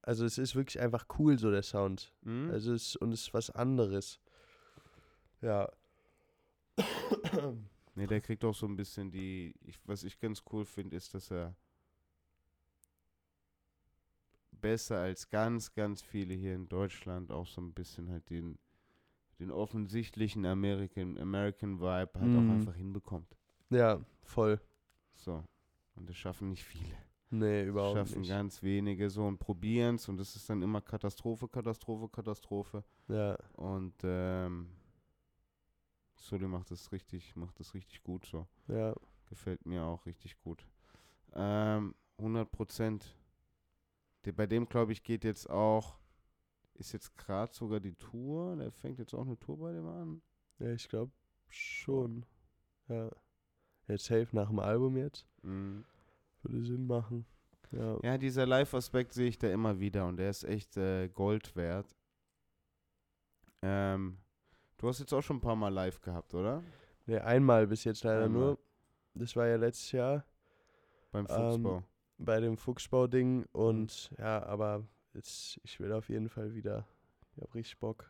also 0.00 0.24
es 0.24 0.38
ist 0.38 0.56
wirklich 0.56 0.80
einfach 0.80 1.04
cool, 1.18 1.38
so 1.38 1.50
der 1.50 1.62
Sound. 1.62 2.14
Mhm. 2.22 2.50
Also 2.50 2.72
es 2.72 2.96
und 2.96 3.12
es 3.12 3.20
ist 3.22 3.34
was 3.34 3.50
anderes. 3.50 4.18
Ja. 5.42 5.70
Ne, 7.96 8.06
der 8.06 8.20
kriegt 8.20 8.44
auch 8.44 8.54
so 8.54 8.66
ein 8.66 8.76
bisschen 8.76 9.10
die. 9.10 9.54
Ich, 9.62 9.78
was 9.84 10.04
ich 10.04 10.18
ganz 10.20 10.42
cool 10.52 10.64
finde, 10.64 10.96
ist, 10.96 11.12
dass 11.14 11.30
er 11.30 11.54
besser 14.52 14.98
als 14.98 15.28
ganz, 15.30 15.72
ganz 15.72 16.02
viele 16.02 16.34
hier 16.34 16.54
in 16.54 16.68
Deutschland 16.68 17.32
auch 17.32 17.46
so 17.46 17.60
ein 17.60 17.72
bisschen 17.72 18.10
halt 18.10 18.28
den, 18.30 18.58
den 19.38 19.50
offensichtlichen 19.50 20.44
American, 20.46 21.18
American 21.18 21.80
Vibe 21.80 22.20
halt 22.20 22.30
Mhm. 22.32 22.36
auch 22.38 22.48
einfach 22.54 22.74
hinbekommt. 22.74 23.36
Ja, 23.70 24.00
voll. 24.22 24.60
So. 25.14 25.42
Und 25.96 26.08
das 26.08 26.16
schaffen 26.16 26.48
nicht 26.50 26.64
viele. 26.64 26.94
Nee, 27.30 27.60
Das 27.60 27.68
überhaupt 27.68 27.96
schaffen 27.96 28.20
nicht. 28.20 28.28
ganz 28.30 28.62
wenige 28.62 29.08
so 29.08 29.24
und 29.26 29.38
probieren 29.38 29.94
es 29.96 30.08
und 30.08 30.16
das 30.16 30.34
ist 30.36 30.50
dann 30.50 30.62
immer 30.62 30.80
Katastrophe, 30.80 31.48
Katastrophe, 31.48 32.08
Katastrophe. 32.08 32.84
Ja, 33.08 33.36
Und 33.54 33.94
ähm, 34.02 34.68
Sully 36.20 36.46
macht 36.46 36.70
das 36.70 36.92
richtig, 36.92 37.34
macht 37.34 37.58
das 37.58 37.74
richtig 37.74 38.02
gut 38.02 38.26
so. 38.26 38.46
ja. 38.68 38.94
Gefällt 39.28 39.64
mir 39.64 39.84
auch 39.84 40.06
richtig 40.06 40.40
gut. 40.40 40.66
Ähm, 41.34 41.94
100 42.18 42.50
Prozent. 42.50 43.16
Bei 44.34 44.46
dem, 44.46 44.68
glaube 44.68 44.90
ich, 44.90 45.04
geht 45.04 45.22
jetzt 45.22 45.48
auch, 45.48 45.98
ist 46.74 46.92
jetzt 46.92 47.16
gerade 47.16 47.54
sogar 47.54 47.78
die 47.78 47.94
Tour. 47.94 48.56
Der 48.56 48.72
fängt 48.72 48.98
jetzt 48.98 49.14
auch 49.14 49.24
eine 49.24 49.38
Tour 49.38 49.58
bei 49.58 49.72
dem 49.72 49.86
an. 49.86 50.22
Ja, 50.58 50.72
ich 50.72 50.88
glaube 50.88 51.12
schon. 51.48 52.26
Ja. 52.88 53.08
Jetzt 53.86 54.06
safe 54.06 54.28
nach 54.32 54.48
dem 54.48 54.58
Album 54.58 54.96
jetzt. 54.96 55.26
Mhm. 55.42 55.84
Würde 56.42 56.64
Sinn 56.64 56.86
machen. 56.86 57.24
Ja. 57.70 57.98
Ja, 58.02 58.18
dieser 58.18 58.46
Live-Aspekt 58.46 59.12
sehe 59.12 59.28
ich 59.28 59.38
da 59.38 59.48
immer 59.48 59.78
wieder 59.78 60.06
und 60.06 60.16
der 60.16 60.30
ist 60.30 60.42
echt 60.42 60.76
äh, 60.76 61.08
Gold 61.08 61.54
wert. 61.54 61.94
Ähm, 63.62 64.18
du 64.80 64.88
hast 64.88 64.98
jetzt 64.98 65.12
auch 65.12 65.22
schon 65.22 65.36
ein 65.36 65.40
paar 65.40 65.56
Mal 65.56 65.68
live 65.72 66.00
gehabt, 66.00 66.34
oder? 66.34 66.62
Nee, 67.06 67.18
einmal 67.18 67.66
bis 67.66 67.84
jetzt 67.84 68.04
leider 68.04 68.24
Einmal. 68.24 68.42
nur. 68.42 68.58
Das 69.14 69.34
war 69.36 69.46
ja 69.46 69.56
letztes 69.56 69.92
Jahr. 69.92 70.24
Beim 71.12 71.26
Ähm, 71.28 71.52
Fuchsbau. 71.52 71.84
bei 72.18 72.40
dem 72.40 72.56
Fuchsbau-Ding 72.56 73.46
und 73.52 74.10
ja, 74.18 74.42
aber 74.44 74.84
jetzt, 75.14 75.58
ich 75.64 75.80
will 75.80 75.92
auf 75.92 76.08
jeden 76.08 76.28
Fall 76.28 76.54
wieder. 76.54 76.86
Ich 77.36 77.42
hab 77.42 77.54
richtig 77.54 77.78
Bock. 77.78 78.06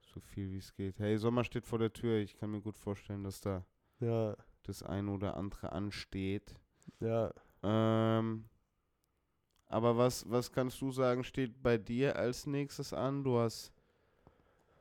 so 0.00 0.20
viel 0.20 0.50
wie 0.52 0.58
es 0.58 0.72
geht. 0.74 0.98
Hey, 0.98 1.18
Sommer 1.18 1.44
steht 1.44 1.66
vor 1.66 1.78
der 1.78 1.92
Tür. 1.92 2.18
Ich 2.18 2.36
kann 2.36 2.50
mir 2.50 2.60
gut 2.60 2.76
vorstellen, 2.78 3.24
dass 3.24 3.40
da 3.40 3.64
Ja, 4.00 4.36
das 4.62 4.82
ein 4.82 5.08
oder 5.08 5.36
andere 5.36 5.72
ansteht. 5.72 6.54
ja. 7.00 7.32
Ähm, 7.62 8.48
aber 9.68 9.96
was, 9.96 10.30
was 10.30 10.52
kannst 10.52 10.80
du 10.80 10.92
sagen, 10.92 11.24
steht 11.24 11.60
bei 11.62 11.76
dir 11.78 12.14
als 12.16 12.46
nächstes 12.46 12.92
an? 12.92 13.24
Du 13.24 13.38
hast 13.38 13.72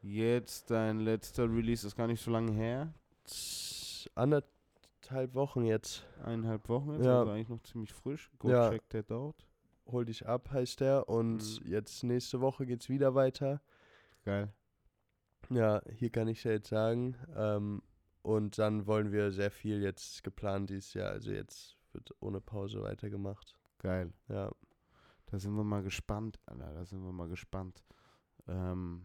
jetzt 0.06 0.70
dein 0.72 1.00
letzter 1.00 1.44
Release, 1.50 1.86
ist 1.86 1.96
gar 1.96 2.08
nicht 2.08 2.22
so 2.24 2.32
lange 2.32 2.52
her. 2.52 2.94
Anderthalb 4.14 5.34
Wochen 5.34 5.64
jetzt. 5.66 6.06
Eineinhalb 6.24 6.68
Wochen 6.70 6.94
jetzt, 6.94 7.06
Ja. 7.06 7.20
also 7.20 7.32
eigentlich 7.32 7.50
noch 7.50 7.62
ziemlich 7.64 7.94
frisch. 7.94 8.30
Go 8.40 8.50
Ja. 8.50 8.70
check 8.70 8.88
that 8.90 9.12
out. 9.12 9.36
Hol 9.88 10.06
dich 10.06 10.26
ab 10.28 10.50
heißt 10.52 10.80
der 10.80 11.08
und 11.10 11.38
Mhm. 11.62 11.68
jetzt 11.72 12.04
nächste 12.04 12.42
Woche 12.42 12.66
geht's 12.66 12.90
wieder 12.90 13.14
weiter. 13.16 13.62
Geil. 14.24 14.52
Ja, 15.50 15.82
hier 15.92 16.10
kann 16.10 16.28
ich 16.28 16.44
ja 16.44 16.52
jetzt 16.52 16.70
sagen. 16.70 17.16
Ähm, 17.36 17.82
und 18.24 18.58
dann 18.58 18.88
wollen 18.88 19.12
wir 19.12 19.32
sehr 19.32 19.52
viel 19.52 19.82
jetzt 19.84 20.24
geplant 20.24 20.72
dieses 20.72 20.94
Jahr. 20.96 21.12
Also 21.12 21.32
jetzt 21.32 21.78
wird 21.94 22.12
ohne 22.20 22.42
Pause 22.42 22.82
weitergemacht. 22.82 23.54
Geil. 23.80 24.12
Ja, 24.28 24.52
Da 25.28 25.40
sind 25.40 25.54
wir 25.56 25.64
mal 25.64 25.82
gespannt, 25.84 26.40
Alter. 26.46 26.74
Da 26.74 26.86
sind 26.86 27.04
wir 27.04 27.12
mal 27.12 27.28
gespannt. 27.28 27.84
Ähm, 28.48 29.04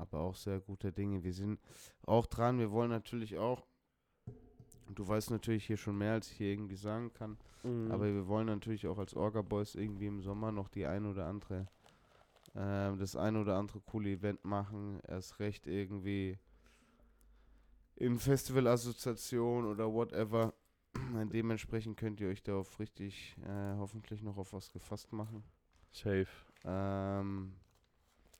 aber 0.00 0.20
auch 0.20 0.34
sehr 0.34 0.60
gute 0.60 0.92
Dinge. 0.92 1.22
Wir 1.22 1.32
sind 1.32 1.60
auch 2.06 2.26
dran. 2.26 2.58
Wir 2.58 2.70
wollen 2.70 2.90
natürlich 2.90 3.38
auch. 3.38 3.66
Du 4.94 5.06
weißt 5.06 5.30
natürlich 5.30 5.66
hier 5.66 5.76
schon 5.76 5.98
mehr, 5.98 6.14
als 6.14 6.30
ich 6.30 6.38
hier 6.38 6.50
irgendwie 6.50 6.76
sagen 6.76 7.12
kann. 7.12 7.38
Mhm. 7.62 7.92
Aber 7.92 8.06
wir 8.06 8.26
wollen 8.26 8.46
natürlich 8.46 8.86
auch 8.86 8.98
als 8.98 9.14
Orga 9.14 9.42
Boys 9.42 9.74
irgendwie 9.74 10.06
im 10.06 10.20
Sommer 10.20 10.50
noch 10.50 10.68
die 10.68 10.86
ein 10.86 11.06
oder 11.06 11.26
andere, 11.26 11.68
ähm, 12.54 12.98
das 12.98 13.14
ein 13.14 13.36
oder 13.36 13.56
andere 13.56 13.80
coole 13.80 14.10
Event 14.10 14.44
machen. 14.44 15.00
Erst 15.06 15.38
recht 15.38 15.66
irgendwie 15.66 16.38
in 17.96 18.18
Festivalassoziation 18.18 19.66
oder 19.66 19.92
whatever. 19.92 20.54
Dementsprechend 21.32 21.96
könnt 21.96 22.20
ihr 22.20 22.28
euch 22.28 22.42
darauf 22.42 22.80
richtig 22.80 23.36
äh, 23.44 23.76
hoffentlich 23.76 24.22
noch 24.22 24.38
auf 24.38 24.52
was 24.52 24.72
gefasst 24.72 25.12
machen. 25.12 25.44
safe. 25.92 26.26
Ähm, 26.64 27.52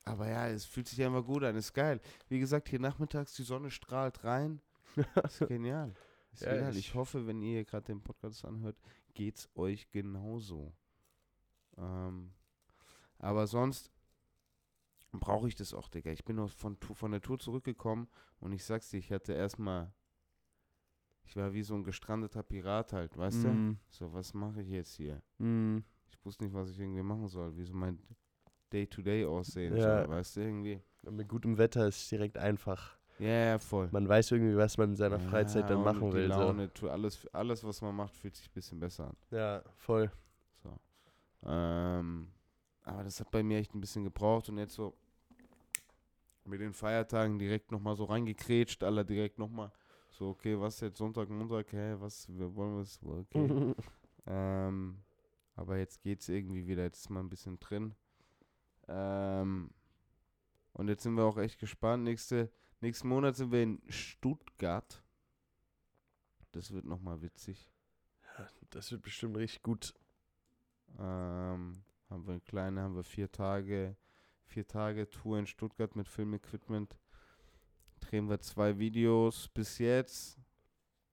aber 0.04 0.28
ja, 0.28 0.48
es 0.48 0.64
fühlt 0.64 0.88
sich 0.88 1.02
einfach 1.02 1.24
gut 1.24 1.42
an, 1.44 1.56
ist 1.56 1.72
geil. 1.72 2.00
Wie 2.28 2.38
gesagt, 2.40 2.68
hier 2.68 2.80
nachmittags 2.80 3.34
die 3.34 3.42
Sonne 3.42 3.70
strahlt 3.70 4.24
rein. 4.24 4.60
Ist 5.24 5.38
genial. 5.48 5.94
Ist 6.32 6.42
Ja, 6.42 6.54
genial. 6.54 6.76
ich- 6.76 6.94
hoffe, 6.94 7.26
wenn 7.26 7.42
ihr 7.42 7.64
gerade 7.64 7.86
den 7.86 8.02
Podcast 8.02 8.44
anhört, 8.44 8.78
geht's 9.14 9.48
euch 9.54 9.90
genauso. 9.90 10.72
Ähm, 11.76 12.32
aber 13.18 13.46
sonst 13.46 13.90
brauche 15.12 15.48
ich 15.48 15.54
das 15.54 15.74
auch, 15.74 15.88
Digga. 15.88 16.10
Ich 16.12 16.24
bin 16.24 16.36
noch 16.36 16.50
von, 16.50 16.76
von 16.76 17.10
der 17.10 17.20
Tour 17.20 17.38
zurückgekommen 17.38 18.08
und 18.38 18.52
ich 18.52 18.64
sag's 18.64 18.90
dir, 18.90 18.98
ich 18.98 19.10
hatte 19.12 19.32
erstmal, 19.32 19.92
ich 21.24 21.36
war 21.36 21.52
wie 21.52 21.62
so 21.62 21.74
ein 21.74 21.84
gestrandeter 21.84 22.42
Pirat 22.42 22.92
halt, 22.92 23.16
weißt 23.16 23.44
du? 23.44 23.48
Mhm. 23.48 23.78
So, 23.88 24.12
was 24.12 24.34
mache 24.34 24.62
ich 24.62 24.68
jetzt 24.68 24.94
hier? 24.94 25.22
Mhm. 25.38 25.84
Ich 26.08 26.24
wusste 26.24 26.44
nicht, 26.44 26.54
was 26.54 26.70
ich 26.70 26.78
irgendwie 26.78 27.02
machen 27.02 27.28
soll, 27.28 27.56
wie 27.56 27.64
so 27.64 27.74
mein 27.74 27.98
Day-to-Day 28.72 29.24
aussehen 29.24 29.76
Ja. 29.76 30.00
soll, 30.00 30.08
weißt 30.08 30.36
du, 30.36 30.40
irgendwie. 30.40 30.80
Und 31.04 31.16
mit 31.16 31.28
gutem 31.28 31.58
Wetter 31.58 31.86
ist 31.88 32.02
es 32.02 32.08
direkt 32.08 32.38
einfach. 32.38 32.96
Ja, 33.18 33.28
ja, 33.28 33.58
voll. 33.58 33.88
Man 33.92 34.08
weiß 34.08 34.30
irgendwie, 34.32 34.56
was 34.56 34.78
man 34.78 34.90
in 34.90 34.96
seiner 34.96 35.18
Freizeit 35.20 35.68
dann 35.68 35.82
machen 35.82 36.10
die 36.10 36.16
will. 36.16 36.26
Laune, 36.26 36.72
tu- 36.72 36.88
alles, 36.88 37.26
alles, 37.34 37.62
was 37.64 37.82
man 37.82 37.94
macht, 37.94 38.14
fühlt 38.16 38.34
sich 38.34 38.46
ein 38.48 38.54
bisschen 38.54 38.80
besser 38.80 39.08
an. 39.08 39.16
So. 39.28 39.36
Ja, 39.36 39.62
voll. 39.76 40.10
So. 40.62 40.78
Ähm, 41.46 42.28
aber 42.84 43.04
das 43.04 43.20
hat 43.20 43.30
bei 43.30 43.42
mir 43.42 43.58
echt 43.58 43.74
ein 43.74 43.80
bisschen 43.80 44.04
gebraucht 44.04 44.48
und 44.48 44.56
jetzt 44.58 44.74
so 44.74 44.94
mit 46.44 46.60
den 46.60 46.72
Feiertagen 46.72 47.38
direkt 47.38 47.70
nochmal 47.70 47.94
so 47.96 48.04
reingekrätscht, 48.04 48.82
alle 48.82 49.04
direkt 49.04 49.38
nochmal 49.38 49.70
so, 50.08 50.30
okay, 50.30 50.58
was 50.58 50.80
jetzt 50.80 50.98
Sonntag, 50.98 51.28
Montag, 51.28 51.72
hä, 51.72 51.94
was, 51.98 52.26
wir 52.28 52.54
wollen 52.54 52.74
wir 52.76 52.82
es, 52.82 52.98
okay. 53.04 53.74
ähm, 54.26 55.02
aber 55.54 55.76
jetzt 55.78 56.02
geht's 56.02 56.28
irgendwie 56.28 56.66
wieder, 56.66 56.82
jetzt 56.82 57.00
ist 57.00 57.10
mal 57.10 57.20
ein 57.20 57.28
bisschen 57.28 57.60
drin. 57.60 57.94
Ähm, 58.90 59.70
und 60.72 60.88
jetzt 60.88 61.04
sind 61.04 61.14
wir 61.14 61.24
auch 61.24 61.38
echt 61.38 61.58
gespannt. 61.58 62.04
Nächste, 62.04 62.50
nächsten 62.80 63.08
Monat 63.08 63.36
sind 63.36 63.52
wir 63.52 63.62
in 63.62 63.80
Stuttgart. 63.88 65.02
Das 66.52 66.72
wird 66.72 66.84
nochmal 66.84 67.22
witzig. 67.22 67.70
Das 68.70 68.90
wird 68.90 69.02
bestimmt 69.02 69.36
richtig 69.36 69.62
gut. 69.62 69.94
Ähm, 70.98 71.82
haben 72.08 72.26
wir 72.26 72.32
eine 72.32 72.40
kleine, 72.40 72.82
haben 72.82 72.96
wir 72.96 73.04
vier 73.04 73.30
Tage, 73.30 73.96
vier 74.46 74.66
Tage 74.66 75.08
Tour 75.08 75.38
in 75.38 75.46
Stuttgart 75.46 75.94
mit 75.94 76.08
Filmequipment. 76.08 76.98
Drehen 78.00 78.28
wir 78.28 78.40
zwei 78.40 78.78
Videos 78.78 79.48
bis 79.48 79.78
jetzt. 79.78 80.38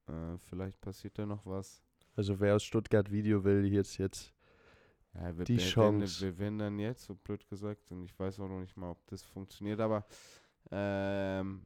Äh, 0.07 0.37
vielleicht 0.49 0.81
passiert 0.81 1.19
da 1.19 1.25
noch 1.25 1.45
was. 1.45 1.83
Also 2.15 2.39
wer 2.39 2.55
aus 2.55 2.63
Stuttgart 2.63 3.11
Video 3.11 3.43
will, 3.43 3.71
jetzt 3.71 3.97
jetzt 3.97 4.33
Ja, 5.17 5.37
wir, 5.37 5.45
Die 5.45 5.57
Chance. 5.57 6.21
Wir, 6.21 6.31
wir 6.31 6.39
werden 6.39 6.59
dann 6.59 6.79
jetzt, 6.79 7.05
so 7.05 7.15
blöd 7.15 7.47
gesagt, 7.49 7.91
und 7.91 8.03
ich 8.03 8.17
weiß 8.17 8.39
auch 8.39 8.47
noch 8.47 8.59
nicht 8.59 8.77
mal, 8.77 8.91
ob 8.91 9.05
das 9.07 9.23
funktioniert, 9.23 9.79
aber 9.79 10.05
ähm, 10.71 11.65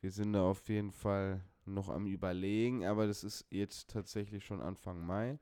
wir 0.00 0.10
sind 0.10 0.32
da 0.32 0.42
auf 0.42 0.68
jeden 0.68 0.92
Fall 0.92 1.42
noch 1.64 1.88
am 1.88 2.06
Überlegen, 2.06 2.84
aber 2.84 3.06
das 3.06 3.24
ist 3.24 3.46
jetzt 3.50 3.90
tatsächlich 3.90 4.44
schon 4.44 4.60
Anfang 4.60 5.04
Mai. 5.04 5.38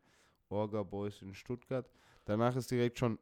Orga 0.49 0.83
Boys 0.83 1.23
in 1.23 1.33
Stuttgart. 1.33 1.89
Danach 2.25 2.57
ist 2.57 2.71
direkt 2.71 2.99
schon 2.99 3.19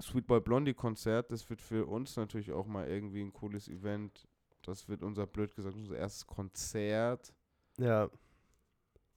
Sweet 0.00 0.26
Boy 0.26 0.40
Blondie 0.40 0.72
Konzert. 0.72 1.32
Das 1.32 1.50
wird 1.50 1.60
für 1.60 1.84
uns 1.86 2.16
natürlich 2.16 2.52
auch 2.52 2.66
mal 2.66 2.86
irgendwie 2.86 3.22
ein 3.22 3.32
cooles 3.32 3.68
Event. 3.68 4.28
Das 4.62 4.88
wird 4.88 5.02
unser, 5.02 5.26
blöd 5.26 5.54
gesagt, 5.56 5.74
unser 5.74 5.96
erstes 5.96 6.26
Konzert 6.26 7.34
ja, 7.78 8.10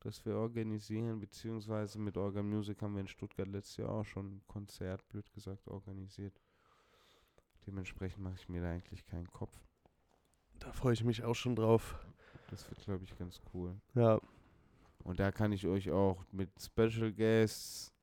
das 0.01 0.25
wir 0.25 0.35
organisieren, 0.35 1.19
beziehungsweise 1.19 1.99
mit 1.99 2.17
Orga 2.17 2.41
Music 2.43 2.81
haben 2.81 2.93
wir 2.95 3.01
in 3.01 3.07
Stuttgart 3.07 3.47
letztes 3.47 3.77
Jahr 3.77 3.89
auch 3.89 4.03
schon 4.03 4.35
ein 4.35 4.41
Konzert, 4.47 5.07
blöd 5.09 5.31
gesagt, 5.31 5.67
organisiert. 5.67 6.41
Dementsprechend 7.65 8.23
mache 8.23 8.35
ich 8.35 8.49
mir 8.49 8.61
da 8.61 8.71
eigentlich 8.71 9.05
keinen 9.05 9.31
Kopf. 9.31 9.53
da 10.59 10.71
freue 10.73 10.93
ich 10.93 11.03
mich 11.03 11.23
auch 11.23 11.35
schon 11.35 11.55
drauf. 11.55 11.97
Das 12.49 12.69
wird, 12.69 12.81
glaube 12.83 13.03
ich, 13.03 13.15
ganz 13.17 13.39
cool. 13.53 13.79
Ja, 13.93 14.19
Und 15.03 15.19
da 15.19 15.31
kann 15.31 15.51
ich 15.51 15.65
euch 15.67 15.89
auch 15.91 16.25
mit 16.31 16.49
Special 16.59 17.13
Guests, 17.13 17.93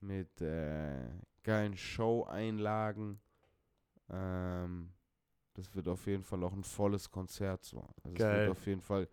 mit 0.00 0.40
äh, 0.40 1.08
geilen 1.42 1.76
Show-Einlagen, 1.76 3.20
ähm, 4.10 4.92
das 5.54 5.74
wird 5.74 5.88
auf 5.88 6.06
jeden 6.06 6.22
Fall 6.22 6.44
auch 6.44 6.52
ein 6.52 6.62
volles 6.62 7.10
Konzert 7.10 7.64
so. 7.64 7.80
Also 7.80 8.10
es 8.10 8.14
Geil. 8.14 8.40
wird 8.40 8.50
auf 8.50 8.66
jeden 8.66 8.80
Fall 8.80 9.08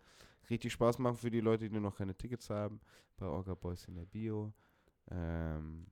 richtig 0.50 0.72
Spaß 0.72 0.98
machen 0.98 1.16
für 1.16 1.30
die 1.30 1.40
Leute, 1.40 1.68
die 1.68 1.80
noch 1.80 1.96
keine 1.96 2.14
Tickets 2.16 2.50
haben. 2.50 2.80
Bei 3.16 3.26
Orga 3.26 3.54
Boys 3.54 3.86
in 3.86 3.94
der 3.94 4.06
Bio. 4.06 4.52
Ähm, 5.10 5.86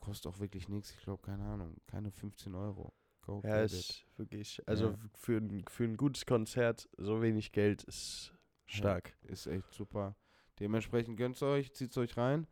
kostet 0.00 0.32
auch 0.32 0.38
wirklich 0.38 0.68
nichts. 0.68 0.90
Ich 0.92 1.02
glaube, 1.02 1.22
keine 1.22 1.44
Ahnung, 1.44 1.76
keine 1.86 2.10
15 2.10 2.54
Euro. 2.54 2.92
Go 3.22 3.40
ja, 3.44 3.62
get 3.62 3.72
it. 3.72 3.78
ist 3.78 4.06
wirklich, 4.16 4.62
also 4.68 4.90
Ja. 4.90 4.98
für, 5.14 5.38
ein, 5.38 5.64
für 5.68 5.84
ein 5.84 5.96
gutes 5.96 6.26
Konzert 6.26 6.88
so 6.96 7.20
wenig 7.22 7.52
Geld 7.52 7.82
ist 7.84 8.32
stark. 8.66 9.16
Ist 9.22 9.46
echt 9.46 9.72
super. 9.72 10.16
Dementsprechend 10.60 11.16
gönnt 11.16 11.40
euch, 11.42 11.72
zieht 11.74 11.96
euch 11.98 12.16
rein. 12.16 12.46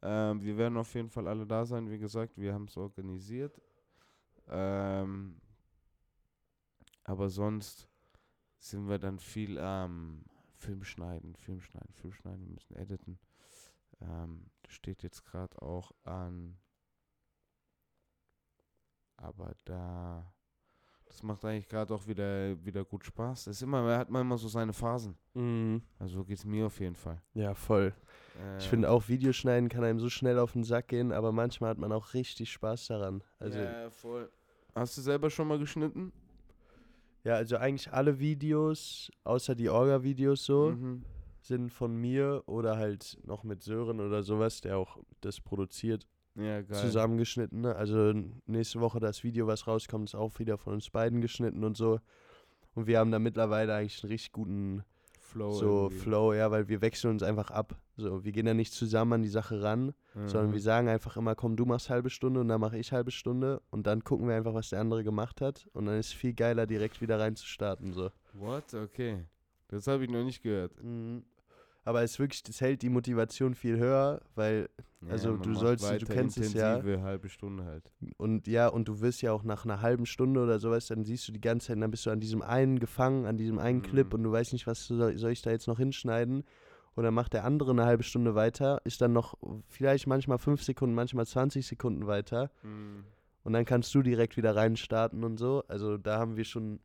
Ähm, 0.00 0.42
wir 0.42 0.56
werden 0.56 0.76
auf 0.78 0.94
jeden 0.94 1.10
Fall 1.10 1.28
alle 1.28 1.46
da 1.46 1.64
sein. 1.64 1.90
Wie 1.90 1.98
gesagt, 1.98 2.36
wir 2.38 2.54
haben 2.54 2.64
es 2.64 2.76
organisiert. 2.76 3.60
Ähm, 4.48 5.40
aber 7.04 7.28
sonst 7.28 7.88
sind 8.62 8.88
wir 8.88 8.98
dann 8.98 9.18
viel 9.18 9.58
am 9.58 10.24
Film 10.54 10.84
schneiden, 10.84 11.34
Film 11.34 11.60
schneiden, 11.60 11.92
Film 11.94 12.12
schneiden. 12.12 12.46
Wir 12.46 12.54
müssen 12.54 12.76
editen. 12.76 13.18
Ähm, 14.00 14.46
das 14.62 14.72
steht 14.72 15.02
jetzt 15.02 15.24
gerade 15.24 15.60
auch 15.60 15.92
an. 16.04 16.56
Aber 19.16 19.54
da. 19.64 20.32
Das 21.06 21.22
macht 21.22 21.44
eigentlich 21.44 21.68
gerade 21.68 21.92
auch 21.92 22.06
wieder, 22.06 22.64
wieder 22.64 22.84
gut 22.86 23.04
Spaß. 23.04 23.44
Das 23.44 23.56
ist 23.56 23.62
immer, 23.62 23.98
hat 23.98 24.08
man 24.08 24.22
immer 24.22 24.38
so 24.38 24.48
seine 24.48 24.72
Phasen. 24.72 25.18
Mhm. 25.34 25.82
Also 25.98 26.18
so 26.18 26.24
geht's 26.24 26.44
mir 26.46 26.66
auf 26.66 26.80
jeden 26.80 26.94
Fall. 26.94 27.20
Ja, 27.34 27.54
voll. 27.54 27.92
Ich 28.58 28.66
finde 28.66 28.88
auch, 28.88 29.08
Videoschneiden 29.08 29.68
kann 29.68 29.84
einem 29.84 30.00
so 30.00 30.08
schnell 30.08 30.38
auf 30.38 30.52
den 30.52 30.64
Sack 30.64 30.88
gehen, 30.88 31.12
aber 31.12 31.30
manchmal 31.30 31.68
hat 31.70 31.78
man 31.78 31.92
auch 31.92 32.14
richtig 32.14 32.50
Spaß 32.50 32.86
daran. 32.86 33.22
Also, 33.38 33.58
ja, 33.58 33.90
voll. 33.90 34.32
Hast 34.74 34.96
du 34.96 35.02
selber 35.02 35.28
schon 35.28 35.48
mal 35.48 35.58
geschnitten? 35.58 36.12
Ja, 37.24 37.34
also 37.34 37.56
eigentlich 37.56 37.92
alle 37.92 38.18
Videos, 38.18 39.10
außer 39.24 39.54
die 39.54 39.68
Orga-Videos 39.68 40.44
so, 40.44 40.70
Mhm. 40.72 41.04
sind 41.40 41.70
von 41.70 41.94
mir 41.96 42.42
oder 42.46 42.76
halt 42.76 43.18
noch 43.24 43.42
mit 43.44 43.62
Sören 43.62 44.00
oder 44.00 44.22
sowas, 44.22 44.60
der 44.60 44.78
auch 44.78 44.98
das 45.20 45.40
produziert, 45.40 46.06
Ja, 46.36 46.62
geil. 46.62 46.78
zusammengeschnitten. 46.78 47.62
Ne? 47.62 47.74
Also 47.76 48.12
nächste 48.46 48.80
Woche 48.80 49.00
das 49.00 49.22
Video, 49.24 49.46
was 49.46 49.66
rauskommt, 49.66 50.08
ist 50.08 50.14
auch 50.14 50.38
wieder 50.38 50.56
von 50.58 50.74
uns 50.74 50.88
beiden 50.90 51.20
geschnitten 51.20 51.64
und 51.64 51.76
so. 51.76 52.00
Und 52.74 52.86
wir 52.86 52.98
haben 52.98 53.10
da 53.10 53.18
mittlerweile 53.18 53.74
eigentlich 53.74 54.02
einen 54.02 54.12
richtig 54.12 54.32
guten 54.32 54.82
Flow. 55.32 55.52
so 55.52 55.82
irgendwie. 55.84 55.98
Flow, 55.98 56.32
ja, 56.34 56.50
weil 56.50 56.68
wir 56.68 56.80
wechseln 56.80 57.10
uns 57.12 57.22
einfach 57.22 57.50
ab. 57.50 57.74
So, 57.96 58.24
wir 58.24 58.32
gehen 58.32 58.46
da 58.46 58.54
nicht 58.54 58.72
zusammen 58.72 59.14
an 59.14 59.22
die 59.22 59.28
Sache 59.28 59.62
ran, 59.62 59.94
sondern 60.26 60.48
Mhm. 60.50 60.52
wir 60.54 60.60
sagen 60.60 60.88
einfach 60.88 61.16
immer, 61.16 61.34
komm, 61.34 61.56
du 61.56 61.64
machst 61.64 61.90
halbe 61.90 62.10
Stunde 62.10 62.40
und 62.40 62.48
dann 62.48 62.60
mache 62.60 62.78
ich 62.78 62.92
halbe 62.92 63.10
Stunde 63.10 63.60
und 63.70 63.86
dann 63.86 64.04
gucken 64.04 64.28
wir 64.28 64.34
einfach, 64.36 64.54
was 64.54 64.70
der 64.70 64.80
andere 64.80 65.04
gemacht 65.04 65.40
hat 65.40 65.68
und 65.72 65.86
dann 65.86 65.98
ist 65.98 66.08
es 66.08 66.12
viel 66.12 66.32
geiler, 66.34 66.66
direkt 66.66 67.00
wieder 67.00 67.18
reinzustarten. 67.18 67.92
So. 67.92 68.10
What? 68.34 68.72
Okay. 68.74 69.24
Das 69.68 69.86
habe 69.86 70.04
ich 70.04 70.10
noch 70.10 70.24
nicht 70.24 70.42
gehört. 70.42 70.72
Aber 71.84 72.02
es 72.02 72.18
wirklich, 72.18 72.42
das 72.44 72.60
hält 72.60 72.82
die 72.82 72.88
Motivation 72.90 73.54
viel 73.54 73.76
höher, 73.76 74.20
weil, 74.36 74.68
Also, 75.08 75.32
man 75.32 75.42
du 75.42 75.54
sollst- 75.54 75.84
du 75.90 76.06
kennst 76.06 76.38
es 76.38 76.52
ja. 76.52 76.80
halbe 77.02 77.28
Stunde 77.28 77.64
halt. 77.64 77.92
und 78.18 78.46
ja, 78.46 78.68
und 78.68 78.86
du 78.86 79.00
wirst 79.00 79.20
ja 79.22 79.32
auch 79.32 79.42
nach 79.42 79.64
einer 79.64 79.82
halben 79.82 80.06
Stunde 80.06 80.40
oder 80.40 80.60
sowas, 80.60 80.86
dann 80.86 81.04
siehst 81.04 81.26
du 81.26 81.32
die 81.32 81.40
ganze 81.40 81.68
Zeit, 81.68 81.82
dann 81.82 81.90
bist 81.90 82.06
du 82.06 82.10
an 82.10 82.20
diesem 82.20 82.40
einen 82.40 82.78
gefangen, 82.78 83.26
an 83.26 83.36
diesem 83.36 83.58
einen 83.58 83.82
Clip 83.82 84.06
Mhm. 84.06 84.12
und 84.14 84.22
du 84.22 84.30
weißt 84.32 84.52
nicht, 84.52 84.66
was 84.68 84.86
soll, 84.86 85.18
soll 85.18 85.32
ich 85.32 85.42
da 85.42 85.50
jetzt 85.50 85.66
noch 85.66 85.78
hinschneiden. 85.78 86.44
Und 86.94 87.04
dann 87.04 87.14
macht 87.14 87.32
der 87.32 87.44
andere 87.44 87.70
eine 87.72 87.84
halbe 87.86 88.02
Stunde 88.04 88.34
weiter, 88.34 88.80
ist 88.84 89.00
dann 89.00 89.12
noch 89.14 89.34
vielleicht 89.66 90.06
manchmal 90.06 90.38
fünf 90.38 90.62
Sekunden, 90.62 90.94
manchmal 90.94 91.26
20 91.26 91.66
Sekunden 91.66 92.06
weiter. 92.06 92.50
Mhm. 92.62 93.04
Und 93.44 93.54
dann 93.54 93.64
kannst 93.64 93.92
du 93.94 94.02
direkt 94.02 94.36
wieder 94.36 94.54
reinstarten 94.54 95.24
und 95.24 95.36
so. 95.38 95.64
Also 95.68 95.96
da 95.96 96.18
haben 96.18 96.36
wir 96.36 96.44
schon. 96.44 96.78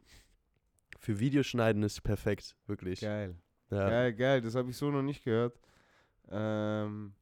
Für 0.99 1.19
Videoschneiden 1.19 1.83
ist 1.83 2.01
perfekt, 2.03 2.55
wirklich. 2.65 3.01
Geil. 3.01 3.35
Ja. 3.69 3.89
Geil, 3.89 4.13
geil. 4.13 4.41
Das 4.41 4.55
habe 4.55 4.69
ich 4.69 4.77
so 4.77 4.89
noch 4.91 5.01
nicht 5.01 5.23
gehört. 5.23 5.59
Ähm, 6.29 7.13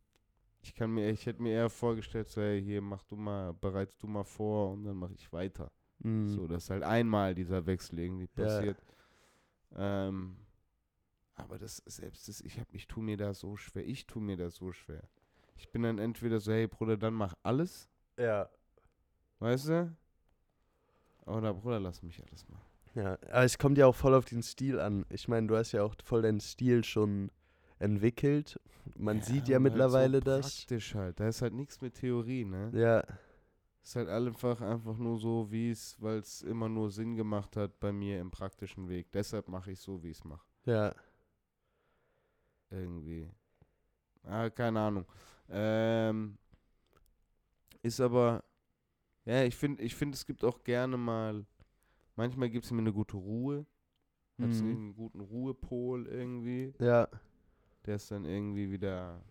ich 0.62 0.74
kann 0.74 0.92
mir, 0.92 1.10
ich 1.10 1.26
hätte 1.26 1.42
mir 1.42 1.54
eher 1.54 1.70
vorgestellt, 1.70 2.30
so, 2.30 2.42
hey, 2.42 2.62
hier 2.62 2.82
mach 2.82 3.04
du 3.04 3.16
mal, 3.16 3.54
bereitest 3.54 4.02
du 4.02 4.08
mal 4.08 4.24
vor 4.24 4.72
und 4.74 4.84
dann 4.84 4.98
mache 4.98 5.14
ich 5.14 5.32
weiter. 5.32 5.72
Mhm. 6.00 6.28
So, 6.28 6.48
dass 6.48 6.70
halt 6.70 6.84
einmal 6.84 7.36
dieser 7.36 7.66
Wechsel 7.66 8.00
irgendwie 8.00 8.30
Ja. 8.36 8.44
passiert. 8.44 8.78
Ähm, 9.76 10.38
aber 11.36 11.60
das 11.60 11.78
selbst 11.86 12.28
das, 12.28 12.42
ich 12.42 12.60
hab, 12.60 12.74
ich 12.74 12.88
tu 12.88 13.02
mir 13.02 13.18
da 13.18 13.34
so 13.34 13.56
schwer. 13.58 13.86
Ich 13.86 14.08
tu 14.08 14.20
mir 14.20 14.38
das 14.38 14.56
so 14.56 14.72
schwer. 14.72 15.04
Ich 15.58 15.70
bin 15.70 15.84
dann 15.84 16.00
entweder 16.00 16.40
so, 16.40 16.52
hey 16.52 16.68
Bruder, 16.68 16.98
dann 16.98 17.14
mach 17.14 17.34
alles, 17.44 17.90
ja. 18.18 18.50
weißt 19.40 19.68
du? 19.70 19.96
Oder 21.26 21.54
Bruder, 21.54 21.80
lass 21.80 22.04
mich 22.04 22.22
alles 22.26 22.48
machen. 22.50 22.75
Ja, 22.96 23.14
aber 23.30 23.44
es 23.44 23.58
kommt 23.58 23.78
ja 23.78 23.86
auch 23.88 23.96
voll 23.96 24.14
auf 24.14 24.26
den 24.26 24.42
Stil 24.42 24.80
an. 24.80 25.06
Ich 25.10 25.28
meine, 25.28 25.48
du 25.48 25.56
hast 25.56 25.74
ja 25.74 25.84
auch 25.84 25.96
voll 26.04 26.22
deinen 26.22 26.40
Stil 26.40 26.84
schon 26.84 27.30
entwickelt. 27.78 28.60
Man 28.98 29.22
sieht 29.22 29.48
ja 29.50 29.58
und 29.58 29.64
halt 29.64 29.74
mittlerweile 29.74 30.18
so 30.20 30.22
das. 30.22 30.56
Praktisch 30.60 30.96
halt. 30.96 31.20
Da 31.20 31.28
ist 31.28 31.42
halt 31.42 31.54
nichts 31.54 31.82
mit 31.82 31.96
Theorie, 31.96 32.46
ne? 32.46 32.72
Ja, 32.74 33.04
Ist 33.84 33.96
halt 33.98 34.08
einfach 34.08 34.62
einfach 34.62 34.98
nur 34.98 35.20
so, 35.20 35.52
wie 35.52 35.72
es, 35.72 36.02
weil 36.02 36.20
es 36.20 36.42
immer 36.42 36.70
nur 36.70 36.90
Sinn 36.90 37.16
gemacht 37.16 37.58
hat 37.58 37.80
bei 37.80 37.92
mir 37.92 38.20
im 38.20 38.32
praktischen 38.32 38.88
Weg. 38.90 39.12
Deshalb 39.12 39.50
mache 39.50 39.72
ich 39.72 39.80
so, 39.80 40.02
wie 40.02 40.10
ich 40.12 40.18
es 40.18 40.24
mache. 40.24 40.46
ja. 40.66 40.94
Irgendwie. 42.72 43.30
Ah, 44.24 44.50
keine 44.50 44.80
Ahnung. 44.80 45.06
Ähm, 45.50 46.38
ist 47.84 48.02
aber, 48.02 48.44
ja, 49.26 49.44
ich 49.44 49.56
finde, 49.56 49.84
ich 49.84 49.96
finde, 49.96 50.16
es 50.16 50.26
gibt 50.26 50.44
auch 50.44 50.64
gerne 50.64 50.98
mal, 50.98 51.46
manchmal 52.16 52.50
gibt 52.50 52.66
es 52.66 52.72
mir 52.72 52.80
eine 52.80 52.94
gute 52.94 53.18
Ruhe. 53.18 53.66
Hat 54.42 54.50
Mhm. 54.50 54.70
einen 54.72 54.96
guten 54.96 55.22
Ruhepol 55.22 56.08
irgendwie. 56.08 56.74
Ja, 56.80 57.08
Der 57.86 57.96
ist 57.96 58.12
dann 58.12 58.26
irgendwie 58.26 58.70
wieder, 58.72 59.24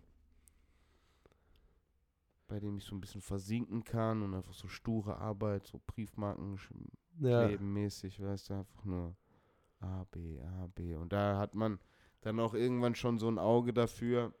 bei 2.47 2.59
dem 2.59 2.77
ich 2.77 2.83
so 2.83 2.95
ein 2.95 3.01
bisschen 3.01 3.21
versinken 3.21 3.83
kann 3.83 4.21
und 4.23 4.33
einfach 4.33 4.53
so 4.53 4.67
sture 4.67 5.17
Arbeit, 5.17 5.65
so 5.65 5.79
Briefmarken 5.87 6.59
ja. 7.19 7.45
klebenmäßig, 7.47 8.21
weißt 8.21 8.49
du, 8.49 8.53
einfach 8.55 8.83
nur 8.85 9.15
A, 9.79 10.05
B, 10.11 10.39
A, 10.41 10.67
B. 10.75 10.95
Und 10.95 11.13
da 11.13 11.37
hat 11.37 11.55
man 11.55 11.79
dann 12.21 12.39
auch 12.39 12.53
irgendwann 12.53 12.95
schon 12.95 13.19
so 13.19 13.27
ein 13.29 13.39
Auge 13.39 13.73
dafür, 13.73 14.33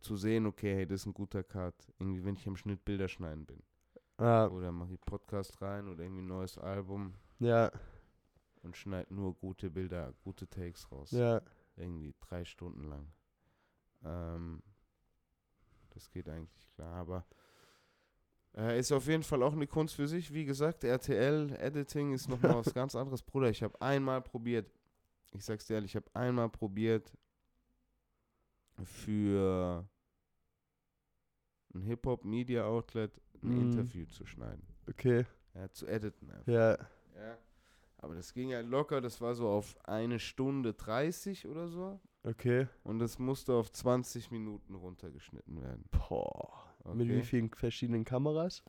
zu 0.00 0.16
sehen, 0.16 0.46
okay, 0.46 0.74
hey, 0.74 0.86
das 0.86 1.02
ist 1.02 1.06
ein 1.06 1.14
guter 1.14 1.42
Cut. 1.42 1.74
Irgendwie, 1.98 2.24
wenn 2.24 2.34
ich 2.36 2.46
im 2.46 2.56
Schnitt 2.56 2.84
Bilder 2.84 3.08
schneiden 3.08 3.46
bin. 3.46 3.62
Ah, 4.20 4.48
oder 4.48 4.70
mache 4.70 4.92
ich 4.92 5.00
Podcast 5.00 5.62
rein 5.62 5.88
oder 5.88 6.02
irgendwie 6.02 6.20
ein 6.20 6.26
neues 6.26 6.58
Album 6.58 7.14
ja, 7.38 7.72
und 8.62 8.76
schneide 8.76 9.14
nur 9.14 9.34
gute 9.34 9.70
Bilder, 9.70 10.12
gute 10.22 10.46
Takes 10.46 10.92
raus. 10.92 11.10
ja. 11.10 11.40
Irgendwie 11.76 12.14
drei 12.20 12.44
Stunden 12.44 12.84
lang. 12.84 13.10
Ähm, 14.04 14.62
das 15.94 16.10
geht 16.10 16.28
eigentlich 16.28 16.68
klar, 16.74 16.92
aber 16.96 17.26
äh, 18.54 18.78
ist 18.78 18.92
auf 18.92 19.06
jeden 19.06 19.22
Fall 19.22 19.42
auch 19.42 19.54
eine 19.54 19.66
Kunst 19.66 19.94
für 19.94 20.06
sich. 20.06 20.34
Wie 20.34 20.44
gesagt, 20.44 20.84
RTL-Editing 20.84 22.12
ist 22.12 22.28
nochmal 22.28 22.56
was 22.56 22.74
ganz 22.74 22.94
anderes. 22.94 23.22
Bruder, 23.22 23.48
ich 23.48 23.62
habe 23.62 23.80
einmal 23.80 24.20
probiert, 24.20 24.70
ich 25.32 25.46
sag's 25.46 25.66
dir 25.66 25.74
ehrlich, 25.74 25.92
ich 25.92 25.96
habe 25.96 26.10
einmal 26.12 26.50
probiert 26.50 27.10
für 28.84 29.88
ein 31.74 31.82
Hip-Hop-Media-Outlet 31.82 33.12
ein 33.42 33.48
Mhm. 33.48 33.60
Interview 33.72 34.06
zu 34.06 34.26
schneiden. 34.26 34.62
Okay. 34.88 35.24
Ja, 35.54 35.70
zu 35.72 35.86
editen 35.86 36.30
einfach. 36.30 36.46
Ja. 36.52 36.72
Ja. 37.16 37.38
Aber 37.98 38.14
das 38.14 38.32
ging 38.32 38.48
ja 38.50 38.60
locker, 38.60 39.00
das 39.00 39.20
war 39.20 39.34
so 39.34 39.48
auf 39.48 39.76
eine 39.86 40.18
Stunde 40.18 40.72
30 40.74 41.46
oder 41.46 41.68
so. 41.68 42.00
Okay. 42.24 42.66
Und 42.82 42.98
das 42.98 43.18
musste 43.18 43.54
auf 43.54 43.70
20 43.72 44.30
Minuten 44.30 44.74
runtergeschnitten 44.74 45.60
werden. 45.62 45.84
Boah. 45.90 46.66
Mit 46.94 47.06
Okay? 47.08 47.16
wie 47.18 47.22
vielen 47.22 47.50
verschiedenen 47.50 48.04
Kameras? 48.04 48.62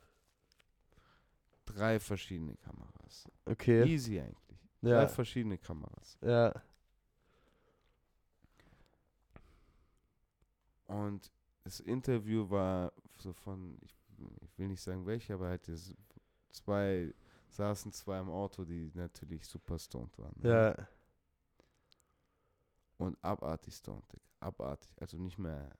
Drei 1.64 1.98
verschiedene 2.00 2.56
Kameras. 2.56 3.28
Okay. 3.46 3.84
Easy 3.84 4.20
eigentlich. 4.20 4.58
Drei 4.82 4.90
Ja. 5.02 5.08
verschiedene 5.08 5.56
Kameras. 5.58 6.18
Ja. 6.20 6.52
Und 10.88 11.30
das 11.64 11.80
Interview 11.80 12.48
war 12.50 12.92
so 13.18 13.32
von, 13.32 13.78
ich, 13.82 13.94
ich 14.42 14.58
will 14.58 14.68
nicht 14.68 14.80
sagen 14.82 15.06
welche, 15.06 15.34
aber 15.34 15.48
halt 15.48 15.66
das 15.68 15.94
zwei, 16.50 17.12
saßen 17.48 17.92
zwei 17.92 18.18
im 18.20 18.30
Auto, 18.30 18.64
die 18.64 18.90
natürlich 18.94 19.46
super 19.46 19.78
stoned 19.78 20.16
waren. 20.18 20.34
ne? 20.36 20.48
Ja. 20.48 20.88
Und 22.98 23.16
abartig 23.22 23.74
stoned. 23.74 24.04
Abartig. 24.40 24.90
Also 25.00 25.16
nicht 25.18 25.38
mehr. 25.38 25.70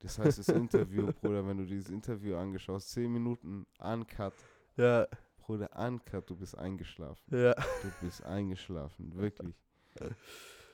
Das 0.00 0.18
heißt, 0.18 0.38
das 0.38 0.48
Interview, 0.48 1.12
Bruder, 1.20 1.46
wenn 1.46 1.58
du 1.58 1.64
dieses 1.66 1.90
Interview 1.90 2.36
angeschaut, 2.36 2.82
10 2.82 3.10
Minuten 3.12 3.66
uncut, 3.78 4.34
Ja. 4.76 5.06
Bruder, 5.38 5.70
uncut, 5.76 6.28
du 6.28 6.36
bist 6.36 6.56
eingeschlafen. 6.58 7.22
Ja. 7.36 7.54
Du 7.54 7.90
bist 8.02 8.22
eingeschlafen, 8.22 9.14
wirklich. 9.14 9.54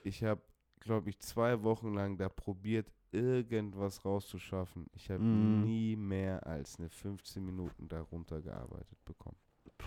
Ich 0.03 0.23
habe, 0.25 0.43
glaube 0.81 1.11
ich, 1.11 1.19
zwei 1.21 1.63
Wochen 1.63 1.95
lang 1.95 2.17
da 2.19 2.29
probiert, 2.29 2.91
irgendwas 3.15 4.05
rauszuschaffen. 4.05 4.86
Ich 4.95 5.11
habe 5.11 5.23
Mm. 5.23 5.62
nie 5.65 5.97
mehr 5.97 6.47
als 6.47 6.78
eine 6.78 6.91
15 6.91 7.45
Minuten 7.45 7.89
darunter 7.89 8.43
gearbeitet 8.43 9.03
bekommen. 9.05 9.39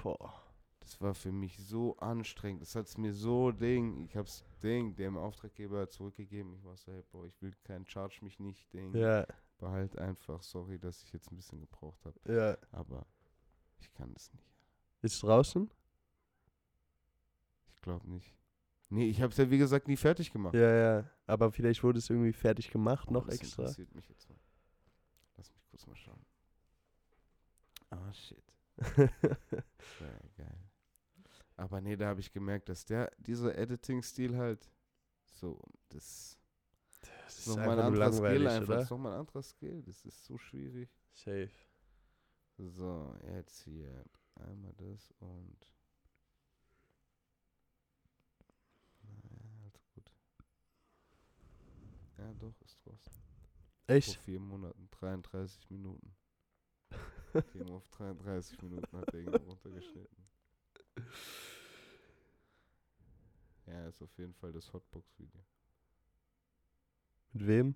Boah. 0.02 0.34
Das 0.80 1.02
war 1.02 1.14
für 1.14 1.34
mich 1.34 1.58
so 1.60 1.98
anstrengend. 1.98 2.62
Das 2.62 2.74
hat 2.76 2.88
es 2.88 2.98
mir 2.98 3.12
so 3.14 3.52
Ding. 3.52 3.98
Ich 4.06 4.16
hab's 4.16 4.46
Ding 4.64 4.96
dem 4.96 5.18
Auftraggeber 5.18 5.90
zurückgegeben. 5.90 6.54
Ich 6.54 6.64
war 6.64 6.78
so, 6.78 6.92
hey, 6.94 7.04
boah, 7.12 7.26
ich 7.26 7.42
will 7.42 7.54
keinen 7.66 7.86
Charge 7.86 8.20
mich 8.22 8.40
nicht, 8.40 8.72
Ding. 8.72 8.96
Ja. 8.96 9.26
Behalt 9.58 9.98
einfach. 9.98 10.42
Sorry, 10.44 10.80
dass 10.80 11.04
ich 11.04 11.12
jetzt 11.12 11.30
ein 11.32 11.36
bisschen 11.36 11.60
gebraucht 11.60 12.06
habe. 12.06 12.18
Ja. 12.34 12.58
Aber 12.72 13.06
ich 13.80 13.92
kann 13.94 14.14
das 14.14 14.32
nicht. 14.34 14.46
Ist 15.02 15.22
draußen? 15.24 15.70
Ich 17.74 17.82
glaube 17.82 18.10
nicht. 18.10 18.34
Nee, 18.90 19.10
ich 19.10 19.22
habe 19.22 19.32
es 19.32 19.38
ja 19.38 19.50
wie 19.50 19.58
gesagt 19.58 19.88
nie 19.88 19.98
fertig 19.98 20.32
gemacht. 20.32 20.54
Ja, 20.56 20.72
ja. 21.00 21.12
Aber 21.26 21.52
vielleicht 21.52 21.84
wurde 21.84 22.00
es 22.00 22.10
irgendwie 22.10 22.34
fertig 22.34 22.72
gemacht, 22.72 23.08
Oh, 23.10 23.14
noch 23.14 23.26
das 23.26 23.36
extra. 23.36 23.64
interessiert 23.64 23.94
mich 23.94 24.08
jetzt 24.08 24.30
mal. 24.30 24.40
Lass 25.36 25.54
mich 25.54 25.66
kurz 25.70 25.86
mal 25.88 25.96
schauen. 25.98 26.26
Ah, 27.90 28.14
shit. 28.14 28.44
Sehr 28.96 30.20
geil. 30.38 30.60
Aber 31.56 31.82
nee, 31.82 31.96
da 31.98 32.08
habe 32.08 32.20
ich 32.20 32.32
gemerkt, 32.32 32.70
dass 32.70 32.86
der, 32.86 33.12
dieser 33.18 33.58
Editing-Stil 33.58 34.38
halt 34.38 34.70
so, 35.26 35.60
das 35.90 36.38
Das 37.26 37.40
ist 37.40 37.48
nochmal 37.48 37.80
ein 37.80 37.86
anderer 37.88 38.14
Skill 38.14 38.48
einfach. 38.48 38.76
Das 38.76 38.84
ist 38.86 38.90
nochmal 38.92 39.14
ein 39.14 39.20
anderer 39.20 39.42
Skill. 39.44 39.82
Das 39.84 40.06
ist 40.06 40.24
so 40.24 40.38
schwierig. 40.38 40.90
Safe. 41.14 41.50
So, 42.58 43.16
jetzt 43.36 43.60
hier 43.64 44.06
einmal 44.36 44.74
das 44.78 45.12
und. 45.20 45.74
Naja, 49.04 49.62
alles 49.64 49.88
gut. 49.94 50.12
Ja, 52.18 52.34
doch, 52.34 52.60
ist 52.62 52.78
draußen. 52.84 53.14
Vor 53.14 53.96
Echt? 53.96 54.16
vier 54.22 54.40
Monaten, 54.40 54.90
33 54.92 55.70
Minuten. 55.70 56.16
Ging 57.54 57.70
auf 57.70 57.88
33 57.90 58.62
Minuten 58.62 58.98
hat 58.98 59.14
der 59.14 59.22
ihn 59.22 59.34
runtergeschnitten. 59.34 60.28
Ja, 63.68 63.88
ist 63.88 64.02
auf 64.02 64.18
jeden 64.18 64.34
Fall 64.34 64.52
das 64.54 64.72
Hotbox-Video. 64.74 65.44
Mit 67.34 67.48
wem? 67.48 67.76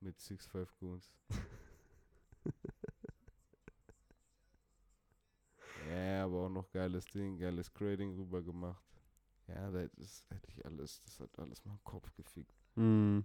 Mit 0.00 0.18
Six 0.18 0.46
Five 0.46 0.74
Goons. 0.78 1.12
ja, 5.90 6.24
aber 6.24 6.46
auch 6.46 6.48
noch 6.48 6.70
geiles 6.70 7.04
Ding, 7.06 7.38
geiles 7.38 7.72
Grading 7.72 8.16
rüber 8.16 8.42
gemacht. 8.42 8.95
Ja, 9.48 9.70
das 9.70 9.94
ist, 9.94 10.24
hätte 10.30 10.48
ich 10.50 10.64
alles, 10.64 11.00
das 11.04 11.20
hat 11.20 11.38
alles 11.38 11.64
meinen 11.64 11.82
Kopf 11.84 12.12
gefickt. 12.14 12.54
Hm. 12.74 13.24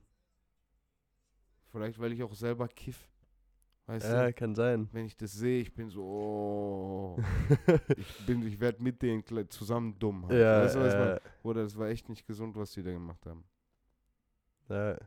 Vielleicht, 1.71 1.99
weil 1.99 2.11
ich 2.11 2.21
auch 2.23 2.33
selber 2.33 2.67
kiff. 2.67 3.09
Weißt 3.87 4.05
Ja, 4.05 4.27
du? 4.27 4.33
kann 4.33 4.53
sein. 4.55 4.87
Wenn 4.91 5.05
ich 5.05 5.17
das 5.17 5.31
sehe, 5.33 5.61
ich 5.61 5.73
bin 5.73 5.89
so, 5.89 6.03
oh, 6.03 7.17
ich 7.97 8.25
bin, 8.25 8.45
ich 8.45 8.59
werde 8.59 8.81
mit 8.83 9.01
denen 9.01 9.23
zusammen 9.49 9.97
dumm. 9.97 10.27
Halt. 10.27 10.39
ja, 10.39 10.61
weißt 10.63 10.75
du, 10.75 10.79
was 10.79 10.93
äh, 10.93 11.19
Bruder, 11.41 11.63
das 11.63 11.77
war 11.77 11.87
echt 11.87 12.07
nicht 12.09 12.25
gesund, 12.25 12.55
was 12.55 12.71
die 12.73 12.83
da 12.83 12.91
gemacht 12.91 13.25
haben. 13.25 13.43
ja. 14.69 14.97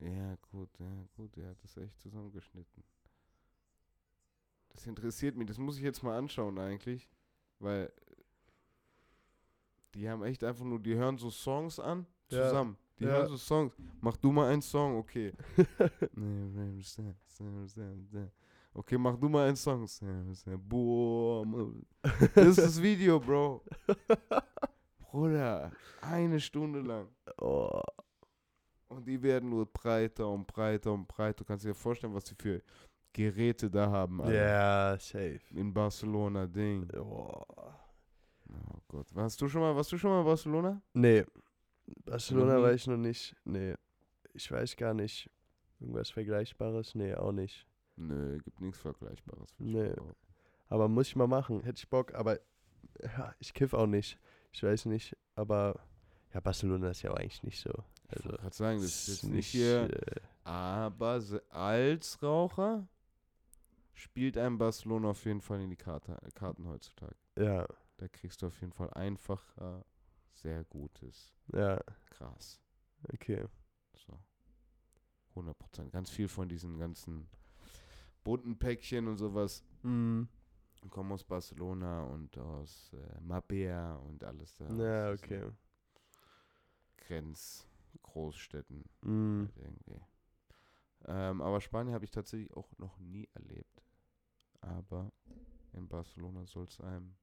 Ja, 0.00 0.36
gut, 0.52 0.70
ja, 0.78 1.04
gut, 1.16 1.36
er 1.38 1.50
hat 1.50 1.62
das 1.64 1.76
echt 1.76 1.98
zusammengeschnitten. 2.00 2.84
Das 4.68 4.86
interessiert 4.86 5.36
mich, 5.36 5.48
das 5.48 5.58
muss 5.58 5.76
ich 5.76 5.82
jetzt 5.82 6.02
mal 6.02 6.16
anschauen 6.16 6.58
eigentlich, 6.58 7.08
weil 7.58 7.92
die 9.94 10.08
haben 10.08 10.22
echt 10.24 10.42
einfach 10.44 10.64
nur, 10.64 10.78
die 10.80 10.94
hören 10.94 11.18
so 11.18 11.30
Songs 11.30 11.78
an, 11.78 12.06
Ja, 12.30 12.48
zusammen. 12.48 12.76
Die 12.98 13.04
ja. 13.04 13.10
hören 13.10 13.28
so 13.28 13.36
Songs. 13.36 13.72
Mach 14.00 14.16
du 14.16 14.32
mal 14.32 14.50
einen 14.52 14.62
Song, 14.62 14.96
okay. 14.96 15.32
Okay, 18.74 18.98
mach 18.98 19.16
du 19.16 19.28
mal 19.28 19.48
einen 19.48 19.56
Song. 19.56 19.86
Boah, 20.58 21.44
Mann. 21.44 21.86
das 22.34 22.46
ist 22.46 22.58
das 22.58 22.82
Video, 22.82 23.18
Bro. 23.18 23.64
Bruder, 24.98 25.72
eine 26.00 26.38
Stunde 26.38 26.80
lang. 26.80 27.08
Oh. 27.40 27.80
Und 28.88 29.06
die 29.06 29.20
werden 29.22 29.50
nur 29.50 29.66
breiter 29.66 30.28
und 30.28 30.46
breiter 30.46 30.92
und 30.92 31.06
breiter. 31.08 31.38
Du 31.38 31.44
kannst 31.44 31.64
dir 31.64 31.74
vorstellen, 31.74 32.14
was 32.14 32.26
sie 32.26 32.34
für 32.34 32.62
Geräte 33.12 33.70
da 33.70 33.90
haben. 33.90 34.20
Ja, 34.30 34.96
safe. 34.98 35.40
In 35.54 35.72
Barcelona, 35.72 36.46
Ding. 36.46 36.88
Oh. 36.94 37.42
Oh 38.50 38.78
Gott. 38.88 39.06
Warst 39.14 39.40
du 39.40 39.48
schon 39.48 39.60
mal, 39.60 39.74
warst 39.76 39.92
du 39.92 39.98
schon 39.98 40.10
mal 40.10 40.20
in 40.20 40.26
Barcelona? 40.26 40.80
Nee. 40.94 41.24
Barcelona 42.04 42.60
war 42.60 42.72
ich 42.72 42.86
noch 42.86 42.96
nicht. 42.96 43.34
Nee. 43.44 43.74
Ich 44.34 44.50
weiß 44.50 44.76
gar 44.76 44.94
nicht. 44.94 45.30
Irgendwas 45.80 46.10
Vergleichbares? 46.10 46.94
Nee, 46.94 47.14
auch 47.14 47.32
nicht. 47.32 47.66
Nö, 47.96 48.38
gibt 48.38 48.60
nichts 48.60 48.80
Vergleichbares. 48.80 49.50
ich 49.58 49.66
Nee. 49.66 49.92
Aber 50.68 50.88
muss 50.88 51.08
ich 51.08 51.16
mal 51.16 51.26
machen. 51.26 51.62
Hätte 51.62 51.78
ich 51.78 51.88
Bock. 51.88 52.14
Aber 52.14 52.38
ja, 53.02 53.34
ich 53.38 53.54
kiff 53.54 53.74
auch 53.74 53.86
nicht. 53.86 54.18
Ich 54.52 54.62
weiß 54.62 54.86
nicht. 54.86 55.16
Aber 55.34 55.80
ja, 56.34 56.40
Barcelona 56.40 56.90
ist 56.90 57.02
ja 57.02 57.10
auch 57.10 57.16
eigentlich 57.16 57.42
nicht 57.42 57.60
so. 57.60 57.70
Ich 58.10 58.16
Also, 58.16 58.24
wollte 58.30 58.42
gerade 58.42 58.56
sagen, 58.56 58.80
das 58.80 59.08
ist 59.08 59.22
jetzt 59.22 59.30
nicht 59.32 59.48
hier. 59.48 59.90
äh, 59.90 60.20
Aber 60.44 61.20
als 61.50 62.22
Raucher 62.22 62.86
spielt 63.94 64.36
ein 64.38 64.58
Barcelona 64.58 65.08
auf 65.10 65.24
jeden 65.24 65.40
Fall 65.40 65.60
in 65.60 65.70
die 65.70 65.76
Karte, 65.76 66.16
Karten 66.34 66.66
heutzutage. 66.68 67.16
ja, 67.38 67.66
Da 67.98 68.08
kriegst 68.08 68.40
du 68.42 68.46
auf 68.46 68.60
jeden 68.60 68.72
Fall 68.72 68.90
einfach 68.94 69.56
äh, 69.58 69.82
sehr 70.32 70.64
gutes 70.64 71.34
ja, 71.52 71.78
Gras. 72.10 72.60
okay. 73.12 73.46
So. 73.94 74.18
100 75.34 75.58
Prozent. 75.58 75.92
Ganz 75.92 76.10
viel 76.10 76.28
von 76.28 76.48
diesen 76.48 76.78
ganzen 76.78 77.28
bunten 78.24 78.58
Päckchen 78.58 79.06
und 79.08 79.18
sowas 79.18 79.62
Mhm. 79.82 80.28
kommen 80.90 81.12
aus 81.12 81.24
Barcelona 81.24 82.04
und 82.04 82.36
aus 82.38 82.92
äh, 82.92 83.20
Mabea 83.20 83.94
und 83.96 84.24
alles 84.24 84.54
da. 84.54 84.68
Ja, 84.74 85.12
okay. 85.12 85.50
Grenzgroßstädten 86.98 88.84
Mhm. 89.02 89.40
halt 89.46 89.56
irgendwie. 89.56 90.00
Ähm, 91.06 91.40
aber 91.42 91.60
Spanien 91.60 91.94
habe 91.94 92.04
ich 92.04 92.10
tatsächlich 92.10 92.52
auch 92.56 92.76
noch 92.78 92.98
nie 92.98 93.28
erlebt. 93.34 93.84
Aber 94.60 95.12
in 95.72 95.88
Barcelona 95.88 96.44
soll 96.46 96.64
es 96.66 96.80
einem, 96.80 97.16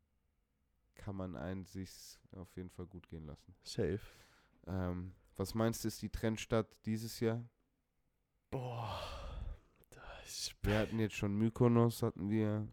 kann 0.96 1.16
man 1.16 1.36
einen 1.36 1.66
sich 1.66 2.20
auf 2.36 2.56
jeden 2.56 2.70
Fall 2.70 2.88
gut 2.88 3.08
gehen 3.08 3.26
lassen. 3.26 3.54
Safe. 3.64 4.00
Ähm, 4.68 5.14
was 5.38 5.54
meinst 5.54 5.84
du, 5.84 5.88
ist 5.88 6.02
die 6.02 6.10
Trendstadt 6.10 6.68
dieses 6.86 7.20
Jahr? 7.20 7.44
Boah. 8.52 9.00
Wir 10.64 10.80
hatten 10.80 10.98
jetzt 11.00 11.16
schon 11.16 11.36
Mykonos, 11.38 12.02
hatten 12.02 12.30
wir. 12.30 12.68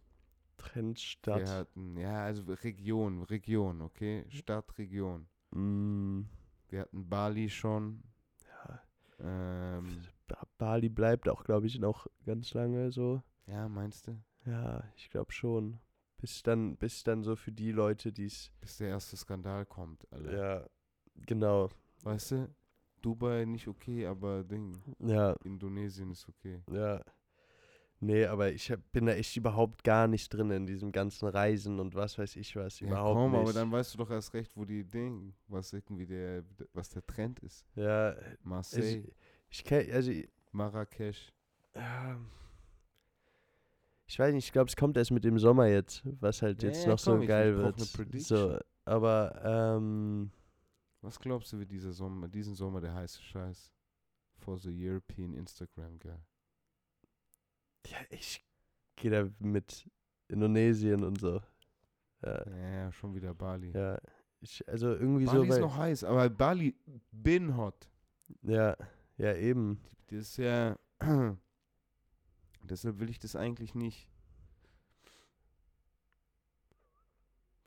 Trendstadt. 0.56 1.40
Wir 1.40 1.48
hatten, 1.50 1.96
ja, 1.98 2.24
also 2.24 2.42
Region, 2.50 3.22
Region, 3.24 3.82
okay? 3.82 4.24
Stadt, 4.30 4.78
Region. 4.78 5.28
Mm, 5.50 6.22
Wir 6.68 6.80
hatten 6.82 7.08
Bali 7.08 7.50
schon. 7.50 8.02
ja. 8.46 8.82
Ähm, 9.20 10.02
Ba- 10.28 10.46
Bali 10.56 10.88
bleibt 10.88 11.28
auch, 11.28 11.44
glaube 11.44 11.66
ich, 11.66 11.78
noch 11.78 12.06
ganz 12.24 12.54
lange 12.54 12.90
so. 12.92 13.22
ja, 13.46 13.68
meinst 13.68 14.06
du? 14.06 14.18
Ja, 14.46 14.82
ich 14.96 15.10
glaube 15.10 15.32
schon. 15.32 15.78
Bis 16.22 16.40
dann, 16.44 16.76
bis 16.76 17.02
dann 17.02 17.24
so 17.24 17.34
für 17.34 17.50
die 17.50 17.72
Leute, 17.72 18.12
die 18.12 18.26
es. 18.26 18.52
Bis 18.60 18.76
der 18.76 18.88
erste 18.90 19.16
Skandal 19.16 19.66
kommt, 19.66 20.06
Alter. 20.12 20.32
Ja, 20.32 20.66
genau. 21.26 21.68
Weißt 22.04 22.30
du? 22.30 22.54
Dubai 23.00 23.44
nicht 23.44 23.66
okay, 23.66 24.06
aber 24.06 24.44
Ding, 24.44 24.80
Ja, 25.00 25.32
Indonesien 25.44 26.12
ist 26.12 26.28
okay. 26.28 26.62
ja. 26.70 27.02
Nee, 28.04 28.26
aber 28.26 28.50
ich 28.52 28.68
hab, 28.72 28.80
bin 28.90 29.06
da 29.06 29.12
echt 29.12 29.36
überhaupt 29.36 29.84
gar 29.84 30.08
nicht 30.08 30.28
drin 30.34 30.50
in 30.50 30.66
diesem 30.66 30.90
ganzen 30.90 31.28
Reisen 31.28 31.78
und 31.78 31.94
was 31.94 32.18
weiß 32.18 32.34
ich 32.34 32.56
was. 32.56 32.80
Ja, 32.80 32.88
überhaupt 32.88 33.14
komm, 33.16 33.30
nicht. 33.32 33.40
aber 33.42 33.52
dann 33.52 33.70
weißt 33.70 33.94
du 33.94 33.98
doch 33.98 34.10
erst 34.10 34.34
recht, 34.34 34.56
wo 34.56 34.64
die 34.64 34.82
Ding, 34.84 35.34
was 35.46 35.72
irgendwie 35.72 36.06
der, 36.06 36.42
was 36.72 36.88
der 36.90 37.06
Trend 37.06 37.38
ist. 37.40 37.64
ja, 37.76 38.08
also, 38.10 38.20
Marseille, 38.42 39.04
ich 39.50 39.62
kenn, 39.64 39.88
also 39.92 40.10
ich- 40.10 40.28
Marrakesch. 40.50 41.32
Ja. 41.76 42.18
Ich 44.06 44.18
weiß 44.18 44.34
nicht, 44.34 44.46
ich 44.46 44.52
glaube, 44.52 44.68
es 44.68 44.76
kommt 44.76 44.96
erst 44.96 45.10
mit 45.10 45.24
dem 45.24 45.38
Sommer 45.38 45.66
jetzt, 45.68 46.02
was 46.20 46.42
halt 46.42 46.62
Ja, 46.62 46.68
jetzt 46.68 46.84
ja, 46.84 46.90
noch 46.90 46.98
so 46.98 47.12
komm, 47.12 47.22
ich- 47.22 47.28
geil 47.28 47.56
wird. 47.56 47.78
ne 47.78 48.20
so, 48.20 48.58
aber 48.84 49.40
ähm, 49.44 50.30
Was 51.00 51.18
glaubst 51.18 51.52
du, 51.52 51.58
wie 51.60 51.66
dieser 51.66 51.92
Sommer, 51.92 52.28
diesen 52.28 52.54
Sommer 52.54 52.80
der 52.80 52.94
heiße 52.94 53.22
Scheiß? 53.22 53.72
For 54.38 54.58
the 54.58 54.70
European 54.88 55.34
Instagram 55.34 55.98
Girl. 56.00 56.18
ja, 57.86 57.98
ich 58.10 58.44
gehe 58.96 59.10
da 59.10 59.28
mit 59.38 59.88
Indonesien 60.28 61.04
und 61.04 61.18
so. 61.20 61.40
Ja, 62.24 62.44
Ja, 62.50 62.92
schon 62.92 63.14
wieder 63.14 63.34
Bali. 63.34 63.70
ja. 63.72 63.98
Ich, 64.40 64.66
also 64.68 64.88
irgendwie 64.94 65.24
Bali 65.26 65.36
so, 65.38 65.42
ist 65.44 65.50
weil, 65.50 65.60
noch 65.60 65.76
heiß, 65.76 66.04
aber 66.04 66.28
Bali 66.28 66.74
bin 67.12 67.56
hot. 67.56 67.88
ja, 68.42 68.76
ja 69.16 69.34
eben. 69.36 69.80
Das 70.08 70.18
ist 70.18 70.36
ja, 70.38 70.76
deshalb 72.62 72.98
will 73.01 73.10
ich 73.10 73.18
das 73.18 73.36
eigentlich 73.36 73.74
nicht. 73.74 74.09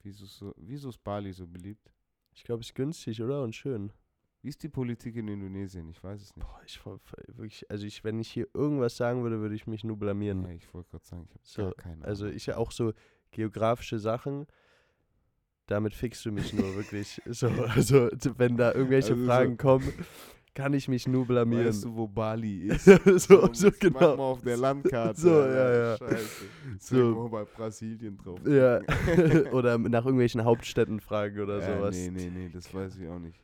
Wieso, 0.03 0.25
ist 0.25 0.37
so, 0.37 0.53
wieso 0.57 0.89
ist 0.89 1.03
Bali 1.03 1.33
so 1.33 1.47
beliebt? 1.47 1.91
Ich 2.33 2.43
glaube, 2.43 2.61
es 2.61 2.67
ist 2.67 2.75
günstig, 2.75 3.21
oder? 3.21 3.41
Und 3.43 3.55
schön. 3.55 3.91
Wie 4.41 4.49
ist 4.49 4.61
die 4.61 4.69
Politik 4.69 5.15
in 5.15 5.27
Indonesien? 5.27 5.89
Ich 5.89 6.03
weiß 6.03 6.21
es 6.21 6.35
nicht. 6.35 6.45
Boah, 6.47 6.61
ich 6.65 6.85
wirklich, 7.35 7.69
also 7.71 7.85
ich, 7.87 8.03
wenn 8.03 8.19
ich 8.19 8.29
hier 8.29 8.47
irgendwas 8.53 8.95
sagen 8.95 9.23
würde, 9.23 9.39
würde 9.39 9.55
ich 9.55 9.65
mich 9.65 9.83
nur 9.83 9.97
blamieren. 9.97 10.43
Ja, 10.43 10.51
ich 10.51 10.71
wollte 10.73 10.91
gerade 10.91 11.05
sagen, 11.05 11.23
ich 11.27 11.31
habe 11.35 11.41
So, 11.43 11.61
gar 11.63 11.73
keine 11.73 12.05
Also 12.05 12.25
Ahnung. 12.25 12.37
ich 12.37 12.45
ja 12.45 12.57
auch 12.57 12.71
so 12.71 12.93
geografische 13.31 13.97
Sachen, 13.97 14.45
damit 15.65 15.95
fixst 15.95 16.23
du 16.25 16.31
mich 16.31 16.53
nur 16.53 16.75
wirklich. 16.75 17.19
So, 17.25 17.47
also 17.47 18.09
wenn 18.37 18.57
da 18.57 18.73
irgendwelche 18.73 19.13
Also 19.13 19.21
so- 19.23 19.27
Fragen 19.27 19.57
kommen, 19.57 19.91
kann 20.55 20.73
ich 20.73 20.87
mich 20.87 21.07
nur 21.07 21.27
blamieren. 21.27 21.67
Weißt 21.67 21.83
du, 21.83 21.95
wo 21.95 22.07
Bali 22.07 22.69
ist? 22.69 22.85
so, 22.85 23.53
so, 23.53 23.69
Mach 23.91 24.01
mal 24.01 24.11
genau. 24.11 24.31
auf 24.31 24.41
der 24.41 24.57
Landkarte. 24.57 25.21
So, 25.21 25.29
ja, 25.29 25.75
ja. 25.75 25.97
Scheiße. 25.97 26.45
So. 26.79 26.95
Irgendwo 26.95 27.29
bei 27.29 27.43
Brasilien 27.43 28.17
drauf. 28.17 28.39
Ja. 28.47 28.79
oder 29.51 29.77
nach 29.77 30.05
irgendwelchen 30.05 30.43
Hauptstädten 30.43 31.01
fragen 31.01 31.41
oder 31.41 31.59
ja, 31.59 31.75
sowas. 31.77 31.95
Nee, 31.95 32.09
nee, 32.09 32.31
nee, 32.33 32.49
das 32.49 32.73
weiß 32.73 32.97
ich 32.97 33.07
auch 33.07 33.19
nicht. 33.19 33.39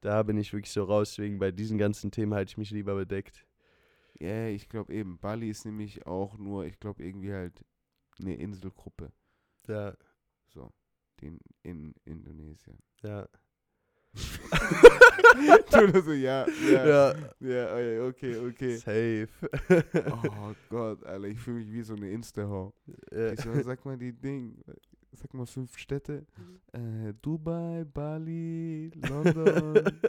Da 0.00 0.22
bin 0.24 0.36
ich 0.36 0.52
wirklich 0.52 0.72
so 0.72 0.84
raus, 0.84 1.10
deswegen 1.10 1.38
bei 1.38 1.52
diesen 1.52 1.78
ganzen 1.78 2.10
Themen 2.10 2.34
halte 2.34 2.50
ich 2.50 2.58
mich 2.58 2.70
lieber 2.70 2.96
bedeckt. 2.96 3.46
Ja, 4.18 4.48
ich 4.48 4.68
glaube 4.68 4.92
eben. 4.92 5.18
Bali 5.18 5.48
ist 5.48 5.64
nämlich 5.64 6.06
auch 6.06 6.36
nur, 6.36 6.66
ich 6.66 6.78
glaube 6.80 7.02
irgendwie 7.02 7.32
halt 7.32 7.64
eine 8.18 8.34
Inselgruppe. 8.34 9.12
Ja, 9.68 9.94
So. 10.48 10.72
Den 11.22 11.38
in 11.62 11.94
Indonesien. 12.04 12.78
ja. 13.02 13.26
du 15.70 15.86
nur 15.88 16.02
so, 16.02 16.12
ja, 16.12 16.46
ja, 16.70 17.14
ja, 17.40 17.78
Ja, 17.80 18.04
okay, 18.04 18.36
okay. 18.38 18.76
safe. 18.76 19.28
Oh 20.10 20.54
Gott, 20.68 21.04
Alter, 21.04 21.28
ich 21.28 21.38
fühle 21.40 21.58
mich 21.58 21.72
wie 21.72 21.82
so 21.82 21.94
eine 21.94 22.10
Insta-Ho. 22.10 22.72
Ja. 23.12 23.32
Ich 23.32 23.40
so, 23.40 23.52
sag 23.62 23.84
mal 23.84 23.96
die 23.96 24.12
Ding, 24.12 24.62
sag 25.12 25.34
mal 25.34 25.46
fünf 25.46 25.76
Städte. 25.78 26.26
Äh, 26.72 27.12
Dubai, 27.22 27.84
Bali, 27.84 28.90
London, 29.08 30.00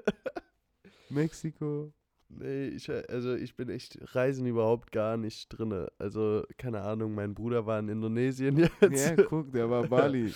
Mexiko. 1.10 1.92
Nee, 2.30 2.68
ich, 2.70 2.90
also 3.10 3.36
ich 3.36 3.56
bin 3.56 3.70
echt 3.70 3.98
Reisen 4.14 4.46
überhaupt 4.46 4.92
gar 4.92 5.16
nicht 5.16 5.48
drinne. 5.50 5.88
Also, 5.98 6.44
keine 6.58 6.82
Ahnung, 6.82 7.16
mein 7.16 7.34
Bruder 7.34 7.66
war 7.66 7.80
in 7.80 7.88
Indonesien 7.88 8.58
jetzt. 8.82 8.82
Ja, 8.82 9.16
guck, 9.24 9.52
der 9.52 9.70
war 9.70 9.88
Bali. 9.88 10.34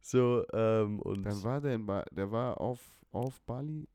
So, 0.00 0.44
ähm, 0.52 1.00
und 1.00 1.24
Dann 1.24 1.42
war 1.42 1.60
der 1.60 1.74
in 1.74 1.86
ba 1.86 2.04
der 2.10 2.30
war 2.30 2.60
auf, 2.60 2.80
auf 3.12 3.40
Bali. 3.42 3.88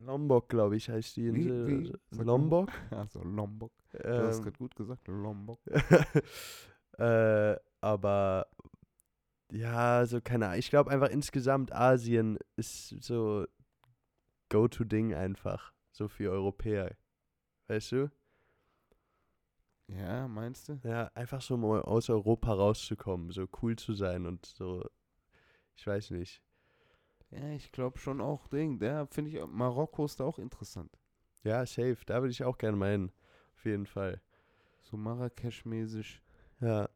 Lombok, 0.00 0.48
glaube 0.48 0.76
ich, 0.76 0.88
heißt 0.90 1.16
die 1.16 1.28
Wie- 1.28 1.44
Insel. 1.46 1.66
wie? 1.84 1.92
Sag 2.10 2.18
mal. 2.18 2.24
Lombok? 2.24 2.70
Also 2.90 3.22
Lombok. 3.22 3.72
Du 3.92 3.98
hast 4.00 4.38
Ähm, 4.38 4.42
gerade 4.44 4.58
gut 4.58 4.74
gesagt, 4.76 5.06
Lombok. 5.08 5.60
äh, 6.98 7.56
aber 7.80 8.46
ja, 9.52 10.04
so 10.06 10.20
keine 10.20 10.46
Ahnung. 10.46 10.58
Ich 10.58 10.70
glaube 10.70 10.90
einfach 10.90 11.08
insgesamt 11.10 11.72
Asien 11.72 12.38
ist 12.56 12.88
so 13.02 13.46
Go-To-Ding 14.50 15.14
einfach. 15.14 15.72
So 15.92 16.08
für 16.08 16.30
Europäer. 16.30 16.96
Weißt 17.68 17.92
du? 17.92 18.10
Ja, 19.86 20.26
meinst 20.28 20.68
du? 20.68 20.80
Ja, 20.82 21.10
einfach 21.14 21.40
so 21.40 21.56
mal 21.56 21.82
aus 21.82 22.08
Europa 22.10 22.52
rauszukommen, 22.52 23.30
so 23.30 23.46
cool 23.62 23.76
zu 23.76 23.94
sein 23.94 24.26
und 24.26 24.44
so. 24.46 24.84
Ich 25.76 25.86
weiß 25.86 26.10
nicht. 26.10 26.42
Ja, 27.34 27.50
ich 27.50 27.72
glaube 27.72 27.98
schon 27.98 28.20
auch 28.20 28.46
Ding. 28.48 28.78
Der 28.78 29.06
finde 29.08 29.30
ich, 29.30 29.40
auch- 29.40 29.48
Marokko 29.48 30.04
ist 30.04 30.20
da 30.20 30.24
auch 30.24 30.38
interessant. 30.38 30.98
Ja, 31.42 31.66
safe. 31.66 31.98
Da 32.06 32.20
würde 32.22 32.30
ich 32.30 32.44
auch 32.44 32.56
gerne 32.58 32.76
mal 32.76 32.92
hin. 32.92 33.12
Auf 33.54 33.64
jeden 33.64 33.86
Fall. 33.86 34.20
So 34.82 34.96
Marrakesch-mäßig 34.96 36.20
Ja. 36.60 36.88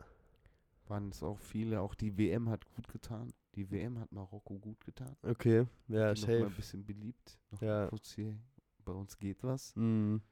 waren 0.87 1.09
es 1.11 1.23
auch 1.23 1.39
viele. 1.39 1.81
Auch 1.81 1.95
die 1.95 2.17
WM 2.17 2.49
hat 2.49 2.65
gut 2.75 2.89
getan. 2.89 3.33
Die 3.55 3.71
WM 3.71 3.99
hat 3.99 4.13
Marokko 4.13 4.59
gut 4.59 4.85
getan. 4.85 5.17
Okay. 5.23 5.67
Ja, 5.89 6.15
die 6.15 6.21
noch 6.21 6.29
mal 6.29 6.35
safe. 6.39 6.47
ein 6.47 6.55
bisschen 6.57 6.87
beliebt. 6.87 7.39
Noch 7.51 7.61
Ja. 7.63 7.89
kurz 7.89 8.13
hier, 8.13 8.39
bei 8.85 8.93
uns 8.93 9.19
geht 9.19 9.43
was. 9.43 9.75
Mhm. 9.77 10.23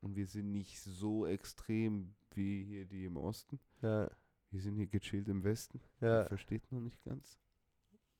Und 0.00 0.16
wir 0.16 0.26
sind 0.26 0.52
nicht 0.52 0.78
so 0.80 1.26
extrem 1.26 2.14
wie 2.34 2.64
hier 2.64 2.84
die 2.84 3.06
im 3.06 3.16
Osten. 3.16 3.58
Ja. 3.80 4.10
Wir 4.50 4.60
sind 4.60 4.76
hier 4.76 4.86
gechillt 4.86 5.28
im 5.28 5.42
Westen. 5.42 5.80
Ja. 6.00 6.24
Versteht 6.26 6.70
noch 6.70 6.80
nicht 6.80 7.02
ganz. 7.02 7.40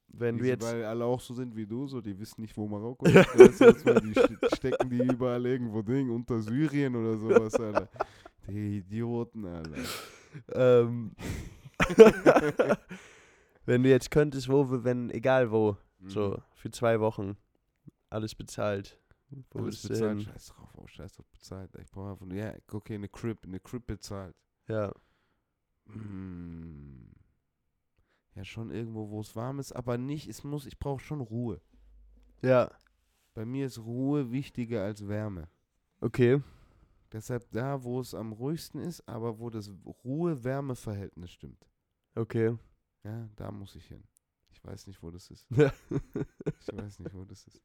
Wenn 0.08 0.38
du 0.38 0.46
jetzt. 0.46 0.62
Weil 0.62 0.84
alle 0.84 1.04
auch 1.04 1.20
so 1.20 1.34
sind 1.34 1.56
wie 1.56 1.66
du, 1.66 1.86
so 1.88 2.00
die 2.00 2.18
wissen 2.18 2.40
nicht, 2.42 2.56
wo 2.56 2.68
Marokko 2.68 3.04
ist. 3.06 3.60
Die 3.60 4.12
ste- 4.12 4.38
stecken 4.54 4.88
die 4.90 4.98
überall 5.02 5.44
irgendwo 5.44 5.82
Ding, 5.82 6.08
unter 6.10 6.40
Syrien 6.40 6.94
oder 6.94 7.16
sowas, 7.16 7.54
Alter. 7.54 7.88
Die 8.46 8.78
Idioten, 8.78 9.44
Alter. 9.46 9.82
Ähm, 10.52 11.12
wenn 13.66 13.82
du 13.82 13.88
jetzt 13.88 14.10
könntest, 14.10 14.48
wo, 14.48 14.70
wir- 14.70 14.84
wenn, 14.84 15.10
egal 15.10 15.50
wo, 15.50 15.76
so, 16.06 16.30
Mhm. 16.30 16.42
für 16.54 16.70
zwei 16.70 17.00
Wochen, 17.00 17.36
alles 18.10 18.34
bezahlt. 18.34 19.00
Wo 19.50 19.60
Alles 19.60 19.82
bezahlt, 19.88 20.18
hin? 20.18 20.26
scheiß 20.26 20.46
drauf, 20.48 20.68
oh, 20.76 20.86
scheiß 20.86 21.14
drauf, 21.14 21.26
bezahlt. 21.32 21.70
Ich 21.80 21.90
brauche 21.90 22.10
einfach 22.12 22.26
nur, 22.26 22.36
ja, 22.36 22.52
okay, 22.70 22.94
eine 22.94 23.08
Crib, 23.08 23.38
eine 23.44 23.58
Crib 23.58 23.86
bezahlt. 23.86 24.36
Ja. 24.68 24.92
Mm. 25.86 27.10
Ja, 28.34 28.44
schon 28.44 28.70
irgendwo, 28.70 29.10
wo 29.10 29.20
es 29.20 29.36
warm 29.36 29.60
ist, 29.60 29.72
aber 29.72 29.96
nicht, 29.96 30.28
es 30.28 30.42
muss, 30.42 30.66
ich 30.66 30.78
brauche 30.78 31.02
schon 31.02 31.20
Ruhe. 31.20 31.60
Ja. 32.42 32.70
Bei 33.34 33.44
mir 33.44 33.66
ist 33.66 33.78
Ruhe 33.78 34.30
wichtiger 34.32 34.84
als 34.84 35.06
Wärme. 35.06 35.48
Okay. 36.00 36.42
Deshalb 37.12 37.48
da, 37.52 37.82
wo 37.82 38.00
es 38.00 38.12
am 38.12 38.32
ruhigsten 38.32 38.80
ist, 38.80 39.06
aber 39.08 39.38
wo 39.38 39.48
das 39.48 39.70
Ruhe-Wärme-Verhältnis 40.04 41.30
stimmt. 41.30 41.68
Okay. 42.16 42.58
Ja, 43.04 43.28
da 43.36 43.52
muss 43.52 43.76
ich 43.76 43.86
hin. 43.86 44.02
Ich 44.50 44.64
weiß 44.64 44.86
nicht, 44.88 45.02
wo 45.02 45.10
das 45.10 45.30
ist. 45.30 45.46
Ja. 45.56 45.72
Ich 46.60 46.76
weiß 46.76 46.98
nicht, 47.00 47.14
wo 47.14 47.24
das 47.24 47.46
ist. 47.46 47.62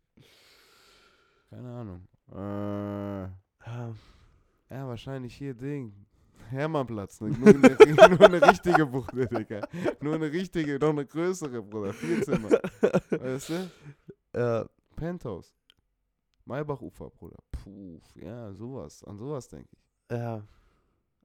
Keine 1.49 1.69
Ahnung. 1.69 2.07
Äh, 2.31 3.23
ja, 4.69 4.87
wahrscheinlich 4.87 5.35
hier 5.35 5.55
Ding. 5.55 6.05
Hermannplatz. 6.49 7.21
Ne? 7.21 7.29
Nur, 7.29 7.47
eine, 7.49 7.59
nur 8.09 8.21
eine 8.21 8.41
richtige 8.41 8.85
Buchte, 8.85 9.27
Digga. 9.27 9.61
Nur 10.01 10.15
eine 10.15 10.31
richtige, 10.31 10.77
noch 10.79 10.89
eine 10.89 11.05
größere, 11.05 11.61
Bruder. 11.61 11.93
Vier 11.93 12.21
Zimmer. 12.23 12.49
Weißt 13.11 13.49
du? 13.49 13.71
ja. 14.35 14.65
Penthouse. 14.95 15.53
Maybachufer, 16.45 17.09
Bruder. 17.11 17.37
Puh, 17.51 17.99
ja, 18.15 18.51
sowas. 18.53 19.03
An 19.03 19.17
sowas 19.17 19.47
denke 19.47 19.69
ich. 19.71 20.17
Ja. 20.17 20.37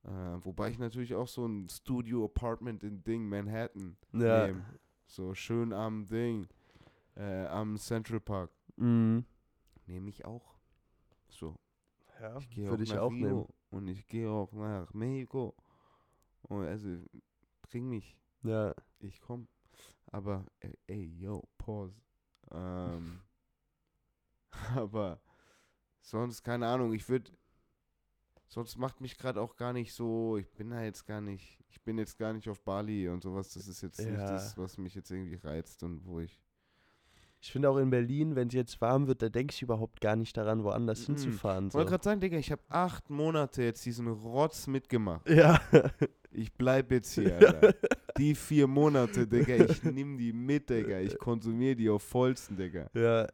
Äh, 0.05 0.45
wobei 0.45 0.69
ich 0.71 0.79
natürlich 0.79 1.15
auch 1.15 1.27
so 1.29 1.47
ein 1.47 1.67
Studio-Apartment 1.69 2.85
in 2.85 3.03
Ding, 3.03 3.27
Manhattan, 3.29 3.97
Ja. 4.13 4.47
nehme. 4.49 4.65
So 5.07 5.35
schön 5.35 5.73
am 5.73 6.07
Ding, 6.07 6.47
äh, 7.17 7.47
am 7.47 7.77
Central 7.79 8.21
Park. 8.21 8.51
Mhm. 8.77 9.25
Nehme 9.87 10.09
ich 10.11 10.25
auch. 10.25 10.55
So, 11.29 11.57
Ja, 12.21 12.37
ich 12.39 12.51
gehe 12.51 12.69
würde 12.69 12.83
auch 12.83 12.87
ich 12.87 12.93
nach 12.95 13.01
auch 13.03 13.11
Rio 13.13 13.27
nehmen. 13.29 13.47
Und 13.75 13.89
ich 13.89 14.07
gehe 14.07 14.31
auch 14.31 14.53
nach 14.53 14.93
Mexiko. 14.95 15.55
Und 16.43 16.67
also, 16.67 16.89
bring 17.63 17.89
mich, 17.89 18.17
Ja. 18.43 18.75
ich 19.01 19.21
komm. 19.21 19.49
Aber, 20.07 20.45
ey, 20.61 20.79
ey 20.87 21.05
yo, 21.19 21.43
pause. 21.59 22.01
Ähm, 22.53 23.21
aber 24.77 25.21
sonst, 26.03 26.43
keine 26.45 26.69
Ahnung, 26.69 26.93
ich 26.93 27.09
würde, 27.09 27.33
sonst 28.47 28.77
macht 28.77 29.01
mich 29.01 29.17
gerade 29.19 29.41
auch 29.41 29.57
gar 29.57 29.73
nicht 29.73 29.93
so, 29.93 30.37
ich 30.37 30.53
bin 30.53 30.71
da 30.71 30.83
jetzt 30.83 31.05
gar 31.07 31.21
nicht, 31.21 31.65
ich 31.69 31.83
bin 31.83 31.99
jetzt 31.99 32.17
gar 32.17 32.33
nicht 32.33 32.49
auf 32.49 32.63
Bali 32.63 33.09
und 33.09 33.23
sowas, 33.23 33.55
das 33.55 33.67
ist 33.67 33.83
jetzt 33.83 33.99
nicht 33.99 34.11
Ja. 34.11 34.31
das, 34.31 34.57
was 34.57 34.79
mich 34.79 34.95
jetzt 34.95 35.11
irgendwie 35.11 35.35
reizt 35.37 35.83
und 35.83 36.05
wo 36.07 36.21
ich, 36.21 36.44
Ich 37.45 37.53
finde 37.53 37.69
auch 37.69 37.77
in 37.77 37.91
Berlin, 37.91 38.37
wenn 38.37 38.49
es 38.49 38.55
jetzt 38.55 38.81
warm 38.81 39.07
wird, 39.07 39.21
da 39.21 39.29
denke 39.29 39.53
ich 39.53 39.61
überhaupt 39.61 40.01
gar 40.01 40.17
nicht 40.17 40.35
daran, 40.35 40.65
woanders 40.65 41.01
Mhm. 41.01 41.17
hinzufahren. 41.17 41.69
ich 41.69 41.75
wollte 41.75 41.91
gerade 41.91 42.03
sagen, 42.05 42.19
Digga, 42.21 42.39
ich 42.39 42.51
habe 42.51 42.63
acht 42.71 43.11
Monate 43.11 43.63
jetzt 43.63 43.85
diesen 43.85 44.09
Rotz 44.09 44.67
mitgemacht. 44.67 45.29
Ja. 45.29 45.61
Ich 46.31 46.53
bleib 46.55 46.91
jetzt 46.91 47.13
hier, 47.13 47.37
Alter. 47.37 47.75
Die 48.17 48.35
vier 48.35 48.67
Monate, 48.67 49.27
Digga, 49.27 49.57
ich 49.57 49.83
nimm 49.85 50.17
die 50.17 50.33
mit, 50.33 50.71
Digga. 50.71 51.01
Ich 51.01 51.19
konsumiere 51.19 51.77
die 51.77 51.91
auf 51.91 52.03
vollsten, 52.03 52.57
Digga. 52.57 52.89
ja. 52.95 53.27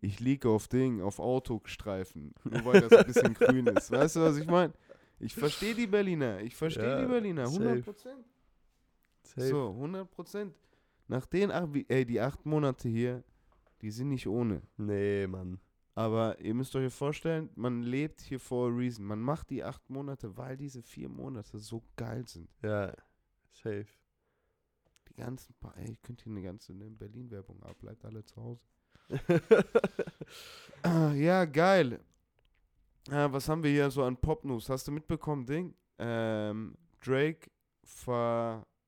Ich 0.00 0.18
liege 0.20 0.48
auf 0.48 0.66
Ding, 0.68 1.00
auf 1.00 1.18
Autostreifen, 1.20 2.34
nur 2.44 2.64
weil 2.66 2.80
das 2.82 2.92
ein 2.92 3.06
bisschen 3.06 3.32
grün 3.34 3.66
ist. 3.68 3.90
Weißt 3.92 4.16
du, 4.16 4.20
was 4.20 4.36
ich 4.36 4.46
meine? 4.46 4.72
Ich 5.20 5.34
verstehe 5.34 5.74
die 5.74 5.86
Berliner, 5.86 6.40
ich 6.40 6.54
verstehe 6.54 6.84
Ja, 6.84 7.00
die 7.00 7.06
Berliner, 7.06 7.44
100 7.44 7.68
safe. 7.76 7.82
Prozent. 7.82 8.24
So, 9.22 9.70
100 9.70 10.10
Prozent. 10.10 10.54
Nach 11.08 11.24
den 11.26 11.50
acht, 11.52 11.68
ey, 11.88 12.04
die 12.04 12.20
acht 12.20 12.44
Monate 12.44 12.88
hier, 12.88 13.22
die 13.82 13.90
sind 13.90 14.08
nicht 14.08 14.26
ohne. 14.26 14.62
Nee, 14.76 15.26
Mann. 15.26 15.60
Aber 15.94 16.38
ihr 16.40 16.54
müsst 16.54 16.76
euch 16.76 16.92
vorstellen, 16.92 17.48
man 17.54 17.82
lebt 17.82 18.20
hier 18.20 18.38
for 18.38 18.68
a 18.68 18.74
reason. 18.74 19.04
Man 19.04 19.20
macht 19.20 19.48
die 19.48 19.64
acht 19.64 19.88
Monate, 19.88 20.36
weil 20.36 20.56
diese 20.56 20.82
vier 20.82 21.08
Monate 21.08 21.58
so 21.58 21.82
geil 21.96 22.26
sind. 22.26 22.50
Ja. 22.62 22.92
Safe. 23.50 23.86
Die 25.08 25.14
ganzen, 25.14 25.54
pa 25.58 25.72
ey, 25.76 25.92
ich 25.92 26.02
könnte 26.02 26.24
hier 26.24 26.32
eine 26.32 26.42
ganze 26.42 26.74
Berlin-Werbung 26.74 27.62
ab, 27.62 27.78
bleibt 27.78 28.04
alle 28.04 28.24
zu 28.24 28.36
Hause. 28.36 28.62
Ah, 30.82 31.12
ja, 31.14 31.44
geil. 31.44 32.00
Ah, 33.10 33.32
was 33.32 33.48
haben 33.48 33.62
wir 33.62 33.70
hier 33.70 33.90
so 33.90 34.04
an 34.04 34.16
Pop-News? 34.16 34.68
Hast 34.68 34.86
du 34.86 34.92
mitbekommen, 34.92 35.46
Ding? 35.46 35.74
Ähm, 35.98 36.76
Drake 37.00 37.50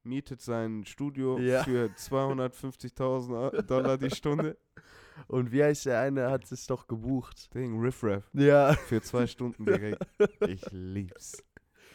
vermietet 0.09 0.41
sein 0.41 0.85
Studio 0.87 1.39
Ja. 1.39 1.63
für 1.65 1.91
250.000 1.95 3.63
Dollar 3.63 3.99
die 3.99 4.11
Stunde. 4.11 4.57
Und 5.29 5.53
wie 5.53 5.63
heißt 5.63 5.85
der 5.87 6.01
eine, 6.01 6.31
hat 6.31 6.51
es 6.51 6.67
doch 6.67 6.87
gebucht. 6.87 7.53
Ding, 7.55 7.79
Riff 7.79 8.03
Raff. 8.03 8.25
Ja. 8.33 8.73
Für 8.73 9.03
zwei 9.03 9.27
Stunden 9.27 9.67
direkt. 9.67 10.01
Ich 10.47 10.63
lieb's. 10.71 11.45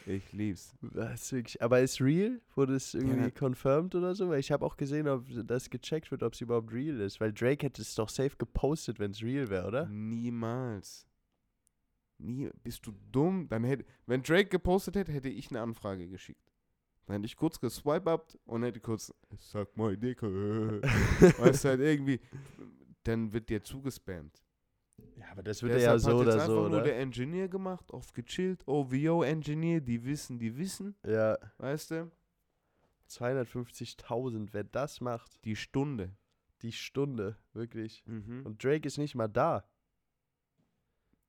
Ich 0.06 0.32
lieb's. 0.34 0.76
Das 0.82 1.24
ist 1.24 1.32
wirklich, 1.34 1.62
aber 1.64 1.80
ist 1.80 2.02
real? 2.02 2.40
Wurde 2.56 2.76
es 2.76 2.94
irgendwie 2.94 3.22
na- 3.22 3.30
confirmed 3.32 3.96
oder 3.96 4.14
so? 4.14 4.30
Weil 4.30 4.42
ich 4.42 4.52
habe 4.52 4.64
auch 4.66 4.76
gesehen, 4.78 5.08
ob 5.08 5.26
das 5.48 5.70
gecheckt 5.72 6.12
wird, 6.12 6.22
ob 6.22 6.34
es 6.34 6.42
überhaupt 6.42 6.72
real 6.72 7.00
ist. 7.00 7.20
Weil 7.22 7.34
Drake 7.34 7.66
hätte 7.66 7.82
es 7.82 7.96
doch 7.96 8.10
safe 8.10 8.36
gepostet, 8.38 9.00
wenn 9.00 9.12
es 9.12 9.24
real 9.24 9.50
wäre, 9.50 9.68
oder? 9.68 9.86
Niemals. 9.88 11.08
Nie. 12.20 12.52
Bist 12.64 12.86
du 12.86 12.94
dumm? 13.12 13.48
Dann 13.50 13.64
hätte, 13.64 13.86
wenn 14.06 14.22
Drake 14.22 14.50
gepostet 14.50 14.98
hätte, 14.98 15.14
hätte 15.14 15.30
ich 15.30 15.50
eine 15.50 15.62
Anfrage 15.62 16.08
geschickt. 16.10 16.43
Dann 17.06 17.16
hätte 17.18 17.26
ich 17.26 17.36
kurz 17.36 17.60
geswiped 17.60 18.38
und 18.46 18.64
hätte 18.64 18.80
kurz, 18.80 19.14
sag 19.38 19.76
mal, 19.76 19.98
Dicke. 19.98 20.82
weißt 21.38 21.66
du, 21.66 21.70
halt 21.70 21.82
irgendwie, 21.82 22.20
dann 23.04 23.32
wird 23.34 23.50
dir 23.50 23.62
zugespammt. 23.62 24.42
Ja, 25.18 25.26
aber 25.32 25.44
das 25.44 25.62
wird 25.64 25.80
ja 25.82 25.98
so 26.00 26.10
hat 26.10 26.16
jetzt 26.16 26.22
oder 26.28 26.34
einfach 26.36 26.46
so, 26.48 26.54
nur 26.62 26.68
oder? 26.70 26.82
der 26.84 27.00
Engineer 27.00 27.48
gemacht, 27.50 27.92
auf 27.92 28.14
gechillt, 28.14 28.66
OVO-Engineer, 28.68 29.82
die 29.82 30.04
wissen, 30.06 30.40
die 30.40 30.56
wissen, 30.58 30.96
Ja. 31.06 31.38
weißt 31.58 31.92
du, 31.92 32.12
250.000, 33.10 34.50
wer 34.54 34.64
das 34.64 35.02
macht, 35.02 35.44
die 35.46 35.56
Stunde. 35.56 36.16
die 36.62 36.72
Stunde, 36.72 37.36
wirklich. 37.52 38.04
Mhm. 38.06 38.46
Und 38.46 38.64
Drake 38.64 38.88
ist 38.88 38.98
nicht 38.98 39.16
mal 39.16 39.28
da. 39.28 39.66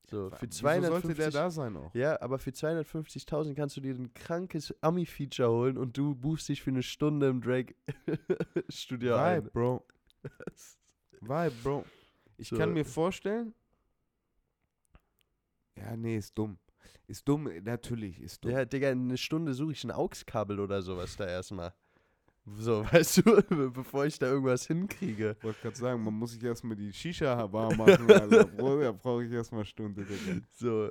So, 0.06 0.30
für 0.30 0.46
Wieso 0.46 0.60
sollte 0.82 1.14
der 1.14 1.30
250 1.30 1.34
da 1.34 1.50
sein 1.50 1.76
auch? 1.76 1.94
Ja, 1.94 2.20
aber 2.20 2.38
für 2.38 2.50
250.000 2.50 3.54
kannst 3.54 3.76
du 3.76 3.80
dir 3.80 3.94
ein 3.94 4.12
krankes 4.12 4.74
Ami-Feature 4.82 5.48
holen 5.50 5.78
und 5.78 5.96
du 5.96 6.14
buchst 6.14 6.48
dich 6.48 6.62
für 6.62 6.70
eine 6.70 6.82
Stunde 6.82 7.28
im 7.28 7.40
Drake-Studio 7.40 9.16
ein. 9.16 9.44
Vibe, 9.44 9.50
Bro. 9.50 9.86
Vibe, 11.20 11.54
Bro. 11.62 11.84
Ich 12.36 12.48
So. 12.48 12.56
kann 12.56 12.72
mir 12.72 12.84
vorstellen. 12.84 13.54
Ja, 15.76 15.96
nee, 15.96 16.16
ist 16.16 16.36
dumm. 16.36 16.58
Ist 17.06 17.26
dumm, 17.28 17.48
natürlich, 17.62 18.20
ist 18.20 18.44
dumm. 18.44 18.52
Ja, 18.52 18.64
Digga, 18.64 18.90
in 18.90 19.04
eine 19.08 19.16
Stunde 19.16 19.54
suche 19.54 19.72
ich 19.72 19.84
ein 19.84 19.90
AUX-Kabel 19.90 20.60
oder 20.60 20.82
sowas 20.82 21.16
da 21.16 21.26
erstmal. 21.26 21.72
So, 22.46 22.84
weißt 22.92 23.18
du, 23.18 23.70
bevor 23.72 24.06
ich 24.06 24.18
da 24.18 24.26
irgendwas 24.26 24.66
hinkriege. 24.66 25.36
Ich 25.38 25.44
wollte 25.44 25.60
gerade 25.62 25.76
sagen, 25.76 26.04
man 26.04 26.14
muss 26.14 26.32
sich 26.32 26.42
erstmal 26.42 26.76
die 26.76 26.92
Shisha 26.92 27.50
warm 27.52 27.76
machen. 27.76 28.06
Bro, 28.56 28.80
da 28.80 28.92
brauche 28.92 29.24
ich 29.24 29.32
erstmal 29.32 29.60
eine 29.60 29.66
Stunde. 29.66 30.06
So, 30.52 30.90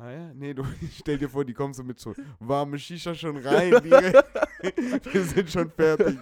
Ah 0.00 0.12
ja? 0.12 0.32
Nee, 0.32 0.54
du 0.54 0.64
stell 0.98 1.18
dir 1.18 1.28
vor, 1.28 1.44
die 1.44 1.52
kommst 1.52 1.76
so 1.76 1.84
mit 1.84 2.00
so 2.00 2.14
warme 2.38 2.78
Shisha 2.78 3.14
schon 3.14 3.36
rein. 3.36 3.72
Wir 3.84 5.24
sind 5.24 5.50
schon 5.50 5.70
fertig. 5.70 6.18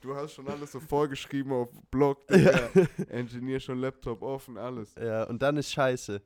Du 0.00 0.14
hast 0.14 0.32
schon 0.32 0.48
alles 0.48 0.72
so 0.72 0.80
vorgeschrieben 0.80 1.52
auf 1.52 1.68
Blog, 1.90 2.26
Digga. 2.28 2.70
Engineer 3.10 3.60
schon 3.60 3.78
Laptop 3.80 4.22
offen, 4.22 4.56
alles. 4.56 4.94
ja, 4.94 5.24
und 5.24 5.42
dann 5.42 5.58
ist 5.58 5.70
scheiße. 5.70 6.22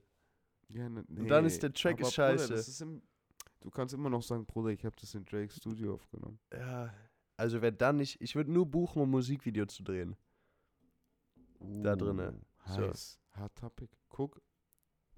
Ja, 0.69 0.89
ne, 0.89 1.05
Und 1.09 1.27
dann 1.27 1.45
ist 1.45 1.55
nee, 1.55 1.61
der 1.63 1.73
Track 1.73 1.95
aber 1.99 2.03
ist 2.03 2.15
Bruder, 2.15 2.39
scheiße. 2.39 2.53
das 2.53 2.69
ist 2.69 2.81
im, 2.83 3.03
du 3.61 3.71
kannst 3.71 3.95
immer 3.95 4.11
noch 4.11 4.23
sagen, 4.23 4.45
Bruder, 4.47 4.71
ich 4.71 4.85
habe 4.85 4.97
das 5.01 5.15
in 5.15 5.25
Drakes 5.25 5.57
Studio 5.57 5.95
aufgenommen. 5.95 6.39
Ja, 6.53 6.93
also 7.37 7.61
wer 7.63 7.73
dann 7.73 7.97
nicht, 7.99 8.21
ich 8.21 8.35
würde 8.35 8.53
nur 8.53 8.67
buchen, 8.67 9.01
um 9.03 9.09
ein 9.09 9.13
Musikvideo 9.13 9.67
zu 9.67 9.83
drehen. 9.83 10.17
Da 11.61 11.95
drinne. 11.97 12.33
Uh, 12.67 12.71
So. 12.73 12.89
Heiß. 12.89 13.19
Hard 13.33 13.55
Topic. 13.57 13.91
Guck, 14.09 14.41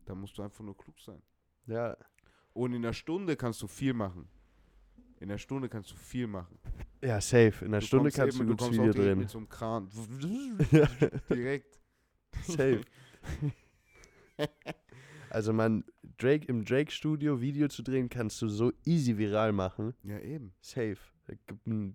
da 0.05 0.15
musst 0.15 0.37
du 0.39 0.43
einfach 0.43 0.65
nur 0.65 0.77
klug 0.77 0.99
sein. 1.01 1.23
Ja, 1.67 1.97
Und 2.53 2.73
in 2.75 2.85
einer 2.85 2.93
Stunde 2.93 3.37
kannst 3.37 3.63
du 3.63 3.67
viel 3.67 3.95
machen. 3.95 4.29
In 5.21 5.31
einer 5.31 5.39
Stunde 5.39 5.69
kannst 5.69 5.91
du 5.93 5.97
viel 5.97 6.27
machen. 6.27 6.59
ja, 7.01 7.21
safe. 7.21 7.65
In 7.65 7.69
einer 7.73 7.79
Du 7.81 7.87
Stunde 7.87 8.11
kannst 8.11 8.37
eben- 8.39 8.47
du 8.49 8.57
gutes 8.57 8.73
Video 8.73 8.93
drehen. 8.93 9.19
Mit 9.19 9.31
so 9.31 9.39
einem 9.39 9.49
Kran. 9.49 9.89
Direkt. 11.31 11.81
safe. 12.43 12.83
Also 15.31 15.53
man, 15.53 15.85
Drake 16.19 16.47
im 16.47 16.65
Drake-Studio 16.65 17.41
Video 17.41 17.69
zu 17.69 17.83
drehen, 17.83 18.09
kannst 18.09 18.41
du 18.43 18.49
so 18.49 18.73
easy 18.85 19.17
viral 19.19 19.53
machen. 19.53 19.95
Ja, 20.03 20.19
eben. 20.19 20.53
Safe. 20.61 20.97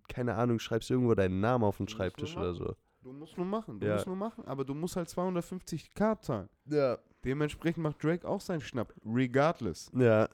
Keine 0.07 0.35
Ahnung, 0.35 0.60
schreibst 0.60 0.89
irgendwo 0.89 1.14
deinen 1.15 1.39
Namen 1.39 1.64
auf 1.64 1.77
den 1.77 1.88
Schreibtisch 1.88 2.35
oder 2.38 2.53
so. 2.53 2.76
Du 3.02 3.14
musst 3.14 3.38
nur 3.38 3.45
machen. 3.45 3.80
Du 3.80 3.88
Ja. 3.88 3.94
musst 3.95 4.07
nur 4.07 4.15
machen. 4.15 4.44
Aber 4.45 4.65
du 4.65 4.73
musst 4.73 4.95
halt 4.95 5.07
250k 5.10 6.19
zahlen. 6.22 6.49
Ja. 6.65 6.98
Dementsprechend 7.23 7.84
macht 7.84 8.03
Drake 8.03 8.27
auch 8.27 8.41
seinen 8.41 8.61
Schnapp. 8.61 8.94
Regardless. 9.06 9.91
Ja, 9.94 10.27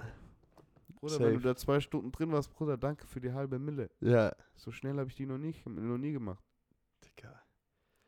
Bruder, 0.95 1.14
Safe. 1.14 1.26
wenn 1.26 1.34
du 1.34 1.39
da 1.41 1.55
zwei 1.55 1.80
Stunden 1.80 2.11
drin 2.11 2.31
warst, 2.31 2.51
Bruder, 2.53 2.77
danke 2.77 3.05
für 3.07 3.19
die 3.19 3.31
halbe 3.34 3.60
Mille. 3.60 3.89
ja. 3.99 4.31
So 4.55 4.72
schnell 4.72 4.97
habe 4.97 5.10
ich 5.10 5.15
die 5.15 5.26
noch, 5.26 5.38
nicht, 5.38 5.65
noch 5.65 5.97
nie 5.97 6.14
gemacht. 6.14 6.43
Digga. 7.03 7.41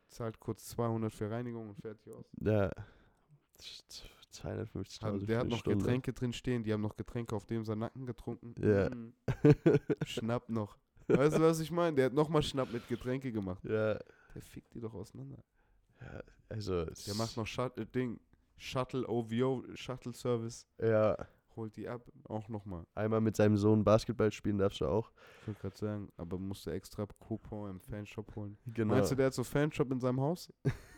Zahlt 0.08 0.38
kurz 0.40 0.64
200 0.68 1.12
für 1.12 1.30
Reinigung 1.30 1.68
und 1.70 1.76
fertig 1.82 2.12
aus. 2.14 2.24
Ja. 2.40 2.70
250.000 4.32 5.02
Hat, 5.02 5.20
für 5.20 5.26
der 5.26 5.38
hat 5.40 5.48
noch 5.48 5.58
Stunde. 5.58 5.78
Getränke 5.78 6.12
drin 6.12 6.32
stehen, 6.32 6.62
die 6.62 6.72
haben 6.72 6.82
noch 6.82 6.96
Getränke 6.96 7.34
auf 7.34 7.46
dem 7.46 7.64
sein 7.64 7.78
Nacken 7.78 8.06
getrunken. 8.06 8.54
Ja. 8.60 8.90
Mm, 8.90 9.12
Schnapp 10.06 10.48
noch. 10.48 10.76
Weißt 11.08 11.36
du, 11.36 11.40
was 11.42 11.60
ich 11.60 11.70
meine? 11.70 11.96
Der 11.96 12.06
hat 12.06 12.12
nochmal 12.12 12.42
Schnapp 12.42 12.72
mit 12.72 12.86
Getränke 12.88 13.32
gemacht. 13.32 13.64
ja. 13.64 13.98
Der 14.34 14.42
fickt 14.42 14.74
die 14.74 14.80
doch 14.80 14.92
auseinander. 14.92 15.38
ja. 16.00 16.22
Also. 16.48 16.84
Der 16.84 17.14
macht 17.14 17.36
noch 17.36 17.46
Shut 17.46 17.78
äh, 17.78 17.86
Ding, 17.86 18.20
Shuttle 18.56 19.08
OVO, 19.08 19.64
Shuttle 19.74 20.12
Service. 20.12 20.66
Ja. 20.80 21.16
Holt 21.56 21.74
die 21.76 21.88
ab, 21.88 22.02
auch 22.24 22.48
nochmal. 22.50 22.84
Einmal 22.94 23.22
mit 23.22 23.34
seinem 23.34 23.56
Sohn 23.56 23.82
Basketball 23.82 24.30
spielen 24.30 24.58
darfst 24.58 24.82
du 24.82 24.86
auch. 24.86 25.10
Ich 25.40 25.46
wollte 25.48 25.60
gerade 25.62 25.76
sagen, 25.78 26.12
aber 26.18 26.38
musste 26.38 26.70
extra 26.72 27.06
Coupon 27.18 27.70
im 27.70 27.80
Fanshop 27.80 28.36
holen. 28.36 28.58
Genau. 28.66 28.92
Meinst 28.94 29.10
du, 29.10 29.14
der 29.14 29.26
hat 29.26 29.34
so 29.34 29.42
Fanshop 29.42 29.90
in 29.90 29.98
seinem 29.98 30.20
Haus? 30.20 30.52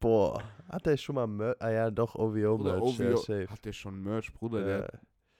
Boah, 0.00 0.42
hat 0.68 0.86
der 0.86 0.96
schon 0.96 1.14
mal 1.16 1.26
Mer 1.26 1.56
Ah 1.60 1.70
ja, 1.70 1.90
doch, 1.90 2.14
OVO 2.14 2.54
Oder 2.54 2.80
Merch, 2.80 2.98
ja, 2.98 3.12
OVO 3.12 3.16
safe. 3.16 3.48
hat 3.48 3.64
der 3.64 3.72
schon 3.72 4.02
Merch, 4.02 4.32
Bruder? 4.32 4.64
Der 4.64 4.76
Ja, 4.78 4.82
hat 4.84 4.94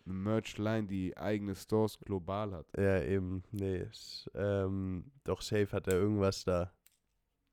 eine 0.05 0.15
Merch-Line, 0.15 0.87
die 0.87 1.17
eigene 1.17 1.55
Stores 1.55 1.99
global 1.99 2.53
hat. 2.53 2.67
ja, 2.77 3.01
eben, 3.03 3.43
nee. 3.53 3.79
Ist, 3.79 4.31
ähm, 4.35 5.11
doch, 5.25 5.41
safe 5.43 5.69
hat 5.73 5.87
er 5.89 5.95
irgendwas 5.95 6.45
da. 6.45 6.73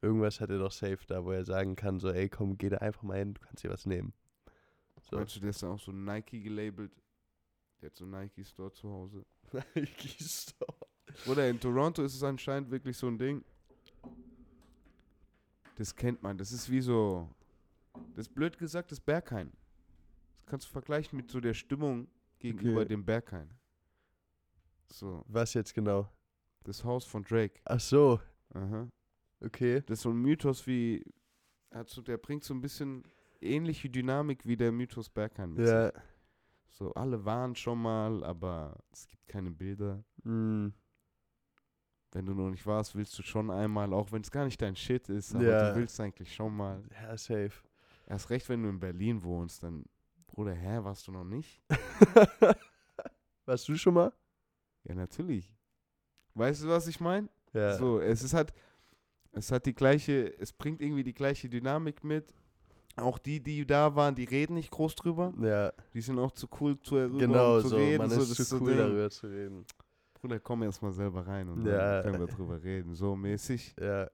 Irgendwas 0.02 0.40
hat 0.42 0.50
er 0.50 0.60
doch 0.60 0.72
safe 0.72 1.00
da, 1.08 1.24
wo 1.24 1.32
er 1.32 1.44
sagen 1.44 1.76
kann, 1.76 2.00
so, 2.00 2.10
ey, 2.12 2.30
komm, 2.30 2.58
geh 2.58 2.70
da 2.70 2.78
einfach 2.78 3.04
mal 3.04 3.18
hin, 3.18 3.34
du 3.34 3.42
kannst 3.42 3.64
dir 3.64 3.70
was 3.72 3.86
nehmen. 3.86 4.14
So. 5.02 5.16
Meinst 5.16 5.36
du, 5.36 5.40
der 5.40 5.50
ist 5.52 5.64
dann 5.64 5.72
auch 5.72 5.80
so 5.80 5.92
Nike 5.92 6.42
gelabelt? 6.42 6.92
Der 7.82 7.90
hat 7.90 7.96
so 7.96 8.06
Nike 8.06 8.44
Store 8.44 8.72
zu 8.72 8.90
Hause. 8.90 9.26
Nike 9.76 10.24
Store. 10.24 10.76
Oder 11.26 11.50
in 11.50 11.60
Toronto 11.60 12.04
ist 12.04 12.16
es 12.16 12.24
anscheinend 12.24 12.70
wirklich 12.70 12.98
so 12.98 13.08
ein 13.08 13.18
Ding. 13.18 13.44
Das 15.78 15.96
kennt 15.96 16.22
man. 16.24 16.38
Das 16.38 16.52
ist 16.52 16.70
wie 16.70 16.82
so. 16.82 17.30
Das 18.16 18.28
ist 18.28 18.34
blöd 18.36 18.58
gesagt, 18.58 18.92
das 18.92 19.00
Berghain. 19.00 19.52
Das 20.36 20.46
kannst 20.46 20.68
du 20.68 20.72
vergleichen 20.72 21.18
mit 21.18 21.30
so 21.32 21.40
der 21.40 21.54
Stimmung 21.54 22.08
gegenüber 22.40 22.82
Okay. 22.82 22.90
dem 22.90 23.06
Berghain. 23.06 23.50
So, 24.92 25.24
Was 25.28 25.54
jetzt 25.54 25.74
genau? 25.74 26.10
das 26.64 26.84
Haus 26.84 27.06
von 27.06 27.24
Drake. 27.24 27.60
Ach 27.66 27.80
so, 27.80 28.20
Aha. 28.54 28.90
okay. 29.42 29.82
Das 29.86 30.00
ist 30.00 30.02
so 30.04 30.10
ein 30.10 30.18
Mythos 30.18 30.68
wie, 30.68 31.02
hat 31.72 31.88
so, 31.90 32.02
der 32.02 32.18
bringt 32.18 32.44
so 32.44 32.54
ein 32.54 32.60
bisschen 32.62 33.04
ähnliche 33.40 33.90
Dynamik 33.90 34.46
wie 34.46 34.58
der 34.58 34.72
Mythos 34.74 35.10
Berghain 35.10 35.54
mit 35.54 35.66
Ja. 35.66 35.86
sich. 35.86 35.94
So, 36.72 36.94
alle 36.94 37.24
waren 37.24 37.56
schon 37.56 37.82
mal, 37.82 38.22
aber 38.24 38.78
es 38.92 39.08
gibt 39.08 39.28
keine 39.28 39.50
Bilder. 39.52 40.04
Mm, 40.24 40.68
Wenn 42.18 42.26
du 42.26 42.34
noch 42.34 42.50
nicht 42.50 42.66
warst, 42.66 42.96
willst 42.96 43.16
du 43.20 43.22
schon 43.22 43.52
einmal, 43.52 43.94
auch 43.94 44.12
wenn 44.12 44.24
es 44.24 44.32
gar 44.32 44.44
nicht 44.44 44.60
dein 44.60 44.76
Shit 44.76 45.08
ist, 45.08 45.36
aber 45.36 45.44
Ja. 45.44 45.70
du 45.70 45.80
willst 45.80 46.00
eigentlich 46.00 46.34
schon 46.34 46.56
mal. 46.58 46.82
ja, 46.92 47.16
safe. 47.16 47.52
Erst 48.08 48.32
recht, 48.32 48.50
wenn 48.50 48.64
du 48.64 48.70
in 48.70 48.80
Berlin 48.80 49.22
wohnst, 49.22 49.62
dann, 49.62 49.86
Bruder, 50.26 50.56
hä, 50.56 50.80
warst 50.82 51.08
du 51.08 51.12
noch 51.12 51.24
nicht? 51.24 51.62
Warst 53.46 53.68
du 53.70 53.76
schon 53.78 53.94
mal? 53.94 54.12
Ja, 54.84 54.96
natürlich. 54.96 55.54
Weißt 56.34 56.64
du, 56.64 56.70
was 56.70 56.88
ich 56.88 57.00
meine? 57.00 57.30
Ja. 57.54 57.78
So, 57.78 58.00
es 58.00 58.24
ist 58.24 58.34
halt, 58.34 58.52
es 59.32 59.52
hat 59.52 59.66
die 59.68 59.74
gleiche, 59.76 60.38
es 60.40 60.52
bringt 60.52 60.82
irgendwie 60.82 61.04
die 61.04 61.14
gleiche 61.14 61.48
Dynamik 61.48 62.04
mit. 62.04 62.34
Auch 62.96 63.20
die, 63.20 63.40
die 63.42 63.66
da 63.66 63.96
waren, 63.96 64.16
die 64.16 64.24
reden 64.24 64.56
nicht 64.56 64.72
groß 64.72 64.96
drüber. 64.96 65.32
Ja, 65.40 65.72
Die 65.94 66.02
sind 66.02 66.18
auch 66.18 66.32
zu 66.32 66.48
cool 66.60 66.80
zu 66.80 66.96
genau 66.96 67.58
um 67.58 67.62
zu 67.62 67.68
so. 67.70 67.76
reden. 67.78 68.00
Man 68.00 68.10
so, 68.10 68.22
ist 68.22 68.40
das 68.40 68.50
zu 68.50 68.60
cool 68.60 68.70
Ding. 68.70 68.78
darüber 68.80 69.10
zu 69.12 69.28
reden. 69.28 69.66
Bruder, 70.20 70.40
komm 70.40 70.64
erst 70.64 70.82
mal 70.82 70.92
selber 70.92 71.26
rein 71.26 71.48
und 71.50 71.66
Ja. 71.66 72.02
dann 72.02 72.12
können 72.12 72.28
wir 72.28 72.34
drüber 72.36 72.62
reden. 72.62 72.94
So 72.96 73.16
mäßig. 73.16 73.76
Ja, 73.80 74.10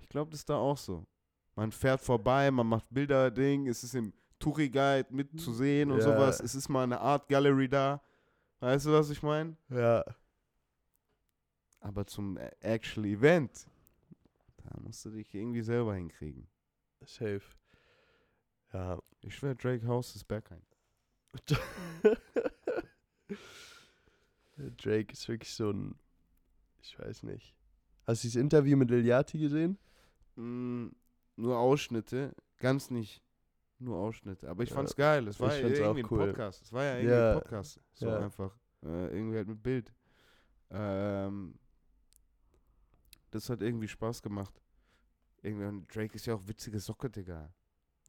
Ich 0.00 0.08
glaube, 0.08 0.30
das 0.30 0.40
ist 0.40 0.50
da 0.50 0.56
auch 0.56 0.76
so. 0.78 1.06
Man 1.56 1.72
fährt 1.72 2.00
vorbei, 2.00 2.50
man 2.50 2.66
macht 2.66 2.86
Bilder-Ding, 2.90 3.66
es 3.68 3.82
ist 3.84 3.94
im 3.94 4.12
Touri-Guide 4.38 5.06
mitzusehen 5.10 5.90
und 5.90 5.98
Ja. 5.98 6.04
sowas. 6.04 6.40
Es 6.40 6.54
ist 6.54 6.68
mal 6.68 6.82
eine 6.84 7.00
Art 7.00 7.26
Gallery 7.28 7.68
da. 7.68 8.02
Weißt 8.60 8.86
du, 8.86 8.92
was 8.92 9.10
ich 9.10 9.22
meine? 9.22 9.56
ja. 9.70 10.04
Aber 11.80 12.06
zum 12.06 12.38
actual 12.60 13.04
Event, 13.06 13.66
da 14.56 14.70
musst 14.80 15.04
du 15.04 15.10
dich 15.10 15.34
irgendwie 15.34 15.60
selber 15.60 15.94
hinkriegen. 15.94 16.48
Safe. 17.04 17.42
Ja. 18.72 18.98
Ich 19.20 19.34
schwör, 19.36 19.54
Drake 19.54 19.86
House 19.86 20.16
ist 20.16 20.24
Berghain. 20.24 20.62
Drake 24.56 25.12
ist 25.12 25.28
wirklich 25.28 25.52
so 25.54 25.70
ein. 25.70 25.94
Ich 26.82 26.98
weiß 26.98 27.22
nicht. 27.24 27.54
Hast 28.06 28.24
du 28.24 28.28
das 28.28 28.36
Interview 28.36 28.76
mit 28.76 28.90
Yachty 28.90 29.38
gesehen? 29.38 29.78
Mm, 30.36 30.88
nur 31.36 31.58
Ausschnitte, 31.58 32.34
ganz 32.58 32.90
nicht. 32.90 33.22
Nur 33.78 33.96
Ausschnitte. 33.96 34.48
Aber 34.48 34.62
ich 34.62 34.70
Ja, 34.70 34.76
fand's 34.76 34.94
geil. 34.94 35.26
Es 35.28 35.40
war 35.40 35.54
ich 35.56 35.62
ja 35.62 35.68
irgendwie 35.68 36.04
cool. 36.10 36.22
ein 36.22 36.26
Podcast. 36.28 36.62
Es 36.62 36.72
war 36.72 36.84
ja 36.84 36.96
irgendwie 36.96 37.14
Ja, 37.14 37.32
ein 37.32 37.38
Podcast. 37.40 37.80
So 37.92 38.06
ja. 38.06 38.18
einfach. 38.20 38.56
Äh, 38.82 39.16
irgendwie 39.16 39.36
halt 39.36 39.48
mit 39.48 39.62
Bild. 39.62 39.92
Ähm, 40.70 41.58
das 43.30 43.48
hat 43.48 43.62
irgendwie 43.62 43.88
Spaß 43.88 44.22
gemacht. 44.22 44.60
Irgendwie, 45.42 45.66
und 45.66 45.94
Drake 45.94 46.14
ist 46.14 46.26
ja 46.26 46.34
auch 46.34 46.46
witzige 46.46 46.78
Socke, 46.78 47.10
Digga. 47.10 47.52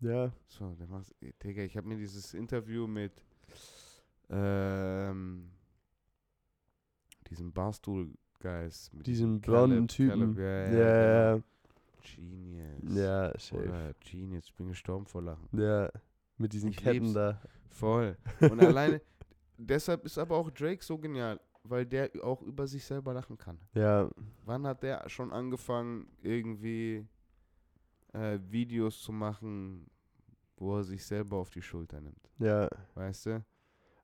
Ja. 0.01 0.31
So, 0.47 0.76
der 0.76 0.88
macht, 0.88 1.13
Digga, 1.43 1.63
ich 1.63 1.76
habe 1.77 1.88
mir 1.88 1.97
dieses 1.97 2.34
Interview 2.34 2.85
mit 2.88 3.13
ähm, 4.30 5.51
diesem 7.30 7.52
Barstool-Guys. 7.53 8.91
mit 8.93 9.07
Diesen 9.07 9.41
Caleb- 9.41 9.43
blonden 9.43 9.88
Typen. 9.88 10.35
Caleb, 10.35 10.38
ja, 10.38 10.77
Ja, 10.80 11.34
genau. 11.35 11.45
Genius. 12.15 12.95
Ja, 12.95 13.31
safe. 13.39 13.64
Oder 13.68 13.93
Genius, 13.99 14.45
ich 14.45 14.53
bin 14.53 14.68
gestorben 14.68 15.06
vor 15.06 15.22
Lachen. 15.23 15.47
Ja. 15.60 15.89
Mit 16.38 16.53
diesen 16.53 16.69
Ich 16.69 16.77
Ketten 16.77 17.14
da. 17.14 17.41
Voll. 17.69 18.18
Und 18.41 18.61
alleine, 18.61 19.02
deshalb 19.57 20.06
ist 20.06 20.18
aber 20.18 20.35
auch 20.38 20.52
Drake 20.52 20.84
so 20.84 20.97
genial, 20.97 21.39
weil 21.64 21.85
der 21.85 22.11
auch 22.22 22.41
über 22.43 22.68
sich 22.68 22.84
selber 22.85 23.14
lachen 23.14 23.38
kann. 23.38 23.57
Ja. 23.73 24.10
Wann 24.45 24.68
hat 24.68 24.84
der 24.84 25.07
schon 25.10 25.31
angefangen, 25.31 26.07
irgendwie 26.22 27.06
äh, 28.14 28.38
Videos 28.49 29.02
zu 29.02 29.11
machen, 29.11 29.88
wo 30.57 30.77
er 30.77 30.84
sich 30.84 31.03
selber 31.06 31.38
auf 31.38 31.49
die 31.49 31.61
Schulter 31.61 31.99
nimmt? 31.99 32.30
Ja. 32.38 32.69
Weißt 32.93 33.26
du? 33.26 33.43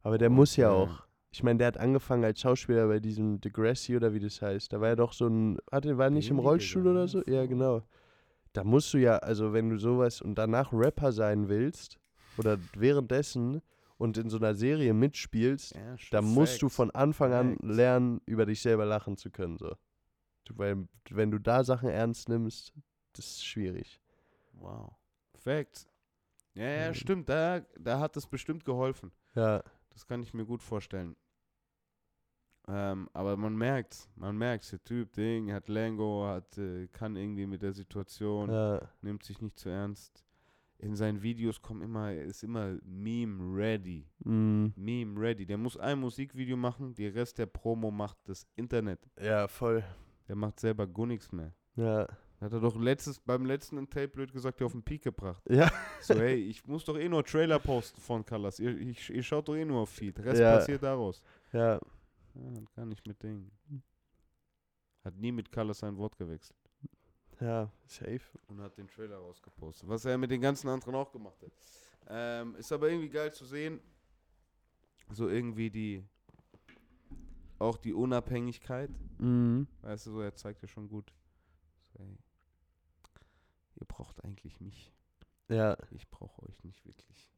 Aber 0.01 0.17
der 0.17 0.29
Und, 0.29 0.37
muss 0.37 0.55
ja 0.55 0.69
äh, 0.69 0.73
auch. 0.73 1.05
Ich 1.33 1.43
meine, 1.43 1.59
der 1.59 1.67
hat 1.67 1.77
angefangen 1.77 2.25
als 2.25 2.41
Schauspieler 2.41 2.87
bei 2.87 2.99
diesem 2.99 3.39
Degrassi 3.39 3.95
oder 3.95 4.13
wie 4.13 4.19
das 4.19 4.41
heißt. 4.41 4.73
Da 4.73 4.81
war 4.81 4.89
er 4.89 4.95
doch 4.97 5.13
so 5.13 5.27
ein. 5.27 5.57
Hatte, 5.71 5.97
war 5.97 6.07
er 6.07 6.09
nicht 6.11 6.29
im 6.29 6.39
Rollstuhl 6.39 6.85
oder 6.87 7.07
so? 7.07 7.23
Ja, 7.25 7.45
genau. 7.45 7.83
Da 8.53 8.65
musst 8.65 8.93
du 8.93 8.97
ja, 8.97 9.17
also 9.17 9.53
wenn 9.53 9.69
du 9.69 9.77
sowas 9.77 10.21
und 10.21 10.35
danach 10.35 10.73
Rapper 10.73 11.13
sein 11.13 11.47
willst 11.47 11.99
oder 12.37 12.57
währenddessen 12.75 13.61
und 13.97 14.17
in 14.17 14.29
so 14.29 14.37
einer 14.37 14.55
Serie 14.55 14.93
mitspielst, 14.93 15.73
Ja, 15.73 15.95
da 16.09 16.21
musst 16.21 16.61
du 16.61 16.67
von 16.67 16.91
Anfang 16.91 17.31
an 17.31 17.57
lernen, 17.61 18.19
über 18.25 18.45
dich 18.45 18.61
selber 18.61 18.85
lachen 18.85 19.15
zu 19.15 19.29
können. 19.31 19.57
So. 19.57 19.73
Du, 20.43 20.57
weil, 20.57 20.85
wenn 21.11 21.31
du 21.31 21.39
da 21.39 21.63
Sachen 21.63 21.87
ernst 21.87 22.27
nimmst, 22.27 22.73
das 23.13 23.25
ist 23.27 23.45
schwierig. 23.45 24.01
Wow. 24.51 24.95
Facts. 25.35 25.87
Ja, 26.53 26.63
ja, 26.65 26.85
Ja. 26.87 26.93
stimmt. 26.93 27.29
Da, 27.29 27.61
da 27.79 28.01
hat 28.01 28.17
es 28.17 28.27
bestimmt 28.27 28.65
geholfen. 28.65 29.13
Ja, 29.33 29.63
Das 29.91 30.05
kann 30.05 30.23
ich 30.23 30.33
mir 30.33 30.45
gut 30.45 30.61
vorstellen. 30.63 31.15
Ähm, 32.67 33.09
aber 33.13 33.37
man 33.37 33.55
merkt, 33.55 34.09
man 34.15 34.37
merkt, 34.37 34.71
der 34.71 34.83
Typ, 34.83 35.13
Ding, 35.13 35.51
hat 35.51 35.67
Lango, 35.67 36.25
hat, 36.27 36.57
äh, 36.57 36.87
kann 36.89 37.15
irgendwie 37.15 37.45
mit 37.47 37.61
der 37.61 37.73
Situation, 37.73 38.49
ja, 38.51 38.81
nimmt 39.01 39.23
sich 39.23 39.41
nicht 39.41 39.57
zu 39.57 39.69
ernst. 39.69 40.23
In 40.77 40.95
seinen 40.95 41.21
Videos 41.21 41.61
kommt 41.61 41.83
immer, 41.83 42.11
er 42.11 42.23
ist 42.25 42.43
immer 42.43 42.77
Meme 42.83 43.55
ready. 43.55 44.07
mm, 44.23 44.67
Meme 44.75 45.19
ready. 45.19 45.45
Der 45.45 45.57
muss 45.57 45.77
ein 45.77 45.99
Musikvideo 45.99 46.57
machen, 46.57 46.93
die 46.95 47.07
Rest 47.07 47.37
der 47.37 47.45
Promo 47.45 47.91
macht 47.91 48.17
das 48.25 48.47
Internet. 48.55 49.07
ja, 49.19 49.47
voll. 49.47 49.83
Der 50.27 50.35
macht 50.35 50.59
selber 50.59 50.87
gar 50.87 51.07
nichts 51.07 51.31
mehr. 51.31 51.53
Ja, 51.75 52.07
Hat 52.41 52.51
er 52.53 52.59
doch 52.59 52.75
letztes, 52.75 53.19
beim 53.19 53.45
letzten 53.45 53.77
Tape 53.89 54.07
blöd 54.07 54.33
gesagt, 54.33 54.59
der 54.59 54.65
auf 54.65 54.71
den 54.71 54.81
Peak 54.83 55.03
gebracht. 55.03 55.43
ja, 55.47 55.71
So, 56.01 56.15
hey, 56.15 56.35
ich 56.35 56.65
muss 56.65 56.83
doch 56.83 56.97
eh 56.97 57.07
nur 57.07 57.23
Trailer 57.23 57.59
posten 57.59 58.01
von 58.01 58.25
Colors. 58.25 58.59
Ihr, 58.59 58.75
ich, 58.79 59.09
ihr 59.11 59.21
schaut 59.21 59.47
doch 59.47 59.55
eh 59.55 59.63
nur 59.63 59.81
auf 59.81 59.89
Feed. 59.89 60.19
Rest 60.19 60.41
Ja. 60.41 60.55
passiert 60.57 60.81
daraus. 60.81 61.23
ja, 61.53 61.75
Ja, 62.33 62.61
gar 62.75 62.85
nicht 62.87 63.05
mit 63.05 63.21
Dingen. 63.21 63.51
Hat 65.03 65.15
nie 65.17 65.31
mit 65.31 65.51
Colors 65.51 65.83
ein 65.83 65.95
Wort 65.97 66.17
gewechselt. 66.17 66.57
ja, 67.39 67.71
safe. 67.85 68.21
Und 68.47 68.59
hat 68.59 68.75
den 68.77 68.87
Trailer 68.87 69.17
rausgepostet. 69.17 69.87
Was 69.87 70.05
er 70.05 70.17
mit 70.17 70.31
den 70.31 70.41
ganzen 70.41 70.67
anderen 70.67 70.95
auch 70.95 71.11
gemacht 71.11 71.41
hat. 71.43 71.51
Ähm, 72.09 72.55
ist 72.55 72.71
aber 72.71 72.89
irgendwie 72.89 73.09
geil 73.09 73.31
zu 73.31 73.45
sehen. 73.45 73.79
So 75.11 75.27
irgendwie 75.29 75.69
die. 75.69 76.03
Auch 77.59 77.77
die 77.77 77.93
Unabhängigkeit. 77.93 78.89
Mhm. 79.19 79.67
Weißt 79.81 80.07
du, 80.07 80.11
so, 80.13 80.21
er 80.21 80.33
zeigt 80.33 80.61
ja 80.63 80.67
schon 80.67 80.87
gut. 80.89 81.13
So, 81.93 81.99
hey, 82.03 82.17
ihr 83.81 83.87
braucht 83.87 84.23
eigentlich 84.23 84.59
mich. 84.61 84.93
Ja, 85.49 85.77
Ich 85.91 86.09
brauche 86.09 86.41
euch 86.43 86.63
nicht 86.63 86.85
wirklich. 86.85 87.29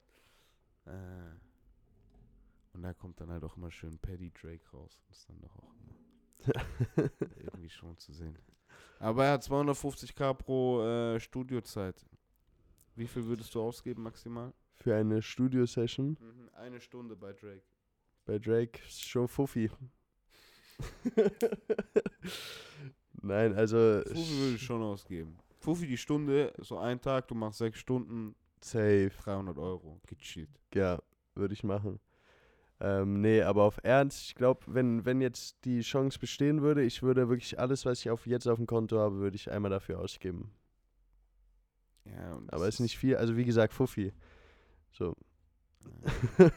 Äh, 0.86 1.32
und 2.74 2.84
da 2.84 2.94
kommt 2.94 3.20
dann 3.20 3.32
halt 3.32 3.44
auch 3.44 3.58
immer 3.58 3.72
schön 3.72 3.98
Paddy 3.98 4.32
Drake 4.32 4.70
raus. 4.72 5.02
Ist 5.10 5.28
dann 5.30 5.40
doch 5.42 5.56
auch 5.58 5.74
immer 5.76 5.96
irgendwie 7.38 7.70
schon 7.70 7.98
zu 7.98 8.14
sehen. 8.14 8.38
Aber 9.00 9.26
er 9.26 9.34
hat 9.34 9.44
250k 9.44 10.34
pro 10.34 10.82
äh, 10.84 11.20
Studiozeit. 11.20 12.06
Wie 12.96 13.08
viel 13.08 13.26
würdest 13.26 13.54
du 13.56 13.62
ausgeben 13.62 14.04
maximal? 14.04 14.54
für 14.76 14.96
eine 14.96 15.22
Studio-Session 15.22 16.18
Eine 16.54 16.82
Stunde 16.82 17.16
bei 17.16 17.32
Drake. 17.32 17.64
bei 18.26 18.40
Drake 18.40 18.80
ist 18.86 19.04
schon 19.04 19.28
Fuffi. 19.28 19.70
Nein, 23.22 23.54
also 23.54 24.02
Fufi 24.06 24.38
würde 24.40 24.56
ich 24.56 24.62
schon 24.62 24.82
ausgeben. 24.82 25.38
Fufi 25.64 25.88
die 25.88 25.98
Stunde, 25.98 26.54
so 26.58 26.78
ein 26.78 27.00
Tag, 27.00 27.30
du 27.30 27.36
machst 27.36 27.60
sechs 27.60 27.80
Stunden, 27.80 28.36
safe. 28.62 29.12
300 29.24 29.58
Euro. 29.58 30.02
Gechillt. 30.08 30.50
Ja, 30.74 31.02
würde 31.36 31.54
ich 31.54 31.64
machen. 31.64 32.00
Ähm, 32.82 33.22
nee, 33.22 33.42
aber 33.42 33.64
auf 33.64 33.80
Ernst, 33.84 34.24
ich 34.24 34.36
glaube, 34.36 34.62
wenn, 34.68 35.06
wenn 35.06 35.22
jetzt 35.22 35.64
die 35.64 35.80
Chance 35.80 36.20
bestehen 36.20 36.62
würde, 36.62 36.84
ich 36.84 37.02
würde 37.02 37.30
wirklich 37.30 37.58
alles, 37.58 37.86
was 37.86 38.00
ich 38.00 38.10
auf, 38.10 38.28
jetzt 38.28 38.46
auf 38.46 38.58
dem 38.58 38.68
Konto 38.68 39.00
habe, 39.00 39.20
würde 39.20 39.38
ich 39.38 39.50
einmal 39.50 39.72
dafür 39.72 40.00
ausgeben. 40.00 40.52
Ja, 42.04 42.34
und 42.34 42.52
Aber 42.52 42.68
ist 42.68 42.82
nicht 42.82 42.98
viel, 42.98 43.16
also 43.16 43.38
wie 43.38 43.46
gesagt, 43.46 43.74
Fuffi. 43.74 44.12
So. 44.92 45.16
Ja, 46.38 46.48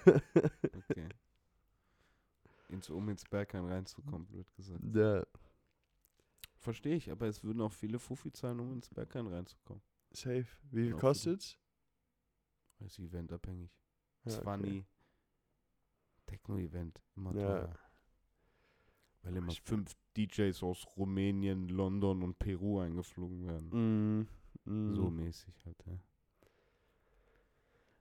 okay. 0.91 1.09
Ins, 2.69 2.91
um 2.91 3.09
ins 3.09 3.23
Bergheim 3.24 3.66
reinzukommen, 3.66 4.27
blöd 4.27 4.53
gesagt. 4.57 4.81
ja, 4.93 5.23
Verstehe 6.67 6.97
ich, 6.97 7.13
aber 7.13 7.27
es 7.29 7.45
würden 7.45 7.61
auch 7.61 7.71
viele 7.73 8.01
Fuffi 8.01 8.33
zahlen, 8.33 8.59
um 8.59 8.73
ins 8.73 8.89
Bergheim 8.89 9.29
reinzukommen. 9.29 9.81
safe. 10.11 10.49
Wie 10.73 10.87
viel 10.87 10.95
Auch 10.95 10.99
kostet's? 10.99 11.57
Das 12.81 12.91
ist 12.91 12.99
eventabhängig. 12.99 13.71
Ja, 14.25 14.33
okay. 14.33 14.43
Zwanni. 14.43 14.87
Techno-Event. 16.27 17.01
Immer 17.15 17.35
Ja. 17.37 17.41
teuer. 17.47 17.79
Weil 19.23 19.37
immer 19.37 19.53
ich- 19.53 19.63
fünf 19.63 19.95
DJs 20.17 20.61
aus 20.65 20.85
Rumänien, 20.97 21.69
London 21.69 22.25
und 22.25 22.37
Peru 22.41 22.81
eingeflogen 22.81 23.47
werden. 23.47 23.69
Mm, 24.65 24.71
mm. 24.71 24.95
So 24.97 25.09
mäßig 25.09 25.65
halt, 25.67 25.85
ja. 25.87 26.01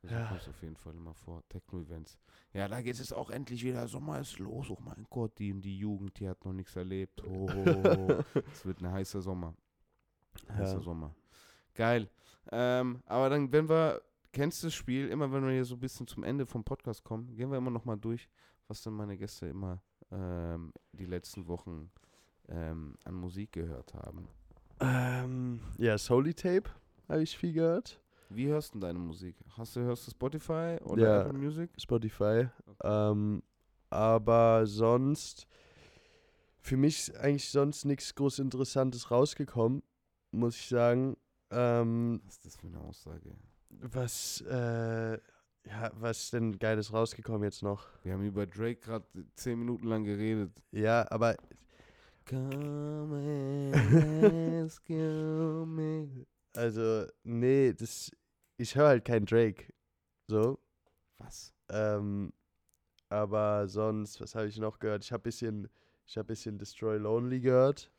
So 0.07 0.14
Ja. 0.15 0.27
kommt 0.27 0.48
auf 0.48 0.61
jeden 0.61 0.76
Fall 0.77 0.94
immer 0.95 1.14
vor. 1.14 1.44
Techno-Events. 1.49 2.18
Ja, 2.53 2.68
da 2.68 2.82
geht 2.82 2.99
es 2.99 3.11
auch 3.14 3.30
endlich 3.30 3.64
wieder. 3.64 3.88
Sommer 3.88 4.19
ist 4.19 4.40
los. 4.40 4.69
Oh 4.69 4.77
mein 4.84 5.06
Gott, 5.10 5.38
die, 5.40 5.53
die 5.60 5.77
Jugend, 5.77 6.19
die 6.19 6.27
hat 6.30 6.44
noch 6.45 6.53
nichts 6.53 6.76
erlebt. 6.76 7.23
Oh, 7.26 7.48
es 8.52 8.65
wird 8.65 8.82
ein 8.82 8.91
heißer 8.91 9.22
Sommer. 9.22 9.56
Heißer 10.49 10.76
Ja. 10.76 10.80
Sommer. 10.82 11.15
Geil. 11.73 12.10
Ähm, 12.52 13.02
aber 13.06 13.30
dann, 13.30 13.52
wenn 13.52 13.68
wir, 13.68 14.02
kennst 14.32 14.61
du 14.64 14.68
das 14.68 14.73
Spiel, 14.73 15.07
immer 15.10 15.32
wenn 15.32 15.44
wir 15.45 15.52
hier 15.53 15.65
so 15.65 15.76
ein 15.76 15.80
bisschen 15.80 16.07
zum 16.07 16.23
Ende 16.23 16.45
vom 16.45 16.64
Podcast 16.64 17.03
kommen, 17.03 17.36
gehen 17.36 17.49
wir 17.52 17.57
immer 17.57 17.72
noch 17.72 17.86
mal 17.86 17.98
durch, 17.98 18.30
was 18.68 18.82
dann 18.82 18.94
meine 18.94 19.18
Gäste 19.18 19.48
immer 19.48 19.82
ähm, 20.11 20.72
die 20.94 21.06
letzten 21.06 21.48
Wochen 21.48 21.91
ähm, 22.48 22.95
an 23.03 23.15
Musik 23.15 23.53
gehört 23.53 23.94
haben. 23.95 24.27
Ähm, 24.80 25.60
ja, 25.77 25.98
Soli 25.98 26.34
Tape 26.34 26.69
habe 27.10 27.23
ich 27.23 27.38
viel 27.38 27.53
gehört. 27.53 28.02
Wie 28.30 28.47
hörst 28.47 28.73
du 28.76 28.80
deine 28.80 28.99
Musik? 28.99 29.35
Hast 29.57 29.76
du, 29.76 29.81
hörst 29.81 30.07
du 30.07 30.11
Spotify 30.11 30.77
oder 30.84 31.03
Ja. 31.03 31.22
Apple 31.22 31.34
Music? 31.39 31.69
Spotify. 31.77 32.47
Ähm, 32.84 33.43
aber 33.89 34.65
sonst, 34.65 35.47
für 36.60 36.76
mich 36.77 36.99
ist 37.10 37.15
eigentlich 37.18 37.49
sonst 37.49 37.85
nichts 37.85 38.14
groß 38.15 38.39
Interessantes 38.39 39.11
rausgekommen, 39.11 39.84
muss 40.31 40.56
ich 40.57 40.68
sagen. 40.68 41.15
Ähm, 41.52 42.22
Was 42.26 42.34
ist 42.35 42.45
das 42.45 42.56
für 42.57 42.68
eine 42.68 42.80
Aussage? 42.81 43.35
was, 43.69 44.41
äh, 44.49 45.14
ja, 45.68 45.91
was 45.95 46.23
ist 46.23 46.34
denn 46.34 46.57
Geiles 46.57 46.91
rausgekommen 46.93 47.43
jetzt 47.43 47.61
noch? 47.61 47.88
Wir 48.03 48.14
haben 48.14 48.23
über 48.26 48.45
Drake 48.47 48.77
gerade 48.81 49.06
zehn 49.35 49.60
Minuten 49.60 49.88
lang 49.88 50.03
geredet. 50.03 50.52
Ja, 50.72 51.06
aber 51.11 51.35
Come 52.27 53.72
and 53.73 54.64
rescue 54.64 55.65
me. 55.68 56.26
Also, 56.57 57.06
nee, 57.23 57.73
das, 57.73 58.11
ich 58.57 58.76
höre 58.76 58.88
halt 58.88 59.06
kein 59.06 59.26
Drake. 59.26 59.73
So. 60.27 60.60
Was? 61.18 61.53
Ähm, 61.69 62.34
aber 63.10 63.68
sonst, 63.68 64.19
was 64.22 64.36
habe 64.36 64.48
ich 64.48 64.57
noch 64.57 64.80
gehört? 64.80 65.03
Ich 65.03 65.11
habe 65.11 65.23
bisschen, 65.23 65.69
ich 66.06 66.18
habe 66.18 66.27
bisschen 66.27 66.57
Destroy 66.57 66.98
Lonely 66.98 67.40
gehört. 67.40 67.91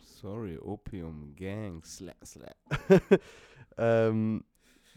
Sorry, 0.00 0.58
Opium 0.58 1.34
Gang, 1.36 1.84
slap, 1.84 2.24
slap. 2.24 2.56
ähm, 3.76 4.44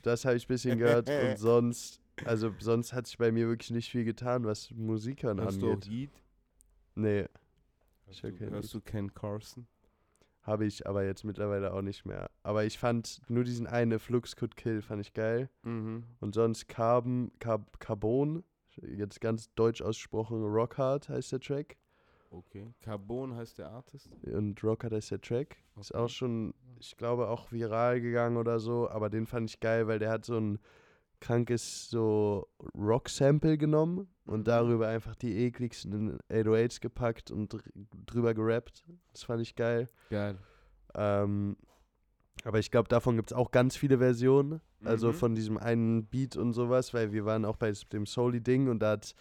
das 0.02 0.26
habe 0.26 0.36
ich 0.36 0.46
ein 0.46 0.48
bisschen 0.48 0.78
gehört 0.78 1.10
und 1.24 1.38
sonst, 1.38 2.02
also 2.26 2.54
sonst 2.60 2.94
hat 2.94 3.08
sich 3.08 3.18
bei 3.18 3.32
mir 3.32 3.48
wirklich 3.48 3.72
nicht 3.72 3.90
viel 3.90 4.04
getan, 4.04 4.46
was 4.46 4.72
Musik 4.72 5.24
hören 5.24 5.40
Hörst 5.40 5.62
du 5.62 5.68
auch 5.68 5.74
angeht. 5.74 5.92
Heat? 5.92 6.24
Nee, 6.96 7.28
Hörst, 8.06 8.24
du, 8.24 8.52
hörst 8.52 8.74
du 8.74 8.82
Ken 8.82 9.14
Carson? 9.14 9.68
Habe 10.44 10.66
ich 10.66 10.88
aber 10.88 11.04
jetzt 11.04 11.24
mittlerweile 11.24 11.74
auch 11.74 11.82
nicht 11.82 12.06
mehr. 12.06 12.30
Aber 12.44 12.64
ich 12.66 12.78
fand 12.80 13.22
nur 13.30 13.44
diesen 13.44 13.68
eine 13.68 14.00
Flux 14.00 14.36
Could 14.36 14.56
Kill 14.56 14.82
fand 14.82 15.02
ich 15.02 15.14
geil 15.14 15.50
Mhm. 15.64 16.04
und 16.20 16.34
sonst 16.34 16.68
Carbon, 16.68 17.32
Carb, 17.40 17.80
Carbon, 17.80 18.44
jetzt 18.82 19.22
ganz 19.22 19.54
deutsch 19.54 19.82
ausgesprochen, 19.82 20.44
Rockhard 20.44 21.10
heißt 21.10 21.32
der 21.34 21.40
Track 21.40 21.78
Okay. 22.34 22.74
Carbon 22.82 23.36
heißt 23.36 23.58
der 23.58 23.70
Artist. 23.72 24.10
und 24.24 24.64
Rockhard 24.64 24.94
heißt 24.94 25.12
der 25.12 25.20
Track. 25.22 25.58
Ist 25.78 25.94
Okay. 25.94 26.04
auch 26.04 26.10
schon, 26.10 26.54
ich 26.80 26.96
glaube, 26.96 27.28
auch 27.28 27.52
viral 27.52 28.00
gegangen 28.00 28.38
oder 28.38 28.60
so, 28.60 28.90
aber 28.90 29.10
den 29.10 29.28
fand 29.28 29.50
ich 29.50 29.60
geil, 29.60 29.88
weil 29.88 30.00
der 30.00 30.10
hat 30.12 30.24
so 30.26 30.38
ein 30.38 30.58
krankes 31.20 31.90
so 31.90 32.48
Rock-Sample 32.76 33.58
genommen. 33.58 34.08
Und 34.32 34.48
darüber 34.48 34.88
einfach 34.88 35.16
die 35.16 35.46
ekligsten 35.46 36.18
808s 36.30 36.80
gepackt 36.82 37.32
und 37.32 37.54
dr 37.54 37.62
drüber 38.06 38.34
gerappt. 38.34 38.84
Das 39.14 39.24
fand 39.24 39.42
ich 39.42 39.56
geil. 39.56 39.88
Geil. 40.10 40.38
Ähm, 40.96 41.58
aber 42.44 42.60
ich 42.60 42.72
glaube, 42.72 42.90
davon 42.90 43.16
gibt 43.18 43.32
es 43.32 43.38
auch 43.38 43.52
ganz 43.52 43.76
viele 43.78 43.98
Versionen. 44.00 44.62
Also 44.84 45.10
Mhm. 45.10 45.14
von 45.14 45.36
diesem 45.36 45.58
einen 45.60 46.06
Beat 46.06 46.36
und 46.38 46.54
sowas, 46.54 46.94
weil 46.94 47.12
wir 47.12 47.24
waren 47.26 47.46
auch 47.46 47.56
bei 47.58 47.72
dem 47.94 48.06
Soli-Ding 48.08 48.68
und 48.68 48.80
da 48.80 48.92
hat 48.92 49.14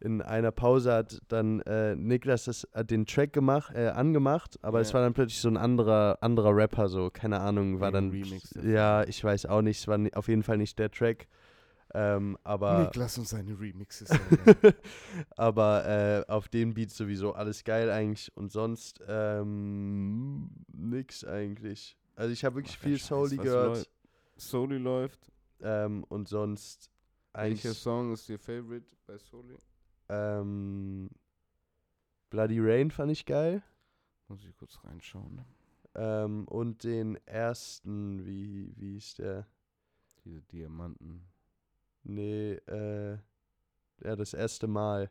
in 0.00 0.20
einer 0.20 0.50
Pause 0.50 0.92
hat 0.92 1.22
dann 1.28 1.60
äh, 1.62 1.96
Niklas 1.96 2.44
das, 2.44 2.68
hat 2.74 2.90
den 2.90 3.06
Track 3.06 3.32
gemacht, 3.32 3.74
äh, 3.74 3.88
angemacht, 3.88 4.58
aber 4.62 4.80
es 4.80 4.88
Ja. 4.90 4.94
war 4.94 5.00
dann 5.02 5.14
plötzlich 5.14 5.40
so 5.40 5.48
ein 5.48 5.56
anderer, 5.56 6.18
anderer 6.20 6.54
Rapper, 6.54 6.88
so, 6.88 7.08
keine 7.10 7.40
Ahnung, 7.40 7.80
war 7.80 7.90
dann. 7.90 8.12
Irgendein 8.12 8.24
Remix. 8.28 8.54
Ja, 8.62 9.04
ich 9.04 9.24
weiß 9.24 9.46
auch 9.46 9.62
nicht, 9.62 9.78
es 9.80 9.88
war 9.88 9.98
auf 10.14 10.28
jeden 10.28 10.42
Fall 10.42 10.58
nicht 10.58 10.78
der 10.78 10.90
Track. 10.90 11.26
Ähm, 11.96 12.36
aber 12.42 12.80
Niklas 12.82 13.18
und 13.18 13.28
seine 13.28 13.58
Remixes. 13.58 14.10
aber 15.36 15.86
äh, 15.86 16.30
auf 16.30 16.48
den 16.48 16.74
Beats 16.74 16.96
sowieso 16.96 17.34
alles 17.34 17.62
geil 17.64 17.88
eigentlich 17.90 18.36
und 18.36 18.50
sonst 18.50 19.00
ähm, 19.06 20.50
nix 20.72 21.24
eigentlich. 21.24 21.96
Also 22.16 22.32
ich 22.32 22.44
habe 22.44 22.56
wirklich 22.56 22.78
Ach, 22.78 22.82
viel 22.82 22.98
Soli 22.98 23.36
gehört 23.38 23.76
läuft? 23.76 23.90
Soli 24.36 24.78
läuft. 24.78 25.30
ähm, 25.60 26.04
und 26.08 26.28
sonst 26.28 26.90
Welcher 27.32 27.72
eigentlich 27.72 27.78
Song 27.78 28.12
ist 28.12 28.28
your 28.28 28.38
favorite 28.38 28.86
bei 29.06 29.16
Soli? 29.18 29.56
ähm, 30.08 31.08
Bloody 32.30 32.58
Rain 32.60 32.90
fand 32.90 33.12
ich 33.12 33.24
geil 33.26 33.62
Muss 34.28 34.44
ich 34.44 34.56
kurz 34.56 34.78
reinschauen. 34.84 35.44
ähm, 35.94 36.46
und 36.48 36.82
den 36.84 37.16
ersten, 37.26 38.24
wie, 38.26 38.72
wie 38.76 38.96
ist 38.96 39.18
der? 39.18 39.46
Diese 40.24 40.42
Diamanten. 40.42 41.26
Nee, 42.04 42.52
äh, 42.66 43.18
ja, 44.02 44.16
das 44.16 44.34
erste 44.34 44.66
Mal. 44.66 45.10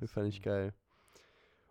Den 0.00 0.08
fand 0.08 0.28
ich 0.28 0.42
geil. 0.42 0.74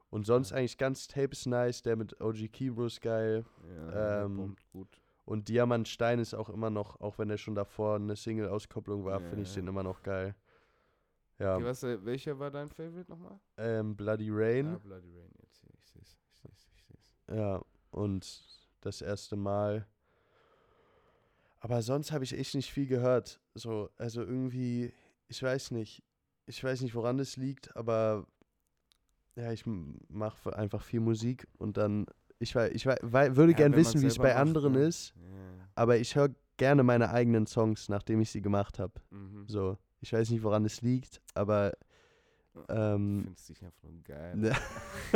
Und 0.10 0.26
sonst 0.26 0.52
Ja. 0.52 0.58
eigentlich 0.58 0.78
ganz 0.78 1.08
Tape 1.08 1.32
ist 1.32 1.46
nice, 1.48 1.82
der 1.82 1.96
mit 1.96 2.20
OG 2.22 2.48
Kibro 2.48 2.86
ist 2.86 3.02
geil. 3.02 3.46
Ja, 3.92 4.24
Ähm, 4.24 4.56
gut. 4.72 5.02
Und 5.26 5.48
Diamantstein 5.50 6.20
ist 6.20 6.34
auch 6.34 6.50
immer 6.50 6.70
noch, 6.70 7.00
auch 7.02 7.18
wenn 7.18 7.30
er 7.30 7.38
schon 7.38 7.56
davor 7.56 7.96
eine 7.96 8.16
Single-Auskopplung 8.16 9.06
war, 9.06 9.22
Ja, 9.22 9.28
finde 9.30 9.44
ich 9.44 9.50
ja. 9.56 9.62
den 9.62 9.68
immer 9.68 9.84
noch 9.84 10.02
geil. 10.04 10.36
Ja, 11.40 11.56
Okay, 11.56 11.66
was, 11.66 11.84
äh, 11.84 12.04
welcher 12.06 12.38
war 12.40 12.52
dein 12.52 12.70
Favorite 12.70 13.10
nochmal? 13.10 13.40
ähm, 13.58 13.96
Bloody 13.96 14.30
Ah, 14.30 14.34
Rain. 14.36 14.80
Bloody 14.82 15.12
Rain. 15.18 15.32
Jetzt 15.42 15.64
ich 15.74 15.86
seh's, 15.88 16.18
ich 16.30 16.38
seh's, 16.40 16.68
ich 16.76 16.84
seh's. 16.84 17.36
Ja, 17.36 17.62
und 17.92 18.44
das 18.82 19.02
erste 19.02 19.36
Mal. 19.36 19.88
Aber 21.60 21.82
sonst 21.82 22.12
habe 22.12 22.24
ich 22.24 22.38
echt 22.38 22.54
nicht 22.56 22.72
viel 22.72 22.86
gehört. 22.88 23.40
So, 23.54 23.90
also 23.98 24.22
irgendwie, 24.22 24.92
ich 25.28 25.42
weiß 25.42 25.72
nicht. 25.72 26.04
Ich 26.46 26.62
weiß 26.64 26.82
nicht, 26.82 26.94
woran 26.96 27.18
das 27.18 27.38
liegt, 27.38 27.76
aber 27.78 28.26
ja, 29.36 29.52
ich 29.52 29.64
mache 29.66 30.56
einfach 30.56 30.82
viel 30.84 31.00
Musik 31.00 31.48
und 31.58 31.78
dann, 31.78 32.06
ich, 32.40 32.54
wei- 32.56 32.72
ich 32.72 32.86
wei- 32.86 33.36
würde 33.36 33.52
Ja, 33.54 33.58
gern 33.58 33.76
wissen, 33.76 34.02
wie 34.02 34.08
es 34.08 34.18
bei 34.18 34.30
macht, 34.34 34.42
anderen 34.42 34.74
ne? 34.74 34.86
ist, 34.88 35.14
Ja. 35.16 35.70
aber 35.76 35.98
ich 35.98 36.16
höre 36.16 36.30
gerne 36.58 36.84
meine 36.84 37.10
eigenen 37.12 37.48
Songs, 37.48 37.88
nachdem 37.90 38.20
ich 38.22 38.30
sie 38.30 38.42
gemacht 38.42 38.78
habe. 38.80 38.94
Mhm. 39.12 39.46
So, 39.48 39.78
ich 40.02 40.12
weiß 40.12 40.30
nicht, 40.32 40.44
woran 40.44 40.66
es 40.66 40.82
liegt, 40.82 41.22
aber 41.34 41.72
ähm, 42.70 43.18
Du 43.20 43.24
findest 43.24 43.50
dich 43.50 43.64
einfach 43.64 43.84
nur 43.84 44.04
geil. 44.04 44.52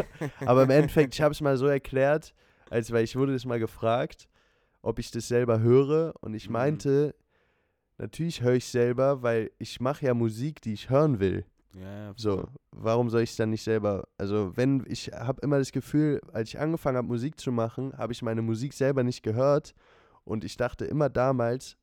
Aber 0.45 0.63
im 0.63 0.69
Endeffekt, 0.69 1.13
ich 1.15 1.21
habe 1.21 1.33
es 1.33 1.41
mal 1.41 1.57
so 1.57 1.67
erklärt, 1.67 2.33
als 2.69 2.91
weil 2.91 3.03
ich 3.03 3.15
wurde 3.15 3.33
das 3.33 3.45
mal 3.45 3.59
gefragt, 3.59 4.27
ob 4.81 4.99
ich 4.99 5.11
das 5.11 5.27
selber 5.27 5.59
höre 5.59 6.13
und 6.21 6.33
ich 6.33 6.47
Mhm. 6.47 6.53
meinte, 6.53 7.15
natürlich 7.97 8.41
höre 8.41 8.53
ich 8.55 8.65
selber, 8.65 9.21
weil 9.21 9.51
ich 9.57 9.79
mache 9.79 10.05
ja 10.05 10.13
Musik, 10.13 10.61
die 10.61 10.73
ich 10.73 10.89
hören 10.89 11.19
will. 11.19 11.45
Ja, 11.73 12.13
So, 12.15 12.47
warum 12.71 13.09
soll 13.09 13.21
ich 13.21 13.31
es 13.31 13.35
dann 13.35 13.51
nicht 13.51 13.63
selber? 13.63 14.07
Also, 14.17 14.55
wenn 14.55 14.83
ich 14.87 15.07
habe 15.13 15.41
immer 15.41 15.59
das 15.59 15.71
Gefühl, 15.71 16.21
als 16.33 16.49
ich 16.49 16.59
angefangen 16.59 16.97
habe 16.97 17.07
Musik 17.07 17.39
zu 17.39 17.51
machen, 17.51 17.93
habe 17.97 18.13
ich 18.13 18.21
meine 18.23 18.41
Musik 18.41 18.73
selber 18.73 19.03
nicht 19.03 19.21
gehört 19.21 19.75
und 20.23 20.43
ich 20.43 20.57
dachte 20.57 20.85
immer 20.85 21.09
damals, 21.09 21.77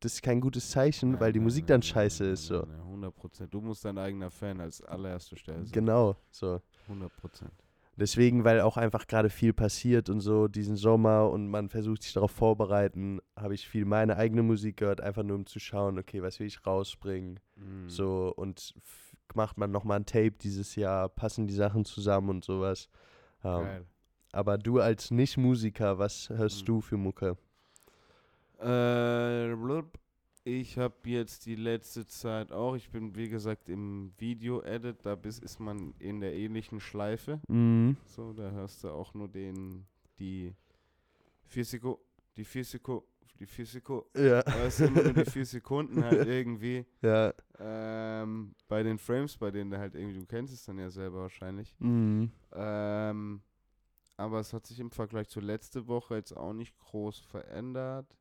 das 0.00 0.14
ist 0.14 0.22
kein 0.22 0.40
gutes 0.40 0.70
Zeichen, 0.70 1.14
weil 1.14 1.28
Nein, 1.28 1.32
die 1.34 1.38
nein, 1.40 1.44
Musik 1.44 1.66
dann 1.66 1.80
nein, 1.80 1.82
scheiße 1.82 2.24
ist. 2.24 2.46
So. 2.46 2.60
nein, 2.60 2.68
nein, 2.70 2.80
100 2.80 3.14
Prozent. 3.16 3.54
Du 3.54 3.60
musst 3.60 3.84
dein 3.84 3.98
eigener 3.98 4.30
Fan 4.30 4.60
als 4.60 4.82
allererste 4.82 5.36
Stelle 5.36 5.64
sein. 5.64 5.72
Genau, 5.72 6.16
so. 6.30 6.60
100 6.88 7.16
Prozent. 7.16 7.52
Deswegen, 7.98 8.44
weil 8.44 8.60
auch 8.60 8.76
einfach 8.76 9.06
gerade 9.08 9.28
viel 9.28 9.52
passiert 9.52 10.08
und 10.08 10.20
so 10.20 10.46
diesen 10.46 10.76
Sommer 10.76 11.28
und 11.30 11.48
man 11.48 11.68
versucht 11.68 12.04
sich 12.04 12.12
darauf 12.12 12.30
vorbereiten, 12.30 13.18
habe 13.36 13.54
ich 13.54 13.68
viel 13.68 13.84
meine 13.84 14.16
eigene 14.16 14.42
Musik 14.44 14.76
gehört, 14.76 15.00
einfach 15.00 15.24
nur 15.24 15.36
um 15.36 15.46
zu 15.46 15.58
schauen, 15.58 15.98
okay, 15.98 16.22
was 16.22 16.38
will 16.38 16.46
ich 16.46 16.64
rausbringen. 16.64 17.40
Mhm. 17.56 17.88
So 17.88 18.32
und 18.36 18.72
macht 19.34 19.58
man 19.58 19.72
nochmal 19.72 19.98
ein 19.98 20.06
Tape 20.06 20.30
dieses 20.40 20.76
Jahr, 20.76 21.08
passen 21.08 21.46
die 21.48 21.54
Sachen 21.54 21.84
zusammen 21.84 22.30
und 22.30 22.44
sowas. 22.44 22.88
Ähm, 23.42 23.84
aber 24.32 24.58
du 24.58 24.78
als 24.80 25.10
Nicht-Musiker, 25.10 25.98
was 25.98 26.28
hörst 26.28 26.62
Mhm. 26.62 26.66
du 26.66 26.80
für 26.80 26.96
Mucke? 26.96 27.36
Äh. 28.60 28.64
Ich 30.60 30.78
habe 30.78 30.96
jetzt 31.04 31.46
die 31.46 31.54
letzte 31.54 32.06
Zeit 32.06 32.52
auch, 32.52 32.74
ich 32.74 32.90
bin 32.90 33.14
wie 33.16 33.28
gesagt 33.28 33.68
im 33.68 34.12
Video-Edit, 34.18 35.04
da 35.04 35.14
bis 35.14 35.38
ist 35.38 35.58
man 35.60 35.94
in 35.98 36.20
der 36.20 36.34
ähnlichen 36.34 36.80
Schleife. 36.80 37.40
Mhm. 37.48 37.96
So, 38.04 38.32
da 38.32 38.50
hörst 38.50 38.84
du 38.84 38.90
auch 38.90 39.14
nur 39.14 39.28
den, 39.28 39.86
die 40.18 40.54
Physiko, 41.46 42.00
die 42.36 42.44
Physiko, 42.44 43.06
die 43.38 43.46
Physiko. 43.46 44.10
Ja. 44.16 44.42
Hörst 44.46 44.80
immer 44.80 45.02
nur 45.02 45.12
die 45.12 45.30
vier 45.30 45.46
Sekunden 45.46 46.04
halt 46.04 46.26
irgendwie. 46.26 46.84
Ja. 47.02 47.32
Ähm, 47.58 48.54
bei 48.66 48.82
den 48.82 48.98
Frames, 48.98 49.36
bei 49.36 49.50
denen 49.50 49.70
du 49.70 49.78
halt 49.78 49.94
irgendwie, 49.94 50.18
du 50.18 50.26
kennst 50.26 50.52
es 50.52 50.64
dann 50.64 50.78
ja 50.78 50.90
selber 50.90 51.20
wahrscheinlich. 51.20 51.74
Mhm. 51.78 52.30
Ähm, 52.52 53.42
aber 54.16 54.40
es 54.40 54.52
hat 54.52 54.66
sich 54.66 54.80
im 54.80 54.90
Vergleich 54.90 55.28
zur 55.28 55.42
letzte 55.42 55.86
Woche 55.86 56.16
jetzt 56.16 56.36
auch 56.36 56.52
nicht 56.52 56.76
groß 56.78 57.20
verändert. 57.20 58.16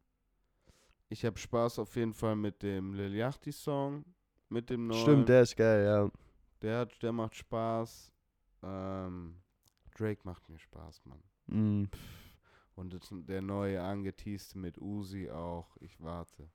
Ich 1.09 1.23
habe 1.25 1.38
Spaß 1.38 1.79
auf 1.79 1.95
jeden 1.95 2.13
Fall 2.13 2.35
mit 2.35 2.61
dem 2.61 2.93
Lil 2.93 3.15
Yachty 3.15 3.51
Song, 3.51 4.03
mit 4.49 4.69
dem 4.69 4.88
neuen. 4.88 5.01
Stimmt, 5.01 5.29
der 5.29 5.41
ist 5.43 5.55
geil, 5.55 5.85
ja. 5.85 6.11
Der, 6.61 6.79
hat, 6.79 7.01
der 7.01 7.11
macht 7.13 7.35
Spaß. 7.35 8.11
Ähm, 8.63 9.38
Drake 9.97 10.21
macht 10.23 10.47
mir 10.49 10.59
Spaß, 10.59 11.01
Mann. 11.05 11.23
Mhm. 11.47 11.89
Und 12.75 12.93
das, 12.93 13.09
der 13.11 13.41
neue 13.41 13.81
angeteaste 13.81 14.57
mit 14.57 14.77
Uzi 14.79 15.29
auch. 15.29 15.75
Ich 15.79 15.99
warte. 16.01 16.49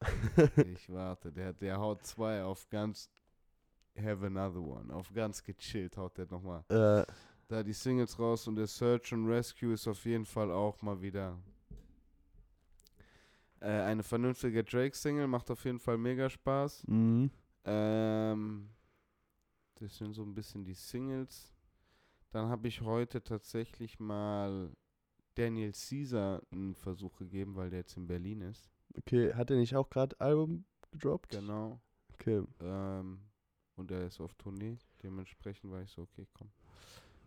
ich 0.74 0.88
warte. 0.92 1.32
Der, 1.32 1.52
der 1.52 1.78
haut 1.78 2.04
zwei 2.04 2.44
auf 2.44 2.68
ganz 2.68 3.10
Have 3.96 4.26
Another 4.26 4.60
One. 4.60 4.92
Auf 4.94 5.12
ganz 5.12 5.42
gechillt 5.42 5.96
haut 5.96 6.18
der 6.18 6.26
nochmal. 6.26 6.64
äh, 6.68 7.04
Da 7.48 7.62
die 7.62 7.72
Singles 7.72 8.18
raus 8.18 8.46
und 8.48 8.56
der 8.56 8.66
Search 8.66 9.12
and 9.12 9.26
Rescue 9.28 9.72
ist 9.72 9.88
auf 9.88 10.04
jeden 10.04 10.26
Fall 10.26 10.50
auch 10.50 10.80
mal 10.82 11.00
wieder 11.00 11.38
äh, 13.64 13.82
eine 13.82 14.02
vernünftige 14.02 14.62
Drake-Single. 14.62 15.26
Macht 15.26 15.50
auf 15.50 15.64
jeden 15.64 15.80
Fall 15.80 15.96
mega 15.96 16.28
Spaß. 16.28 16.84
mhm. 16.86 17.30
Ähm, 17.66 18.68
das 19.76 19.96
sind 19.96 20.12
so 20.12 20.22
ein 20.22 20.34
bisschen 20.34 20.64
die 20.64 20.74
Singles. 20.74 21.54
Dann 22.30 22.48
habe 22.48 22.68
ich 22.68 22.82
heute 22.82 23.22
tatsächlich 23.22 23.98
mal 23.98 24.70
Daniel 25.34 25.72
Caesar 25.72 26.42
einen 26.52 26.74
Versuch 26.74 27.16
gegeben, 27.16 27.56
weil 27.56 27.70
der 27.70 27.80
jetzt 27.80 27.96
in 27.96 28.06
Berlin 28.06 28.42
ist. 28.42 28.70
Okay, 28.98 29.32
hat 29.32 29.50
er 29.50 29.56
nicht 29.56 29.74
auch 29.74 29.88
gerade 29.88 30.18
Album 30.20 30.64
gedroppt? 30.92 31.30
Genau. 31.30 31.80
Okay. 32.12 32.42
Ähm, 32.60 33.20
und 33.76 33.90
er 33.90 34.06
ist 34.06 34.20
auf 34.20 34.34
Tournee. 34.34 34.78
Dementsprechend 35.02 35.70
war 35.70 35.82
ich 35.82 35.90
so, 35.90 36.02
okay, 36.02 36.26
komm. 36.34 36.50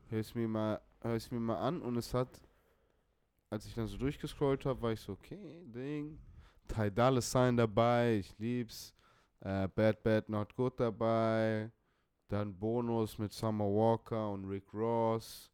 Hör 0.10 0.20
es 0.20 0.36
mir 0.36 0.48
mal, 0.48 0.80
hör 1.02 1.16
es 1.16 1.32
mir 1.32 1.40
mal 1.40 1.58
an 1.58 1.82
und 1.82 1.98
es 1.98 2.14
hat, 2.14 2.42
als 3.50 3.66
ich 3.66 3.74
dann 3.74 3.88
so 3.88 3.98
durchgescrollt 3.98 4.66
habe, 4.66 4.82
war 4.82 4.94
ich 4.94 5.02
so, 5.02 5.14
okay, 5.14 5.64
Ding. 5.66 6.20
Dolla 6.68 7.22
Sign 7.22 7.58
dabei, 7.58 8.18
ich 8.18 8.38
lieb's. 8.38 8.94
Äh, 9.40 9.68
Bad 9.68 10.04
Bad 10.04 10.30
Not 10.30 10.56
Good 10.56 10.80
dabei. 10.80 11.72
Dann 12.28 12.58
Bonus 12.58 13.18
mit 13.18 13.32
Summer 13.32 13.66
Walker 13.66 14.32
und 14.32 14.46
Rick 14.46 14.74
Ross. 14.74 15.52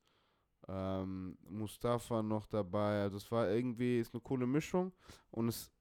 Ähm, 0.68 1.38
Mustafa 1.50 2.24
noch 2.24 2.46
dabei. 2.48 3.02
Also 3.02 3.18
es 3.18 3.32
war 3.32 3.50
irgendwie, 3.50 4.00
ist 4.00 4.14
eine 4.14 4.22
coole 4.22 4.48
Mischung. 4.48 4.92
Und 5.32 5.50
es, 5.50 5.72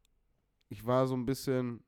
ich 0.68 0.84
war 0.84 1.06
so 1.06 1.14
ein 1.14 1.24
bisschen 1.24 1.82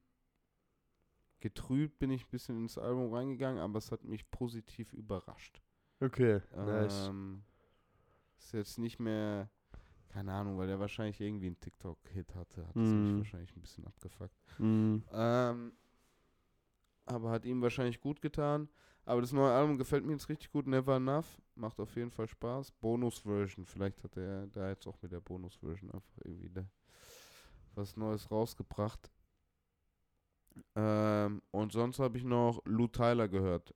getrübt, 1.41 1.99
bin 1.99 2.11
ich 2.11 2.25
ein 2.25 2.31
bisschen 2.31 2.57
ins 2.63 2.79
Album 2.79 3.13
reingegangen, 3.13 3.61
aber 3.61 3.79
es 3.79 3.93
hat 3.93 4.03
mich 4.05 4.31
positiv 4.31 4.95
überrascht. 4.95 5.61
Okay, 6.01 6.41
nice. 6.57 7.09
Ähm, 7.09 7.45
ist 8.39 8.53
jetzt 8.53 8.79
nicht 8.79 8.99
mehr, 8.99 9.51
keine 10.15 10.33
Ahnung, 10.33 10.57
weil 10.59 10.69
der 10.69 10.79
wahrscheinlich 10.79 11.21
irgendwie 11.21 11.47
einen 11.49 11.59
TikTok-Hit 11.59 12.37
hatte, 12.37 12.67
hat 12.69 12.77
es 12.77 12.83
Mhm. 12.89 13.05
mich 13.07 13.19
wahrscheinlich 13.19 13.57
ein 13.57 13.61
bisschen 13.61 13.85
abgefuckt. 13.85 14.37
Mhm. 14.59 15.03
Ähm, 15.13 15.73
aber 17.07 17.31
hat 17.33 17.45
ihm 17.45 17.61
wahrscheinlich 17.63 18.01
gut 18.01 18.21
getan. 18.23 18.69
Aber 19.07 19.21
das 19.21 19.33
neue 19.33 19.53
Album 19.53 19.77
gefällt 19.77 20.05
mir 20.07 20.13
jetzt 20.13 20.29
richtig 20.29 20.51
gut. 20.53 20.67
Never 20.69 20.97
Enough. 20.97 21.27
Macht 21.57 21.81
auf 21.81 21.95
jeden 21.97 22.13
Fall 22.13 22.29
Spaß. 22.29 22.71
Bonus-Version. 22.81 23.67
Vielleicht 23.67 24.03
hat 24.05 24.17
er 24.17 24.47
da 24.47 24.69
jetzt 24.69 24.87
auch 24.87 24.97
mit 25.03 25.11
der 25.13 25.21
Bonus-Version 25.21 25.91
einfach 25.91 26.17
irgendwie 26.25 26.49
da 26.49 26.65
was 27.75 27.97
Neues 27.97 28.31
rausgebracht. 28.31 29.11
Ähm, 30.77 31.43
und 31.51 31.73
sonst 31.73 31.99
habe 31.99 32.17
ich 32.19 32.25
noch 32.25 32.63
Lou 32.65 32.87
Tyler 32.87 33.27
gehört. 33.29 33.75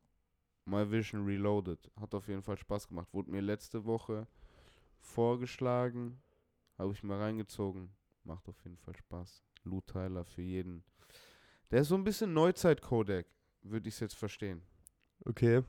My 0.65 0.89
Vision 0.89 1.25
Reloaded. 1.27 1.91
Hat 2.01 2.15
auf 2.15 2.29
jeden 2.29 2.43
Fall 2.43 2.57
Spaß 2.57 2.87
gemacht. 2.89 3.09
Wurde 3.13 3.31
mir 3.33 3.41
letzte 3.43 3.85
Woche 3.85 4.27
vorgeschlagen. 5.01 6.23
Habe 6.79 6.93
ich 6.93 7.03
mal 7.03 7.19
reingezogen. 7.19 7.91
Macht 8.25 8.49
auf 8.49 8.63
jeden 8.65 8.77
Fall 8.77 8.95
Spaß. 8.97 9.43
Lou 9.65 9.81
Tyler 9.83 10.25
für 10.25 10.43
jeden. 10.43 10.85
Der 11.71 11.83
ist 11.83 11.89
so 11.89 11.95
ein 11.97 12.05
bisschen 12.05 12.33
Neuzeit-Codec, 12.33 13.27
würde 13.63 13.89
ich 13.89 13.95
es 13.95 14.01
jetzt 14.01 14.17
verstehen. 14.17 14.63
Okay. 15.25 15.63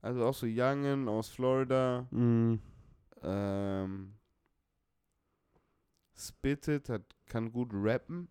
Also 0.00 0.24
auch 0.24 0.34
so 0.34 0.46
Youngen 0.46 1.08
aus 1.08 1.28
Florida. 1.28 2.06
Mhm. 2.10 2.60
Ähm, 3.22 4.14
spittet, 6.14 6.88
hat, 6.88 7.02
kann 7.26 7.50
gut 7.50 7.70
rappen, 7.72 8.28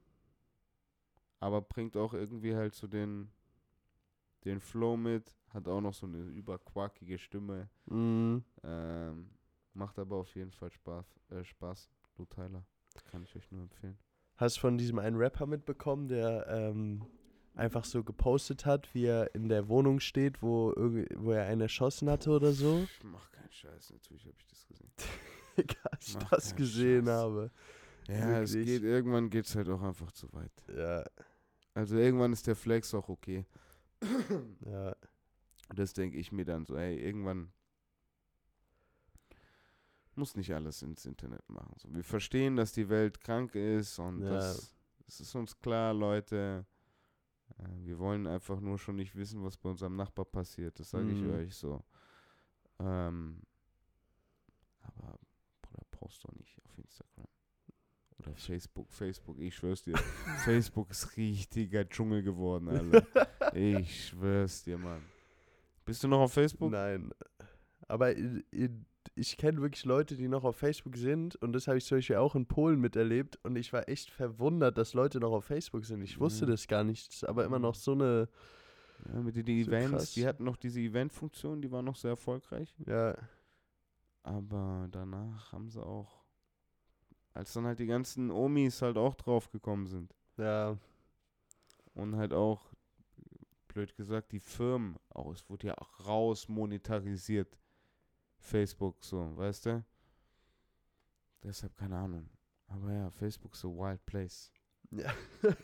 aber 1.39 1.61
bringt 1.61 1.97
auch 1.97 2.13
irgendwie 2.13 2.55
halt 2.55 2.73
so 2.75 2.87
den, 2.87 3.29
den 4.45 4.59
Flow 4.59 4.95
mit, 4.95 5.35
hat 5.49 5.67
auch 5.67 5.81
noch 5.81 5.93
so 5.93 6.05
eine 6.05 6.19
überquarkige 6.23 7.17
Stimme, 7.17 7.69
Mhm. 7.85 8.43
ähm, 8.63 9.29
macht 9.77 9.99
aber 9.99 10.17
auf 10.17 10.35
jeden 10.35 10.51
Fall 10.51 10.71
Spaß, 10.71 11.05
äh, 11.29 11.43
Spaß, 11.43 11.89
Blue 12.15 12.27
Tyler, 12.27 12.65
kann 13.11 13.23
ich 13.23 13.35
euch 13.35 13.49
nur 13.51 13.61
empfehlen. 13.61 13.97
Hast 14.35 14.57
du 14.57 14.61
von 14.61 14.77
diesem 14.77 14.99
einen 14.99 15.17
Rapper 15.17 15.45
mitbekommen, 15.45 16.07
der 16.07 16.45
ähm, 16.47 17.05
einfach 17.55 17.85
so 17.85 18.03
gepostet 18.03 18.65
hat, 18.65 18.93
wie 18.93 19.05
er 19.05 19.33
in 19.33 19.49
der 19.49 19.67
Wohnung 19.67 19.99
steht, 19.99 20.41
wo, 20.41 20.73
wo 20.75 21.31
er 21.31 21.45
einen 21.45 21.61
erschossen 21.61 22.09
hatte 22.09 22.29
oder 22.31 22.51
so? 22.53 22.83
Ich 22.83 23.03
mach 23.03 23.31
keinen 23.31 23.51
Scheiß, 23.51 23.91
natürlich 23.91 24.25
habe 24.25 24.35
ich 24.37 24.45
das 24.47 24.65
gesehen. 24.67 24.91
Als 25.91 26.07
ich 26.09 26.15
Mach 26.15 26.29
das 26.29 26.55
gesehen 26.55 27.05
Scheiß. 27.05 27.13
habe. 27.15 27.51
Ja, 28.07 28.41
es 28.41 28.53
Wirklich? 28.53 28.67
geht, 28.81 28.83
irgendwann 28.83 29.29
geht's 29.29 29.55
halt 29.55 29.69
auch 29.69 29.81
einfach 29.81 30.11
zu 30.11 30.31
weit. 30.33 30.51
Ja, 30.75 31.03
Also 31.73 31.97
irgendwann 31.97 32.31
ist 32.31 32.45
der 32.45 32.55
Flex 32.55 32.93
auch 32.93 33.09
okay. 33.09 33.45
ja. 34.65 34.95
Das 35.75 35.93
denke 35.93 36.17
ich 36.17 36.31
mir 36.31 36.45
dann 36.45 36.65
so, 36.65 36.75
ey, 36.77 36.95
irgendwann 36.97 37.51
muss 40.17 40.35
nicht 40.35 40.53
alles 40.53 40.81
ins 40.81 41.05
Internet 41.05 41.47
machen. 41.49 41.73
So, 41.77 41.93
wir 41.93 42.03
verstehen, 42.03 42.55
dass 42.55 42.73
die 42.73 42.89
Welt 42.89 43.19
krank 43.19 43.55
ist 43.55 43.99
und 43.99 44.21
Ja. 44.21 44.29
das, 44.31 44.75
das 45.05 45.19
ist 45.21 45.35
uns 45.35 45.57
klar, 45.59 45.93
Leute. 45.93 46.65
Äh, 47.59 47.63
wir 47.85 47.97
wollen 47.99 48.27
einfach 48.27 48.59
nur 48.59 48.77
schon 48.77 48.95
nicht 48.97 49.15
wissen, 49.15 49.43
was 49.43 49.57
bei 49.57 49.69
unserem 49.69 49.95
Nachbar 49.95 50.25
passiert. 50.25 50.79
Das 50.79 50.89
sage 50.89 51.05
Mhm. 51.05 51.25
ich 51.25 51.31
euch 51.33 51.55
so. 51.55 51.83
Ähm, 52.79 53.41
aber, 54.81 55.17
Bruder, 55.61 55.83
post 55.91 56.23
doch 56.23 56.33
nicht 56.33 56.57
auf 56.65 56.77
Instagram. 56.77 57.25
Oder 58.19 58.35
Facebook, 58.35 58.91
Facebook, 58.91 59.37
ich 59.39 59.55
schwör's 59.55 59.83
dir. 59.83 59.95
Facebook 60.45 60.89
ist 60.89 61.15
richtiger 61.17 61.87
Dschungel 61.87 62.23
geworden, 62.23 62.69
Alter. 62.69 63.05
Ich 63.53 64.07
schwör's 64.09 64.63
dir, 64.63 64.77
Mann. 64.77 65.01
Bist 65.85 66.03
du 66.03 66.07
noch 66.09 66.19
auf 66.19 66.33
Facebook? 66.33 66.71
Nein. 66.71 67.11
Aber 67.87 68.15
i- 68.15 68.43
i- 68.51 68.85
ich 69.15 69.37
kenne 69.37 69.61
wirklich 69.61 69.85
Leute, 69.85 70.15
die 70.17 70.27
noch 70.27 70.43
auf 70.43 70.55
Facebook 70.57 70.95
sind 70.97 71.35
und 71.37 71.53
das 71.53 71.67
habe 71.67 71.77
ich 71.77 71.85
zum 71.85 71.97
Beispiel 71.97 72.17
auch 72.17 72.35
in 72.35 72.45
Polen 72.47 72.79
miterlebt 72.79 73.39
und 73.43 73.55
ich 73.55 73.71
war 73.73 73.87
echt 73.89 74.09
verwundert, 74.11 74.77
dass 74.77 74.93
Leute 74.93 75.19
noch 75.19 75.31
auf 75.31 75.45
Facebook 75.45 75.85
sind. 75.85 76.01
Ich 76.01 76.19
wusste 76.19 76.45
Ja. 76.45 76.51
das 76.51 76.67
gar 76.67 76.83
nicht. 76.83 77.07
Das 77.09 77.15
ist 77.17 77.23
aber 77.23 77.45
immer 77.45 77.57
Mhm. 77.59 77.63
noch 77.63 77.75
so 77.75 77.91
eine, 77.93 78.29
Ja, 79.13 79.21
mit 79.21 79.35
den 79.35 79.45
So 79.45 79.51
Events, 79.71 79.91
krass. 79.91 80.13
die 80.13 80.25
hatten 80.25 80.43
noch 80.43 80.57
diese 80.57 80.79
Event-Funktion, 80.81 81.61
die 81.61 81.71
war 81.71 81.81
noch 81.83 81.95
sehr 81.95 82.11
erfolgreich. 82.11 82.75
ja, 82.87 83.15
Aber 84.23 84.87
danach 84.91 85.51
haben 85.53 85.69
sie 85.69 85.81
auch, 85.83 86.23
als 87.33 87.53
dann 87.53 87.65
halt 87.65 87.79
die 87.79 87.85
ganzen 87.85 88.31
Omis 88.31 88.81
halt 88.81 88.97
auch 88.97 89.15
draufgekommen 89.15 89.85
sind 89.87 90.13
ja, 90.37 90.77
und 91.93 92.15
halt 92.15 92.33
auch, 92.33 92.73
blöd 93.67 93.95
gesagt, 93.95 94.31
die 94.31 94.39
Firmen, 94.39 94.97
auch 95.09 95.31
es 95.31 95.47
wurde 95.49 95.67
ja 95.67 95.77
auch 95.77 96.05
raus 96.07 96.47
monetarisiert, 96.49 97.57
Facebook 98.37 99.03
so, 99.03 99.35
weißt 99.37 99.65
du? 99.67 99.85
Deshalb 101.43 101.75
keine 101.75 101.97
Ahnung. 101.97 102.29
Aber 102.67 102.91
ja, 102.91 103.09
Facebook 103.11 103.53
ist 103.53 103.63
a 103.65 103.67
wild 103.69 104.05
place. 104.05 104.51
ja. 104.91 105.13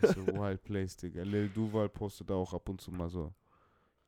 Ist 0.01 0.17
a 0.17 0.25
wild 0.27 0.63
place, 0.63 0.95
Digga. 0.97 1.23
Lil 1.23 1.49
Duval 1.49 1.89
postet 1.89 2.31
auch 2.31 2.53
ab 2.53 2.69
und 2.69 2.79
zu 2.81 2.91
mal 2.91 3.09
so 3.09 3.33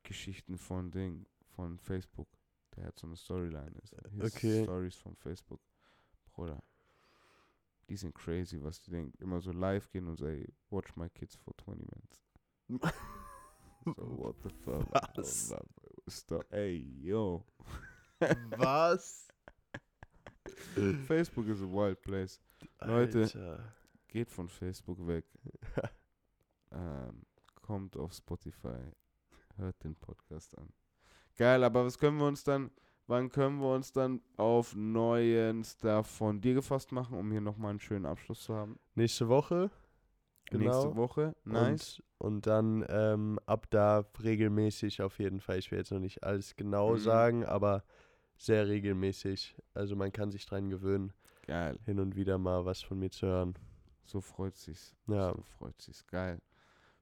Geschichten 0.02 0.56
von 0.58 0.90
Ding, 0.90 1.26
von 1.54 1.78
Facebook. 1.78 2.28
Der 2.76 2.86
hat 2.86 2.98
so 2.98 3.06
eine 3.06 3.16
Storyline. 3.16 3.72
Ist 3.82 3.94
Okay. 4.36 4.62
Stories 4.64 4.96
von 4.96 5.16
Facebook. 5.16 5.60
Bruder. 6.32 6.62
Die 7.88 7.96
sind 7.96 8.14
crazy, 8.14 8.62
was 8.62 8.80
die 8.80 8.90
denken. 8.90 9.16
Immer 9.22 9.40
so 9.40 9.52
live 9.52 9.90
gehen 9.90 10.06
und 10.08 10.18
sagen, 10.18 10.44
watch 10.70 10.94
my 10.96 11.08
kids 11.10 11.34
for 11.36 11.54
20 11.56 11.84
minutes. 11.86 12.22
So, 13.84 14.18
what 14.18 14.34
the 14.42 14.48
fuck? 14.50 14.92
Was? 15.16 15.54
Stop. 16.08 16.52
Ey, 16.52 16.76
yo. 17.00 17.44
Was? 18.56 19.28
Facebook 21.06 21.46
is 21.48 21.62
a 21.62 21.66
wild 21.66 22.00
place. 22.02 22.40
Leute. 22.84 23.22
Alter. 23.22 23.58
Geht 24.08 24.30
von 24.30 24.48
Facebook 24.48 25.06
weg. 25.06 25.24
ähm, 26.72 27.22
kommt 27.62 27.96
auf 27.96 28.12
Spotify. 28.14 28.92
Hört 29.56 29.82
den 29.84 29.94
Podcast 29.96 30.56
an. 30.56 30.68
Geil, 31.36 31.64
aber 31.64 31.84
was 31.84 31.98
können 31.98 32.18
wir 32.18 32.26
uns 32.26 32.44
dann, 32.44 32.70
wann 33.06 33.28
können 33.30 33.58
wir 33.58 33.74
uns 33.74 33.92
dann 33.92 34.22
auf 34.36 34.74
neuen 34.74 35.64
Stuff 35.64 36.06
von 36.06 36.40
dir 36.40 36.54
gefasst 36.54 36.92
machen, 36.92 37.18
um 37.18 37.30
hier 37.30 37.40
nochmal 37.42 37.70
einen 37.70 37.80
schönen 37.80 38.06
Abschluss 38.06 38.42
zu 38.42 38.54
haben? 38.54 38.78
Nächste 38.94 39.28
Woche. 39.28 39.70
Genau. 40.50 40.64
Nächste 40.64 40.96
Woche. 40.96 41.34
Nice. 41.44 42.00
Und, 42.18 42.26
und 42.36 42.46
dann 42.46 42.86
ähm, 42.88 43.38
ab 43.46 43.66
da 43.70 44.04
regelmäßig 44.22 45.02
auf 45.02 45.18
jeden 45.18 45.40
Fall. 45.40 45.58
Ich 45.58 45.70
will 45.70 45.78
jetzt 45.78 45.90
noch 45.90 45.98
nicht 45.98 46.22
alles 46.22 46.54
genau 46.56 46.92
Mhm. 46.92 46.98
sagen, 46.98 47.44
aber 47.44 47.82
sehr 48.36 48.68
regelmäßig. 48.68 49.56
Also 49.74 49.96
man 49.96 50.12
kann 50.12 50.30
sich 50.30 50.46
dran 50.46 50.68
gewöhnen, 50.68 51.12
Geil. 51.46 51.78
hin 51.84 52.00
und 52.00 52.16
wieder 52.16 52.38
mal 52.38 52.64
was 52.64 52.82
von 52.82 52.98
mir 52.98 53.10
zu 53.10 53.26
hören. 53.26 53.54
So 54.04 54.20
freut 54.20 54.56
sich's. 54.56 54.94
Ja. 55.06 55.32
So 55.34 55.42
freut 55.42 55.80
sich's. 55.80 56.06
Geil. 56.06 56.40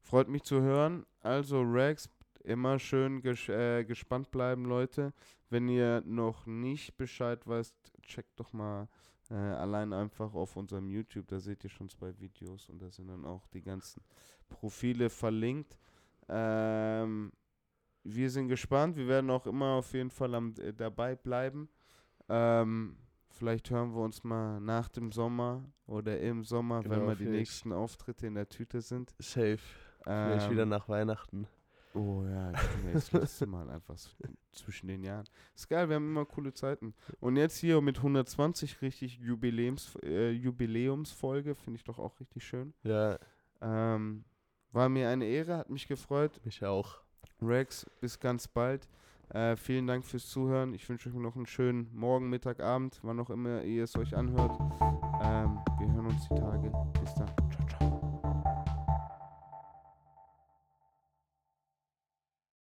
Freut 0.01 0.29
mich 0.29 0.43
zu 0.43 0.61
hören. 0.61 1.07
Also, 1.21 1.63
Rex, 1.63 2.09
immer 2.43 2.79
schön 2.79 3.23
ges 3.23 3.49
äh, 3.49 3.85
gespannt 3.85 4.31
bleiben, 4.31 4.65
Leute. 4.67 5.13
Wenn 5.51 5.69
ihr 5.69 6.03
noch 6.05 6.47
nicht 6.47 6.97
Bescheid 6.97 7.47
weißt, 7.47 7.75
checkt 8.03 8.39
doch 8.39 8.53
mal 8.53 8.89
äh, 9.31 9.35
allein 9.35 9.93
einfach 9.93 10.35
auf 10.35 10.57
unserem 10.57 10.89
YouTube. 10.91 11.27
Da 11.29 11.41
seht 11.41 11.65
ihr 11.65 11.71
schon 11.71 11.89
zwei 11.89 12.19
Videos 12.19 12.69
und 12.69 12.81
da 12.83 12.91
sind 12.91 13.09
dann 13.09 13.25
auch 13.25 13.47
die 13.49 13.63
ganzen 13.63 14.03
Profile 14.49 15.11
verlinkt. 15.11 15.79
Ähm, 16.29 17.33
wir 18.05 18.31
sind 18.31 18.49
gespannt. 18.49 18.97
Wir 18.97 19.09
werden 19.09 19.31
auch 19.31 19.47
immer 19.47 19.73
auf 19.75 19.93
jeden 19.93 20.11
Fall 20.11 20.35
am, 20.35 20.55
äh, 20.61 20.73
dabei 20.73 21.17
bleiben. 21.17 21.69
Ähm, 22.29 22.97
vielleicht 23.31 23.71
hören 23.71 23.95
wir 23.95 24.01
uns 24.03 24.23
mal 24.25 24.61
nach 24.61 24.89
dem 24.89 25.11
Sommer 25.13 25.65
oder 25.87 26.19
im 26.21 26.45
Sommer, 26.45 26.83
wenn 26.85 26.91
Genau, 26.93 27.07
mal 27.07 27.17
die 27.17 27.25
vielleicht. 27.25 27.39
nächsten 27.39 27.73
Auftritte 27.73 28.27
in 28.27 28.35
der 28.35 28.49
Tüte 28.49 28.81
sind. 28.81 29.15
Safe. 29.19 29.59
Vielleicht 30.03 30.47
Ähm, 30.47 30.53
wieder 30.53 30.67
nach 30.67 30.89
Weihnachten. 30.89 31.47
Oh 31.95 32.25
ja, 32.27 32.51
ich 32.53 32.61
bin 32.77 32.87
ja 32.89 32.93
das 32.93 33.13
letzte 33.13 33.47
Mal 33.47 33.71
einfach 33.71 33.97
so 33.97 34.11
zwischen 34.53 34.89
den 34.89 35.05
Jahren. 35.05 35.25
Ist 35.55 35.69
geil, 35.69 35.89
wir 35.89 35.97
haben 35.97 36.09
immer 36.09 36.25
coole 36.27 36.53
Zeiten. 36.53 36.93
Und 37.21 37.37
jetzt 37.37 37.57
hier 37.59 37.81
mit 37.81 37.99
120 37.99 38.83
richtig 38.83 39.19
Jubiläums, 39.21 39.97
äh, 40.03 40.31
Jubiläumsfolge, 40.31 41.55
finde 41.55 41.77
ich 41.79 41.85
doch 41.85 41.99
auch 41.99 42.19
richtig 42.21 42.45
schön. 42.45 42.75
Ja, 42.83 43.19
Ähm, 43.61 44.25
war 44.73 44.89
mir 44.89 45.09
eine 45.09 45.25
Ehre, 45.27 45.57
hat 45.57 45.71
mich 45.71 45.87
gefreut. 45.87 46.41
mich 46.45 46.65
auch. 46.65 47.04
Rex, 47.47 47.87
bis 48.01 48.19
ganz 48.19 48.49
bald. 48.49 48.89
Äh, 49.31 49.57
vielen 49.57 49.87
Dank 49.87 50.05
fürs 50.05 50.29
Zuhören. 50.29 50.75
Ich 50.75 50.89
wünsche 50.89 51.09
euch 51.09 51.15
noch 51.15 51.37
einen 51.37 51.47
schönen 51.47 51.91
Morgen, 51.95 52.29
Mittag, 52.29 52.61
Abend, 52.61 53.01
wann 53.03 53.19
auch 53.21 53.31
immer 53.31 53.63
ihr 53.63 53.85
es 53.85 53.97
euch 53.97 54.15
anhört. 54.17 54.53
Ähm, 55.23 55.59
wir 55.79 55.93
hören 55.93 56.07
uns 56.07 56.29
die 56.29 56.35
Tage. 56.35 56.73